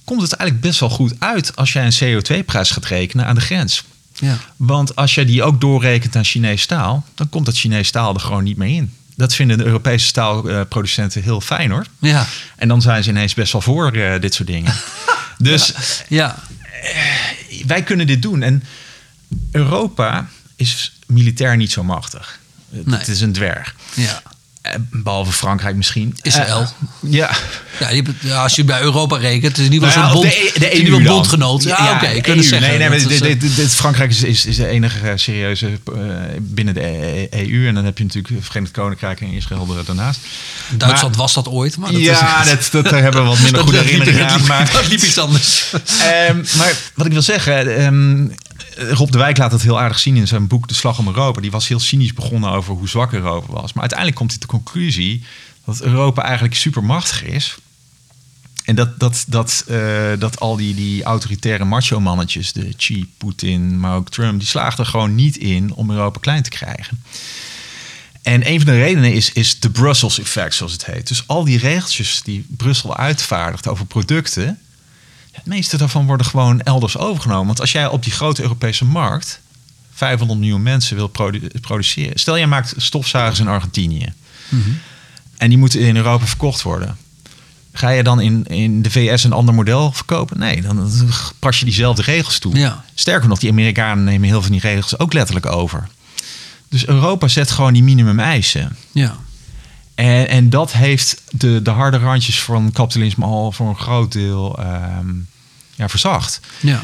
komt 0.04 0.22
het 0.22 0.32
eigenlijk 0.32 0.66
best 0.68 0.80
wel 0.80 0.88
goed 0.90 1.14
uit 1.18 1.56
als 1.56 1.72
jij 1.72 1.86
een 1.86 2.20
CO2-prijs 2.22 2.70
gaat 2.70 2.84
rekenen 2.84 3.26
aan 3.26 3.34
de 3.34 3.40
grens. 3.40 3.84
Ja. 4.18 4.36
Want 4.56 4.96
als 4.96 5.14
je 5.14 5.24
die 5.24 5.42
ook 5.42 5.60
doorrekent 5.60 6.16
aan 6.16 6.24
Chinees 6.24 6.62
staal, 6.62 7.04
dan 7.14 7.28
komt 7.28 7.46
dat 7.46 7.56
Chinees 7.56 7.88
staal 7.88 8.14
er 8.14 8.20
gewoon 8.20 8.44
niet 8.44 8.56
meer 8.56 8.76
in. 8.76 8.94
Dat 9.16 9.34
vinden 9.34 9.58
de 9.58 9.64
Europese 9.64 10.06
staalproducenten 10.06 11.22
heel 11.22 11.40
fijn 11.40 11.70
hoor. 11.70 11.86
Ja. 11.98 12.26
En 12.56 12.68
dan 12.68 12.82
zijn 12.82 13.02
ze 13.04 13.10
ineens 13.10 13.34
best 13.34 13.52
wel 13.52 13.60
voor 13.60 13.92
eh, 13.92 14.20
dit 14.20 14.34
soort 14.34 14.48
dingen. 14.48 14.74
dus 15.38 15.72
Ja. 16.08 16.38
wij 17.66 17.82
kunnen 17.82 18.06
dit 18.06 18.22
doen. 18.22 18.42
En 18.42 18.62
Europa 19.50 20.28
is 20.56 20.92
militair 21.06 21.56
niet 21.56 21.72
zo 21.72 21.84
machtig. 21.84 22.38
Nee. 22.68 22.98
Het 22.98 23.08
is 23.08 23.20
een 23.20 23.32
dwerg. 23.32 23.74
Ja. 23.94 24.22
Eh, 24.62 24.72
behalve 24.90 25.32
Frankrijk 25.32 25.76
misschien. 25.76 26.16
Israël. 26.22 26.60
Eh, 26.60 26.68
ja. 27.12 27.30
Ja, 28.20 28.42
als 28.42 28.54
je 28.56 28.64
bij 28.64 28.80
Europa 28.80 29.16
rekent, 29.16 29.58
is 29.58 29.68
ieder 29.68 29.88
geval 29.88 30.02
Nou 30.02 30.14
zo'n 30.14 30.22
bond, 30.22 30.32
de, 30.54 30.66
E- 30.66 30.70
de 30.80 30.84
EU 30.86 30.90
dan. 30.90 31.14
bondgenoot. 31.14 31.62
Ja, 31.62 31.92
oké, 31.94 32.06
kunnen 32.20 32.36
EU. 32.36 32.42
zeggen. 32.42 32.68
Nee, 32.68 32.78
nee, 32.78 32.88
maar 32.88 32.98
dit, 32.98 33.22
dit- 33.40 33.56
dit- 33.56 33.74
Frankrijk 33.74 34.10
is, 34.10 34.22
is, 34.22 34.46
is 34.46 34.56
de 34.56 34.66
enige 34.66 35.12
serieuze 35.14 35.66
eh, 35.66 36.00
binnen 36.40 36.74
de 36.74 37.28
EU. 37.30 37.66
En 37.68 37.74
dan 37.74 37.84
heb 37.84 37.98
je 37.98 38.04
natuurlijk 38.04 38.44
Verenigd 38.44 38.72
Koninkrijk 38.72 39.20
en 39.20 39.26
Israël 39.32 39.66
daarnaast. 39.86 40.20
Duitsland 40.76 41.14
Maar- 41.16 41.22
was 41.24 41.34
dat 41.34 41.48
ooit, 41.48 41.76
maar 41.76 41.92
dat 41.92 42.00
ja, 42.00 42.40
is, 42.42 42.48
dat, 42.48 42.68
dat, 42.72 42.84
daar 42.92 43.02
hebben 43.02 43.22
we 43.22 43.28
wat 43.28 43.40
minder 43.46 43.62
goede 43.62 43.78
herinneringen 43.78 44.28
aan. 44.28 44.46
Maar, 44.46 44.70
dat 44.72 44.88
liep 44.88 45.02
iets 45.02 45.18
anders. 45.18 45.72
Ehm, 46.00 46.36
maar 46.56 46.72
wat 46.94 47.06
ik 47.06 47.12
wil 47.12 47.22
zeggen, 47.22 47.76
ehm, 47.78 48.26
Rob 48.76 49.10
de 49.10 49.18
Wijk 49.18 49.38
laat 49.38 49.50
dat 49.50 49.62
heel 49.62 49.80
aardig 49.80 49.98
zien 49.98 50.16
in 50.16 50.28
zijn 50.28 50.46
boek 50.46 50.68
De 50.68 50.74
Slag 50.74 50.98
om 50.98 51.06
Europa. 51.06 51.40
Die 51.40 51.50
was 51.50 51.68
heel 51.68 51.80
cynisch 51.80 52.14
begonnen 52.14 52.50
over 52.50 52.74
hoe 52.74 52.88
zwak 52.88 53.12
Europa 53.12 53.52
was. 53.52 53.72
Maar 53.72 53.80
uiteindelijk 53.80 54.18
komt 54.18 54.30
hij 54.30 54.40
tot 54.40 54.50
de 54.50 54.56
conclusie 54.56 55.24
dat 55.64 55.82
Europa 55.82 56.22
eigenlijk 56.22 56.54
supermachtig 56.54 57.24
is. 57.24 57.56
En 58.64 58.74
dat, 58.74 58.98
dat, 59.00 59.24
dat, 59.28 59.64
eh, 59.68 60.10
dat 60.18 60.40
al 60.40 60.56
die, 60.56 60.74
die 60.74 61.02
autoritaire 61.02 61.64
macho-mannetjes, 61.64 62.52
de 62.52 62.74
Xi, 62.76 63.12
Poetin, 63.18 63.80
maar 63.80 63.96
ook 63.96 64.10
Trump, 64.10 64.38
die 64.38 64.48
slaagden 64.48 64.84
er 64.84 64.90
gewoon 64.90 65.14
niet 65.14 65.36
in 65.36 65.74
om 65.74 65.90
Europa 65.90 66.18
klein 66.20 66.42
te 66.42 66.50
krijgen. 66.50 67.02
En 68.22 68.48
een 68.48 68.56
van 68.60 68.72
de 68.72 68.78
redenen 68.78 69.12
is, 69.12 69.32
is 69.32 69.60
de 69.60 69.70
Brussels 69.70 70.18
effect, 70.18 70.54
zoals 70.54 70.72
het 70.72 70.86
heet. 70.86 71.08
Dus 71.08 71.26
al 71.26 71.44
die 71.44 71.58
regeltjes 71.58 72.20
die 72.24 72.46
Brussel 72.48 72.96
uitvaardigt 72.96 73.68
over 73.68 73.86
producten, 73.86 74.58
het 75.32 75.46
meeste 75.46 75.76
daarvan 75.76 76.06
worden 76.06 76.26
gewoon 76.26 76.60
elders 76.60 76.96
overgenomen. 76.98 77.46
Want 77.46 77.60
als 77.60 77.72
jij 77.72 77.86
op 77.86 78.02
die 78.02 78.12
grote 78.12 78.42
Europese 78.42 78.84
markt 78.84 79.40
500 79.92 80.38
miljoen 80.40 80.62
mensen 80.62 80.96
wil 80.96 81.08
produ- 81.08 81.48
produceren. 81.60 82.18
Stel, 82.18 82.36
jij 82.36 82.46
maakt 82.46 82.74
stofzuigers 82.76 83.40
in 83.40 83.48
Argentinië. 83.48 84.12
En 85.36 85.48
die 85.48 85.58
moeten 85.58 85.80
in 85.80 85.96
Europa 85.96 86.26
verkocht 86.26 86.62
worden. 86.62 86.96
Ga 87.72 87.88
je 87.88 88.02
dan 88.02 88.20
in, 88.20 88.44
in 88.46 88.82
de 88.82 88.90
VS 88.90 89.24
een 89.24 89.32
ander 89.32 89.54
model 89.54 89.92
verkopen? 89.92 90.38
Nee, 90.38 90.62
dan 90.62 90.90
pas 91.38 91.58
je 91.58 91.64
diezelfde 91.64 92.02
regels 92.02 92.38
toe. 92.38 92.56
Ja. 92.56 92.84
Sterker 92.94 93.28
nog, 93.28 93.38
die 93.38 93.50
Amerikanen 93.50 94.04
nemen 94.04 94.22
heel 94.28 94.32
veel 94.42 94.42
van 94.50 94.60
die 94.60 94.70
regels 94.70 94.98
ook 94.98 95.12
letterlijk 95.12 95.46
over. 95.46 95.88
Dus 96.68 96.86
Europa 96.86 97.28
zet 97.28 97.50
gewoon 97.50 97.72
die 97.72 97.82
minimum 97.82 98.20
eisen. 98.20 98.76
Ja. 98.92 99.16
En, 99.94 100.28
en 100.28 100.50
dat 100.50 100.72
heeft 100.72 101.22
de, 101.30 101.62
de 101.62 101.70
harde 101.70 101.98
randjes 101.98 102.40
van 102.40 102.72
kapitalisme 102.72 103.24
al 103.24 103.52
voor 103.52 103.68
een 103.68 103.78
groot 103.78 104.12
deel 104.12 104.58
ehm, 104.58 105.10
ja, 105.74 105.88
verzacht. 105.88 106.40
Ja. 106.60 106.82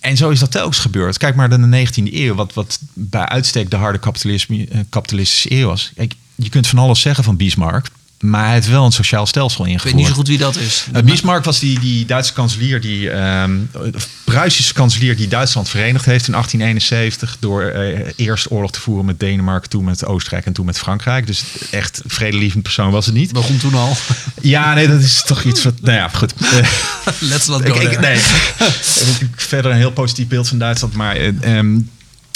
En 0.00 0.16
zo 0.16 0.30
is 0.30 0.38
dat 0.38 0.50
telkens 0.50 0.78
gebeurd. 0.78 1.18
Kijk 1.18 1.34
maar 1.34 1.48
naar 1.48 1.70
de 1.70 1.86
19e 1.86 2.12
eeuw, 2.14 2.34
wat, 2.34 2.54
wat 2.54 2.78
bij 2.92 3.24
uitstek 3.24 3.70
de 3.70 3.76
harde 3.76 3.98
kapitalisme, 3.98 4.66
eh, 4.66 4.80
kapitalistische 4.88 5.52
eeuw 5.52 5.66
was. 5.66 5.92
Kijk, 5.94 6.14
je 6.34 6.48
kunt 6.48 6.66
van 6.66 6.78
alles 6.78 7.00
zeggen 7.00 7.24
van 7.24 7.36
Bismarck, 7.36 7.90
maar 8.20 8.44
hij 8.44 8.52
heeft 8.54 8.68
wel 8.68 8.84
een 8.84 8.92
sociaal 8.92 9.26
stelsel 9.26 9.64
Ik 9.64 9.70
ingevoerd. 9.70 9.92
weet 9.94 10.02
niet 10.02 10.10
zo 10.10 10.16
goed 10.18 10.28
wie 10.28 10.38
dat 10.38 10.56
is. 10.56 10.86
Uh, 10.96 11.02
Bismarck 11.02 11.44
was 11.44 11.58
die, 11.58 11.80
die 11.80 12.06
Duitse 12.06 12.32
kanselier, 12.32 12.80
die 12.80 13.10
of 13.94 14.08
Pruisische 14.24 14.72
kanselier 14.74 15.16
die 15.16 15.28
Duitsland 15.28 15.68
verenigd 15.68 16.04
heeft 16.04 16.26
in 16.26 16.32
1871 16.32 17.36
door 17.40 17.62
eh, 17.62 18.12
eerst 18.16 18.50
oorlog 18.50 18.70
te 18.72 18.80
voeren 18.80 19.04
met 19.04 19.20
Denemarken, 19.20 19.70
toen 19.70 19.84
met 19.84 20.04
Oostenrijk 20.04 20.46
en 20.46 20.52
toen 20.52 20.66
met 20.66 20.78
Frankrijk. 20.78 21.26
Dus 21.26 21.42
echt 21.70 22.00
vredelievend 22.06 22.62
persoon 22.62 22.90
was 22.90 23.06
het 23.06 23.14
niet. 23.14 23.32
begon 23.32 23.56
toen 23.56 23.74
al. 23.74 23.96
Ja, 24.40 24.74
nee, 24.74 24.88
dat 24.88 25.00
is 25.00 25.22
toch 25.26 25.42
iets 25.44 25.62
wat. 25.64 25.80
Nou 25.80 25.96
ja, 25.96 26.08
goed. 26.08 26.32
Eh, 26.40 26.68
Let's 27.30 27.46
not 27.46 27.60
ik, 27.60 27.72
go 27.74 27.80
ik- 27.80 28.00
nee, 28.00 28.16
ik 28.16 28.24
natuurlijk 29.06 29.40
verder 29.40 29.70
een 29.70 29.76
heel 29.76 29.92
positief 29.92 30.26
beeld 30.28 30.48
van 30.48 30.58
Duitsland, 30.58 30.94
maar. 30.94 31.16
eh, 31.16 31.56
ehm, 31.58 31.74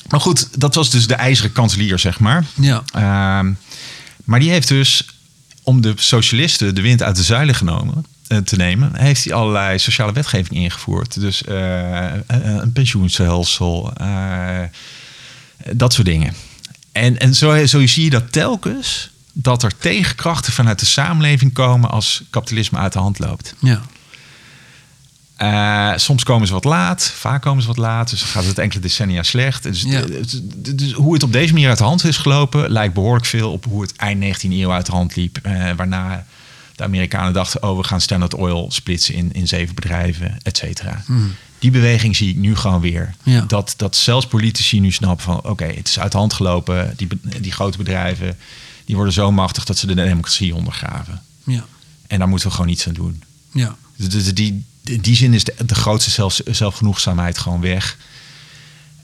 maar 0.08 0.20
goed, 0.20 0.48
dat 0.60 0.74
was 0.74 0.90
dus 0.90 1.06
de 1.06 1.14
ijzeren 1.14 1.52
kanselier, 1.52 1.98
zeg 1.98 2.18
maar. 2.18 2.44
Ja. 2.54 2.82
Ehm, 2.92 3.52
maar 4.24 4.40
die 4.40 4.50
heeft 4.50 4.68
dus, 4.68 5.06
om 5.68 5.80
de 5.80 5.92
socialisten 5.96 6.74
de 6.74 6.80
wind 6.80 7.02
uit 7.02 7.16
de 7.16 7.22
zeilen 7.22 7.54
genomen 7.54 8.04
eh, 8.26 8.38
te 8.38 8.56
nemen, 8.56 8.96
heeft 8.96 9.24
hij 9.24 9.34
allerlei 9.34 9.78
sociale 9.78 10.12
wetgeving 10.12 10.60
ingevoerd. 10.60 11.20
Dus 11.20 11.44
eh, 11.44 12.14
eh, 12.14 12.20
een 12.26 12.72
pensioenstelsel, 12.72 13.92
dat 15.72 15.92
soort 15.92 16.06
dingen. 16.06 16.34
En, 16.92 17.18
en 17.18 17.34
zo, 17.34 17.66
zo 17.66 17.86
zie 17.86 18.04
je 18.04 18.10
dat 18.10 18.32
telkens 18.32 19.10
dat 19.32 19.62
er 19.62 19.76
tegenkrachten 19.78 20.52
vanuit 20.52 20.78
de 20.78 20.86
samenleving 20.86 21.52
komen 21.52 21.90
als 21.90 22.22
kapitalisme 22.30 22.78
uit 22.78 22.92
de 22.92 22.98
hand 22.98 23.18
loopt. 23.18 23.54
Ja. 23.58 23.82
Eh, 25.38 25.92
soms 25.96 26.22
komen 26.24 26.46
ze 26.46 26.52
wat 26.52 26.64
laat, 26.64 27.10
vaak 27.14 27.42
komen 27.42 27.62
ze 27.62 27.68
wat 27.68 27.76
laat. 27.76 28.10
Dus 28.10 28.20
dan 28.20 28.28
gaat 28.28 28.44
het 28.44 28.58
enkele 28.58 28.80
decennia 28.80 29.22
slecht. 29.22 29.62
Dus, 29.62 29.82
Ja. 29.82 30.00
dus, 30.00 30.40
dus 30.74 30.92
hoe 30.92 31.12
het 31.12 31.22
op 31.22 31.32
deze 31.32 31.52
manier 31.52 31.68
uit 31.68 31.78
de 31.78 31.84
hand 31.84 32.04
is 32.04 32.16
gelopen, 32.16 32.70
lijkt 32.70 32.94
behoorlijk 32.94 33.26
veel 33.26 33.52
op 33.52 33.64
hoe 33.64 33.82
het 33.82 33.96
eind 33.96 34.20
19e 34.22 34.50
eeuw 34.50 34.72
uit 34.72 34.86
de 34.86 34.92
hand 34.92 35.16
liep. 35.16 35.38
Eh, 35.42 35.70
waarna 35.76 36.26
de 36.76 36.82
Amerikanen 36.84 37.32
dachten: 37.32 37.62
oh, 37.62 37.76
we 37.76 37.84
gaan 37.84 38.00
Standard 38.00 38.34
Oil 38.34 38.70
splitsen 38.70 39.14
in, 39.14 39.32
in 39.32 39.48
zeven 39.48 39.74
bedrijven, 39.74 40.38
et 40.42 40.56
cetera. 40.56 41.04
Die 41.58 41.70
beweging 41.70 42.16
zie 42.16 42.28
ik 42.30 42.36
nu 42.36 42.56
gewoon 42.56 42.80
weer. 42.80 43.14
Hmm. 43.22 43.32
Ja. 43.32 43.40
Dat, 43.40 43.74
dat 43.76 43.96
zelfs 43.96 44.26
politici 44.26 44.80
nu 44.80 44.92
snappen 44.92 45.24
van: 45.24 45.42
oké, 45.44 45.64
het 45.66 45.88
is 45.88 45.98
uit 45.98 46.12
de 46.12 46.18
hand 46.18 46.32
gelopen. 46.32 46.92
Die, 46.96 47.08
die 47.40 47.52
grote 47.52 47.78
bedrijven 47.78 48.36
die 48.84 48.96
worden 48.96 49.14
zo 49.14 49.32
machtig 49.32 49.64
dat 49.64 49.78
ze 49.78 49.86
de 49.86 49.94
democratie 49.94 50.54
ondergraven. 50.54 51.22
Ja. 51.44 51.64
En 52.06 52.18
daar 52.18 52.28
moeten 52.28 52.48
we 52.48 52.54
gewoon 52.54 52.70
iets 52.70 52.86
aan 52.86 52.94
doen. 52.94 53.22
Ja. 53.52 53.76
Dus 53.96 54.08
dus 54.08 54.34
die, 54.34 54.64
in 54.88 55.00
die 55.00 55.16
zin 55.16 55.34
is 55.34 55.44
de, 55.44 55.54
de 55.66 55.74
grootste 55.74 56.10
zelf, 56.10 56.40
zelfgenoegzaamheid 56.50 57.38
gewoon 57.38 57.60
weg. 57.60 57.96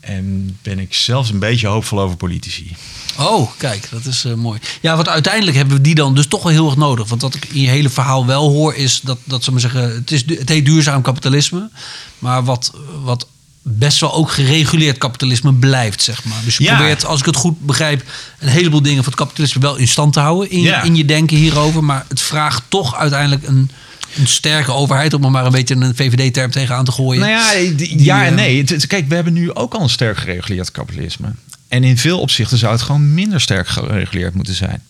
En 0.01 0.59
ben 0.63 0.79
ik 0.79 0.95
zelfs 0.95 1.31
een 1.31 1.39
beetje 1.39 1.67
hoopvol 1.67 2.01
over 2.01 2.17
politici. 2.17 2.77
Oh, 3.19 3.51
kijk, 3.57 3.89
dat 3.91 4.05
is 4.05 4.25
eh, 4.25 4.35
mooi. 4.35 4.59
Ja, 4.81 4.95
want 4.97 5.09
uiteindelijk 5.09 5.57
hebben 5.57 5.77
we 5.77 5.83
die 5.83 5.95
dan 5.95 6.15
dus 6.15 6.27
toch 6.27 6.43
wel 6.43 6.53
heel 6.53 6.67
erg 6.67 6.77
nodig. 6.77 7.09
Want 7.09 7.23
wat 7.23 7.35
ik 7.35 7.45
in 7.45 7.61
je 7.61 7.69
hele 7.69 7.89
verhaal 7.91 8.27
wel 8.27 8.49
hoor, 8.51 8.75
is 8.75 9.01
dat, 9.01 9.19
dat 9.25 9.45
ze 9.45 9.51
maar 9.51 9.61
zeggen, 9.61 9.95
het, 9.95 10.11
is, 10.11 10.25
het 10.27 10.49
heet 10.49 10.65
duurzaam 10.65 11.03
kapitalisme. 11.03 11.71
Maar 12.19 12.45
wat, 12.45 12.73
wat 13.03 13.27
best 13.63 14.01
wel 14.01 14.15
ook 14.15 14.31
gereguleerd 14.31 14.99
kapitalisme 14.99 15.53
blijft, 15.55 16.03
zeg 16.03 16.25
maar. 16.25 16.39
Dus 16.45 16.57
je 16.57 16.65
Ja. 16.65 16.77
probeert, 16.77 17.05
als 17.05 17.21
ik 17.21 17.27
het 17.27 17.37
goed 17.37 17.61
begrijp, 17.61 18.05
een 18.39 18.49
heleboel 18.49 18.83
dingen 18.83 19.03
van 19.05 19.13
het 19.13 19.21
kapitalisme 19.23 19.61
wel 19.61 19.77
in 19.77 19.89
stand 19.89 20.13
te 20.13 20.21
houden. 20.21 20.51
In, 20.51 20.61
Ja. 20.61 20.83
in 20.83 20.97
je 20.97 21.05
denken 21.05 21.37
hierover. 21.37 21.85
Maar 21.85 22.05
het 22.09 22.21
vraagt 22.21 22.63
toch 22.69 22.97
uiteindelijk 22.97 23.47
een, 23.47 23.71
een 24.19 24.27
sterke 24.29 24.73
overheid, 24.73 25.15
om 25.15 25.25
er 25.25 25.31
maar 25.31 25.47
een 25.47 25.53
beetje 25.53 25.75
een 25.75 25.95
VVD-term 25.97 26.51
tegenaan 26.51 26.85
te 26.85 26.93
gooien. 26.93 27.21
Nou 27.21 27.33
ja, 27.33 27.77
die- 27.77 28.03
ja 28.05 28.25
en 28.25 28.29
eh, 28.31 28.35
nee. 28.35 28.65
Kijk, 28.87 29.09
we 29.09 29.15
hebben 29.15 29.33
nu 29.33 29.55
ook 29.55 29.75
al 29.75 29.81
een 29.83 29.89
sterk 29.89 30.17
gereguleerd 30.17 30.71
kapitalisme. 30.71 31.29
En 31.69 31.85
in 31.85 31.99
veel 31.99 32.21
opzichten 32.21 32.59
zou 32.59 32.73
het 32.73 32.83
gewoon 32.83 33.15
minder 33.15 33.41
sterk 33.41 33.69
gereguleerd 33.69 34.35
moeten 34.35 34.55
zijn. 34.55 34.83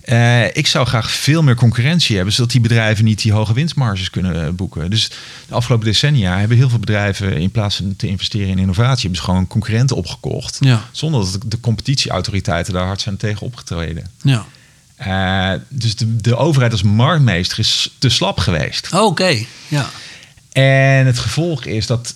Eh, 0.00 0.44
ik 0.56 0.66
zou 0.66 0.86
graag 0.86 1.10
veel 1.10 1.42
meer 1.42 1.54
concurrentie 1.54 2.16
hebben, 2.16 2.34
zodat 2.34 2.50
die 2.50 2.60
bedrijven 2.60 3.04
niet 3.04 3.22
die 3.22 3.32
hoge 3.32 3.52
winstmarges 3.52 4.10
kunnen 4.10 4.44
eh, 4.44 4.50
boeken. 4.50 4.90
Dus 4.90 5.10
de 5.48 5.54
afgelopen 5.54 5.86
decennia 5.86 6.38
hebben 6.38 6.56
heel 6.56 6.68
veel 6.68 6.78
bedrijven 6.78 7.36
in 7.36 7.50
plaats 7.50 7.76
van 7.76 7.94
te 7.96 8.06
investeren 8.06 8.48
in 8.48 8.58
innovatie, 8.58 9.00
hebben 9.00 9.18
ze 9.18 9.24
gewoon 9.24 9.46
concurrenten 9.46 9.96
opgekocht. 9.96 10.56
Ja. 10.60 10.88
Zonder 10.92 11.20
dat 11.32 11.40
de 11.46 11.60
competitieautoriteiten 11.60 12.72
daar 12.72 12.86
hard 12.86 13.00
zijn 13.00 13.16
tegen 13.16 13.46
opgetreden. 13.46 14.06
Ja. 14.22 14.46
Eh, 14.98 15.52
dus 15.68 15.96
de, 15.96 16.16
de 16.16 16.36
overheid 16.36 16.72
als 16.72 16.82
marktmeester 16.82 17.58
is 17.58 17.90
te 17.98 18.08
slap 18.08 18.38
geweest. 18.38 18.92
Oké, 18.92 19.44
ja. 19.68 19.90
En 20.52 21.06
het 21.06 21.18
gevolg 21.18 21.64
is 21.64 21.86
dat 21.86 22.14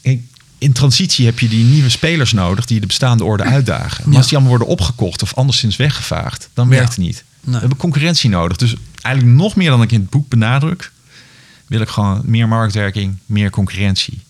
in- 0.00 0.28
transitie 0.72 1.26
heb 1.26 1.38
je 1.38 1.48
die 1.48 1.64
nieuwe 1.64 1.88
spelers 1.88 2.32
nodig 2.32 2.64
die 2.64 2.80
de 2.80 2.86
bestaande 2.86 3.24
orde 3.24 3.42
uitdagen. 3.42 4.02
Maar 4.04 4.12
Ja. 4.12 4.18
als 4.18 4.28
die 4.28 4.36
allemaal 4.38 4.56
worden 4.56 4.76
opgekocht 4.76 5.22
of 5.22 5.34
anderszins 5.34 5.76
weggevaagd, 5.76 6.48
dan 6.54 6.64
Ja. 6.68 6.74
werkt 6.74 6.88
het 6.88 6.98
niet. 6.98 7.24
Nee. 7.40 7.54
We 7.54 7.60
hebben 7.60 7.78
concurrentie 7.78 8.30
nodig. 8.30 8.56
Dus 8.56 8.74
eigenlijk 9.02 9.36
nog 9.36 9.56
meer 9.56 9.70
dan 9.70 9.82
ik 9.82 9.92
in 9.92 10.00
het 10.00 10.10
boek 10.10 10.28
benadruk, 10.28 10.92
wil 11.66 11.80
ik 11.80 11.88
gewoon 11.88 12.20
meer 12.24 12.48
marktwerking, 12.48 13.16
meer 13.26 13.50
concurrentie. 13.50 14.20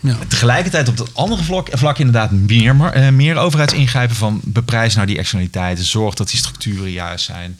Ja. 0.00 0.18
Tegelijkertijd 0.28 0.88
op 0.88 0.96
dat 0.96 1.14
andere 1.14 1.42
vlak, 1.42 1.68
vlak 1.72 1.98
inderdaad 1.98 2.30
meer, 2.30 2.80
eh, 2.92 3.08
meer 3.08 3.36
overheidsingrijpen 3.36 4.16
van 4.16 4.40
beprijs 4.44 4.94
naar 4.94 5.06
die 5.06 5.18
externaliteiten. 5.18 5.84
Zorg 5.84 6.14
dat 6.14 6.30
die 6.30 6.38
structuren 6.38 6.90
juist 6.90 7.24
zijn. 7.24 7.58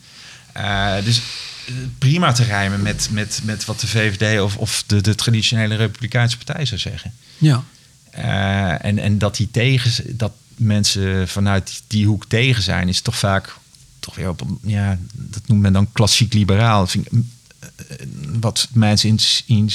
Eh, 0.53 0.95
dus 1.05 1.21
eh, 1.67 1.75
prima 1.99 2.33
te 2.33 2.45
rijmen 2.45 2.83
met, 2.83 3.09
met, 3.11 3.41
met 3.45 3.65
wat 3.65 3.81
de 3.81 3.87
VVD 3.87 4.41
of, 4.41 4.57
of 4.57 4.85
de, 4.87 5.01
de 5.01 5.15
traditionele 5.15 5.75
Republikeinse 5.77 6.37
partij 6.37 6.65
zou 6.65 6.81
zeggen. 6.81 7.13
ja. 7.39 7.65
En, 8.81 8.99
en 8.99 9.19
dat, 9.19 9.37
die 9.37 9.51
tegen, 9.51 10.17
dat 10.19 10.33
mensen 10.57 11.29
vanuit 11.29 11.83
die, 11.87 12.07
hoek 12.07 12.25
tegen 12.29 12.63
zijn, 12.63 12.89
is 12.89 13.01
toch 13.01 13.17
vaak 13.19 13.57
toch 13.99 14.15
weer 14.15 14.29
op, 14.29 14.43
ja, 14.63 14.99
dat 15.13 15.43
noemt 15.47 15.61
men 15.61 15.73
dan 15.73 15.93
klassiek 15.93 16.33
liberaal. 16.33 16.81
Dat 16.81 16.91
vind 16.91 17.07
ik, 17.07 17.13
eh, 17.13 18.07
wat 18.41 18.69
mijns, 18.73 19.05
in- 19.05 19.71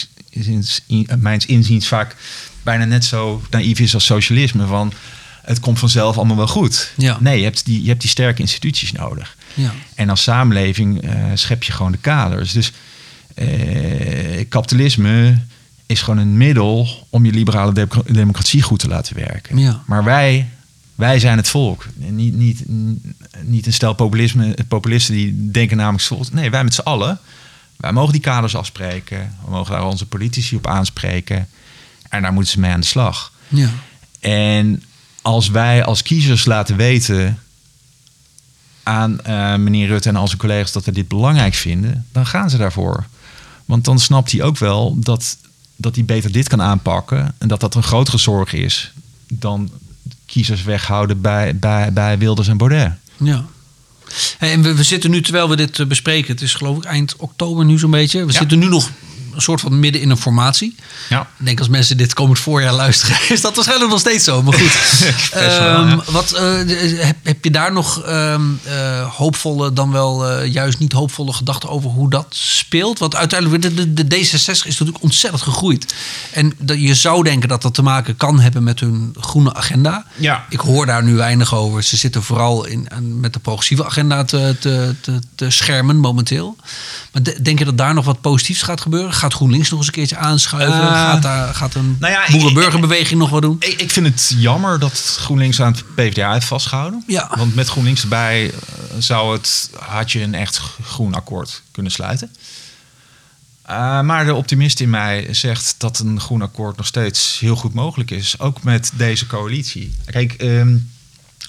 mijns 1.20 1.46
inziens 1.46 1.88
vaak 1.88 2.16
bijna 2.64 2.86
net 2.86 3.06
zo 3.06 3.42
naïef 3.50 3.80
is 3.80 3.94
als 3.94 4.06
socialisme. 4.06 4.66
Van 4.66 4.94
het 5.42 5.60
komt 5.60 5.80
vanzelf 5.80 6.18
allemaal 6.18 6.36
wel 6.38 6.48
goed. 6.48 6.92
Ja. 6.98 7.18
Nee, 7.20 7.38
je 7.38 7.44
hebt, 7.44 7.66
die, 7.66 7.82
je 7.82 7.88
hebt 7.88 8.02
die 8.02 8.10
sterke 8.10 8.42
instituties 8.42 8.92
nodig. 8.92 9.36
Ja. 9.54 9.74
En 9.96 10.10
als 10.10 10.24
samenleving 10.24 11.02
eh, 11.02 11.16
schep 11.34 11.64
je 11.64 11.72
gewoon 11.72 11.92
de 11.92 11.98
kaders. 11.98 12.52
Dus 12.52 12.72
eh, 13.36 14.46
kapitalisme 14.50 15.38
is 15.86 16.02
gewoon 16.02 16.20
een 16.20 16.38
middel 16.38 17.08
om 17.10 17.26
je 17.26 17.32
liberale 17.32 17.74
de- 17.74 17.88
democratie 18.08 18.62
goed 18.62 18.80
te 18.80 18.88
laten 18.88 19.16
werken. 19.16 19.58
Ja. 19.58 19.84
Maar 19.86 20.04
wij, 20.04 20.22
wij 20.32 20.48
Wij 20.96 21.20
zijn 21.20 21.38
het 21.38 21.50
volk. 21.50 21.88
Niet, 21.96 22.34
niet, 22.34 22.64
niet 23.42 23.66
een 23.66 23.74
stel 23.74 23.94
populisme, 23.94 24.56
populisten 24.68 25.14
die 25.16 25.52
denken 25.52 25.78
namelijk... 25.78 26.32
Nee, 26.32 26.50
wij 26.50 26.64
met 26.64 26.74
z'n 26.74 26.82
allen. 26.82 27.20
Wij 27.78 27.92
mogen 27.92 28.12
die 28.12 28.22
kaders 28.22 28.56
afspreken. 28.56 29.36
We 29.46 29.52
mogen 29.52 29.72
daar 29.74 29.86
onze 29.86 30.06
politici 30.06 30.56
op 30.56 30.68
aanspreken. 30.68 31.48
En 32.14 32.22
daar 32.22 32.34
moeten 32.34 32.52
ze 32.52 32.60
mee 32.60 32.72
aan 32.72 32.80
de 32.80 32.86
slag. 32.86 33.32
Ja. 33.48 33.70
En 34.20 34.84
als 35.22 35.50
wij 35.50 35.84
als 35.84 36.02
kiezers 36.02 36.46
laten 36.46 36.76
weten 36.76 37.40
aan 38.84 39.18
uh, 39.28 39.56
meneer 39.56 39.88
Rutte 39.88 40.10
en 40.10 40.16
al 40.16 40.28
zijn 40.28 40.40
collega's 40.40 40.72
dat 40.72 40.86
we 40.86 40.92
dit 40.92 41.08
belangrijk 41.08 41.54
vinden, 41.54 42.06
dan 42.12 42.26
gaan 42.26 42.50
ze 42.50 42.58
daarvoor. 42.58 43.06
Want 43.66 43.86
dan 43.86 44.00
snapt 44.00 44.32
hij 44.32 44.42
ook 44.42 44.58
wel 44.58 45.00
dat, 45.00 45.38
dat 45.76 45.96
hij 45.96 46.06
beter 46.06 46.32
dit 46.32 46.48
kan 46.48 46.62
aanpakken 46.62 47.36
en 47.38 47.48
dat 47.48 47.60
dat 47.60 47.76
een 47.76 47.84
grotere 47.84 48.18
zorg 48.18 48.54
is 48.54 48.92
dan 49.28 49.72
kiezers 50.26 50.64
weghouden 50.64 51.22
bij, 51.22 51.58
bij, 51.58 51.94
bij 51.94 52.18
Wilders 52.18 52.48
en 52.48 52.58
Baudet. 52.58 52.92
Ja. 53.18 53.46
En 54.40 54.62
we, 54.62 54.76
we, 54.76 54.84
zitten 54.84 55.12
nu, 55.12 55.22
terwijl 55.22 55.50
we 55.50 55.56
dit 55.56 55.80
eh, 55.80 55.86
bespreken, 55.86 56.32
het 56.32 56.42
is 56.42 56.54
geloof 56.54 56.78
ik 56.78 56.84
eind 56.84 57.16
oktober 57.16 57.66
nu 57.66 57.78
zo'n 57.78 57.92
beetje. 57.92 58.26
We 58.26 58.32
zitten 58.32 58.60
nu 58.60 58.68
nog 58.68 58.90
een 59.36 59.42
soort 59.42 59.62
van 59.62 59.80
midden 59.80 60.02
in 60.02 60.10
een 60.10 60.18
formatie. 60.18 60.76
Ja. 61.10 61.22
Ik 61.40 61.46
denk 61.46 61.60
als 61.60 61.68
mensen 61.68 61.98
dit 61.98 62.14
komend 62.14 62.40
voorjaar 62.40 62.74
luisteren, 62.74 63.18
is 63.36 63.42
dat 63.42 63.56
waarschijnlijk 63.56 63.92
nog 63.92 64.00
steeds 64.00 64.24
zo. 64.24 64.44
Maar 64.44 64.54
goed, 64.54 64.72
um, 65.52 66.02
wat, 66.06 66.34
uh, 66.34 67.06
heb, 67.06 67.16
heb 67.24 67.44
je 67.44 67.52
daar 67.52 67.72
nog 67.74 68.08
um, 68.08 68.60
uh, 68.68 69.16
hoopvolle, 69.16 69.74
dan 69.74 69.92
wel 69.92 70.42
uh, 70.42 70.54
juist 70.54 70.80
niet 70.80 70.92
hoopvolle 70.92 71.34
gedachten 71.34 71.70
over 71.70 71.90
hoe 71.90 72.10
dat 72.10 72.26
speelt? 72.30 73.00
Want 73.00 73.16
uiteindelijk, 73.16 73.62
de, 73.62 73.94
de, 73.94 74.08
de 74.08 74.18
D66 74.18 74.32
is 74.32 74.64
natuurlijk 74.64 75.04
ontzettend 75.04 75.44
gegroeid. 75.44 75.94
En 76.32 76.54
dat, 76.58 76.82
je 76.82 76.96
zou 76.96 77.24
denken 77.24 77.50
dat 77.50 77.62
dat 77.62 77.74
te 77.74 77.82
maken 77.82 78.18
kan 78.18 78.40
hebben 78.40 78.64
met 78.64 78.80
hun 78.80 79.16
groene 79.20 79.54
agenda. 79.54 80.06
Ja. 80.16 80.46
Ik 80.50 80.60
hoor 80.60 80.86
daar 80.86 81.04
nu 81.04 81.16
weinig 81.16 81.56
over. 81.56 81.84
Ze 81.84 81.98
zitten 81.98 82.24
vooral 82.24 82.66
in, 82.66 82.88
met 83.20 83.34
de 83.34 83.40
progressieve 83.40 83.86
agenda 83.86 84.24
te, 84.24 84.56
te, 84.60 84.96
te, 85.02 85.20
te 85.36 85.50
schermen 85.50 85.98
momenteel. 85.98 86.56
Maar 87.12 87.22
denk 87.42 87.60
je 87.60 87.66
dat 87.66 87.78
daar 87.78 87.94
nog 87.94 88.06
wat 88.06 88.22
positiefs 88.22 88.62
gaat 88.62 88.82
gebeuren? 88.82 89.14
Gaat 89.24 89.34
GroenLinks 89.34 89.70
nog 89.70 89.80
eens 89.80 89.88
een 89.88 89.94
keertje 89.94 90.18
aanschuiven? 90.18 90.80
Uh, 90.80 90.92
gaat, 90.92 91.22
daar, 91.22 91.56
gaat 91.56 91.76
een 91.76 91.98
nou 92.00 92.14
ja, 92.14 92.26
boerenburgerbeweging 92.32 93.20
nog 93.20 93.30
wat 93.30 93.42
doen? 93.42 93.56
Ik, 93.60 93.82
ik, 93.82 93.92
vind 93.92 94.06
het 94.06 94.34
jammer 94.38 94.80
dat 94.80 95.18
GroenLinks 95.20 95.62
aan 95.62 95.72
het 95.72 95.96
PvdA 95.96 96.34
heeft 96.34 96.46
vastgehouden. 96.46 97.04
Ja. 97.08 97.32
Want 97.38 97.56
met 97.56 97.68
GroenLinks 97.68 98.02
erbij 98.02 98.54
zou 98.98 99.34
het, 99.34 99.70
had 99.80 100.12
je 100.12 100.22
een 100.22 100.36
echt 100.36 100.62
groen 100.84 101.14
akkoord 101.14 101.62
kunnen 101.72 101.92
sluiten. 101.92 102.36
Uh, 103.70 104.02
maar 104.02 104.26
de 104.26 104.34
optimist 104.34 104.80
in 104.80 104.90
mij 104.90 105.28
zegt 105.32 105.76
dat 105.78 106.00
een 106.00 106.20
groen 106.20 106.42
akkoord 106.42 106.78
nog 106.78 106.86
steeds 106.86 107.40
heel 107.40 107.56
goed 107.56 107.74
mogelijk 107.74 108.12
is. 108.12 108.40
Ook 108.40 108.64
met 108.64 108.92
deze 108.96 109.28
coalitie. 109.28 109.96
Kijk, 110.06 110.42
um, 110.42 110.92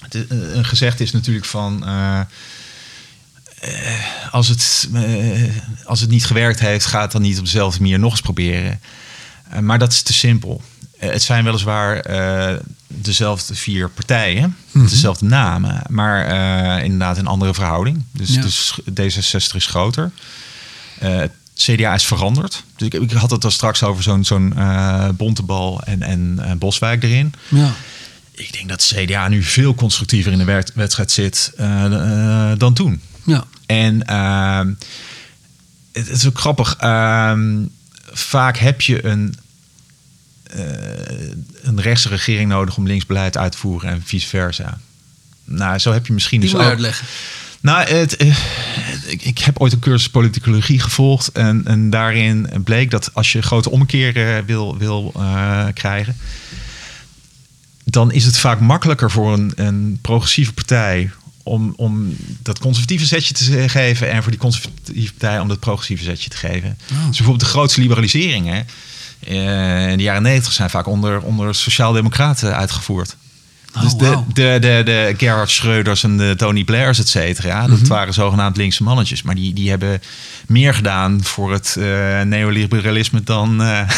de, 0.09 0.25
een 0.29 0.65
gezegd 0.65 0.99
is 0.99 1.11
natuurlijk 1.11 1.45
van... 1.45 1.81
Uh, 1.85 2.19
als, 4.31 4.47
het, 4.47 4.89
uh, 4.93 5.49
als 5.85 6.01
het 6.01 6.09
niet 6.09 6.25
gewerkt 6.25 6.59
heeft, 6.59 6.85
ga 6.85 7.01
het 7.01 7.11
dan 7.11 7.21
niet 7.21 7.37
op 7.37 7.43
dezelfde 7.43 7.81
manier 7.81 7.99
nog 7.99 8.11
eens 8.11 8.21
proberen. 8.21 8.79
Uh, 9.53 9.59
maar 9.59 9.79
dat 9.79 9.91
is 9.91 10.01
te 10.01 10.13
simpel. 10.13 10.61
Het 10.97 11.21
zijn 11.21 11.43
weliswaar 11.43 12.05
dezelfde 12.87 13.55
vier 13.55 13.89
partijen, 13.89 14.43
mm 14.43 14.55
-hmm. 14.71 14.89
dezelfde 14.89 15.25
namen, 15.25 15.81
maar 15.89 16.83
inderdaad 16.83 17.17
een 17.17 17.27
andere 17.27 17.53
verhouding. 17.53 18.03
Dus, 18.11 18.29
ja. 18.29 18.41
dus 18.41 18.79
D66 18.89 19.55
is 19.55 19.65
groter. 19.65 20.11
CDA 21.55 21.93
is 21.93 22.05
veranderd. 22.05 22.63
Dus 22.75 22.87
ik, 22.87 22.93
ik, 22.93 23.11
had 23.11 23.31
het 23.31 23.43
al 23.43 23.51
straks 23.51 23.83
over 23.83 24.03
zo'n 24.03 24.23
zo'n 24.25 24.53
bontebal 25.17 25.81
en, 25.83 26.01
en 26.01 26.57
Boswijk 26.57 27.03
erin. 27.03 27.33
Ja. 27.47 27.73
Ik 28.31 28.53
denk 28.53 28.69
dat 28.69 28.93
CDA 28.93 29.27
nu 29.27 29.43
veel 29.43 29.75
constructiever 29.75 30.31
in 30.31 30.37
de 30.37 30.63
wedstrijd 30.73 31.11
zit 31.11 31.51
dan 32.57 32.73
toen. 32.73 33.01
Ja. 33.23 33.45
En 33.65 34.03
uh, 34.09 34.61
het, 35.91 36.09
is 36.09 36.27
ook 36.27 36.39
grappig. 36.39 36.77
Uh, 36.81 37.33
vaak 38.11 38.57
heb 38.57 38.81
je 38.81 39.05
een, 39.05 39.35
uh, 40.55 40.61
een 41.61 41.81
rechtse 41.81 42.09
regering 42.09 42.49
nodig 42.49 42.77
om 42.77 42.87
linksbeleid 42.87 43.37
uit 43.37 43.51
te 43.51 43.57
voeren 43.57 43.89
en 43.89 44.01
vice 44.05 44.27
versa. 44.27 44.79
Nou, 45.43 45.77
zo 45.77 45.91
heb 45.91 46.07
je 46.07 46.13
misschien 46.13 46.39
Die 46.39 46.49
dus 46.49 46.59
ook. 46.59 46.65
uitleggen. 46.65 47.07
Nou, 47.61 47.87
het, 47.87 48.21
ik, 49.05 49.21
ik, 49.21 49.39
heb 49.39 49.59
ooit 49.59 49.73
een 49.73 49.79
cursus 49.79 50.09
politicologie 50.09 50.79
gevolgd. 50.79 51.31
En, 51.31 51.61
en 51.65 51.89
daarin 51.89 52.49
bleek 52.63 52.91
dat 52.91 53.09
als 53.13 53.31
je 53.31 53.41
grote 53.41 53.69
omkeren 53.69 54.45
wil, 54.45 54.77
wil 54.77 55.13
uh, 55.17 55.65
krijgen. 55.73 56.17
dan 57.83 58.11
is 58.11 58.25
het 58.25 58.37
vaak 58.37 58.59
makkelijker 58.59 59.11
voor 59.11 59.33
een, 59.33 59.51
een 59.55 59.99
progressieve 60.01 60.53
partij 60.53 61.11
om, 61.45 61.73
om 61.75 62.15
dat 62.41 62.59
conservatieve 62.59 63.05
zetje 63.05 63.33
te 63.33 63.69
geven 63.69 64.11
en 64.11 64.21
voor 64.21 64.31
die 64.31 64.39
conservatieve 64.39 65.13
partij 65.13 65.39
om 65.39 65.47
dat 65.47 65.59
progressieve 65.59 66.03
zetje 66.03 66.29
te 66.29 66.37
geven. 66.37 66.77
Oh. 66.91 66.97
Dus 66.97 67.17
bijvoorbeeld 67.17 67.39
de 67.39 67.45
grootste 67.45 67.81
liberaliseringen 67.81 68.67
uh, 69.27 69.91
in 69.91 69.97
de 69.97 70.03
jaren 70.03 70.21
negentig 70.21 70.53
zijn 70.53 70.69
vaak 70.69 70.87
onder, 70.87 71.21
onder 71.21 71.55
sociaaldemocraten 71.55 72.55
uitgevoerd. 72.55 73.15
Oh, 73.75 73.81
dus 73.81 73.93
de, 73.95 74.05
wow. 74.05 74.23
de, 74.33 74.57
de, 74.61 74.81
de 74.85 75.13
Gerhard 75.17 75.49
Schreuders 75.51 76.03
en 76.03 76.17
de 76.17 76.33
Tony 76.37 76.63
Blairs, 76.63 76.99
et 76.99 77.07
cetera, 77.07 77.59
dat 77.59 77.67
Mhm. 77.67 77.75
mm 77.75 77.79
-hmm. 77.79 77.87
waren 77.89 78.13
zogenaamd 78.13 78.57
linkse 78.57 78.83
mannetjes. 78.83 79.21
Maar 79.21 79.35
die, 79.35 79.53
die 79.53 79.69
hebben 79.69 80.01
meer 80.47 80.73
gedaan 80.73 81.23
voor 81.23 81.51
het 81.51 81.75
uh, 81.77 82.21
neoliberalisme 82.21 83.23
dan. 83.23 83.61
Uh... 83.61 83.79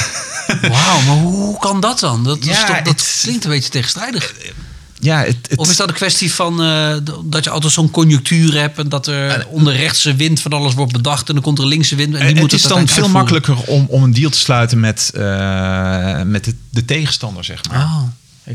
Wauw, 0.62 1.02
maar 1.02 1.16
hoe 1.16 1.60
kan 1.60 1.80
dat 1.80 2.00
dan? 2.00 2.24
Dat, 2.24 2.46
Ja, 2.46 2.52
is 2.52 2.66
toch, 2.66 2.82
dat 2.82 3.20
klinkt 3.22 3.44
een 3.44 3.50
beetje 3.50 3.70
tegenstrijdig. 3.70 4.34
Ja, 5.00 5.20
het, 5.24 5.38
het, 5.50 5.60
Of 5.60 5.70
is 5.70 5.76
dat 5.76 5.88
een 5.88 5.94
kwestie 5.94 6.34
van 6.34 6.64
eh, 6.64 6.96
dat 7.24 7.44
je 7.44 7.50
altijd 7.50 7.74
zo'n 7.74 7.92
conjunctuur 7.92 8.54
hebt 8.54 8.78
en 8.78 8.90
dat 8.90 9.08
er 9.08 9.48
onder 9.48 9.76
rechtse 9.76 10.16
wind 10.16 10.40
van 10.40 10.52
alles 10.52 10.74
wordt 10.74 10.92
bedacht 10.92 11.28
en 11.28 11.34
dan 11.34 11.44
komt 11.44 11.60
er 11.60 11.66
linkse 11.66 11.96
wind 11.96 12.16
en 12.16 12.28
die 12.28 12.36
Eh, 12.36 12.42
het 12.42 12.54
is 12.54 12.64
het 12.64 12.72
dan 12.72 12.88
veel 12.88 13.10
makkelijker 13.10 13.58
om, 13.64 13.86
om 13.90 14.04
een 14.04 14.14
deal 14.14 14.30
te 14.30 14.38
sluiten 14.38 14.80
met, 14.80 15.12
uh, 15.16 16.22
met 16.22 16.44
de, 16.44 16.56
de, 16.70 16.86
tegenstander, 16.86 17.44
zeg 17.44 17.62
maar. 17.70 17.88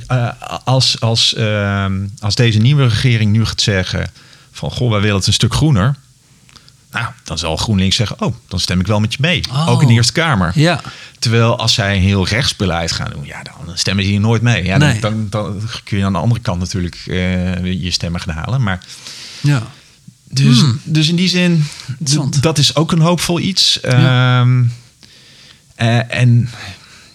Uh, 0.08 0.28
als, 0.64 1.00
als, 1.00 1.34
uh, 1.38 1.86
als 2.20 2.34
deze 2.34 2.58
nieuwe 2.58 2.86
regering 2.86 3.32
nu 3.32 3.44
gaat 3.44 3.60
zeggen 3.60 4.10
van 4.52 4.70
goh, 4.70 4.90
wij 4.90 5.00
willen 5.00 5.16
het 5.16 5.26
een 5.26 5.32
stuk 5.32 5.54
groener. 5.54 5.96
Nou, 6.92 7.06
dan 7.24 7.38
zal 7.38 7.56
GroenLinks 7.56 7.96
zeggen, 7.96 8.20
oh, 8.20 8.34
dan 8.48 8.60
stem 8.60 8.80
ik 8.80 8.86
wel 8.86 9.00
met 9.00 9.12
je 9.12 9.18
mee. 9.20 9.42
Oh. 9.50 9.68
Ook 9.68 9.82
in 9.82 9.88
de 9.88 9.92
Eerste 9.94 10.12
Kamer. 10.12 10.52
Ja. 10.54 10.80
Terwijl 11.18 11.58
als 11.58 11.74
zij 11.74 11.96
een 11.96 12.02
heel 12.02 12.26
rechtsbeleid 12.26 12.92
gaan 12.92 13.10
doen, 13.10 13.24
ja, 13.24 13.42
dan 13.42 13.78
stemmen 13.78 14.04
ze 14.04 14.10
hier 14.10 14.20
nooit 14.20 14.42
mee. 14.42 14.64
Ja, 14.64 14.78
dan, 14.78 14.88
Nee. 14.88 15.00
dan, 15.00 15.26
dan 15.30 15.60
kun 15.84 15.98
je 15.98 16.04
aan 16.04 16.12
de 16.12 16.18
andere 16.18 16.40
kant 16.40 16.58
natuurlijk 16.60 17.02
uh, 17.06 17.82
je 17.82 17.90
stemmen 17.90 18.20
gaan 18.20 18.34
halen. 18.34 18.62
Maar 18.62 18.80
ja. 19.40 19.62
dus, 20.28 20.60
Hmm. 20.60 20.80
dus 20.84 21.08
in 21.08 21.16
die 21.16 21.28
zin, 21.28 21.64
dat 22.40 22.58
is 22.58 22.76
ook 22.76 22.92
een 22.92 23.00
hoopvol 23.00 23.40
iets. 23.40 23.78
Ja. 23.82 24.40
Ehm, 24.40 24.62
eh, 25.74 26.14
en 26.20 26.48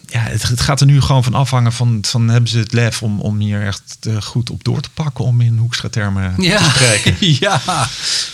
ja, 0.09 0.19
het, 0.19 0.43
het 0.43 0.61
gaat 0.61 0.79
er 0.79 0.85
nu 0.85 1.01
gewoon 1.01 1.23
van 1.23 1.33
afhangen 1.33 1.73
van, 1.73 1.99
van 2.01 2.27
hebben 2.27 2.49
ze 2.49 2.57
het 2.57 2.73
lef 2.73 3.03
om, 3.03 3.21
om 3.21 3.39
hier 3.39 3.65
echt 3.65 3.97
eh, 4.01 4.21
goed 4.21 4.49
op 4.49 4.63
door 4.63 4.81
te 4.81 4.89
pakken, 4.93 5.25
om 5.25 5.41
in 5.41 5.57
hoekstra 5.57 5.89
termen 5.89 6.35
te 6.35 6.69
spreken. 6.75 7.15
ja. 7.45 7.61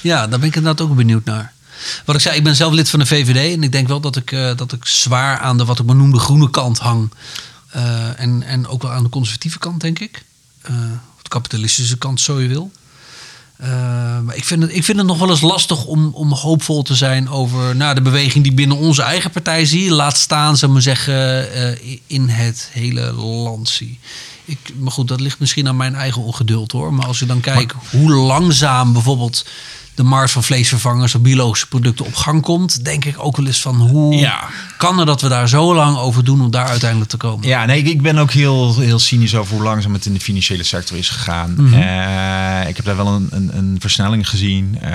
ja, 0.01 0.27
daar 0.27 0.39
ben 0.39 0.47
ik 0.47 0.55
inderdaad 0.55 0.87
ook 0.87 0.95
benieuwd 0.95 1.25
naar. 1.25 1.53
Wat 2.05 2.15
ik 2.15 2.21
zei, 2.21 2.37
ik 2.37 2.43
ben 2.43 2.55
zelf 2.55 2.73
lid 2.73 2.89
van 2.89 2.99
de 2.99 3.05
VVD 3.05 3.55
en 3.55 3.63
ik 3.63 3.71
denk 3.71 3.87
wel 3.87 3.99
dat 3.99 4.15
ik, 4.15 4.31
eh, 4.31 4.55
dat 4.55 4.71
ik 4.71 4.85
zwaar 4.85 5.39
aan 5.39 5.57
de 5.57 5.65
wat 5.65 5.79
ik 5.79 5.85
maar 5.85 5.95
noem 5.95 6.11
de 6.11 6.19
groene 6.19 6.49
kant 6.49 6.79
hang. 6.79 7.11
Eh, 7.69 8.19
en, 8.19 8.43
en 8.43 8.67
ook 8.67 8.81
wel 8.81 8.91
aan 8.91 9.03
de 9.03 9.09
conservatieve 9.09 9.59
kant, 9.59 9.81
denk 9.81 9.99
ik. 9.99 10.23
Of 11.15 11.21
de 11.21 11.29
kapitalistische 11.29 11.97
kant, 11.97 12.21
zo 12.21 12.41
je 12.41 12.47
wil. 12.47 12.71
Eh, 13.57 14.19
maar 14.19 14.35
ik 14.35 14.43
vind, 14.43 14.61
het, 14.61 14.75
ik 14.75 14.83
vind 14.83 14.97
het 14.97 15.07
nog 15.07 15.17
wel 15.19 15.29
eens 15.29 15.41
lastig 15.41 15.85
om, 15.85 16.09
om 16.13 16.33
hoopvol 16.33 16.81
te 16.81 16.95
zijn 16.95 17.29
over 17.29 17.75
nou, 17.75 17.95
de 17.95 18.01
beweging 18.01 18.43
die 18.43 18.53
binnen 18.53 18.77
onze 18.77 19.01
eigen 19.01 19.31
partij 19.31 19.65
zie. 19.65 19.91
Laat 19.91 20.17
staan, 20.17 20.57
zou 20.57 20.71
maar 20.71 20.81
zeggen, 20.81 21.51
eh, 21.53 21.97
in 22.07 22.29
het 22.29 22.69
hele 22.71 23.11
land 23.11 23.69
zie. 23.69 23.99
Ik, 24.45 24.59
maar 24.79 24.91
goed, 24.91 25.07
dat 25.07 25.19
ligt 25.19 25.39
misschien 25.39 25.67
aan 25.67 25.77
mijn 25.77 25.95
eigen 25.95 26.21
ongeduld 26.21 26.71
hoor. 26.71 26.93
Maar 26.93 27.05
als 27.05 27.19
je 27.19 27.25
dan 27.25 27.39
kijkt 27.39 27.73
hoe 27.91 28.11
langzaam 28.11 28.93
bijvoorbeeld 28.93 29.45
de 29.95 30.03
markt 30.03 30.31
van 30.31 30.43
vleesvervangers 30.43 31.15
of 31.15 31.21
biologische 31.21 31.67
producten 31.67 32.05
op 32.05 32.15
gang 32.15 32.41
komt, 32.41 32.85
denk 32.85 33.05
ik 33.05 33.15
ook 33.23 33.37
wel 33.37 33.45
eens 33.45 33.61
van 33.61 33.75
hoe 33.75 34.15
Ja. 34.15 34.43
kan 34.77 34.99
er 34.99 35.05
dat 35.05 35.21
we 35.21 35.27
daar 35.27 35.49
zo 35.49 35.75
lang 35.75 35.97
over 35.97 36.23
doen 36.23 36.41
om 36.41 36.51
daar 36.51 36.67
uiteindelijk 36.67 37.09
te 37.09 37.17
komen? 37.17 37.47
Ja, 37.47 37.65
nee, 37.65 37.83
ik, 37.83 38.01
ben 38.01 38.17
ook 38.17 38.31
heel, 38.31 38.79
heel 38.79 38.99
cynisch 38.99 39.35
over 39.35 39.53
hoe 39.55 39.63
langzaam 39.63 39.93
het 39.93 40.05
in 40.05 40.13
de 40.13 40.19
financiële 40.19 40.63
sector 40.63 40.97
is 40.97 41.09
gegaan. 41.09 41.53
Mhm. 41.57 41.73
Eh, 41.73 42.67
ik 42.69 42.75
heb 42.75 42.85
daar 42.85 42.95
wel 42.95 43.07
een, 43.07 43.27
een, 43.31 43.57
een 43.57 43.75
versnelling 43.79 44.29
gezien, 44.29 44.77
eh, 44.81 44.89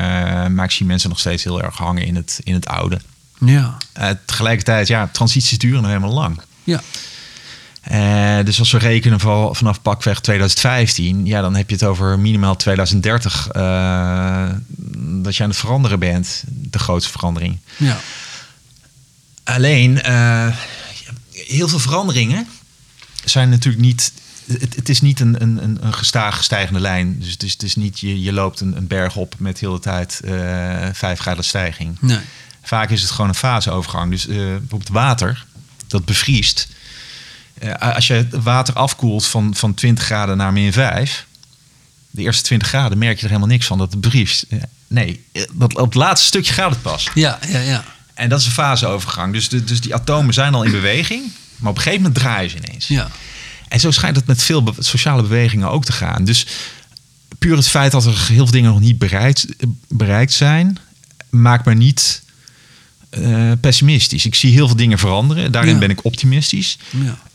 maar 0.47 0.65
ik 0.65 0.71
zie 0.71 0.87
mensen 0.87 1.09
nog 1.09 1.19
steeds 1.19 1.45
heel 1.45 1.63
erg 1.63 1.77
hangen 1.77 2.05
in 2.07 2.17
het, 2.17 2.41
in 2.45 2.55
het 2.55 2.67
oude. 2.69 3.01
Ja, 3.45 3.77
Eh, 3.93 4.09
tegelijkertijd, 4.25 4.89
ja, 4.89 5.09
transities 5.13 5.59
duren 5.59 5.83
nou 5.83 5.95
helemaal 5.95 6.15
lang. 6.15 6.41
ja. 6.65 6.81
Eh, 7.89 8.39
dus 8.45 8.59
als 8.59 8.71
we 8.71 8.79
rekenen 8.79 9.21
van, 9.21 9.57
vanaf 9.57 9.83
pakweg 9.83 10.21
2015, 10.21 11.27
ja, 11.27 11.41
dan 11.41 11.57
heb 11.57 11.69
je 11.69 11.75
het 11.75 11.85
over 11.85 12.19
minimaal 12.19 12.57
2030 12.57 13.49
eh, 13.49 14.49
dat 14.99 15.37
je 15.37 15.43
aan 15.43 15.49
het 15.49 15.59
veranderen 15.59 15.99
bent. 15.99 16.43
De 16.47 16.79
grootste 16.79 17.11
verandering. 17.11 17.59
ja. 17.77 18.01
Alleen, 19.45 20.03
eh, 20.03 20.57
heel 21.33 21.69
veel 21.69 21.79
veranderingen 21.79 22.47
zijn 23.25 23.49
natuurlijk 23.49 23.85
niet 23.85 24.13
het, 24.59 24.77
het 24.77 24.89
is 24.89 25.01
niet 25.01 25.21
een, 25.21 25.43
een, 25.43 25.83
een, 25.85 25.95
gestaag 25.95 26.45
stijgende 26.45 26.81
lijn. 26.81 27.19
Dus 27.19 27.31
het 27.33 27.43
is, 27.43 27.53
het 27.53 27.63
is 27.63 27.77
niet, 27.77 28.01
je, 28.01 28.23
je 28.23 28.33
loopt 28.33 28.61
een, 28.61 28.77
een 28.77 28.87
berg 28.87 29.17
op 29.17 29.35
met 29.39 29.61
heel 29.61 29.73
de 29.73 29.81
tijd 29.81 30.21
vijf 30.93 31.19
graden 31.19 31.45
stijging. 31.45 31.97
Nee. 32.01 32.19
Vaak 32.63 32.91
is 32.91 33.03
het 33.03 33.11
gewoon 33.11 33.29
een 33.29 33.35
faseovergang. 33.35 34.11
Dus 34.11 34.27
bijvoorbeeld 34.27 34.89
water, 34.89 35.47
dat 35.87 36.05
bevriest. 36.05 36.69
Eh, 37.61 37.95
als 37.95 38.07
je 38.07 38.13
het 38.13 38.43
water 38.43 38.75
afkoelt 38.75 39.27
van, 39.27 39.55
van 39.55 39.75
20 39.75 40.05
graden 40.05 40.37
naar 40.37 40.53
min 40.53 40.73
5... 40.73 41.27
de 42.11 42.23
eerste 42.23 42.43
20 42.43 42.69
graden 42.69 42.99
merk 42.99 43.17
je 43.17 43.23
er 43.23 43.29
helemaal 43.29 43.49
niks 43.49 43.67
van 43.67 43.79
dat 43.79 43.93
het 43.93 44.01
bevriest. 44.01 44.45
Eh, 44.49 44.59
nee, 44.87 45.25
eh, 45.33 45.43
dat, 45.53 45.77
op 45.79 45.85
het 45.85 45.95
laatste 45.95 46.27
stukje 46.27 46.53
gaat 46.53 46.71
het 46.71 46.83
pas. 46.83 47.09
Ja, 47.15 47.39
ja, 47.49 47.59
ja. 47.61 47.85
En 48.15 48.29
dat 48.29 48.41
is 48.41 48.47
een 48.47 48.53
faseovergang. 48.53 49.33
Dus, 49.33 49.49
de, 49.49 49.65
dus 49.65 49.81
die 49.81 49.95
atomen 49.95 50.35
zijn 50.35 50.55
al 50.55 50.63
in 50.63 50.71
beweging... 50.71 51.23
maar 51.57 51.71
op 51.71 51.77
een 51.77 51.83
gegeven 51.83 52.05
moment 52.05 52.21
draaien 52.23 52.51
ze 52.51 52.57
ineens. 52.57 52.87
ja. 52.89 53.09
En 53.69 53.81
zo 53.81 53.91
schijnt 53.91 54.17
het 54.17 54.27
met 54.27 54.43
veel 54.43 54.63
be- 54.63 54.73
sociale 54.79 55.23
bewegingen 55.23 55.71
ook 55.71 55.85
te 55.85 55.93
gaan. 55.93 56.25
Dus 56.25 56.47
puur 57.39 57.57
het 57.57 57.69
feit 57.69 57.93
dat 57.93 58.05
er 58.05 58.27
heel 58.29 58.37
veel 58.37 58.51
dingen 58.51 58.71
nog 58.71 58.81
niet 58.81 58.99
bereikt, 58.99 59.47
bereikt 59.89 60.33
zijn, 60.33 60.79
maakt 61.31 61.65
me 61.65 61.75
niet 61.75 62.23
eh, 63.11 63.53
pessimistisch. 63.61 64.27
Ik 64.27 64.35
zie 64.35 64.53
heel 64.53 64.67
veel 64.67 64.77
dingen 64.77 64.99
veranderen. 64.99 65.53
Daarin 65.53 65.73
Ja. 65.73 65.79
ben 65.79 65.91
ik 65.91 66.05
optimistisch. 66.05 66.79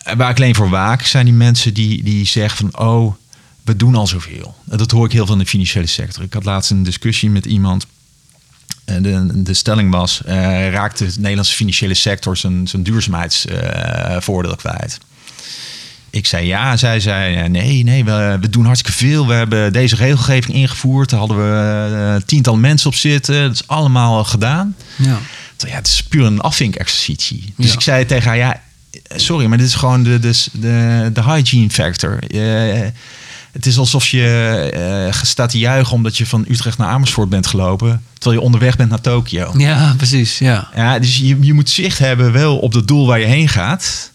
Ja. 0.04 0.16
Waar 0.16 0.30
ik 0.30 0.38
alleen 0.38 0.56
voor 0.56 0.70
waak, 0.70 1.02
zijn 1.06 1.26
die 1.26 1.34
mensen 1.34 1.74
die, 1.74 2.04
die 2.04 2.26
zeggen 2.26 2.58
van... 2.72 2.86
oh, 2.88 3.14
we 3.64 3.76
doen 3.76 3.96
al 3.96 4.08
zoveel. 4.08 4.56
Dat 4.66 4.92
hoor 4.92 5.06
ik 5.06 5.12
heel 5.12 5.26
veel 5.26 5.34
in 5.36 5.42
de 5.42 5.46
financiële 5.48 5.88
sector. 5.88 6.24
Ik 6.24 6.34
had 6.34 6.46
laatst 6.46 6.72
een 6.72 6.84
discussie 6.84 7.30
met 7.30 7.46
iemand. 7.46 7.86
En 8.86 9.04
de, 9.04 9.42
de 9.44 9.54
stelling 9.54 9.92
was, 9.92 10.22
eh 10.26 10.70
raakt 10.70 10.98
de 10.98 11.12
Nederlandse 11.18 11.56
financiële 11.56 11.94
sector 11.94 12.38
zijn, 12.38 12.68
zijn 12.68 12.84
duurzaamheidsvoordeel 12.84 14.56
kwijt? 14.56 14.98
Ik 16.10 16.26
zei 16.26 16.46
ja, 16.48 16.78
zij 16.78 17.00
zei 17.00 17.36
eh, 17.36 17.50
nee, 17.50 17.84
nee, 17.84 18.04
we, 18.06 18.38
we 18.42 18.50
doen 18.50 18.66
hartstikke 18.66 18.98
veel. 18.98 19.28
We 19.28 19.34
hebben 19.34 19.74
deze 19.74 19.96
regelgeving 19.96 20.58
ingevoerd. 20.58 21.10
Daar 21.10 21.20
hadden 21.20 21.38
we 21.38 21.96
eh, 22.16 22.16
tientallen 22.26 22.60
mensen 22.60 22.88
op 22.90 22.96
zitten. 22.96 23.42
Dat 23.42 23.54
is 23.54 23.68
allemaal 23.68 24.24
gedaan. 24.24 24.76
ja. 24.96 25.20
Ja, 25.68 25.76
het 25.76 25.88
is 25.88 26.04
puur 26.04 26.26
een 26.26 26.40
afvinkexercitie. 26.42 27.54
Dus 27.58 27.68
Ja. 27.68 27.74
ik 27.74 27.82
zei 27.82 28.06
tegen 28.06 28.28
haar, 28.28 28.38
ja, 28.38 28.62
sorry, 29.16 29.46
maar 29.46 29.58
dit 29.58 29.68
is 29.68 29.76
gewoon 29.76 30.04
de, 30.04 30.20
de, 30.20 30.44
de, 30.52 31.10
de 31.14 31.24
hygiene 31.24 31.70
factor. 31.70 32.20
Het 33.52 33.66
is 33.66 33.78
alsof 33.78 34.08
je 34.08 34.26
eh, 35.10 35.22
staat 35.24 35.50
te 35.50 35.58
juichen 35.60 35.94
omdat 35.94 36.18
je 36.18 36.26
van 36.26 36.46
Utrecht 36.50 36.78
naar 36.78 36.88
Amersfoort 36.88 37.30
bent 37.30 37.48
gelopen, 37.48 38.04
terwijl 38.14 38.40
je 38.40 38.46
onderweg 38.46 38.76
bent 38.76 38.90
naar 38.90 39.02
Tokio. 39.02 39.54
ja, 39.58 39.94
precies. 39.98 40.38
Ja. 40.38 40.70
Ja, 40.76 41.00
dus 41.00 41.18
je, 41.18 41.38
je 41.42 41.54
moet 41.54 41.70
zicht 41.70 41.98
hebben 42.00 42.32
wel 42.32 42.58
op 42.60 42.74
het 42.74 42.88
doel 42.88 43.06
waar 43.08 43.20
je 43.20 43.26
heen 43.26 43.50
gaat. 43.50 44.12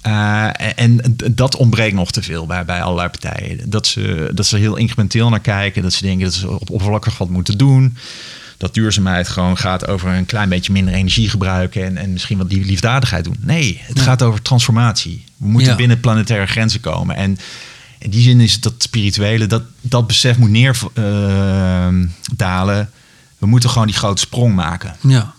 Eh, 0.00 0.48
en 0.76 1.16
dat 1.30 1.56
ontbreekt 1.56 1.94
nog 1.94 2.10
te 2.12 2.22
veel 2.22 2.46
bij, 2.46 2.64
bij 2.64 2.82
allerlei 2.82 3.08
partijen. 3.08 3.70
Dat 3.70 3.86
ze, 3.86 4.30
dat 4.34 4.46
ze 4.46 4.56
heel 4.56 4.76
incrementeel 4.76 5.28
naar 5.28 5.40
kijken. 5.40 5.82
Dat 5.82 5.92
ze 5.92 6.02
denken 6.02 6.24
dat 6.24 6.34
ze 6.34 6.50
op 6.50 6.70
oppervlakkig 6.70 7.18
wat 7.18 7.28
moeten 7.28 7.58
doen. 7.58 7.96
Dat 8.60 8.74
duurzaamheid 8.74 9.28
gewoon 9.28 9.58
gaat 9.58 9.86
over 9.86 10.08
een 10.10 10.26
klein 10.26 10.48
beetje 10.48 10.72
minder 10.72 10.94
energie 10.94 11.28
gebruiken. 11.30 11.84
En, 11.84 11.96
en 11.96 12.12
misschien 12.12 12.38
wat 12.38 12.50
die 12.50 12.64
liefdadigheid 12.64 13.24
doen. 13.24 13.36
Nee, 13.40 13.80
het 13.82 13.96
Ja. 13.98 14.02
gaat 14.02 14.22
over 14.22 14.42
transformatie. 14.42 15.24
We 15.36 15.46
moeten 15.48 15.70
Ja. 15.70 15.76
binnen 15.76 16.00
planetaire 16.00 16.46
grenzen 16.46 16.80
komen. 16.80 17.16
En 17.16 17.38
in 17.98 18.10
die 18.10 18.22
zin 18.22 18.40
is 18.40 18.52
het 18.52 18.62
dat 18.62 18.72
spirituele, 18.78 19.46
dat, 19.46 19.62
dat 19.80 20.06
besef 20.06 20.36
moet 20.36 20.50
neerdalen. 20.50 20.90
We 23.38 23.46
moeten 23.46 23.70
gewoon 23.70 23.86
die 23.86 23.96
grote 23.96 24.20
sprong 24.22 24.54
maken. 24.54 24.96
ja. 25.00 25.32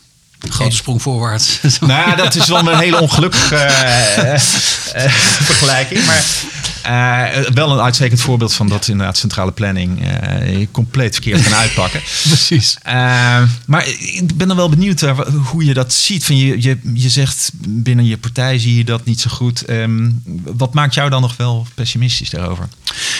Grote 0.49 0.75
sprong 0.75 1.01
voorwaarts. 1.01 1.59
Nou 1.79 1.91
ja, 2.09 2.15
dat 2.15 2.35
is 2.35 2.47
wel 2.47 2.67
een 2.71 2.79
hele 2.79 2.99
ongelukkige 3.01 3.55
eh, 3.65 4.33
eh, 4.33 4.39
vergelijking. 5.41 6.05
Maar 6.05 6.23
eh, 6.83 7.25
wel 7.53 7.71
een 7.71 7.79
uitstekend 7.79 8.21
voorbeeld 8.21 8.53
van 8.53 8.67
dat 8.67 8.87
inderdaad 8.87 9.17
centrale 9.17 9.51
planning 9.51 10.05
eh, 10.05 10.67
compleet 10.71 11.13
verkeerd 11.13 11.43
kan 11.43 11.53
uitpakken. 11.63 12.01
Precies. 12.27 12.77
Eh, 12.81 13.43
maar 13.65 13.87
ik 13.87 14.37
ben 14.37 14.47
dan 14.47 14.57
wel 14.57 14.69
benieuwd 14.69 15.01
hoe 15.51 15.65
je 15.65 15.73
dat 15.73 15.93
ziet. 15.93 16.25
Van 16.25 16.37
je, 16.37 16.61
je, 16.61 16.77
je 16.93 17.09
zegt 17.09 17.51
binnen 17.67 18.05
je 18.05 18.17
partij 18.17 18.59
zie 18.59 18.75
je 18.77 18.83
dat 18.83 19.05
niet 19.05 19.21
zo 19.21 19.29
goed. 19.29 19.65
Ehm, 19.65 20.09
wat 20.43 20.73
maakt 20.73 20.93
jou 20.93 21.09
dan 21.09 21.21
nog 21.21 21.37
wel 21.37 21.67
pessimistisch 21.75 22.29
daarover? 22.29 22.67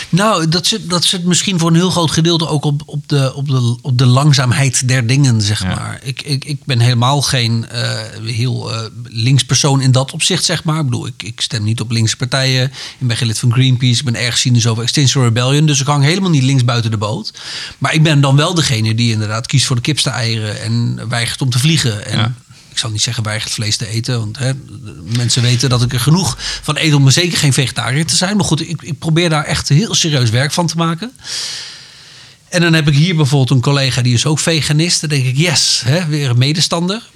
Nou, 0.08 0.48
dat 0.48 0.66
zit, 0.66 0.90
dat 0.90 1.04
zit 1.04 1.24
misschien 1.24 1.58
voor 1.58 1.68
een 1.68 1.74
heel 1.74 1.90
groot 1.90 2.10
gedeelte 2.10 2.48
ook 2.48 2.64
op, 2.64 2.82
op, 2.86 3.08
de, 3.08 3.34
op, 3.34 3.48
de, 3.48 3.76
op 3.82 3.98
de 3.98 4.06
langzaamheid 4.06 4.88
der 4.88 5.06
dingen, 5.06 5.40
zeg 5.42 5.62
Ja. 5.62 5.74
maar. 5.74 6.00
Ik, 6.02 6.22
ik, 6.22 6.44
ik 6.44 6.64
ben 6.64 6.80
helemaal 6.80 7.22
geen 7.22 7.66
heel 8.24 8.72
eh 8.72 8.80
linkspersoon 9.04 9.80
in 9.80 9.92
dat 9.92 10.12
opzicht, 10.12 10.44
zeg 10.44 10.64
maar. 10.64 10.78
Ik 10.78 10.84
bedoel, 10.84 11.06
ik, 11.06 11.22
ik 11.22 11.40
stem 11.40 11.64
niet 11.64 11.80
op 11.80 11.90
linkse 11.90 12.16
partijen. 12.16 12.64
Ik 12.98 13.06
ben 13.06 13.16
geen 13.16 13.26
lid 13.26 13.38
van 13.38 13.48
Greenpeace. 13.52 13.98
Ik 13.98 14.04
ben 14.04 14.14
erg 14.16 14.38
cynisch 14.38 14.66
over 14.66 14.82
Extinction 14.82 15.24
Rebellion. 15.24 15.66
Dus 15.66 15.80
ik 15.80 15.86
hang 15.86 16.04
helemaal 16.04 16.30
niet 16.30 16.42
links 16.42 16.64
buiten 16.64 16.90
de 16.90 16.96
boot. 16.96 17.32
Maar 17.78 17.94
ik 17.94 18.02
ben 18.02 18.20
dan 18.20 18.36
wel 18.36 18.54
degene 18.54 18.94
die 18.94 19.12
inderdaad 19.12 19.46
kiest 19.46 19.66
voor 19.66 19.76
de 19.76 19.82
kipste 19.82 20.10
eieren 20.10 20.60
en 20.60 21.08
weigert 21.08 21.40
om 21.42 21.50
te 21.50 21.58
vliegen. 21.58 22.06
En 22.06 22.18
Ja. 22.18 22.32
ik 22.70 22.78
zal 22.78 22.90
niet 22.90 23.02
zeggen 23.02 23.22
weigert 23.24 23.52
vlees 23.52 23.76
te 23.76 23.86
eten. 23.86 24.18
Want 24.18 24.38
hè, 24.38 24.52
mensen 25.16 25.42
weten 25.42 25.68
dat 25.68 25.82
ik 25.82 25.92
er 25.92 26.00
genoeg 26.00 26.36
van 26.62 26.76
eet 26.78 26.94
om 26.94 27.10
zeker 27.10 27.38
geen 27.38 27.52
vegetariër 27.52 28.06
te 28.06 28.16
zijn. 28.16 28.36
Maar 28.36 28.46
goed, 28.46 28.68
ik, 28.68 28.82
ik 28.82 28.98
probeer 28.98 29.28
daar 29.28 29.44
echt 29.44 29.68
heel 29.68 29.94
serieus 29.94 30.30
werk 30.30 30.52
van 30.52 30.66
te 30.66 30.76
maken. 30.76 31.12
En 32.52 32.60
dan 32.60 32.72
heb 32.72 32.88
ik 32.88 32.94
hier 32.94 33.16
bijvoorbeeld 33.16 33.50
een 33.50 33.60
collega 33.60 34.02
die 34.02 34.14
is 34.14 34.26
ook 34.26 34.38
veganist. 34.38 35.00
Dan 35.00 35.10
denk 35.10 35.24
ik, 35.24 35.36
yes, 35.36 35.82
hè, 35.84 36.06
weer 36.06 36.30
een 36.30 36.38
medestander. 36.38 37.10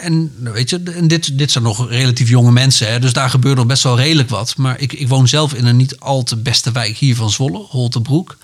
En 0.00 0.32
nou, 0.36 0.54
weet 0.54 0.70
je, 0.70 0.82
en 0.82 1.08
dit, 1.08 1.38
dit 1.38 1.50
zijn 1.50 1.64
nog 1.64 1.88
relatief 1.88 2.28
jonge 2.28 2.52
mensen. 2.52 2.88
Hè, 2.88 2.98
dus 2.98 3.12
daar 3.12 3.30
gebeurt 3.30 3.56
nog 3.56 3.66
best 3.66 3.82
wel 3.82 3.96
redelijk 3.96 4.28
wat. 4.28 4.56
Maar 4.56 4.80
ik, 4.80 4.92
ik 4.92 5.08
woon 5.08 5.28
zelf 5.28 5.54
in 5.54 5.66
een 5.66 5.76
niet 5.76 6.00
al 6.00 6.22
te 6.22 6.36
beste 6.36 6.72
wijk 6.72 6.96
hier 6.96 7.16
van 7.16 7.30
Zwolle, 7.30 7.58
Holtenbroek. 7.58 8.36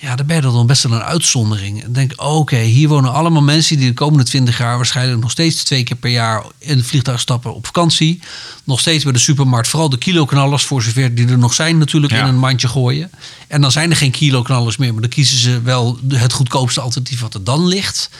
Ja, 0.00 0.16
daar 0.16 0.26
ben 0.26 0.36
je 0.36 0.42
dan 0.42 0.66
best 0.66 0.82
wel 0.82 0.92
een 0.92 1.02
uitzondering. 1.02 1.82
En 1.84 1.92
denk, 1.92 2.12
oké, 2.16 2.56
hier 2.58 2.88
wonen 2.88 3.12
allemaal 3.12 3.42
mensen 3.42 3.76
die 3.76 3.88
de 3.88 3.94
komende 3.94 4.24
20 4.24 4.58
jaar 4.58 4.76
waarschijnlijk 4.76 5.20
nog 5.20 5.30
steeds 5.30 5.62
twee 5.64 5.82
keer 5.82 5.96
per 5.96 6.10
jaar 6.10 6.42
in 6.58 6.76
het 6.76 6.86
vliegtuig 6.86 7.20
stappen 7.20 7.54
op 7.54 7.66
vakantie. 7.66 8.20
Nog 8.64 8.80
steeds 8.80 9.04
bij 9.04 9.12
de 9.12 9.18
supermarkt, 9.18 9.68
vooral 9.68 9.88
de 9.88 9.98
kiloknallers, 9.98 10.64
voor 10.64 10.82
zover 10.82 11.14
die 11.14 11.28
er 11.28 11.38
nog 11.38 11.54
zijn, 11.54 11.78
natuurlijk 11.78 12.12
Ja. 12.12 12.20
in 12.22 12.26
een 12.28 12.38
mandje 12.38 12.68
gooien. 12.68 13.10
En 13.48 13.60
dan 13.60 13.72
zijn 13.72 13.90
er 13.90 13.96
geen 13.96 14.10
kiloknallers 14.10 14.76
meer, 14.76 14.92
maar 14.92 15.00
dan 15.00 15.10
kiezen 15.10 15.38
ze 15.38 15.62
wel 15.62 15.98
het 16.08 16.32
goedkoopste 16.32 16.80
alternatief 16.80 17.20
wat 17.20 17.34
er 17.34 17.44
dan 17.44 17.66
ligt. 17.66 18.10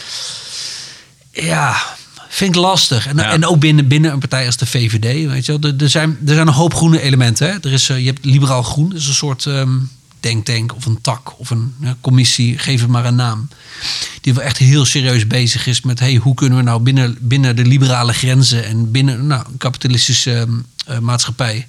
Ja, 1.33 1.77
vind 2.29 2.55
ik 2.55 2.61
lastig. 2.61 3.07
En, 3.07 3.17
Ja. 3.17 3.31
en 3.33 3.47
ook 3.47 3.61
binnen, 3.61 3.89
binnen 3.89 4.13
een 4.13 4.19
partij 4.19 4.47
als 4.47 4.57
de 4.57 4.67
VVD, 4.67 5.27
weet 5.31 5.47
je 5.47 5.59
wel. 5.59 5.71
Er, 5.71 5.83
er, 5.83 5.91
zijn, 5.91 6.19
er 6.27 6.35
zijn 6.35 6.47
een 6.47 6.53
hoop 6.55 6.75
groene 6.75 7.01
elementen. 7.01 7.49
Hè? 7.51 7.57
Er 7.61 7.73
is, 7.73 7.89
eh, 7.89 7.99
je 7.99 8.07
hebt 8.07 8.25
liberaal 8.25 8.63
groen, 8.63 8.89
dat 8.89 8.99
is 8.99 9.07
een 9.07 9.15
soort 9.15 9.47
ehm, 9.47 9.77
denktank 10.21 10.75
of 10.75 10.87
een 10.87 11.01
tak 11.01 11.39
of 11.39 11.51
een 11.51 11.75
commissie, 12.01 12.59
geef 12.59 12.81
het 12.81 12.91
maar 12.91 13.05
een 13.05 13.15
naam. 13.15 13.49
Die 14.21 14.35
wel 14.35 14.45
echt 14.45 14.57
heel 14.57 14.85
serieus 14.85 15.27
bezig 15.27 15.67
is 15.67 15.81
met 15.81 15.99
hey, 15.99 16.15
hoe 16.15 16.35
kunnen 16.35 16.59
we 16.59 16.65
nou 16.65 16.81
binnen, 16.81 17.17
binnen 17.21 17.57
de 17.57 17.65
liberale 17.65 18.13
grenzen 18.13 18.65
en 18.65 18.91
binnen 18.91 19.27
nou, 19.27 19.45
een 19.47 19.57
kapitalistische 19.57 20.33
ehm, 20.33 20.53
eh, 20.87 20.99
maatschappij 20.99 21.67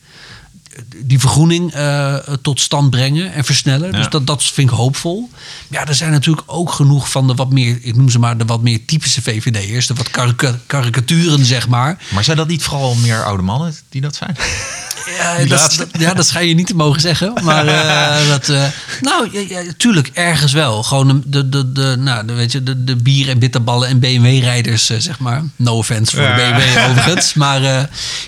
die 1.06 1.20
vergroening 1.20 1.74
eh, 1.74 2.16
tot 2.42 2.60
stand 2.60 2.90
brengen 2.90 3.34
en 3.34 3.44
versnellen. 3.44 3.92
Ja. 3.92 3.98
Dus 3.98 4.10
dat, 4.10 4.28
dat 4.28 4.44
vind 4.44 4.70
ik 4.70 4.76
hoopvol. 4.76 5.30
Ja, 5.68 5.88
er 5.88 5.96
zijn 5.96 6.12
natuurlijk 6.12 6.44
ook 6.46 6.72
genoeg 6.72 7.10
van 7.12 7.28
de 7.28 7.34
wat 7.34 7.52
meer, 7.52 7.78
ik 7.82 7.96
noem 7.96 8.10
ze 8.10 8.20
maar 8.20 8.38
de 8.38 8.46
wat 8.46 8.62
meer 8.62 8.86
typische 8.86 9.22
VVD'ers, 9.22 9.88
de 9.88 9.94
wat 9.94 10.10
karika- 10.10 10.60
karikaturen, 10.66 11.46
zeg 11.46 11.68
maar. 11.68 12.04
Maar 12.14 12.24
zijn 12.24 12.38
dat 12.38 12.48
niet 12.48 12.64
vooral 12.64 12.96
meer 12.96 13.24
oude 13.24 13.44
mannen 13.44 13.76
die 13.90 14.02
dat 14.02 14.16
zijn? 14.16 14.36
Ja, 15.18 15.38
dat, 15.38 15.50
laatste. 15.50 15.88
dat- 15.92 16.02
ja, 16.02 16.14
dat 16.14 16.26
schijn 16.28 16.48
je 16.48 16.54
niet 16.54 16.68
te 16.68 16.76
mogen 16.76 17.02
zeggen. 17.02 17.34
Maar 17.44 17.68
eh, 17.68 18.28
dat, 18.34 18.50
eh, 18.50 18.64
nou, 19.02 19.30
ja, 19.32 19.60
ja, 19.62 19.72
tuurlijk, 19.78 20.10
ergens 20.14 20.52
wel. 20.54 20.84
Gewoon 20.84 21.24
de, 21.26 21.50
de, 21.50 21.72
de, 21.72 21.96
nou, 22.00 22.26
de, 22.28 22.34
weet 22.34 22.52
je, 22.52 22.64
de, 22.64 22.84
de 22.84 22.96
bier- 22.96 23.30
en 23.30 23.40
bitterballen 23.40 23.88
en 23.90 24.00
BMW-rijders, 24.00 24.90
eh, 24.90 24.98
zeg 25.00 25.20
maar. 25.20 25.44
No 25.56 25.78
offense 25.78 26.16
voor 26.16 26.26
de 26.26 26.34
BMW 26.36 26.78
overigens. 26.90 27.34
Maar 27.34 27.62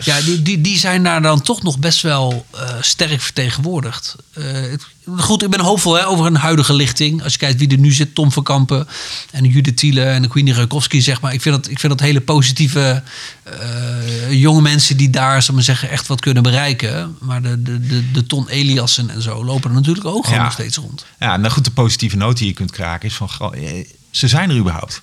ja, 0.03 0.21
die, 0.25 0.41
die, 0.41 0.61
die 0.61 0.77
zijn 0.79 1.03
daar 1.03 1.21
dan 1.21 1.41
toch 1.41 1.63
nog 1.63 1.79
best 1.79 2.01
wel 2.01 2.45
sterk 2.81 3.21
vertegenwoordigd. 3.21 4.15
Het- 4.33 4.85
goed, 5.17 5.43
ik 5.43 5.49
ben 5.49 5.59
hoopvol 5.59 5.93
hè, 5.97 6.07
over 6.07 6.25
een 6.25 6.35
huidige 6.35 6.73
lichting. 6.73 7.23
Als 7.23 7.31
je 7.33 7.39
kijkt 7.39 7.59
wie 7.59 7.69
er 7.71 7.77
nu 7.77 7.91
zit, 7.91 8.15
Tom 8.15 8.31
van 8.31 8.43
Kampen 8.43 8.87
en 9.31 9.45
Judith 9.45 9.77
Thiele 9.77 10.03
en 10.03 10.27
Queenie 10.27 10.53
Reukowski, 10.53 11.01
zeg 11.01 11.21
maar. 11.21 11.33
Ik 11.33 11.41
vind 11.41 11.55
dat, 11.55 11.69
ik 11.71 11.79
vind 11.79 11.91
dat 11.97 12.01
hele 12.07 12.21
positieve 12.21 13.03
eh, 13.43 14.31
jonge 14.31 14.61
mensen 14.61 14.97
die 14.97 15.09
daar, 15.09 15.43
zal 15.43 15.53
maar 15.55 15.63
zeggen, 15.63 15.89
echt 15.89 16.07
wat 16.07 16.21
kunnen 16.21 16.43
bereiken. 16.43 17.15
Maar 17.19 17.41
de, 17.41 17.61
de, 17.61 17.79
de, 17.87 18.11
de 18.11 18.25
Ton 18.25 18.47
Eliassen 18.49 19.09
en 19.09 19.21
zo 19.21 19.43
lopen 19.45 19.69
er 19.69 19.75
natuurlijk 19.75 20.05
ook 20.05 20.23
gewoon 20.23 20.37
Ja. 20.39 20.43
nog 20.43 20.53
steeds 20.53 20.77
rond. 20.77 21.05
Ja, 21.19 21.37
nou 21.37 21.53
goed, 21.53 21.65
de 21.65 21.71
positieve 21.71 22.17
noot 22.17 22.37
die 22.37 22.47
je 22.47 22.53
kunt 22.53 22.71
kraken 22.71 23.09
is 23.09 23.15
van... 23.15 23.29
eh, 23.53 23.85
Ze 24.11 24.27
zijn 24.27 24.49
er 24.49 24.55
überhaupt. 24.57 25.01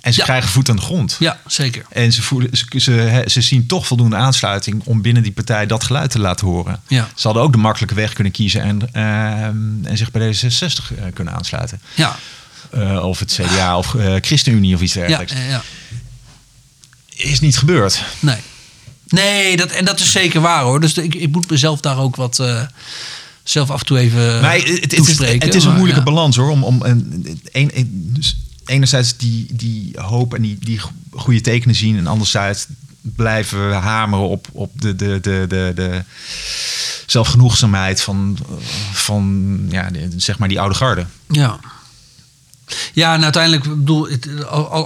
En 0.00 0.12
ze 0.12 0.18
Ja. 0.18 0.24
krijgen 0.24 0.50
voet 0.50 0.68
aan 0.68 0.76
de 0.76 0.82
grond. 0.82 1.16
Ja, 1.18 1.40
zeker. 1.46 1.84
En 1.90 2.12
ze, 2.12 2.22
voelen, 2.22 2.50
ze, 2.56 2.80
ze, 2.80 3.24
ze 3.26 3.40
zien 3.40 3.66
toch 3.66 3.86
voldoende 3.86 4.16
aansluiting 4.16 4.82
om 4.84 5.02
binnen 5.02 5.22
die 5.22 5.32
partij 5.32 5.66
dat 5.66 5.84
geluid 5.84 6.10
te 6.10 6.18
laten 6.18 6.46
horen. 6.46 6.80
Ja. 6.88 7.08
Ze 7.14 7.22
hadden 7.26 7.42
ook 7.42 7.52
de 7.52 7.58
makkelijke 7.58 7.94
weg 7.94 8.12
kunnen 8.12 8.32
kiezen 8.32 8.62
en, 8.62 8.92
ehm, 8.92 9.84
en 9.86 9.96
zich 9.96 10.10
bij 10.10 10.34
D66 10.34 10.92
eh, 10.98 11.04
kunnen 11.14 11.34
aansluiten. 11.34 11.80
Ja, 11.94 12.16
Eh, 12.70 13.04
of 13.04 13.18
het 13.18 13.32
CDA 13.42 13.78
of 13.78 13.94
eh, 13.94 14.14
ChristenUnie 14.20 14.74
of 14.74 14.80
iets 14.80 14.92
dergelijks. 14.92 15.32
ja, 15.32 15.38
ja. 15.38 15.62
Is 17.16 17.40
niet 17.40 17.58
gebeurd. 17.58 18.02
nee. 18.20 18.36
Nee, 19.08 19.56
dat, 19.56 19.70
en 19.70 19.84
dat 19.84 20.00
is 20.00 20.12
zeker 20.12 20.40
waar 20.40 20.62
hoor. 20.62 20.80
Dus 20.80 20.94
ik, 20.94 21.14
ik 21.14 21.30
moet 21.32 21.50
mezelf 21.50 21.80
daar 21.80 21.98
ook 21.98 22.16
wat 22.16 22.38
uh, 22.38 22.62
zelf 23.42 23.70
af 23.70 23.80
en 23.80 23.86
toe 23.86 23.98
even 23.98 24.40
nee, 24.42 24.62
het, 24.62 24.80
het, 24.80 24.92
is, 25.08 25.18
het 25.18 25.54
is 25.54 25.64
een 25.64 25.74
moeilijke 25.74 26.02
balans 26.02 26.36
hoor. 26.36 26.50
Om, 26.50 26.64
om 26.64 26.82
een, 26.82 27.24
een, 27.52 27.70
een, 27.74 28.10
dus 28.16 28.36
enerzijds 28.70 29.16
die, 29.16 29.46
die 29.52 29.92
hoop 30.00 30.34
en 30.34 30.42
die, 30.42 30.58
die 30.60 30.80
goede 31.10 31.40
tekenen 31.40 31.74
zien. 31.74 31.96
En 31.96 32.06
anderzijds 32.06 32.66
blijven 33.00 33.68
we 33.68 33.74
hameren 33.74 34.28
op, 34.28 34.48
op 34.52 34.80
de, 34.80 34.96
de, 34.96 35.18
de, 35.20 35.44
de, 35.48 35.72
de 35.74 36.04
zelfgenoegzaamheid 37.06 38.02
van, 38.02 38.38
van 38.92 39.58
ja, 39.68 39.90
zeg 40.16 40.38
maar 40.38 40.48
die 40.48 40.60
oude 40.60 40.74
garde. 40.74 41.06
Ja. 41.28 41.60
Ja, 42.92 43.14
en 43.14 43.22
uiteindelijk 43.22 43.62
bedoel, 43.62 44.08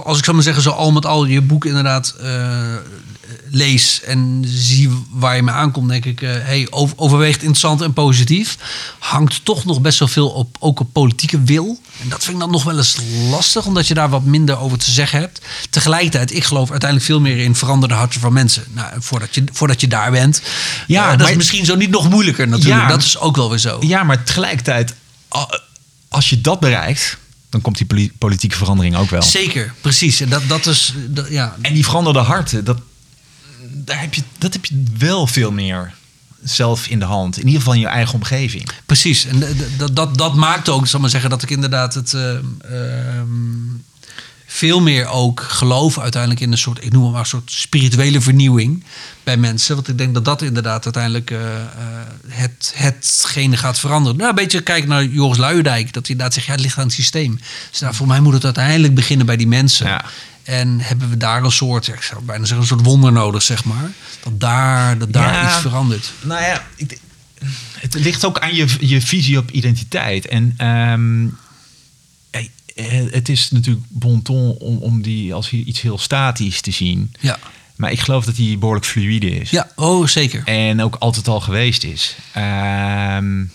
als 0.03 0.17
ik 0.17 0.23
zou 0.23 0.35
maar 0.35 0.45
zeggen, 0.45 0.63
zo 0.63 0.69
al 0.69 0.91
met 0.91 1.05
al 1.05 1.25
je 1.25 1.41
boek 1.41 1.65
inderdaad 1.65 2.15
uh, 2.21 2.75
lees 3.51 4.01
en 4.01 4.43
zie 4.47 4.89
waar 5.09 5.35
je 5.35 5.41
mee 5.43 5.55
aankomt, 5.55 5.89
denk 5.89 6.05
ik, 6.05 6.21
uh, 6.21 6.29
hey, 6.31 6.67
overweegt 6.95 7.37
interessant 7.37 7.81
en 7.81 7.93
positief. 7.93 8.57
Hangt 8.99 9.45
toch 9.45 9.65
nog 9.65 9.81
best 9.81 9.99
wel 9.99 10.07
veel 10.07 10.29
op, 10.29 10.57
ook 10.59 10.79
op 10.79 10.93
politieke 10.93 11.41
wil. 11.41 11.79
En 12.01 12.09
dat 12.09 12.23
vind 12.23 12.35
ik 12.35 12.41
dan 12.41 12.51
nog 12.51 12.63
wel 12.63 12.77
eens 12.77 12.97
lastig, 13.29 13.65
omdat 13.65 13.87
je 13.87 13.93
daar 13.93 14.09
wat 14.09 14.23
minder 14.23 14.59
over 14.59 14.77
te 14.77 14.91
zeggen 14.91 15.19
hebt. 15.19 15.41
Tegelijkertijd, 15.69 16.35
ik 16.35 16.43
geloof 16.43 16.69
uiteindelijk 16.69 17.09
veel 17.09 17.21
meer 17.21 17.37
in 17.37 17.55
veranderde 17.55 17.95
harten 17.95 18.19
van 18.19 18.33
mensen. 18.33 18.63
Nou, 18.73 18.93
voordat 18.99 19.35
je, 19.35 19.43
voordat 19.51 19.81
je 19.81 19.87
daar 19.87 20.11
bent. 20.11 20.41
Ja, 20.87 21.11
uh, 21.11 21.17
dat 21.17 21.29
is 21.29 21.35
misschien 21.35 21.65
zo 21.65 21.75
niet 21.75 21.89
nog 21.89 22.09
moeilijker 22.09 22.47
natuurlijk. 22.47 22.81
Ja, 22.81 22.87
dat 22.87 23.03
is 23.03 23.19
ook 23.19 23.35
wel 23.35 23.49
weer 23.49 23.59
zo. 23.59 23.77
Ja, 23.81 24.03
maar 24.03 24.23
tegelijkertijd, 24.23 24.93
als 26.09 26.29
je 26.29 26.41
dat 26.41 26.59
bereikt 26.59 27.17
dan 27.55 27.63
komt 27.63 27.87
die 27.87 28.11
politieke 28.17 28.55
verandering 28.55 28.95
ook 28.95 29.09
wel. 29.09 29.21
Zeker, 29.21 29.73
precies. 29.81 30.21
En 30.21 30.29
dat, 30.29 30.41
dat 30.47 30.65
is, 30.65 30.93
dat, 31.07 31.29
ja. 31.29 31.55
En 31.61 31.73
die 31.73 31.85
veranderde 31.85 32.19
harten, 32.19 32.65
dat, 32.65 32.77
daar 33.75 34.01
heb 34.01 34.13
je, 34.13 34.21
dat 34.37 34.53
heb 34.53 34.65
je 34.65 34.83
wel 34.97 35.27
veel 35.27 35.51
meer 35.51 35.93
zelf 36.43 36.87
in 36.87 36.99
de 36.99 37.05
hand. 37.05 37.37
In 37.37 37.45
ieder 37.45 37.59
geval 37.59 37.73
in 37.73 37.79
je 37.79 37.87
eigen 37.87 38.13
omgeving. 38.13 38.69
Precies. 38.85 39.25
En 39.25 39.43
dat, 39.77 39.95
dat, 39.95 40.17
dat 40.17 40.35
maakt 40.35 40.69
ook, 40.69 40.87
zal 40.87 40.99
maar 40.99 41.09
zeggen, 41.09 41.29
dat 41.29 41.43
ik 41.43 41.49
inderdaad 41.49 41.93
het. 41.93 42.13
Uh, 42.13 42.31
veel 44.55 44.81
meer 44.81 45.07
ook 45.07 45.41
geloven 45.41 46.01
uiteindelijk 46.01 46.41
in 46.41 46.51
een 46.51 46.57
soort, 46.57 46.83
ik 46.83 46.91
noem 46.91 47.03
het 47.03 47.11
maar 47.11 47.19
een 47.19 47.27
soort 47.27 47.51
spirituele 47.51 48.21
vernieuwing 48.21 48.83
bij 49.23 49.37
mensen. 49.37 49.75
Want 49.75 49.87
ik 49.87 49.97
denk 49.97 50.13
dat 50.13 50.25
dat 50.25 50.41
inderdaad 50.41 50.83
uiteindelijk 50.83 51.31
uh, 51.31 51.39
het, 52.27 52.73
hetgene 52.75 53.57
gaat 53.57 53.79
veranderen. 53.79 54.17
Nou, 54.17 54.29
een 54.29 54.35
beetje 54.35 54.61
kijken 54.61 54.89
naar 54.89 55.05
Joris 55.05 55.37
Luijendijk, 55.37 55.93
dat 55.93 56.07
hij 56.07 56.11
inderdaad 56.11 56.33
zegt, 56.33 56.45
ja, 56.45 56.51
het 56.51 56.61
ligt 56.61 56.77
aan 56.77 56.83
het 56.83 56.93
systeem. 56.93 57.39
Dus 57.71 57.79
nou, 57.79 57.95
voor 57.95 58.07
mij 58.07 58.19
moet 58.19 58.33
het 58.33 58.43
uiteindelijk 58.43 58.95
beginnen 58.95 59.25
bij 59.25 59.37
die 59.37 59.47
mensen. 59.47 59.87
Ja. 59.87 60.05
En 60.45 60.79
hebben 60.79 61.09
we 61.09 61.17
daar 61.17 61.43
een 61.43 61.51
soort, 61.51 61.87
ik 61.87 62.01
zou 62.01 62.23
bijna 62.23 62.45
zeggen, 62.45 62.61
een 62.61 62.67
soort 62.67 62.85
wonder 62.85 63.11
nodig, 63.11 63.41
zeg 63.41 63.63
maar. 63.63 63.91
Dat 64.23 64.39
daar, 64.39 64.97
dat 64.97 65.13
daar 65.13 65.45
iets 65.45 65.61
verandert. 65.61 66.11
Nou 66.21 66.41
ja, 66.41 66.67
ik, 66.75 66.99
het 67.79 67.93
ligt 67.93 68.25
ook 68.25 68.39
aan 68.39 68.55
je, 68.55 68.67
je 68.79 69.01
visie 69.01 69.37
op 69.37 69.51
identiteit. 69.51 70.27
En 70.27 70.67
um, 70.67 71.37
het 73.11 73.29
is 73.29 73.51
natuurlijk 73.51 73.85
bon 73.89 74.21
ton 74.21 74.55
om, 74.57 74.77
om 74.77 75.01
die 75.01 75.33
als 75.33 75.51
iets 75.51 75.81
heel 75.81 75.97
statisch 75.97 76.61
te 76.61 76.71
zien. 76.71 77.13
Ja. 77.19 77.39
Maar 77.75 77.91
ik 77.91 77.99
geloof 77.99 78.25
dat 78.25 78.37
hij 78.37 78.55
behoorlijk 78.59 78.85
fluïde 78.85 79.29
is. 79.29 79.49
Ja, 79.49 79.69
oh 79.75 80.07
zeker. 80.07 80.41
En 80.45 80.81
ook 80.81 80.95
altijd 80.95 81.27
al 81.27 81.39
geweest 81.39 81.83
is. 81.83 82.15
Um, 82.37 83.51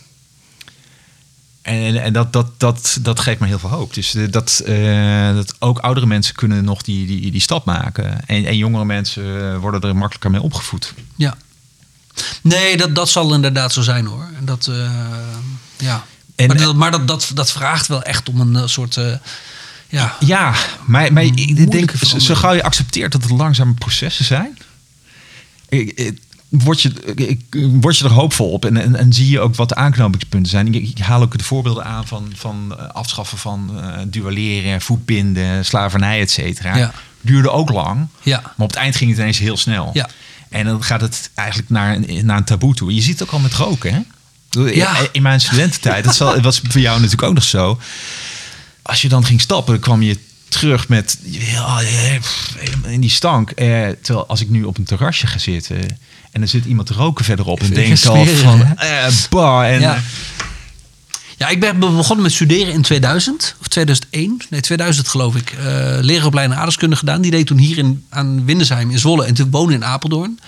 en, 1.63 2.03
en 2.03 2.13
dat, 2.13 2.33
dat, 2.33 2.51
dat, 2.57 2.99
dat 3.01 3.21
geeft 3.21 3.41
me 3.41 3.47
heel 3.47 3.59
veel 3.59 3.69
hoop. 3.69 3.95
Dus 3.95 4.17
dat, 4.31 4.63
uh, 4.67 5.35
dat 5.35 5.55
ook 5.59 5.79
oudere 5.79 6.07
mensen 6.07 6.35
kunnen 6.35 6.65
nog 6.65 6.83
die, 6.83 7.07
die, 7.07 7.31
die 7.31 7.41
stap 7.41 7.65
maken. 7.65 8.27
En, 8.27 8.45
en 8.45 8.57
jongere 8.57 8.85
mensen 8.85 9.59
worden 9.61 9.81
er 9.81 9.97
makkelijker 9.97 10.31
mee 10.31 10.43
opgevoed. 10.43 10.95
Ja. 11.17 11.37
Nee, 12.43 12.77
dat, 12.77 12.95
dat 12.95 13.09
zal 13.09 13.35
inderdaad 13.35 13.73
zo 13.73 13.83
zijn 13.83 14.07
hoor. 14.07 14.29
En 14.39 14.45
dat, 14.45 14.67
uh, 14.71 14.91
ja. 15.77 16.05
En, 16.37 16.47
maar 16.47 16.57
dat, 16.57 16.75
maar 16.75 16.91
dat, 16.91 17.09
dat, 17.09 17.31
dat 17.35 17.51
vraagt 17.51 17.87
wel 17.87 18.03
echt 18.03 18.29
om 18.29 18.41
een 18.41 18.69
soort. 18.69 18.97
Uh, 18.97 19.15
ja, 19.89 20.17
ja, 20.21 20.55
maar, 20.85 21.13
maar 21.13 21.23
ik 21.23 21.71
denk, 21.71 21.93
zo 22.19 22.35
gauw 22.35 22.53
je 22.53 22.63
accepteert 22.63 23.13
dat 23.13 23.23
het 23.23 23.31
langzame 23.31 23.75
processen 23.75 24.25
zijn, 24.25 24.59
word 26.51 26.83
je, 26.83 26.93
word 27.81 27.99
je 27.99 28.05
er 28.05 28.11
hoopvol 28.11 28.51
op 28.51 28.65
en, 28.65 28.77
en, 28.77 28.97
en 28.97 29.13
zie 29.13 29.31
je 29.31 29.41
ook 29.41 29.55
wat 29.55 29.69
de 29.69 29.75
aanknopingspunten 29.75 30.51
zijn. 30.51 30.75
Ik, 30.75 30.99
haal 30.99 31.23
ook 31.23 31.39
de 31.39 31.45
voorbeelden 31.45 31.85
aan 31.85 32.07
van, 32.07 32.33
van 32.35 32.75
eh, 32.79 32.89
afschaffen 32.89 33.39
van 33.39 33.71
uh, 33.75 33.99
dualeren, 34.07 34.81
voetbinden, 34.81 35.65
slavernij, 35.65 36.21
et 36.21 36.31
cetera. 36.31 36.77
Ja. 36.77 36.93
Duurde 37.21 37.51
ook 37.51 37.71
lang, 37.71 38.07
ja. 38.23 38.41
maar 38.41 38.53
op 38.57 38.71
het 38.71 38.77
eind 38.77 38.97
ging 38.97 39.11
het 39.11 39.19
ineens 39.19 39.39
heel 39.39 39.57
snel. 39.57 39.91
Ja. 39.93 40.09
En 40.49 40.65
dan 40.65 40.83
gaat 40.83 41.01
het 41.01 41.31
eigenlijk 41.35 41.71
naar, 41.71 41.99
naar 42.23 42.37
een 42.37 42.45
taboe 42.45 42.75
toe. 42.75 42.95
Je 42.95 43.01
ziet 43.01 43.19
het 43.19 43.29
ook 43.29 43.35
al 43.35 43.39
met 43.39 43.55
roken, 43.55 43.93
hè? 43.93 44.01
Ja. 44.71 44.97
In 45.13 45.23
mijn 45.23 45.41
studententijd, 45.41 46.05
dat 46.05 46.41
was 46.41 46.61
voor 46.69 46.81
jou 46.81 46.97
natuurlijk 46.97 47.29
ook 47.29 47.35
nog 47.35 47.45
zo. 47.45 47.81
Als 48.83 49.03
je 49.03 49.09
dan 49.09 49.25
ging 49.25 49.41
stappen, 49.41 49.81
kwam 49.81 50.03
je 50.03 50.19
terug 50.51 50.89
met 50.89 51.19
ja, 51.23 51.81
in 52.87 53.01
die 53.01 53.11
stank. 53.11 53.51
Eh, 53.51 53.89
terwijl 54.03 54.27
als 54.27 54.41
ik 54.41 54.49
nu 54.49 54.65
op 54.65 54.79
een 54.79 54.85
terrasje 54.85 55.27
ga 55.27 55.39
zitten 55.39 55.99
en 56.31 56.43
er 56.43 56.49
zit 56.49 56.65
iemand 56.65 56.87
te 56.87 56.95
roken 56.95 57.25
verderop 57.25 57.61
en 57.61 57.71
denk 57.71 58.05
al 58.05 58.27
van 58.27 58.77
eh, 58.77 59.07
bah, 59.31 59.73
en, 59.73 59.81
ja. 59.81 60.03
Ja, 61.41 61.49
ik 61.49 61.61
ben 61.61 61.79
begonnen 61.79 62.23
met 62.23 62.33
studeren 62.33 62.73
in 62.73 62.83
2000 62.83 63.57
of 63.61 63.69
2001. 63.69 64.41
Nee, 64.51 64.61
2000 64.61 65.09
geloof 65.09 65.37
ik. 65.37 65.53
Uh, 65.53 65.65
leeropleiding 66.01 66.61
aardeskunde 66.61 66.97
gedaan. 66.97 67.21
Die 67.21 67.31
deed 67.31 67.47
toen 67.47 67.59
hier 67.59 67.79
in, 67.79 68.05
aan 68.09 68.45
Windesheim 68.45 68.91
in 68.91 68.99
Zwolle. 68.99 69.25
En 69.25 69.35
toen 69.35 69.51
woonde 69.51 69.75
in 69.75 69.85
Apeldoorn. 69.85 70.41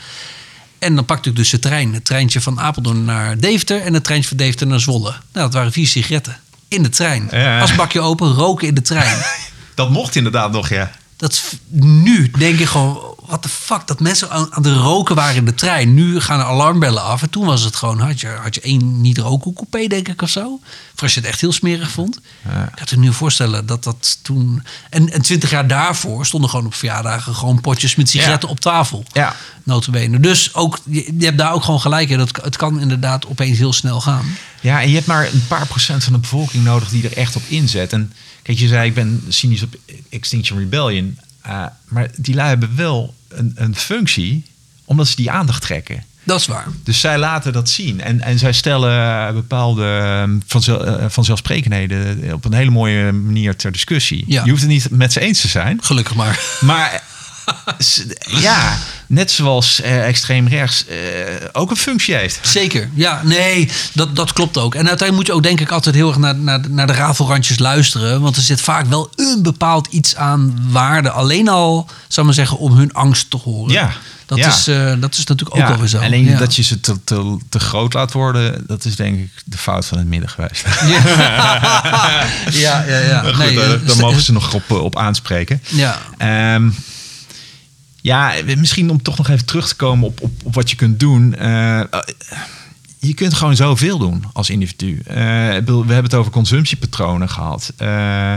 En 0.79 0.95
dan 0.95 1.05
pakte 1.05 1.29
ik 1.29 1.37
dus 1.37 1.51
de 1.51 1.59
trein. 1.59 1.95
Het 1.95 2.05
treintje 2.05 2.41
van 2.41 2.61
Apeldoorn 2.61 3.05
naar 3.05 3.39
Deventer 3.39 3.81
en 3.81 3.95
het 3.95 4.05
treintje 4.05 4.29
van 4.29 4.37
Deventer 4.37 4.67
naar 4.67 4.81
Zwolle. 4.81 5.11
Nou, 5.11 5.21
dat 5.33 5.53
waren 5.53 5.73
vier 5.73 5.87
sigaretten. 5.87 6.37
In 6.69 6.83
de 6.83 6.89
trein. 6.89 7.29
Ja. 7.31 7.61
Als 7.61 7.75
bakje 7.75 8.01
open, 8.01 8.33
roken 8.33 8.69
in 8.69 8.75
de 8.75 8.83
trein. 8.83 9.17
dat 9.75 9.91
mocht 9.91 10.17
inderdaad 10.17 10.53
nog, 10.53 10.69
ja. 10.69 10.91
Dat 11.17 11.43
nu 11.71 12.31
denk 12.31 12.59
ik 12.59 12.67
gewoon, 12.67 13.15
wat 13.27 13.43
de 13.43 13.49
fuck, 13.49 13.87
dat 13.87 14.01
mensen 14.01 14.31
aan, 14.31 14.55
aan, 14.55 14.63
de 14.63 14.75
roken 14.75 15.15
waren 15.15 15.37
in 15.37 15.45
de 15.45 15.55
trein. 15.55 15.95
Nu 15.95 16.21
gaan 16.21 16.39
er 16.39 16.45
alarmbellen 16.45 17.03
af. 17.03 17.23
En 17.23 17.31
toen 17.31 17.45
was 17.45 17.63
het 17.63 17.77
gewoon, 17.77 18.01
had 18.01 18.21
je, 18.21 18.27
had 18.29 18.55
je 18.55 18.61
één 18.61 19.01
niet-roken 19.01 19.53
coupé, 19.53 19.87
denk 19.87 20.09
ik, 20.09 20.23
of 20.23 20.31
zo. 20.31 20.61
Voor 20.95 21.03
als 21.03 21.15
je 21.15 21.21
het 21.21 21.29
echt 21.29 21.41
heel 21.41 21.53
smerig 21.53 21.91
vond. 21.91 22.21
Ja. 22.49 22.69
Ik 22.73 22.79
had 22.79 22.91
je 22.91 22.99
nu 22.99 23.13
voorstellen 23.13 23.67
dat 23.67 23.85
dat 23.85 24.19
toen... 24.23 24.63
En, 24.91 25.13
en 25.13 25.23
twintig 25.23 25.51
jaar 25.51 25.67
daarvoor 25.67 26.27
stonden 26.27 26.51
gewoon 26.51 26.67
op 26.67 26.75
verjaardagen... 26.75 27.35
gewoon 27.35 27.61
potjes 27.61 27.95
met 27.95 28.09
sigaretten 28.09 28.49
op 28.49 28.61
tafel. 28.61 29.05
Ja. 29.13 29.37
Notabene. 29.63 30.21
Dus 30.21 30.55
ook, 30.55 30.79
je, 30.85 31.15
je 31.19 31.25
hebt 31.25 31.39
daar 31.39 31.53
ook 31.53 31.65
gewoon 31.65 31.81
gelijk 31.81 32.09
in. 32.09 32.19
Dat, 32.19 32.31
het 32.43 32.57
kan 32.57 32.81
inderdaad 32.81 33.27
opeens 33.27 33.59
heel 33.59 33.73
snel 33.73 34.01
gaan. 34.01 34.37
Ja, 34.61 34.81
en 34.81 34.89
je 34.89 34.95
hebt 34.95 35.07
maar 35.07 35.27
een 35.33 35.47
paar 35.47 35.67
procent 35.67 36.05
van 36.05 36.13
de 36.13 36.19
bevolking 36.19 36.65
nodig... 36.65 36.89
die 36.89 37.05
er 37.05 37.17
echt 37.17 37.37
op 37.37 37.43
inzet. 37.49 37.93
En 37.93 38.13
kijk, 38.43 38.59
je 38.59 38.69
zei, 38.69 38.89
ik 38.89 38.95
ben 38.95 39.23
cynisch 39.29 39.63
op 39.63 39.75
Extinction 40.09 40.59
Rebellion... 40.59 41.19
Uh, 41.47 41.67
maar 41.89 42.11
die 42.17 42.35
lui 42.35 42.49
hebben 42.49 42.77
wel 42.77 43.15
een, 43.29 43.53
een 43.55 43.77
functie 43.77 44.45
omdat 44.85 45.09
ze 45.09 45.17
die 45.17 45.31
aandacht 45.31 45.63
trekken. 45.63 46.05
Dat 46.25 46.41
is 46.41 46.47
waar. 46.47 46.67
Dus 46.85 47.01
zij 47.01 47.19
laten 47.19 47.53
dat 47.53 47.69
zien. 47.69 48.01
En, 48.01 48.21
en 48.21 48.39
zij 48.39 48.53
stellen 48.53 49.35
bepaalde 49.35 49.85
ehm, 49.85 50.39
vanzel, 50.47 50.87
uh, 50.87 51.05
vanzelfsprekendheden 51.09 52.33
op 52.33 52.45
een 52.45 52.53
hele 52.53 52.71
mooie 52.71 53.13
manier 53.13 53.57
ter 53.57 53.73
discussie. 53.73 54.25
Ja. 54.27 54.45
Je 54.45 54.51
hoeft 54.51 54.63
het 54.63 54.71
niet 54.71 54.91
met 54.91 55.13
ze 55.13 55.21
eens 55.21 55.41
te 55.41 55.49
zijn. 55.49 55.79
Gelukkig 55.83 56.15
maar. 56.15 56.41
Maar 56.61 57.03
ja, 58.47 58.79
net 59.07 59.31
zoals 59.31 59.81
uh, 59.81 60.07
extreem 60.07 60.49
rechts 60.49 60.85
uh, 60.89 60.97
ook 61.53 61.71
een 61.71 61.77
functie 61.77 62.15
heeft. 62.15 62.39
Zeker, 62.43 62.91
ja, 62.95 63.21
nee, 63.25 63.71
dat, 63.93 64.17
dat 64.17 64.33
klopt 64.33 64.59
ook. 64.59 64.75
En 64.75 64.89
uiteindelijk 64.89 65.17
moet 65.17 65.27
je 65.27 65.33
ook 65.33 65.43
denk 65.43 65.61
ik 65.61 65.71
altijd 65.71 65.95
heel 65.95 66.09
erg 66.09 66.19
naar, 66.19 66.37
naar, 66.37 66.61
naar 66.69 66.87
de 66.87 66.93
rafelrandjes 66.93 67.59
luisteren. 67.59 68.21
Want 68.21 68.37
er 68.37 68.43
zit 68.43 68.61
vaak 68.61 68.87
wel 68.87 69.11
een 69.17 69.43
bepaald 69.43 69.87
iets 69.87 70.17
aan 70.17 70.59
waarde. 70.69 71.11
Alleen 71.11 71.49
al, 71.49 71.89
zou 72.09 72.27
maar 72.27 72.35
zeggen, 72.35 72.59
om 72.59 72.73
hun 72.73 72.93
angst 72.93 73.31
te 73.31 73.37
horen. 73.37 73.73
Ja. 73.73 73.93
Dat, 74.27 74.39
is, 74.39 74.69
uh, 74.69 74.93
dat 75.01 75.13
is 75.13 75.25
natuurlijk 75.25 75.57
ook 75.57 75.63
ja, 75.63 75.73
alweer 75.73 75.89
zo. 75.89 75.99
Alleen 75.99 76.25
ja. 76.25 76.39
dat 76.39 76.57
je 76.57 76.63
ze 76.63 76.81
te, 76.81 77.05
te, 77.05 77.39
te, 77.49 77.59
groot 77.59 77.93
laat 77.93 78.13
worden, 78.13 78.65
dat 78.67 78.85
is 78.85 78.97
denk 78.97 79.19
ik 79.19 79.31
de 79.45 79.59
fout 79.59 79.87
van 79.87 79.99
het 79.99 80.07
midden 80.07 80.29
geweest. 80.29 80.65
Ja, 82.51 82.85
ja, 82.85 82.85
ja. 82.87 82.99
ja. 82.99 83.23
Goed, 83.23 83.39
nee, 83.39 83.55
daar, 83.55 83.97
mogen 83.97 84.23
ze 84.23 84.33
nog 84.33 84.55
op, 84.55 84.71
op 84.71 84.97
aanspreken. 84.97 85.63
Ja. 85.69 85.99
Um, 86.55 86.75
ja, 88.03 88.33
misschien 88.57 88.91
om 88.91 89.03
toch 89.03 89.17
nog 89.17 89.29
even 89.29 89.47
terug 89.47 89.69
te 89.69 89.77
komen 89.77 90.07
op, 90.07 90.21
op, 90.21 90.33
op 90.43 90.55
wat 90.55 90.71
je 90.71 90.77
kunt 90.77 91.01
doen. 91.01 91.35
Uh, 91.43 91.83
je 92.99 93.15
kunt 93.15 93.35
gewoon 93.35 93.57
zoveel 93.57 93.99
doen 93.99 94.25
als 94.33 94.51
individu. 94.51 94.93
Uh, 94.93 95.05
we 95.07 95.73
hebben 95.77 96.03
het 96.03 96.15
over 96.15 96.33
consumptiepatronen 96.33 97.29
gehad. 97.29 97.73
Uh, 97.83 98.35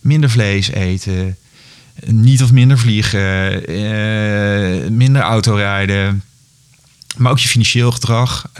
minder 0.00 0.30
vlees 0.30 0.70
eten, 0.70 1.36
niet 2.06 2.42
of 2.42 2.52
minder 2.52 2.78
vliegen, 2.78 3.62
minder 4.96 5.22
autorijden. 5.22 6.22
Maar 7.16 7.32
ook 7.32 7.38
je 7.38 7.48
financieel 7.48 7.92
gedrag. 7.92 8.50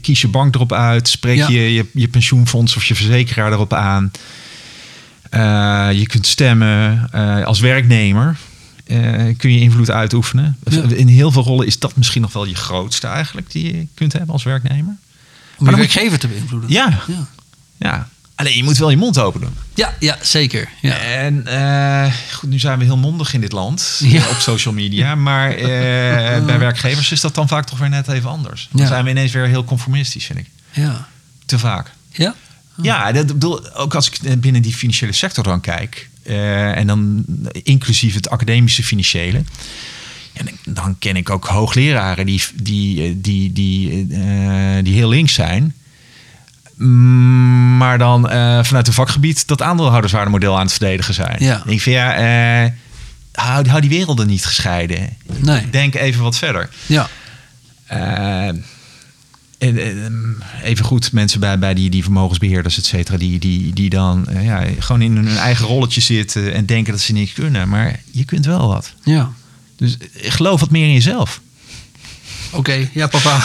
kies 0.00 0.20
je 0.20 0.28
bank 0.28 0.54
erop 0.54 0.72
uit. 0.72 1.08
Spreek 1.08 1.48
je, 1.48 1.74
je, 1.74 1.86
je 1.92 2.08
pensioenfonds 2.08 2.76
of 2.76 2.84
je 2.84 2.94
verzekeraar 2.94 3.52
erop 3.52 3.72
aan. 3.72 4.10
je 5.94 6.06
kunt 6.06 6.26
stemmen 6.26 7.10
als 7.44 7.60
werknemer 7.60 8.36
eh, 8.90 9.36
kun 9.36 9.52
je 9.52 9.60
invloed 9.60 9.90
uitoefenen. 9.90 10.56
Ja. 10.70 10.82
In 10.82 11.08
heel 11.08 11.32
veel 11.32 11.42
rollen 11.42 11.66
is 11.66 11.78
dat 11.78 11.96
misschien 11.96 12.22
nog 12.22 12.32
wel 12.32 12.44
je 12.44 12.54
grootste 12.54 13.06
eigenlijk 13.06 13.50
die 13.50 13.76
je 13.76 13.86
kunt 13.94 14.12
hebben 14.12 14.32
als 14.32 14.42
werknemer. 14.42 14.96
Om 15.58 15.64
moet 15.66 15.70
je- 15.70 15.76
werkgever 15.76 16.18
te 16.18 16.28
beïnvloeden. 16.28 16.70
Ja, 16.70 17.00
Ja, 17.08 17.26
ja. 17.78 18.08
Alleen 18.34 18.56
je 18.56 18.64
moet 18.64 18.78
wel 18.78 18.90
je 18.90 18.96
mond 18.96 19.18
open 19.18 19.40
doen. 19.40 19.54
ja, 19.74 19.94
ja 19.98 20.16
zeker. 20.22 20.68
Ja. 20.80 20.96
En 20.98 21.46
eh, 21.46 22.12
goed, 22.32 22.50
nu 22.50 22.58
zijn 22.58 22.78
we 22.78 22.84
heel 22.84 22.96
mondig 22.96 23.34
in 23.34 23.40
dit 23.40 23.52
land 23.52 24.00
Ja. 24.02 24.28
op 24.28 24.36
social 24.38 24.74
media. 24.74 25.14
Maar 25.30 25.50
eh, 25.50 26.44
bij 26.44 26.58
werkgevers 26.58 27.12
is 27.12 27.20
dat 27.20 27.34
dan 27.34 27.48
vaak 27.48 27.66
toch 27.66 27.78
weer 27.78 27.88
net 27.88 28.08
even 28.08 28.30
anders. 28.30 28.68
Dan 28.72 28.86
zijn 28.86 29.04
we 29.04 29.10
ineens 29.10 29.32
weer 29.32 29.46
heel 29.46 29.64
conformistisch, 29.64 30.24
vind 30.26 30.38
ik. 30.38 30.46
Ja. 30.70 31.08
Te 31.46 31.58
vaak. 31.58 31.90
Ja? 32.12 32.34
Ja, 32.82 33.12
dat, 33.12 33.26
bedoel, 33.26 33.74
ook 33.74 33.94
als 33.94 34.10
ik 34.10 34.40
binnen 34.40 34.62
die 34.62 34.74
financiële 34.74 35.12
sector 35.12 35.44
dan 35.44 35.60
kijk. 35.60 36.08
Eh, 36.22 36.76
en 36.76 36.86
dan 36.86 37.24
inclusief 37.62 38.14
het 38.14 38.30
academische 38.30 38.82
financiële. 38.84 39.42
En 40.32 40.48
dan 40.64 40.96
ken 40.98 41.16
ik 41.16 41.30
ook 41.30 41.44
hoogleraren 41.46 42.26
die, 42.26 42.42
die, 42.54 43.02
eh, 43.02 43.12
die, 43.16 43.52
die, 43.52 44.06
eh, 44.10 44.84
die 44.84 44.94
heel 44.94 45.08
links 45.08 45.34
zijn. 45.34 45.74
Mm, 46.76 47.76
Maar 47.76 47.98
dan 47.98 48.22
vanuit 48.64 48.86
een 48.86 48.92
vakgebied 48.92 49.46
dat 49.46 49.62
aandeelhouderswaardemodel 49.62 50.54
aan 50.54 50.62
het 50.62 50.72
verdedigen 50.72 51.14
zijn. 51.14 51.36
Ja. 51.38 51.62
Ik 51.66 51.82
van 51.82 51.92
ja, 51.92 52.72
hou, 53.32 53.68
hou 53.68 53.80
die 53.80 53.90
werelden 53.90 54.26
niet 54.26 54.44
gescheiden. 54.44 55.16
Nee. 55.26 55.70
Denk 55.70 55.94
even 55.94 56.22
wat 56.22 56.38
verder. 56.38 56.68
Ja. 56.86 57.08
Eh, 59.60 60.04
en, 60.04 60.42
even 60.62 60.84
goed, 60.84 61.12
mensen 61.12 61.40
bij, 61.40 61.58
bij 61.58 61.74
die, 61.74 61.90
die 61.90 62.02
vermogensbeheerders, 62.02 62.78
et 62.78 62.86
cetera, 62.86 63.16
die, 63.16 63.38
die, 63.38 63.72
die 63.72 63.90
dan 63.90 64.28
eh, 64.28 64.44
ja, 64.44 64.64
gewoon 64.78 65.02
in 65.02 65.16
hun 65.16 65.36
eigen 65.36 65.66
rolletje 65.66 66.00
zitten 66.00 66.54
en 66.54 66.66
denken 66.66 66.92
dat 66.92 67.02
ze 67.02 67.12
niks 67.12 67.32
kunnen. 67.32 67.68
Maar 67.68 68.00
je 68.10 68.24
kunt 68.24 68.46
wel 68.46 68.68
wat. 68.68 68.92
Ja. 69.02 69.32
Dus 69.76 69.96
eh, 69.96 70.32
geloof 70.32 70.60
wat 70.60 70.70
meer 70.70 70.86
in 70.86 70.92
jezelf. 70.92 71.40
Oké, 72.50 72.88
ja 72.92 73.06
papa. 73.06 73.38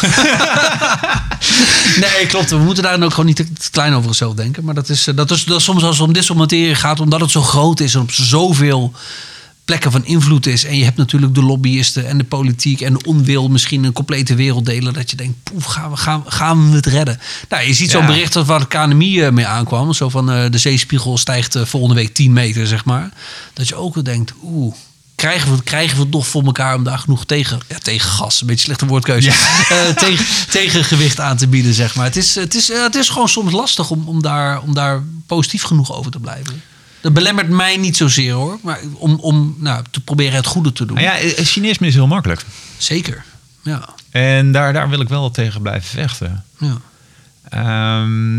nee, 2.03 2.25
klopt. 2.27 2.49
We 2.49 2.57
moeten 2.57 2.83
daar 2.83 2.91
dan 2.91 3.03
ook 3.03 3.09
gewoon 3.09 3.25
niet 3.25 3.35
te 3.35 3.69
klein 3.71 3.93
over 3.93 4.07
onszelf 4.07 4.33
denken. 4.33 4.63
Maar 4.63 4.73
dat 4.73 4.89
is, 4.89 5.07
eh, 5.07 5.15
dat 5.15 5.31
is, 5.31 5.43
dat 5.43 5.57
is 5.57 5.63
soms 5.63 5.83
als 5.83 5.97
het 5.97 6.07
om 6.07 6.13
dit 6.13 6.23
soort 6.23 6.39
materie 6.39 6.75
gaat, 6.75 6.99
omdat 6.99 7.21
het 7.21 7.31
zo 7.31 7.41
groot 7.41 7.79
is 7.79 7.93
en 7.93 8.01
op 8.01 8.11
zoveel 8.11 8.93
plekken 9.65 9.91
van 9.91 10.05
invloed 10.05 10.45
is. 10.45 10.63
En 10.65 10.77
je 10.77 10.83
hebt 10.83 10.97
natuurlijk 10.97 11.35
de 11.35 11.43
lobbyisten 11.43 12.07
en 12.07 12.17
de 12.17 12.23
politiek 12.23 12.81
en 12.81 12.93
de 12.93 13.03
onwil 13.05 13.49
misschien 13.49 13.83
een 13.83 13.93
complete 13.93 14.35
wereld 14.35 14.65
delen. 14.65 14.93
Dat 14.93 15.09
je 15.09 15.15
denkt, 15.15 15.35
poef, 15.43 15.63
gaan 15.65 15.91
we, 15.91 15.97
gaan, 15.97 16.23
gaan 16.27 16.69
we 16.69 16.75
het 16.75 16.85
redden? 16.85 17.19
Nou, 17.49 17.67
je 17.67 17.73
ziet 17.73 17.91
zo'n 17.91 18.01
Ja. 18.01 18.07
bericht 18.07 18.33
dat 18.33 18.45
waar 18.45 18.59
de 18.59 18.67
KNMI 18.67 19.21
eh, 19.21 19.31
mee 19.31 19.45
aankwam. 19.47 19.93
Zo 19.93 20.09
van 20.09 20.31
eh, 20.31 20.51
de 20.51 20.57
zeespiegel 20.57 21.17
stijgt 21.17 21.55
eh, 21.55 21.65
volgende 21.65 21.95
week 21.95 22.13
10 22.13 22.33
meter, 22.33 22.67
zeg 22.67 22.85
maar. 22.85 23.09
Dat 23.53 23.67
je 23.67 23.75
ook 23.75 23.93
wel 23.93 24.03
denkt, 24.03 24.33
oeh. 24.43 24.75
Krijgen 25.15 25.55
we, 25.55 25.63
krijgen 25.63 25.97
we 25.97 26.03
het 26.03 26.11
nog 26.11 26.27
voor 26.27 26.43
elkaar 26.43 26.75
om 26.75 26.83
daar 26.83 26.99
genoeg 26.99 27.25
tegen, 27.25 27.59
ja, 27.67 27.77
tegen 27.77 28.09
gas, 28.09 28.41
een 28.41 28.47
beetje 28.47 28.65
slechte 28.65 28.85
woordkeuze, 28.85 29.29
eh, 29.69 29.87
tegen, 29.95 30.25
tegengewicht 30.49 31.19
aan 31.19 31.37
te 31.37 31.47
bieden, 31.47 31.73
zeg 31.73 31.95
maar. 31.95 32.05
Het 32.05 32.15
is, 32.15 32.35
het 32.35 32.55
is, 32.55 32.67
het 32.67 32.95
is 32.95 33.09
gewoon 33.09 33.29
soms 33.29 33.51
lastig 33.51 33.89
om, 33.89 34.07
om, 34.07 34.21
daar, 34.21 34.61
om 34.61 34.73
daar 34.73 35.03
positief 35.25 35.63
genoeg 35.63 35.93
over 35.93 36.11
te 36.11 36.19
blijven. 36.19 36.61
Dat 37.06 37.14
belemmert 37.14 37.49
mij 37.49 37.77
niet 37.77 37.98
zozeer 37.98 38.34
hoor, 38.34 38.60
maar 38.61 38.80
om, 38.94 39.19
om 39.19 39.56
nou, 39.60 39.84
te 39.91 40.02
proberen 40.02 40.36
het 40.36 40.45
goede 40.45 40.72
te 40.72 40.86
doen. 40.86 40.95
Nou 40.95 41.07
ja, 41.07 41.18
eh, 41.18 41.45
cynisme 41.45 41.88
is 41.88 41.94
heel 41.94 42.07
makkelijk. 42.07 42.45
Zeker. 42.77 43.23
Ja. 43.61 43.90
En 44.10 44.52
daar, 44.52 44.73
daar 44.73 44.90
wil 44.90 45.02
ik 45.02 45.10
wel 45.10 45.32
tegen 45.32 45.61
blijven 45.61 45.90
vechten. 45.90 46.44
ja. 46.60 46.77
Ehm, 47.49 48.38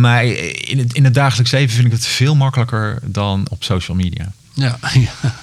maar 0.00 0.24
in 0.24 0.78
het, 0.78 0.92
in 0.92 1.04
het 1.04 1.14
dagelijks 1.14 1.50
leven 1.50 1.74
vind 1.74 1.86
ik 1.86 1.92
het 1.92 2.06
veel 2.06 2.34
makkelijker 2.34 2.98
dan 3.04 3.46
op 3.50 3.64
social 3.64 3.96
media. 3.96 4.32
Ja. 4.52 4.78
ja. 4.92 5.34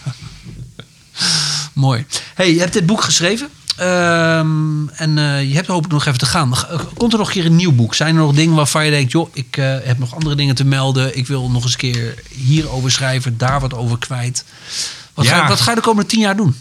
Mooi. 1.74 2.06
Hey, 2.36 2.54
je 2.54 2.60
hebt 2.60 2.74
dit 2.74 2.86
boek 2.86 3.02
geschreven. 3.02 3.50
Ehm, 3.78 4.88
en 4.88 5.18
eh, 5.18 5.44
je 5.50 5.56
hebt 5.56 5.68
hopelijk 5.68 5.94
nog 5.94 6.06
even 6.06 6.20
te 6.20 6.26
gaan. 6.26 6.56
G- 6.56 6.94
Komt 6.94 7.12
er 7.14 7.18
nog 7.20 7.28
een 7.28 7.34
keer 7.34 7.46
een 7.46 7.56
nieuw 7.56 7.72
boek? 7.72 7.96
Zijn 7.96 8.16
er 8.16 8.22
nog 8.22 8.34
dingen 8.36 8.56
waarvan 8.56 8.86
je 8.86 8.92
denkt... 8.92 9.12
joh, 9.12 9.30
ik 9.34 9.58
eh, 9.58 9.76
heb 9.84 10.00
nog 10.00 10.16
andere 10.16 10.36
dingen 10.36 10.56
te 10.56 10.66
melden. 10.66 11.18
Ik 11.18 11.28
wil 11.28 11.52
nog 11.52 11.64
eens 11.64 11.72
een 11.72 11.78
keer 11.78 12.16
hierover 12.30 12.92
schrijven. 12.92 13.38
Daar 13.38 13.60
wat 13.60 13.74
over 13.74 13.98
kwijt. 13.98 14.46
Wat, 15.14 15.26
Ja. 15.26 15.38
ga, 15.42 15.48
wat 15.48 15.62
ga 15.62 15.70
je 15.70 15.76
de 15.76 15.82
komende 15.82 16.10
tien 16.10 16.20
jaar 16.20 16.36
doen? 16.36 16.56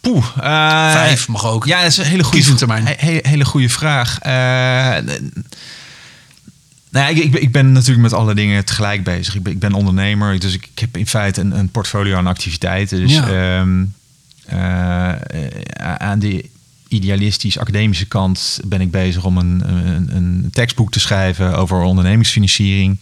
Poeh. 0.00 0.24
eh, 0.36 0.92
Vijf 0.92 1.28
mag 1.28 1.46
ook. 1.46 1.64
Ja, 1.66 1.78
dat 1.82 1.90
is 1.90 1.96
een 1.96 2.04
hele 2.04 2.24
goede, 2.24 2.54
termijn. 2.54 2.86
he- 2.86 2.94
he- 2.96 3.18
hele 3.28 3.44
goede 3.44 3.68
vraag. 3.68 4.18
Eh, 4.18 4.32
nou, 6.90 7.06
ja, 7.06 7.08
ik, 7.08 7.16
ik, 7.18 7.30
ben- 7.32 7.42
ik 7.42 7.52
ben 7.52 7.72
natuurlijk 7.72 8.00
met 8.02 8.12
alle 8.12 8.34
dingen 8.34 8.64
tegelijk 8.64 9.04
bezig. 9.04 9.34
Ik 9.34 9.42
ben, 9.42 9.52
ik 9.52 9.58
ben 9.58 9.72
ondernemer, 9.72 10.38
dus 10.38 10.54
ik, 10.54 10.68
ik 10.72 10.78
heb 10.78 10.96
in 10.96 11.06
feite 11.06 11.40
een, 11.40 11.58
een 11.58 11.68
portfolio 11.70 12.16
aan 12.16 12.26
activiteiten. 12.26 12.98
Dus 13.00 13.12
Ja. 13.12 13.28
ehm, 13.58 13.84
eh, 14.48 15.96
aan 15.96 16.18
de 16.18 16.44
idealistisch-academische 16.88 18.06
kant 18.06 18.60
ben 18.64 18.80
ik 18.80 18.90
bezig 18.90 19.24
om 19.24 19.38
een, 19.38 19.62
een, 19.68 20.16
een 20.16 20.48
tekstboek 20.52 20.92
te 20.92 21.00
schrijven 21.00 21.56
over 21.56 21.80
ondernemingsfinanciering. 21.82 22.98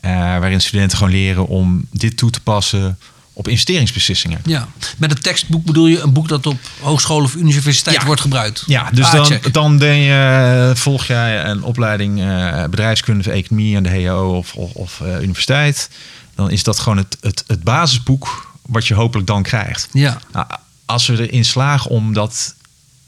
eh, 0.00 0.10
waarin 0.12 0.60
studenten 0.60 0.98
gewoon 0.98 1.12
leren 1.12 1.46
om 1.46 1.86
dit 1.90 2.16
toe 2.16 2.30
te 2.30 2.40
passen 2.40 2.98
op 3.32 3.48
investeringsbeslissingen. 3.48 4.40
Ja. 4.44 4.68
Met 4.96 5.10
een 5.10 5.20
tekstboek 5.20 5.64
bedoel 5.64 5.86
je 5.86 6.00
een 6.00 6.12
boek 6.12 6.28
dat 6.28 6.46
op 6.46 6.58
hogescholen 6.80 7.24
of 7.24 7.34
universiteit 7.34 7.96
Ja. 7.96 8.04
wordt 8.06 8.20
gebruikt? 8.20 8.62
Ja, 8.66 8.90
dus 8.92 9.10
dan, 9.10 9.38
dan 9.52 9.78
ben 9.78 9.96
je, 9.96 10.72
volg 10.74 11.04
jij 11.06 11.44
een 11.44 11.62
opleiding 11.62 12.20
eh, 12.20 12.64
bedrijfskunde 12.64 13.20
of 13.28 13.34
economie 13.34 13.76
aan 13.76 13.82
de 13.82 14.04
HO 14.04 14.36
of, 14.36 14.54
of, 14.54 14.70
of, 14.72 15.00
universiteit. 15.20 15.90
Dan 16.34 16.50
is 16.50 16.62
dat 16.62 16.78
gewoon 16.78 16.98
het, 16.98 17.16
het, 17.20 17.44
het 17.46 17.62
basisboek 17.62 18.54
wat 18.66 18.86
je 18.86 18.94
hopelijk 18.94 19.26
dan 19.26 19.42
krijgt. 19.42 19.88
Ja. 19.92 20.18
Nou, 20.32 20.46
als 20.84 21.06
we 21.06 21.28
erin 21.28 21.44
slagen 21.44 21.90
om 21.90 22.12
dat 22.12 22.54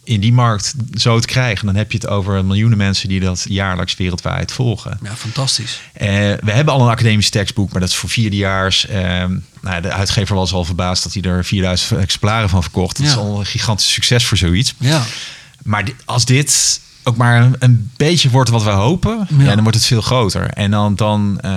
in 0.05 0.21
die 0.21 0.33
markt 0.33 0.75
zo 0.95 1.19
te 1.21 1.27
krijgen, 1.27 1.67
dan 1.67 1.75
heb 1.75 1.93
je 1.93 1.99
het 1.99 2.07
over 2.07 2.45
miljoenen 2.45 2.79
mensen 2.79 3.09
die 3.09 3.21
dat 3.21 3.45
jaarlijks 3.49 3.97
wereldwijd 3.97 4.53
volgen. 4.53 4.99
ja, 5.03 5.17
fantastisch. 5.17 5.81
Eh, 5.93 6.07
we 6.41 6.51
hebben 6.53 6.75
al 6.75 6.81
een 6.81 6.89
academisch 6.91 7.31
tekstboek, 7.31 7.71
maar 7.73 7.81
dat 7.81 7.91
is 7.91 7.97
voor 7.97 8.09
vierdejaars. 8.09 8.87
Ehm 8.87 9.37
nou, 9.63 9.81
de 9.83 9.93
uitgever 9.93 10.37
was 10.37 10.53
al 10.53 10.65
verbaasd 10.65 11.03
dat 11.03 11.13
hij 11.13 11.23
er 11.23 11.45
4000 11.45 12.01
exemplaren 12.01 12.49
van 12.49 12.63
verkocht. 12.63 12.97
Dat 12.97 13.07
Ja. 13.07 13.13
is 13.13 13.19
al 13.19 13.39
een 13.39 13.47
gigantisch 13.47 13.93
succes 13.93 14.27
voor 14.27 14.37
zoiets. 14.37 14.75
Ja. 14.79 15.03
Maar 15.63 15.85
als 16.05 16.25
dit 16.25 16.81
ook 17.09 17.17
maar 17.17 17.43
een, 17.43 17.57
een 17.59 17.91
beetje 17.97 18.31
wordt 18.31 18.51
wat 18.51 18.63
we 18.63 18.71
hopen, 18.71 19.27
Ja. 19.39 19.45
ja. 19.45 19.55
dan 19.55 19.63
wordt 19.63 19.77
het 19.79 19.87
veel 19.87 20.01
groter. 20.01 20.51
En 20.51 20.71
dan, 20.71 20.95
dan 20.95 21.39
eh, 21.41 21.51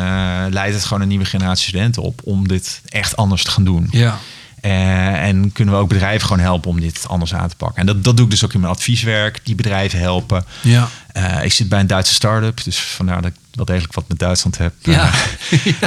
leidt 0.49 0.73
het 0.76 0.86
gewoon 0.86 1.02
een 1.02 1.07
nieuwe 1.07 1.26
generatie 1.26 1.68
studenten 1.68 2.02
op 2.02 2.22
om 2.23 2.48
dit 2.48 2.82
echt 2.90 3.18
anders 3.18 3.44
te 3.44 3.52
gaan 3.52 3.64
doen. 3.64 3.88
Ja. 3.91 4.18
Eh, 4.61 5.23
en 5.28 5.52
kunnen 5.52 5.73
we 5.73 5.80
ook 5.80 5.90
bedrijven 5.90 6.28
gewoon 6.28 6.44
helpen 6.44 6.69
om 6.69 6.80
dit 6.80 7.07
anders 7.07 7.34
aan 7.34 7.49
te 7.49 7.56
pakken. 7.56 7.80
En 7.80 7.86
dat, 7.86 8.03
dat 8.03 8.15
doe 8.18 8.26
ik 8.26 8.32
dus 8.32 8.45
ook 8.45 8.53
in 8.53 8.60
mijn 8.60 8.73
advieswerk, 8.73 9.40
die 9.44 9.56
bedrijven 9.56 9.99
helpen. 9.99 10.45
Ja. 10.61 10.90
Eh, 11.14 11.44
ik 11.44 11.53
zit 11.53 11.69
bij 11.69 11.80
een 11.80 11.88
Duitse 11.88 12.14
start-up, 12.14 12.64
dus 12.64 12.80
vandaar 12.80 13.22
dat 13.22 13.32
ik 13.32 13.38
wel 13.52 13.65
degelijk 13.65 13.94
wat 13.94 14.07
met 14.07 14.19
Duitsland 14.19 14.57
heb. 14.57 14.73
Ja. 14.82 15.11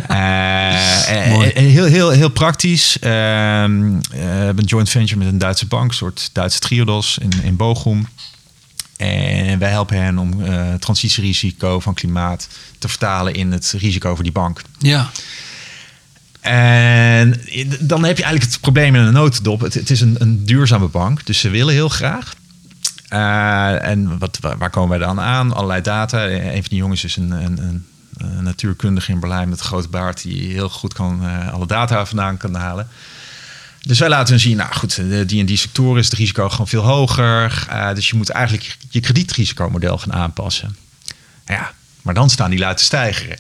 Mooi. 1.29 1.51
heel, 1.55 1.85
heel, 1.85 2.11
heel 2.11 2.29
praktisch. 2.29 2.99
Ehm, 2.99 3.13
eh, 3.13 4.21
hebben 4.21 4.59
een 4.59 4.65
joint 4.65 4.89
venture 4.91 5.19
met 5.19 5.29
een 5.29 5.39
Duitse 5.39 5.67
bank, 5.67 5.91
een 5.91 5.97
soort 5.97 6.31
Duitse 6.33 6.59
triodos 6.59 7.19
in, 7.19 7.33
in 7.43 7.57
Bochum. 7.57 8.09
En 8.97 9.59
wij 9.59 9.71
helpen 9.71 10.03
hen 10.03 10.19
om 10.19 10.43
eh 10.43 10.75
transitierisico 10.75 11.81
van 11.81 11.95
klimaat 11.95 12.49
te 12.79 12.89
vertalen 12.89 13.35
in 13.35 13.53
het 13.53 13.75
risico 13.79 14.15
voor 14.15 14.25
die 14.25 14.33
bank. 14.33 14.63
Ja. 14.79 15.11
En 16.41 17.41
dan 17.81 18.05
heb 18.05 18.17
je 18.17 18.23
eigenlijk 18.23 18.53
het 18.53 18.61
probleem 18.61 18.95
in 18.95 19.01
een 19.01 19.13
notendop. 19.13 19.61
Het, 19.61 19.75
het 19.75 19.91
is 19.91 20.01
een, 20.01 20.17
een 20.19 20.45
duurzame 20.45 20.89
bank, 20.89 21.27
dus 21.27 21.39
ze 21.39 21.51
willen 21.51 21.75
heel 21.75 21.89
graag. 21.89 22.35
Eh, 23.09 23.89
en 23.89 24.19
wat, 24.19 24.39
waar 24.59 24.71
komen 24.71 24.99
wij 24.99 25.07
dan 25.07 25.21
aan? 25.21 25.53
Allerlei 25.53 25.83
data. 25.83 26.29
Een 26.29 26.53
van 26.53 26.69
die 26.69 26.79
jongens 26.79 27.05
is 27.05 27.17
een, 27.17 27.31
een, 27.31 27.59
een, 27.59 27.87
een 28.17 28.45
natuurkundige 28.45 29.13
in 29.13 29.21
Berlijn 29.21 29.49
met 29.49 29.59
een 29.59 29.65
grote 29.65 29.89
baard... 29.89 30.23
die 30.23 30.53
heel 30.53 30.69
goed 30.69 30.93
kan, 30.93 31.25
eh, 31.25 31.53
alle 31.53 31.67
data 31.67 32.07
vandaan 32.07 32.37
kan 32.37 32.55
halen. 32.55 32.89
Dus 33.87 33.99
wij 33.99 34.09
laten 34.09 34.41
zien, 34.41 34.57
nou 34.57 34.73
goed, 34.75 35.01
die 35.27 35.41
en 35.41 35.47
die 35.47 35.57
sectoren 35.57 35.99
is 35.99 36.05
het 36.05 36.15
risico 36.19 36.49
gewoon 36.49 36.69
veel 36.69 36.83
hoger. 36.83 37.67
Eh, 37.71 37.95
dus 37.95 38.09
je 38.09 38.17
moet 38.17 38.31
eigenlijk 38.31 38.77
je 38.91 39.01
kredietrisikomodel 39.01 39.99
gaan 39.99 40.13
aanpassen. 40.13 40.77
Ja, 41.47 41.73
maar 42.03 42.15
dan 42.15 42.31
staan 42.31 42.51
die 42.51 42.59
luid 42.59 42.81
stijgeren. 42.81 43.37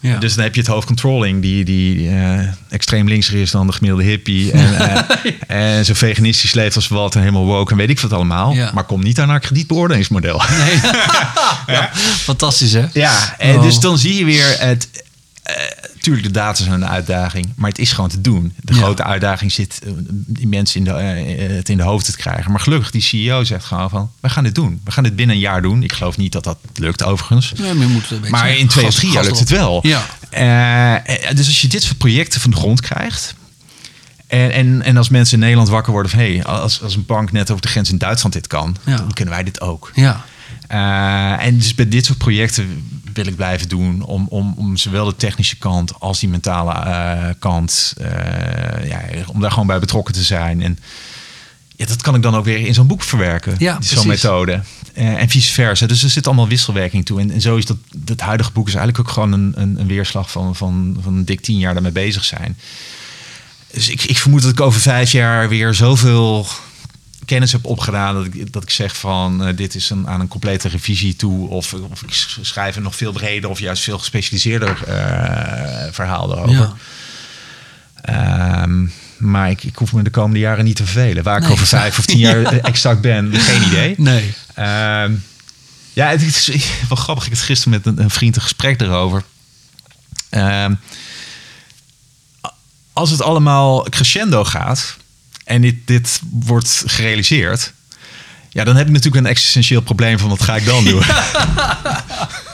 Ja. 0.00 0.18
Dus 0.18 0.34
dan 0.34 0.44
heb 0.44 0.54
je 0.54 0.60
het 0.60 0.70
hoofdcontrolling 0.70 1.42
die, 1.42 1.64
die 1.64 2.08
eh, 2.08 2.38
extreem 2.68 3.08
linkser 3.08 3.34
is 3.34 3.50
dan 3.50 3.66
de 3.66 3.72
gemiddelde 3.72 4.04
hippie. 4.04 4.50
En, 4.52 4.78
eh, 5.48 5.76
en 5.76 5.84
zo 5.84 5.94
veganistisch 5.94 6.52
leeft 6.52 6.76
als 6.76 6.88
wat 6.88 7.14
en 7.14 7.20
helemaal 7.20 7.44
woke 7.44 7.70
en 7.70 7.76
weet 7.76 7.90
ik 7.90 8.00
wat 8.00 8.12
allemaal. 8.12 8.52
Ja. 8.52 8.70
Maar 8.74 8.84
kom 8.84 9.02
niet 9.02 9.20
aan 9.20 9.28
haar 9.28 9.40
kredietbeoordelingsmodel. 9.40 10.42
Nee. 10.58 10.80
ja. 11.76 11.90
Fantastisch, 12.16 12.72
hè? 12.72 12.86
Ja, 12.92 13.34
en 13.38 13.56
Oh. 13.56 13.62
dus 13.62 13.80
dan 13.80 13.98
zie 13.98 14.14
je 14.14 14.24
weer 14.24 14.56
het. 14.58 14.88
Tuurlijk, 16.00 16.26
de 16.26 16.32
data 16.32 16.62
zijn 16.62 16.74
een 16.82 16.88
uitdaging, 16.88 17.52
maar 17.56 17.70
het 17.70 17.78
is 17.78 17.92
gewoon 17.92 18.10
te 18.10 18.20
doen. 18.20 18.52
De 18.60 18.74
Ja. 18.74 18.78
grote 18.80 19.02
uitdaging 19.04 19.52
zit 19.52 19.80
eh, 19.84 19.90
die 20.10 20.46
mensen 20.46 20.78
in 20.78 20.84
de, 20.84 20.90
eh, 20.90 21.56
het 21.56 21.68
in 21.68 21.76
de 21.76 21.82
hoofd 21.82 22.04
te 22.04 22.16
krijgen. 22.16 22.50
Maar 22.50 22.60
gelukkig, 22.60 22.90
die 22.90 23.00
CEO 23.02 23.44
zegt 23.44 23.64
gewoon 23.64 23.90
van: 23.90 24.10
we 24.20 24.28
gaan 24.28 24.44
dit 24.44 24.54
doen. 24.54 24.80
We 24.84 24.90
gaan 24.90 25.02
dit 25.04 25.16
binnen 25.16 25.34
een 25.36 25.42
jaar 25.42 25.62
doen. 25.62 25.82
Ik 25.82 25.92
geloof 25.92 26.16
niet 26.16 26.32
dat 26.32 26.44
dat 26.44 26.58
lukt, 26.74 27.02
overigens. 27.04 27.52
Nee, 27.58 27.74
maar 27.74 27.88
moet 27.88 28.30
Maar 28.30 28.56
in 28.56 28.66
twee 28.68 28.86
of 28.86 28.94
drie 28.94 29.10
jaar 29.12 29.24
lukt 29.24 29.38
het 29.38 29.50
wel. 29.50 29.86
Ja. 29.86 30.06
Eh, 30.30 31.30
dus 31.36 31.46
als 31.46 31.60
je 31.60 31.68
dit 31.68 31.82
soort 31.82 31.98
projecten 31.98 32.40
van 32.40 32.50
de 32.50 32.56
grond 32.56 32.80
krijgt. 32.80 33.34
En, 34.26 34.52
en, 34.52 34.82
en 34.82 34.96
als 34.96 35.08
mensen 35.08 35.34
in 35.34 35.40
Nederland 35.40 35.68
wakker 35.68 35.92
worden 35.92 36.10
van... 36.10 36.20
hé, 36.20 36.34
hey, 36.34 36.44
als, 36.44 36.82
als 36.82 36.94
een 36.96 37.06
bank 37.06 37.32
net 37.32 37.50
over 37.50 37.62
de 37.62 37.68
grens 37.68 37.90
in 37.90 37.98
Duitsland 37.98 38.34
dit 38.34 38.46
kan... 38.46 38.76
Ja. 38.84 38.96
dan 38.96 39.12
kunnen 39.12 39.34
wij 39.34 39.42
dit 39.44 39.60
ook. 39.60 39.90
Ja. 39.94 40.24
Uh, 40.72 41.44
en 41.44 41.58
dus 41.58 41.74
bij 41.74 41.88
dit 41.88 42.06
soort 42.06 42.18
projecten 42.18 42.84
wil 43.12 43.26
ik 43.26 43.36
blijven 43.36 43.68
doen... 43.68 44.02
om, 44.02 44.26
om, 44.28 44.54
om 44.56 44.76
zowel 44.76 45.04
de 45.04 45.16
technische 45.16 45.56
kant 45.56 46.00
als 46.00 46.20
die 46.20 46.28
mentale 46.28 46.72
uh, 46.72 47.34
kant... 47.38 47.94
Uh, 48.00 48.88
ja, 48.88 49.02
om 49.26 49.40
daar 49.40 49.50
gewoon 49.50 49.66
bij 49.66 49.78
betrokken 49.78 50.14
te 50.14 50.22
zijn. 50.22 50.62
En 50.62 50.78
ja, 51.76 51.86
dat 51.86 52.02
kan 52.02 52.14
ik 52.14 52.22
dan 52.22 52.36
ook 52.36 52.44
weer 52.44 52.66
in 52.66 52.74
zo'n 52.74 52.86
boek 52.86 53.02
verwerken. 53.02 53.54
Ja, 53.58 53.78
zo'n 53.80 54.06
methode. 54.06 54.62
en 54.94 55.28
vice 55.28 55.52
versa. 55.52 55.86
Dus 55.86 56.02
er 56.02 56.10
zit 56.10 56.26
allemaal 56.26 56.48
wisselwerking 56.48 57.04
toe. 57.06 57.20
En, 57.20 57.30
en 57.30 57.40
zo 57.40 57.56
is 57.56 57.66
dat, 57.66 57.76
het 58.04 58.20
huidige 58.20 58.52
boek 58.52 58.68
is 58.68 58.74
eigenlijk 58.74 59.08
ook 59.08 59.14
gewoon 59.14 59.32
een, 59.32 59.52
een, 59.56 59.80
een 59.80 59.86
weerslag 59.86 60.30
van, 60.30 60.56
van, 60.56 60.96
van 61.00 61.24
dik 61.24 61.40
tien 61.40 61.58
jaar 61.58 61.72
daarmee 61.72 61.92
bezig 61.92 62.24
zijn. 62.24 62.56
Dus 63.72 63.88
ik, 63.88 64.02
ik 64.02 64.18
vermoed 64.18 64.42
dat 64.42 64.50
ik 64.50 64.60
over 64.60 64.80
vijf 64.80 65.12
jaar 65.12 65.48
weer 65.48 65.74
zoveel 65.74 66.46
kennis 67.28 67.52
heb 67.52 67.64
opgedaan 67.64 68.14
dat 68.14 68.24
ik, 68.24 68.52
dat 68.52 68.62
ik 68.62 68.70
zeg 68.70 68.96
van 68.96 69.48
uh, 69.48 69.56
dit 69.56 69.74
is 69.74 69.90
een, 69.90 70.08
aan 70.08 70.20
een 70.20 70.28
complete 70.28 70.68
revisie 70.68 71.16
toe 71.16 71.48
of, 71.48 71.74
of 71.74 72.02
ik 72.02 72.26
schrijf 72.40 72.76
een 72.76 72.82
nog 72.82 72.96
veel 72.96 73.12
breder 73.12 73.50
of 73.50 73.58
juist 73.58 73.82
veel 73.82 73.98
gespecialiseerder 73.98 74.78
uh, 74.88 75.92
verhaal 75.92 76.32
erover. 76.32 76.72
Ja. 78.04 78.62
Um, 78.62 78.92
maar 79.18 79.50
ik, 79.50 79.64
ik 79.64 79.76
hoef 79.76 79.92
me 79.92 80.02
de 80.02 80.10
komende 80.10 80.38
jaren 80.38 80.64
niet 80.64 80.76
te 80.76 80.84
vervelen. 80.84 81.22
Waar 81.22 81.42
ik 81.42 81.50
over 81.50 81.66
vijf 81.66 81.98
of 81.98 82.06
tien 82.06 82.18
jaar 82.18 82.42
exact 82.72 83.00
ben, 83.00 83.34
geen 83.34 83.62
idee. 83.62 83.94
Nee. 83.96 84.34
Um, 85.02 85.24
ja, 85.92 86.08
het 86.08 86.22
is 86.22 86.50
wel 86.88 86.98
grappig. 86.98 87.24
Ik 87.24 87.32
had 87.32 87.40
gisteren 87.40 87.72
met 87.72 87.86
een, 87.86 88.02
een 88.02 88.10
vriend 88.10 88.36
een 88.36 88.42
gesprek 88.42 88.80
erover. 88.80 89.22
Um, 90.30 90.78
als 92.92 93.10
het 93.10 93.22
allemaal 93.22 93.82
crescendo 93.82 94.44
gaat 94.44 94.96
en 95.48 95.60
dit, 95.60 95.74
dit 95.84 96.20
wordt 96.30 96.82
gerealiseerd, 96.86 97.72
ja, 98.48 98.64
dan 98.64 98.76
heb 98.76 98.86
ik 98.86 98.92
natuurlijk 98.92 99.24
een 99.24 99.30
existentieel 99.30 99.80
probleem 99.80 100.18
van 100.18 100.28
wat 100.28 100.42
ga 100.42 100.56
ik 100.56 100.64
dan 100.64 100.84
doen. 100.84 101.02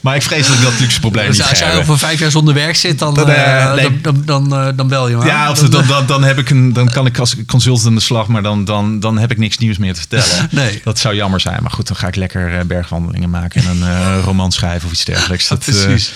maar 0.00 0.16
ik 0.16 0.22
vrees 0.22 0.46
dat 0.46 0.56
ik 0.56 0.62
dat 0.62 0.80
luxe 0.80 1.00
probleem 1.00 1.26
dus 1.26 1.38
niet 1.38 1.48
als 1.48 1.58
jij 1.58 1.76
over 1.76 1.98
vijf 1.98 2.18
jaar 2.18 2.30
zonder 2.30 2.54
werk 2.54 2.76
zit, 2.76 2.98
dan, 2.98 3.14
Dan, 3.14 3.30
uh, 3.30 3.36
uh, 3.36 3.74
nee. 3.74 4.00
dan, 4.00 4.22
dan, 4.24 4.48
dan, 4.48 4.66
uh, 4.66 4.76
dan, 4.76 4.88
bel 4.88 5.08
je 5.08 5.16
maar. 5.16 5.26
Ja, 5.26 5.50
of 5.50 5.58
dan, 5.58 5.86
dan, 5.86 6.06
dan, 6.06 6.24
heb 6.24 6.38
ik 6.38 6.50
een, 6.50 6.72
dan 6.72 6.88
kan 6.88 7.06
ik 7.06 7.18
als 7.18 7.36
consultant 7.46 7.86
aan 7.86 7.94
de 7.94 8.00
slag, 8.00 8.26
maar 8.26 8.42
dan, 8.42 8.64
dan, 8.64 9.00
dan 9.00 9.18
heb 9.18 9.30
ik 9.30 9.38
niks 9.38 9.58
nieuws 9.58 9.78
meer 9.78 9.94
te 9.94 10.00
vertellen. 10.00 10.48
Nee. 10.50 10.80
Dat 10.84 10.98
zou 10.98 11.14
jammer 11.14 11.40
zijn. 11.40 11.62
Maar 11.62 11.70
goed, 11.70 11.86
dan 11.86 11.96
ga 11.96 12.06
ik 12.06 12.16
lekker 12.16 12.58
eh, 12.58 12.64
bergwandelingen 12.64 13.30
maken 13.30 13.62
en 13.62 13.70
een 13.70 13.88
uh, 13.88 14.18
roman 14.24 14.52
schrijven 14.52 14.86
of 14.86 14.92
iets 14.92 15.04
dergelijks. 15.04 15.48
Dat, 15.54 15.58
Precies. 15.58 16.12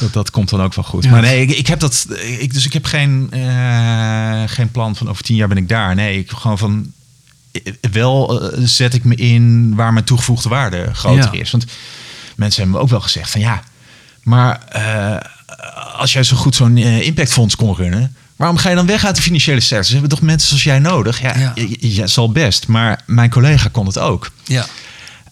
dat, 0.00 0.12
dat, 0.12 0.30
komt 0.30 0.48
dan 0.48 0.62
ook 0.62 0.74
wel 0.74 0.84
goed. 0.84 1.04
Ja. 1.04 1.10
Maar 1.10 1.20
nee, 1.20 1.42
ik, 1.42 1.50
ik 1.50 1.66
heb 1.66 1.80
dat. 1.80 2.06
Ik, 2.38 2.52
dus 2.54 2.66
ik 2.66 2.72
heb 2.72 2.84
geen, 2.84 3.32
geen 4.46 4.70
plan 4.70 4.96
van 4.96 5.08
over 5.08 5.22
tien 5.22 5.36
jaar 5.36 5.48
ben 5.48 5.56
ik 5.56 5.68
daar. 5.68 5.94
Nee, 5.94 6.18
ik 6.18 6.30
gewoon 6.30 6.58
van. 6.58 6.92
Wel 7.92 8.50
zet 8.58 8.94
ik 8.94 9.04
me 9.04 9.14
in 9.14 9.74
waar 9.74 9.92
mijn 9.92 10.04
toegevoegde 10.04 10.48
waarde 10.48 10.88
groter 10.92 11.34
Ja. 11.34 11.40
is. 11.40 11.50
Want 11.50 11.64
mensen 12.36 12.60
hebben 12.62 12.78
me 12.78 12.84
ook 12.84 12.90
wel 12.90 13.00
gezegd 13.00 13.30
van 13.30 13.40
ja, 13.40 13.62
maar 14.22 14.60
uh, 14.76 15.16
als 16.00 16.12
jij 16.12 16.22
zo 16.22 16.36
goed 16.36 16.54
zo'n 16.54 16.76
uh, 16.76 17.00
impactfonds 17.06 17.56
kon 17.56 17.74
runnen, 17.76 18.16
waarom 18.36 18.56
ga 18.56 18.68
je 18.68 18.74
dan 18.74 18.86
weg 18.86 19.04
uit 19.04 19.16
de 19.16 19.22
financiële 19.22 19.60
sector? 19.60 19.84
Ze 19.84 19.92
hebben 19.92 20.10
toch 20.10 20.20
mensen 20.20 20.48
zoals 20.48 20.62
jij 20.64 20.78
nodig? 20.78 21.20
Ja, 21.20 21.38
Ja. 21.38 21.52
je, 21.54 21.94
je 21.94 22.06
zal 22.06 22.32
best, 22.32 22.66
maar 22.66 23.00
mijn 23.06 23.30
collega 23.30 23.68
kon 23.72 23.86
het 23.86 23.98
ook. 23.98 24.30
Ja. 24.44 24.66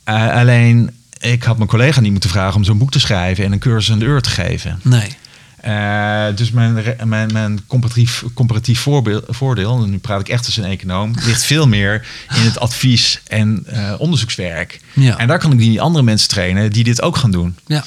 Uh, 0.09 0.35
alleen, 0.37 0.91
ik 1.19 1.43
had 1.43 1.57
mijn 1.57 1.69
collega 1.69 2.01
niet 2.01 2.13
moeten 2.13 2.31
vragen 2.31 2.55
om 2.57 2.65
zo'n 2.65 2.79
boek 2.79 2.91
te 2.91 3.01
schrijven 3.01 3.45
en 3.45 3.53
een 3.53 3.59
cursus 3.59 3.93
aan 3.93 3.99
de 3.99 4.05
uur 4.05 4.21
te 4.21 4.31
geven. 4.31 4.81
Nee. 4.83 5.17
Uh, 5.66 6.27
dus 6.35 6.51
mijn, 6.51 6.97
mijn, 7.05 7.32
mijn 7.32 7.61
comparatief, 7.66 8.24
comparatief 8.35 8.81
voorbeeld, 8.81 9.24
voordeel, 9.28 9.82
en 9.82 9.91
nu 9.91 9.99
praat 9.99 10.20
ik 10.20 10.28
echt 10.28 10.47
als 10.47 10.57
een 10.57 10.65
econoom, 10.65 11.15
ligt 11.24 11.43
veel 11.43 11.69
meer 11.69 12.07
in 12.35 12.43
het 12.43 12.59
advies- 12.59 13.20
en 13.27 13.66
uh, 13.73 13.95
onderzoekswerk. 13.99 14.81
Ja. 14.93 15.16
En 15.19 15.28
daar 15.28 15.39
kan 15.39 15.53
ik 15.53 15.59
die 15.59 15.81
andere 15.81 16.05
mensen 16.05 16.28
trainen 16.28 16.73
die 16.73 16.85
dit 16.85 17.03
ook 17.03 17.16
gaan 17.16 17.31
doen. 17.31 17.57
Ja. 17.66 17.85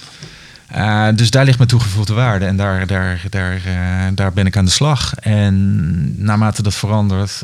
Uh, 0.75 1.07
dus 1.15 1.29
daar 1.29 1.45
ligt 1.45 1.57
mijn 1.57 1.69
toegevoegde 1.69 2.13
waarde 2.13 2.45
en 2.45 2.57
daar, 2.57 2.87
daar, 2.87 3.21
daar, 3.29 3.61
daar 4.13 4.33
ben 4.33 4.45
ik 4.45 4.57
aan 4.57 4.65
de 4.65 4.71
slag. 4.71 5.13
En 5.15 6.23
naarmate 6.23 6.61
dat 6.61 6.75
verandert, 6.75 7.41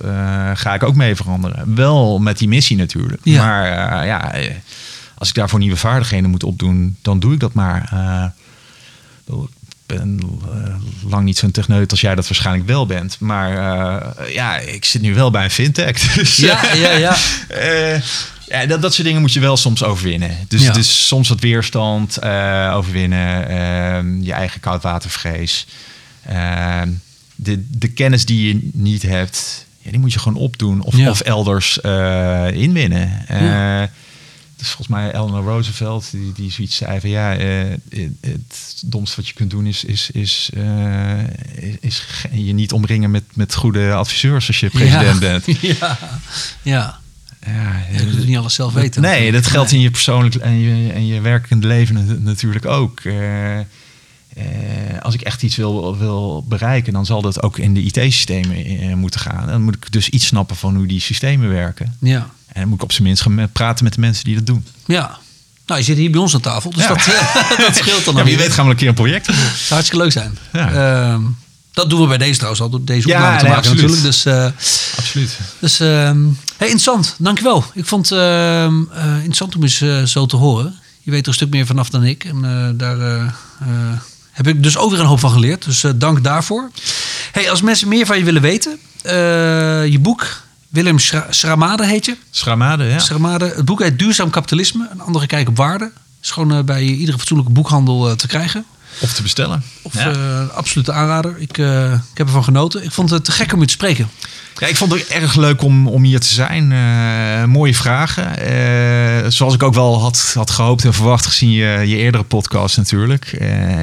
ga 0.53 0.73
ik 0.73 0.83
ook 0.83 0.95
mee 0.95 1.15
veranderen. 1.15 1.75
Wel 1.75 2.19
met 2.19 2.37
die 2.37 2.47
missie 2.47 2.77
natuurlijk. 2.77 3.21
Ja. 3.23 3.45
Maar 3.45 4.05
ja, 4.05 4.33
als 5.17 5.29
ik 5.29 5.35
daarvoor 5.35 5.59
nieuwe 5.59 5.77
vaardigheden 5.77 6.29
moet 6.29 6.43
opdoen, 6.43 6.97
dan 7.01 7.19
doe 7.19 7.33
ik 7.33 7.39
dat 7.39 7.53
maar. 7.53 7.91
Ben 9.97 10.39
lang 11.09 11.23
niet 11.23 11.37
zo'n 11.37 11.51
techneut 11.51 11.91
als 11.91 12.01
jij 12.01 12.15
dat 12.15 12.27
waarschijnlijk 12.27 12.67
wel 12.67 12.85
bent. 12.85 13.19
Maar 13.19 13.51
ja, 14.31 14.57
ik 14.57 14.85
zit 14.85 15.01
nu 15.01 15.13
wel 15.13 15.31
bij 15.31 15.43
een 15.43 15.51
fintech. 15.51 15.97
Dus, 16.15 16.35
ja, 16.35 16.73
ja, 16.73 16.91
ja. 16.91 17.15
Ja, 18.47 18.65
dat, 18.65 18.81
dat 18.81 18.93
soort 18.93 19.07
dingen 19.07 19.21
moet 19.21 19.33
je 19.33 19.39
wel 19.39 19.57
soms 19.57 19.83
overwinnen. 19.83 20.37
Dus, 20.47 20.61
Ja. 20.63 20.71
dus 20.73 21.07
soms 21.07 21.29
wat 21.29 21.39
weerstand 21.39 22.17
eh, 22.17 22.71
overwinnen, 22.75 24.23
je 24.23 24.33
eigen 24.33 24.59
koudwatervrees. 24.59 25.67
De, 27.35 27.63
de 27.69 27.87
kennis 27.87 28.25
die 28.25 28.47
je 28.47 28.69
niet 28.73 29.01
hebt, 29.01 29.65
ja, 29.81 29.91
die 29.91 29.99
moet 29.99 30.13
je 30.13 30.19
gewoon 30.19 30.37
opdoen 30.41 30.81
of, 30.81 30.97
Ja. 30.97 31.09
of 31.09 31.19
elders 31.21 31.81
eh, 31.81 32.47
inwinnen. 32.51 33.25
Dus 34.59 34.67
volgens 34.67 34.87
mij 34.87 35.07
Eleanor 35.13 35.43
Roosevelt, 35.43 36.11
die, 36.11 36.31
die 36.33 36.51
zoiets 36.51 36.75
zei 36.75 36.99
van 36.99 37.09
ja, 37.09 37.35
eh, 37.35 37.47
het, 37.89 38.11
het 38.21 38.81
domste 38.85 39.15
wat 39.15 39.27
je 39.27 39.33
kunt 39.33 39.49
doen 39.49 39.65
is, 39.65 39.83
is, 39.83 40.11
is, 40.11 40.49
eh, 40.53 41.19
is, 41.79 42.03
je 42.31 42.53
niet 42.53 42.71
omringen 42.73 43.11
met, 43.11 43.23
met 43.33 43.55
goede 43.55 43.93
adviseurs 43.93 44.47
als 44.47 44.59
je 44.59 44.69
president 44.69 45.21
ja. 45.23 45.39
bent. 45.39 45.45
Ja. 45.61 45.97
Ja. 46.61 46.99
Ja, 47.45 47.81
Je 47.91 47.97
kunt 47.97 48.25
niet 48.25 48.37
alles 48.37 48.53
zelf 48.53 48.73
weten. 48.73 49.01
Nee, 49.01 49.31
dat 49.31 49.47
geldt 49.47 49.71
in 49.71 49.79
je 49.79 49.91
persoonlijk 49.91 50.35
en 50.35 50.59
je, 50.59 50.91
en 50.93 51.05
je 51.07 51.21
werkende 51.21 51.67
leven 51.67 52.05
nat- 52.05 52.19
natuurlijk 52.21 52.65
ook. 52.65 52.99
Eh, 52.99 53.59
als 55.01 55.13
ik 55.13 55.21
echt 55.21 55.43
iets 55.43 55.55
wil, 55.55 55.97
wil 55.97 56.45
bereiken, 56.47 56.93
dan 56.93 57.05
zal 57.05 57.21
dat 57.21 57.43
ook 57.43 57.57
in 57.57 57.73
de 57.73 57.81
IT-systemen 57.81 58.97
moeten 58.97 59.19
gaan. 59.19 59.47
Dan 59.47 59.61
moet 59.61 59.75
ik 59.75 59.91
dus 59.91 60.09
iets 60.09 60.25
snappen 60.25 60.55
van 60.55 60.75
hoe 60.75 60.85
die 60.87 60.99
systemen 60.99 61.49
werken. 61.49 61.95
Ja. 61.99 62.29
En 62.53 62.59
dan 62.61 62.67
moet 62.69 62.77
ik 62.77 62.83
op 62.83 62.91
zijn 62.91 63.03
minst 63.03 63.21
gaan 63.21 63.49
praten 63.51 63.83
met 63.83 63.93
de 63.93 63.99
mensen 63.99 64.23
die 64.23 64.35
dat 64.35 64.45
doen. 64.45 64.65
Ja. 64.85 65.17
Nou, 65.65 65.79
je 65.81 65.85
zit 65.87 65.97
hier 65.97 66.11
bij 66.11 66.19
ons 66.21 66.33
aan 66.33 66.41
tafel, 66.41 66.71
dus 66.71 66.81
Ja. 66.83 66.87
dat, 66.87 66.97
eh, 67.07 67.59
dat 67.65 67.75
scheelt 67.75 68.05
dan 68.05 68.15
Ja, 68.15 68.23
wie 68.23 68.37
weet 68.37 68.51
gaan 68.51 68.65
we 68.65 68.71
een 68.71 68.77
keer 68.77 68.87
een 68.87 68.93
project 68.93 69.25
doen. 69.25 69.35
Zou 69.35 69.47
hartstikke 69.67 69.97
leuk 70.03 70.11
zijn. 70.11 70.37
Ja. 70.53 70.71
Ehm, 71.11 71.21
dat 71.73 71.89
doen 71.89 72.01
we 72.01 72.07
bij 72.07 72.17
deze 72.17 72.33
trouwens 72.35 72.61
al, 72.61 72.69
door 72.69 72.83
deze 72.83 73.07
Ja, 73.07 73.15
opname 73.15 73.37
te 73.37 73.43
nee, 73.43 73.53
maken 73.53 73.69
absoluut. 73.71 73.91
natuurlijk. 73.91 74.23
Dus, 74.23 74.25
eh, 74.25 74.97
Absoluut. 74.97 75.37
dus 75.59 75.79
ehm, 75.79 76.21
hey, 76.57 76.67
interessant. 76.67 77.15
Dankjewel. 77.17 77.63
Ik 77.73 77.85
vond 77.85 78.09
het 78.09 78.19
ehm, 78.19 78.73
eh, 78.93 79.13
interessant 79.15 79.55
om 79.55 79.63
eens 79.63 80.11
zo 80.11 80.25
te 80.25 80.35
horen. 80.35 80.75
Je 81.01 81.11
weet 81.11 81.21
er 81.21 81.27
een 81.27 81.33
stuk 81.33 81.49
meer 81.49 81.65
vanaf 81.65 81.89
dan 81.89 82.03
ik. 82.03 82.23
En 82.23 82.73
daar 82.77 82.97
heb 84.31 84.47
ik 84.47 84.63
dus 84.63 84.77
ook 84.77 84.91
weer 84.91 84.99
een 84.99 85.05
hoop 85.05 85.19
van 85.19 85.31
geleerd. 85.31 85.65
Dus 85.65 85.83
dank 85.95 86.23
daarvoor. 86.23 86.69
Hey, 87.31 87.49
als 87.49 87.61
mensen 87.61 87.87
meer 87.87 88.05
van 88.05 88.17
je 88.17 88.23
willen 88.23 88.41
weten. 88.41 88.79
je 89.91 89.97
boek, 90.01 90.41
Willem 90.69 90.99
Schra- 90.99 91.27
Schramade 91.29 91.85
heet 91.85 92.05
je. 92.05 92.17
Schramade, 92.31 92.83
ja. 92.83 92.99
Schramade. 92.99 93.53
Het 93.55 93.65
boek 93.65 93.81
heet 93.81 93.99
Duurzaam 93.99 94.29
Kapitalisme. 94.29 94.87
Een 94.91 95.01
andere 95.01 95.27
kijk 95.27 95.47
op 95.47 95.57
waarde. 95.57 95.91
Is 96.21 96.31
gewoon 96.31 96.53
eh, 96.53 96.63
bij 96.63 96.83
iedere 96.83 97.17
fatsoenlijke 97.17 97.53
boekhandel 97.53 98.09
eh, 98.09 98.15
te 98.15 98.27
krijgen. 98.27 98.65
Of 99.01 99.13
te 99.13 99.21
bestellen. 99.21 99.63
Of 99.81 99.93
Ja. 99.93 100.11
eh, 100.11 100.49
absolute 100.49 100.91
aanrader. 100.91 101.35
Ik, 101.37 101.57
ik 101.57 102.17
heb 102.17 102.27
ervan 102.27 102.43
genoten. 102.43 102.83
Ik 102.83 102.91
vond 102.91 103.09
het 103.09 103.25
te 103.25 103.31
gek 103.31 103.53
om 103.53 103.59
je 103.59 103.65
te 103.65 103.71
spreken. 103.73 104.09
Ja, 104.57 104.67
ik 104.67 104.75
vond 104.75 104.91
het 104.91 105.07
erg 105.07 105.35
leuk 105.35 105.61
om, 105.61 105.87
om 105.87 106.03
hier 106.03 106.19
te 106.19 106.27
zijn. 106.33 106.67
Mooie 107.49 107.75
vragen. 107.75 109.31
Zoals 109.31 109.53
ik 109.53 109.63
ook 109.63 109.73
wel 109.73 110.01
had, 110.01 110.31
had 110.35 110.49
gehoopt 110.51 110.85
en 110.85 110.93
verwacht 110.93 111.25
gezien 111.25 111.51
je, 111.51 111.65
je 111.87 111.95
eerdere 111.95 112.23
podcast 112.23 112.77
natuurlijk. 112.77 113.31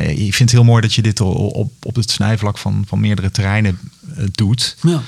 Ik 0.09 0.35
vind 0.35 0.39
het 0.39 0.51
heel 0.51 0.65
mooi 0.65 0.81
dat 0.83 0.95
je 0.95 1.03
dit 1.03 1.21
op, 1.21 1.71
op, 1.83 1.97
het 1.97 2.11
snijvlak 2.11 2.59
van, 2.59 2.85
van 2.89 3.01
meerdere 3.01 3.31
terreinen 3.31 3.79
doet. 4.33 4.77
Ja. 4.83 5.01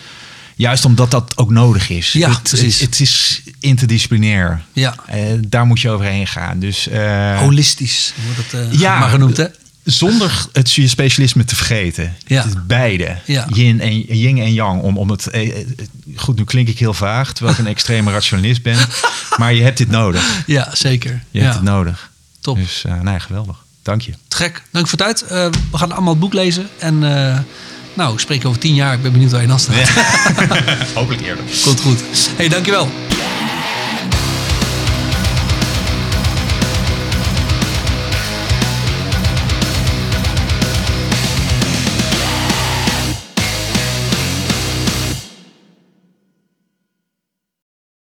Juist 0.58 0.84
omdat 0.84 1.10
dat 1.10 1.36
ook 1.36 1.50
nodig 1.50 1.90
is. 1.90 2.12
Ja, 2.12 2.30
het, 2.30 2.42
precies. 2.42 2.80
Het, 2.80 2.90
het 2.90 3.00
is 3.00 3.42
interdisciplinair. 3.58 4.62
Ja. 4.72 4.94
Eh, 5.06 5.20
daar 5.40 5.66
moet 5.66 5.80
je 5.80 5.90
overheen 5.90 6.26
gaan. 6.26 6.58
Dus, 6.58 6.88
eh, 6.88 7.38
Holistisch 7.38 8.14
wordt 8.24 8.52
het 8.52 8.72
eh, 8.72 8.78
ja, 8.78 8.98
maar 8.98 9.08
genoemd, 9.08 9.36
hè? 9.36 9.46
Zonder 9.84 10.46
het 10.52 10.68
specialisme 10.68 11.44
te 11.44 11.56
vergeten. 11.56 12.16
Ja. 12.26 12.42
Het 12.42 12.54
is 12.54 12.60
beide. 12.66 13.16
Ja. 13.24 13.46
Yin, 13.52 13.80
en, 13.80 14.00
yin 14.00 14.38
en 14.38 14.52
yang. 14.52 14.82
Om, 14.82 14.96
om 14.96 15.10
het, 15.10 15.30
goed, 16.16 16.36
nu 16.36 16.44
klink 16.44 16.68
ik 16.68 16.78
heel 16.78 16.94
vaag, 16.94 17.32
terwijl 17.32 17.56
ik 17.56 17.64
een 17.64 17.70
extreme 17.70 18.10
rationalist 18.10 18.62
ben. 18.62 18.78
Maar 19.38 19.54
je 19.54 19.62
hebt 19.62 19.78
dit 19.78 19.90
nodig. 19.90 20.42
Ja, 20.46 20.74
zeker. 20.74 21.22
Je 21.30 21.38
ja. 21.38 21.44
hebt 21.44 21.54
het 21.54 21.64
nodig. 21.64 22.10
Top. 22.40 22.56
Dus 22.56 22.84
nee, 23.02 23.20
geweldig. 23.20 23.64
Dank 23.82 24.00
je. 24.00 24.12
Te 24.28 24.36
gek. 24.36 24.62
Dank 24.70 24.88
voor 24.88 24.98
het. 25.06 25.22
Uh, 25.22 25.28
we 25.70 25.78
gaan 25.78 25.92
allemaal 25.92 26.12
het 26.12 26.20
boek 26.20 26.32
lezen. 26.32 26.68
En 26.78 27.02
nou, 27.98 28.12
ik 28.12 28.18
spreek 28.18 28.46
over 28.46 28.60
tien 28.60 28.74
jaar. 28.74 28.94
Ik 28.94 29.02
ben 29.02 29.12
benieuwd 29.12 29.30
waar 29.30 29.40
je 29.40 29.46
dan 29.46 29.58
staat. 29.58 29.76
Ja. 29.76 29.86
Hopelijk 31.00 31.22
eerder. 31.22 31.44
Komt 31.64 31.80
goed. 31.80 32.02
hey, 32.36 32.48
dankjewel. 32.48 32.88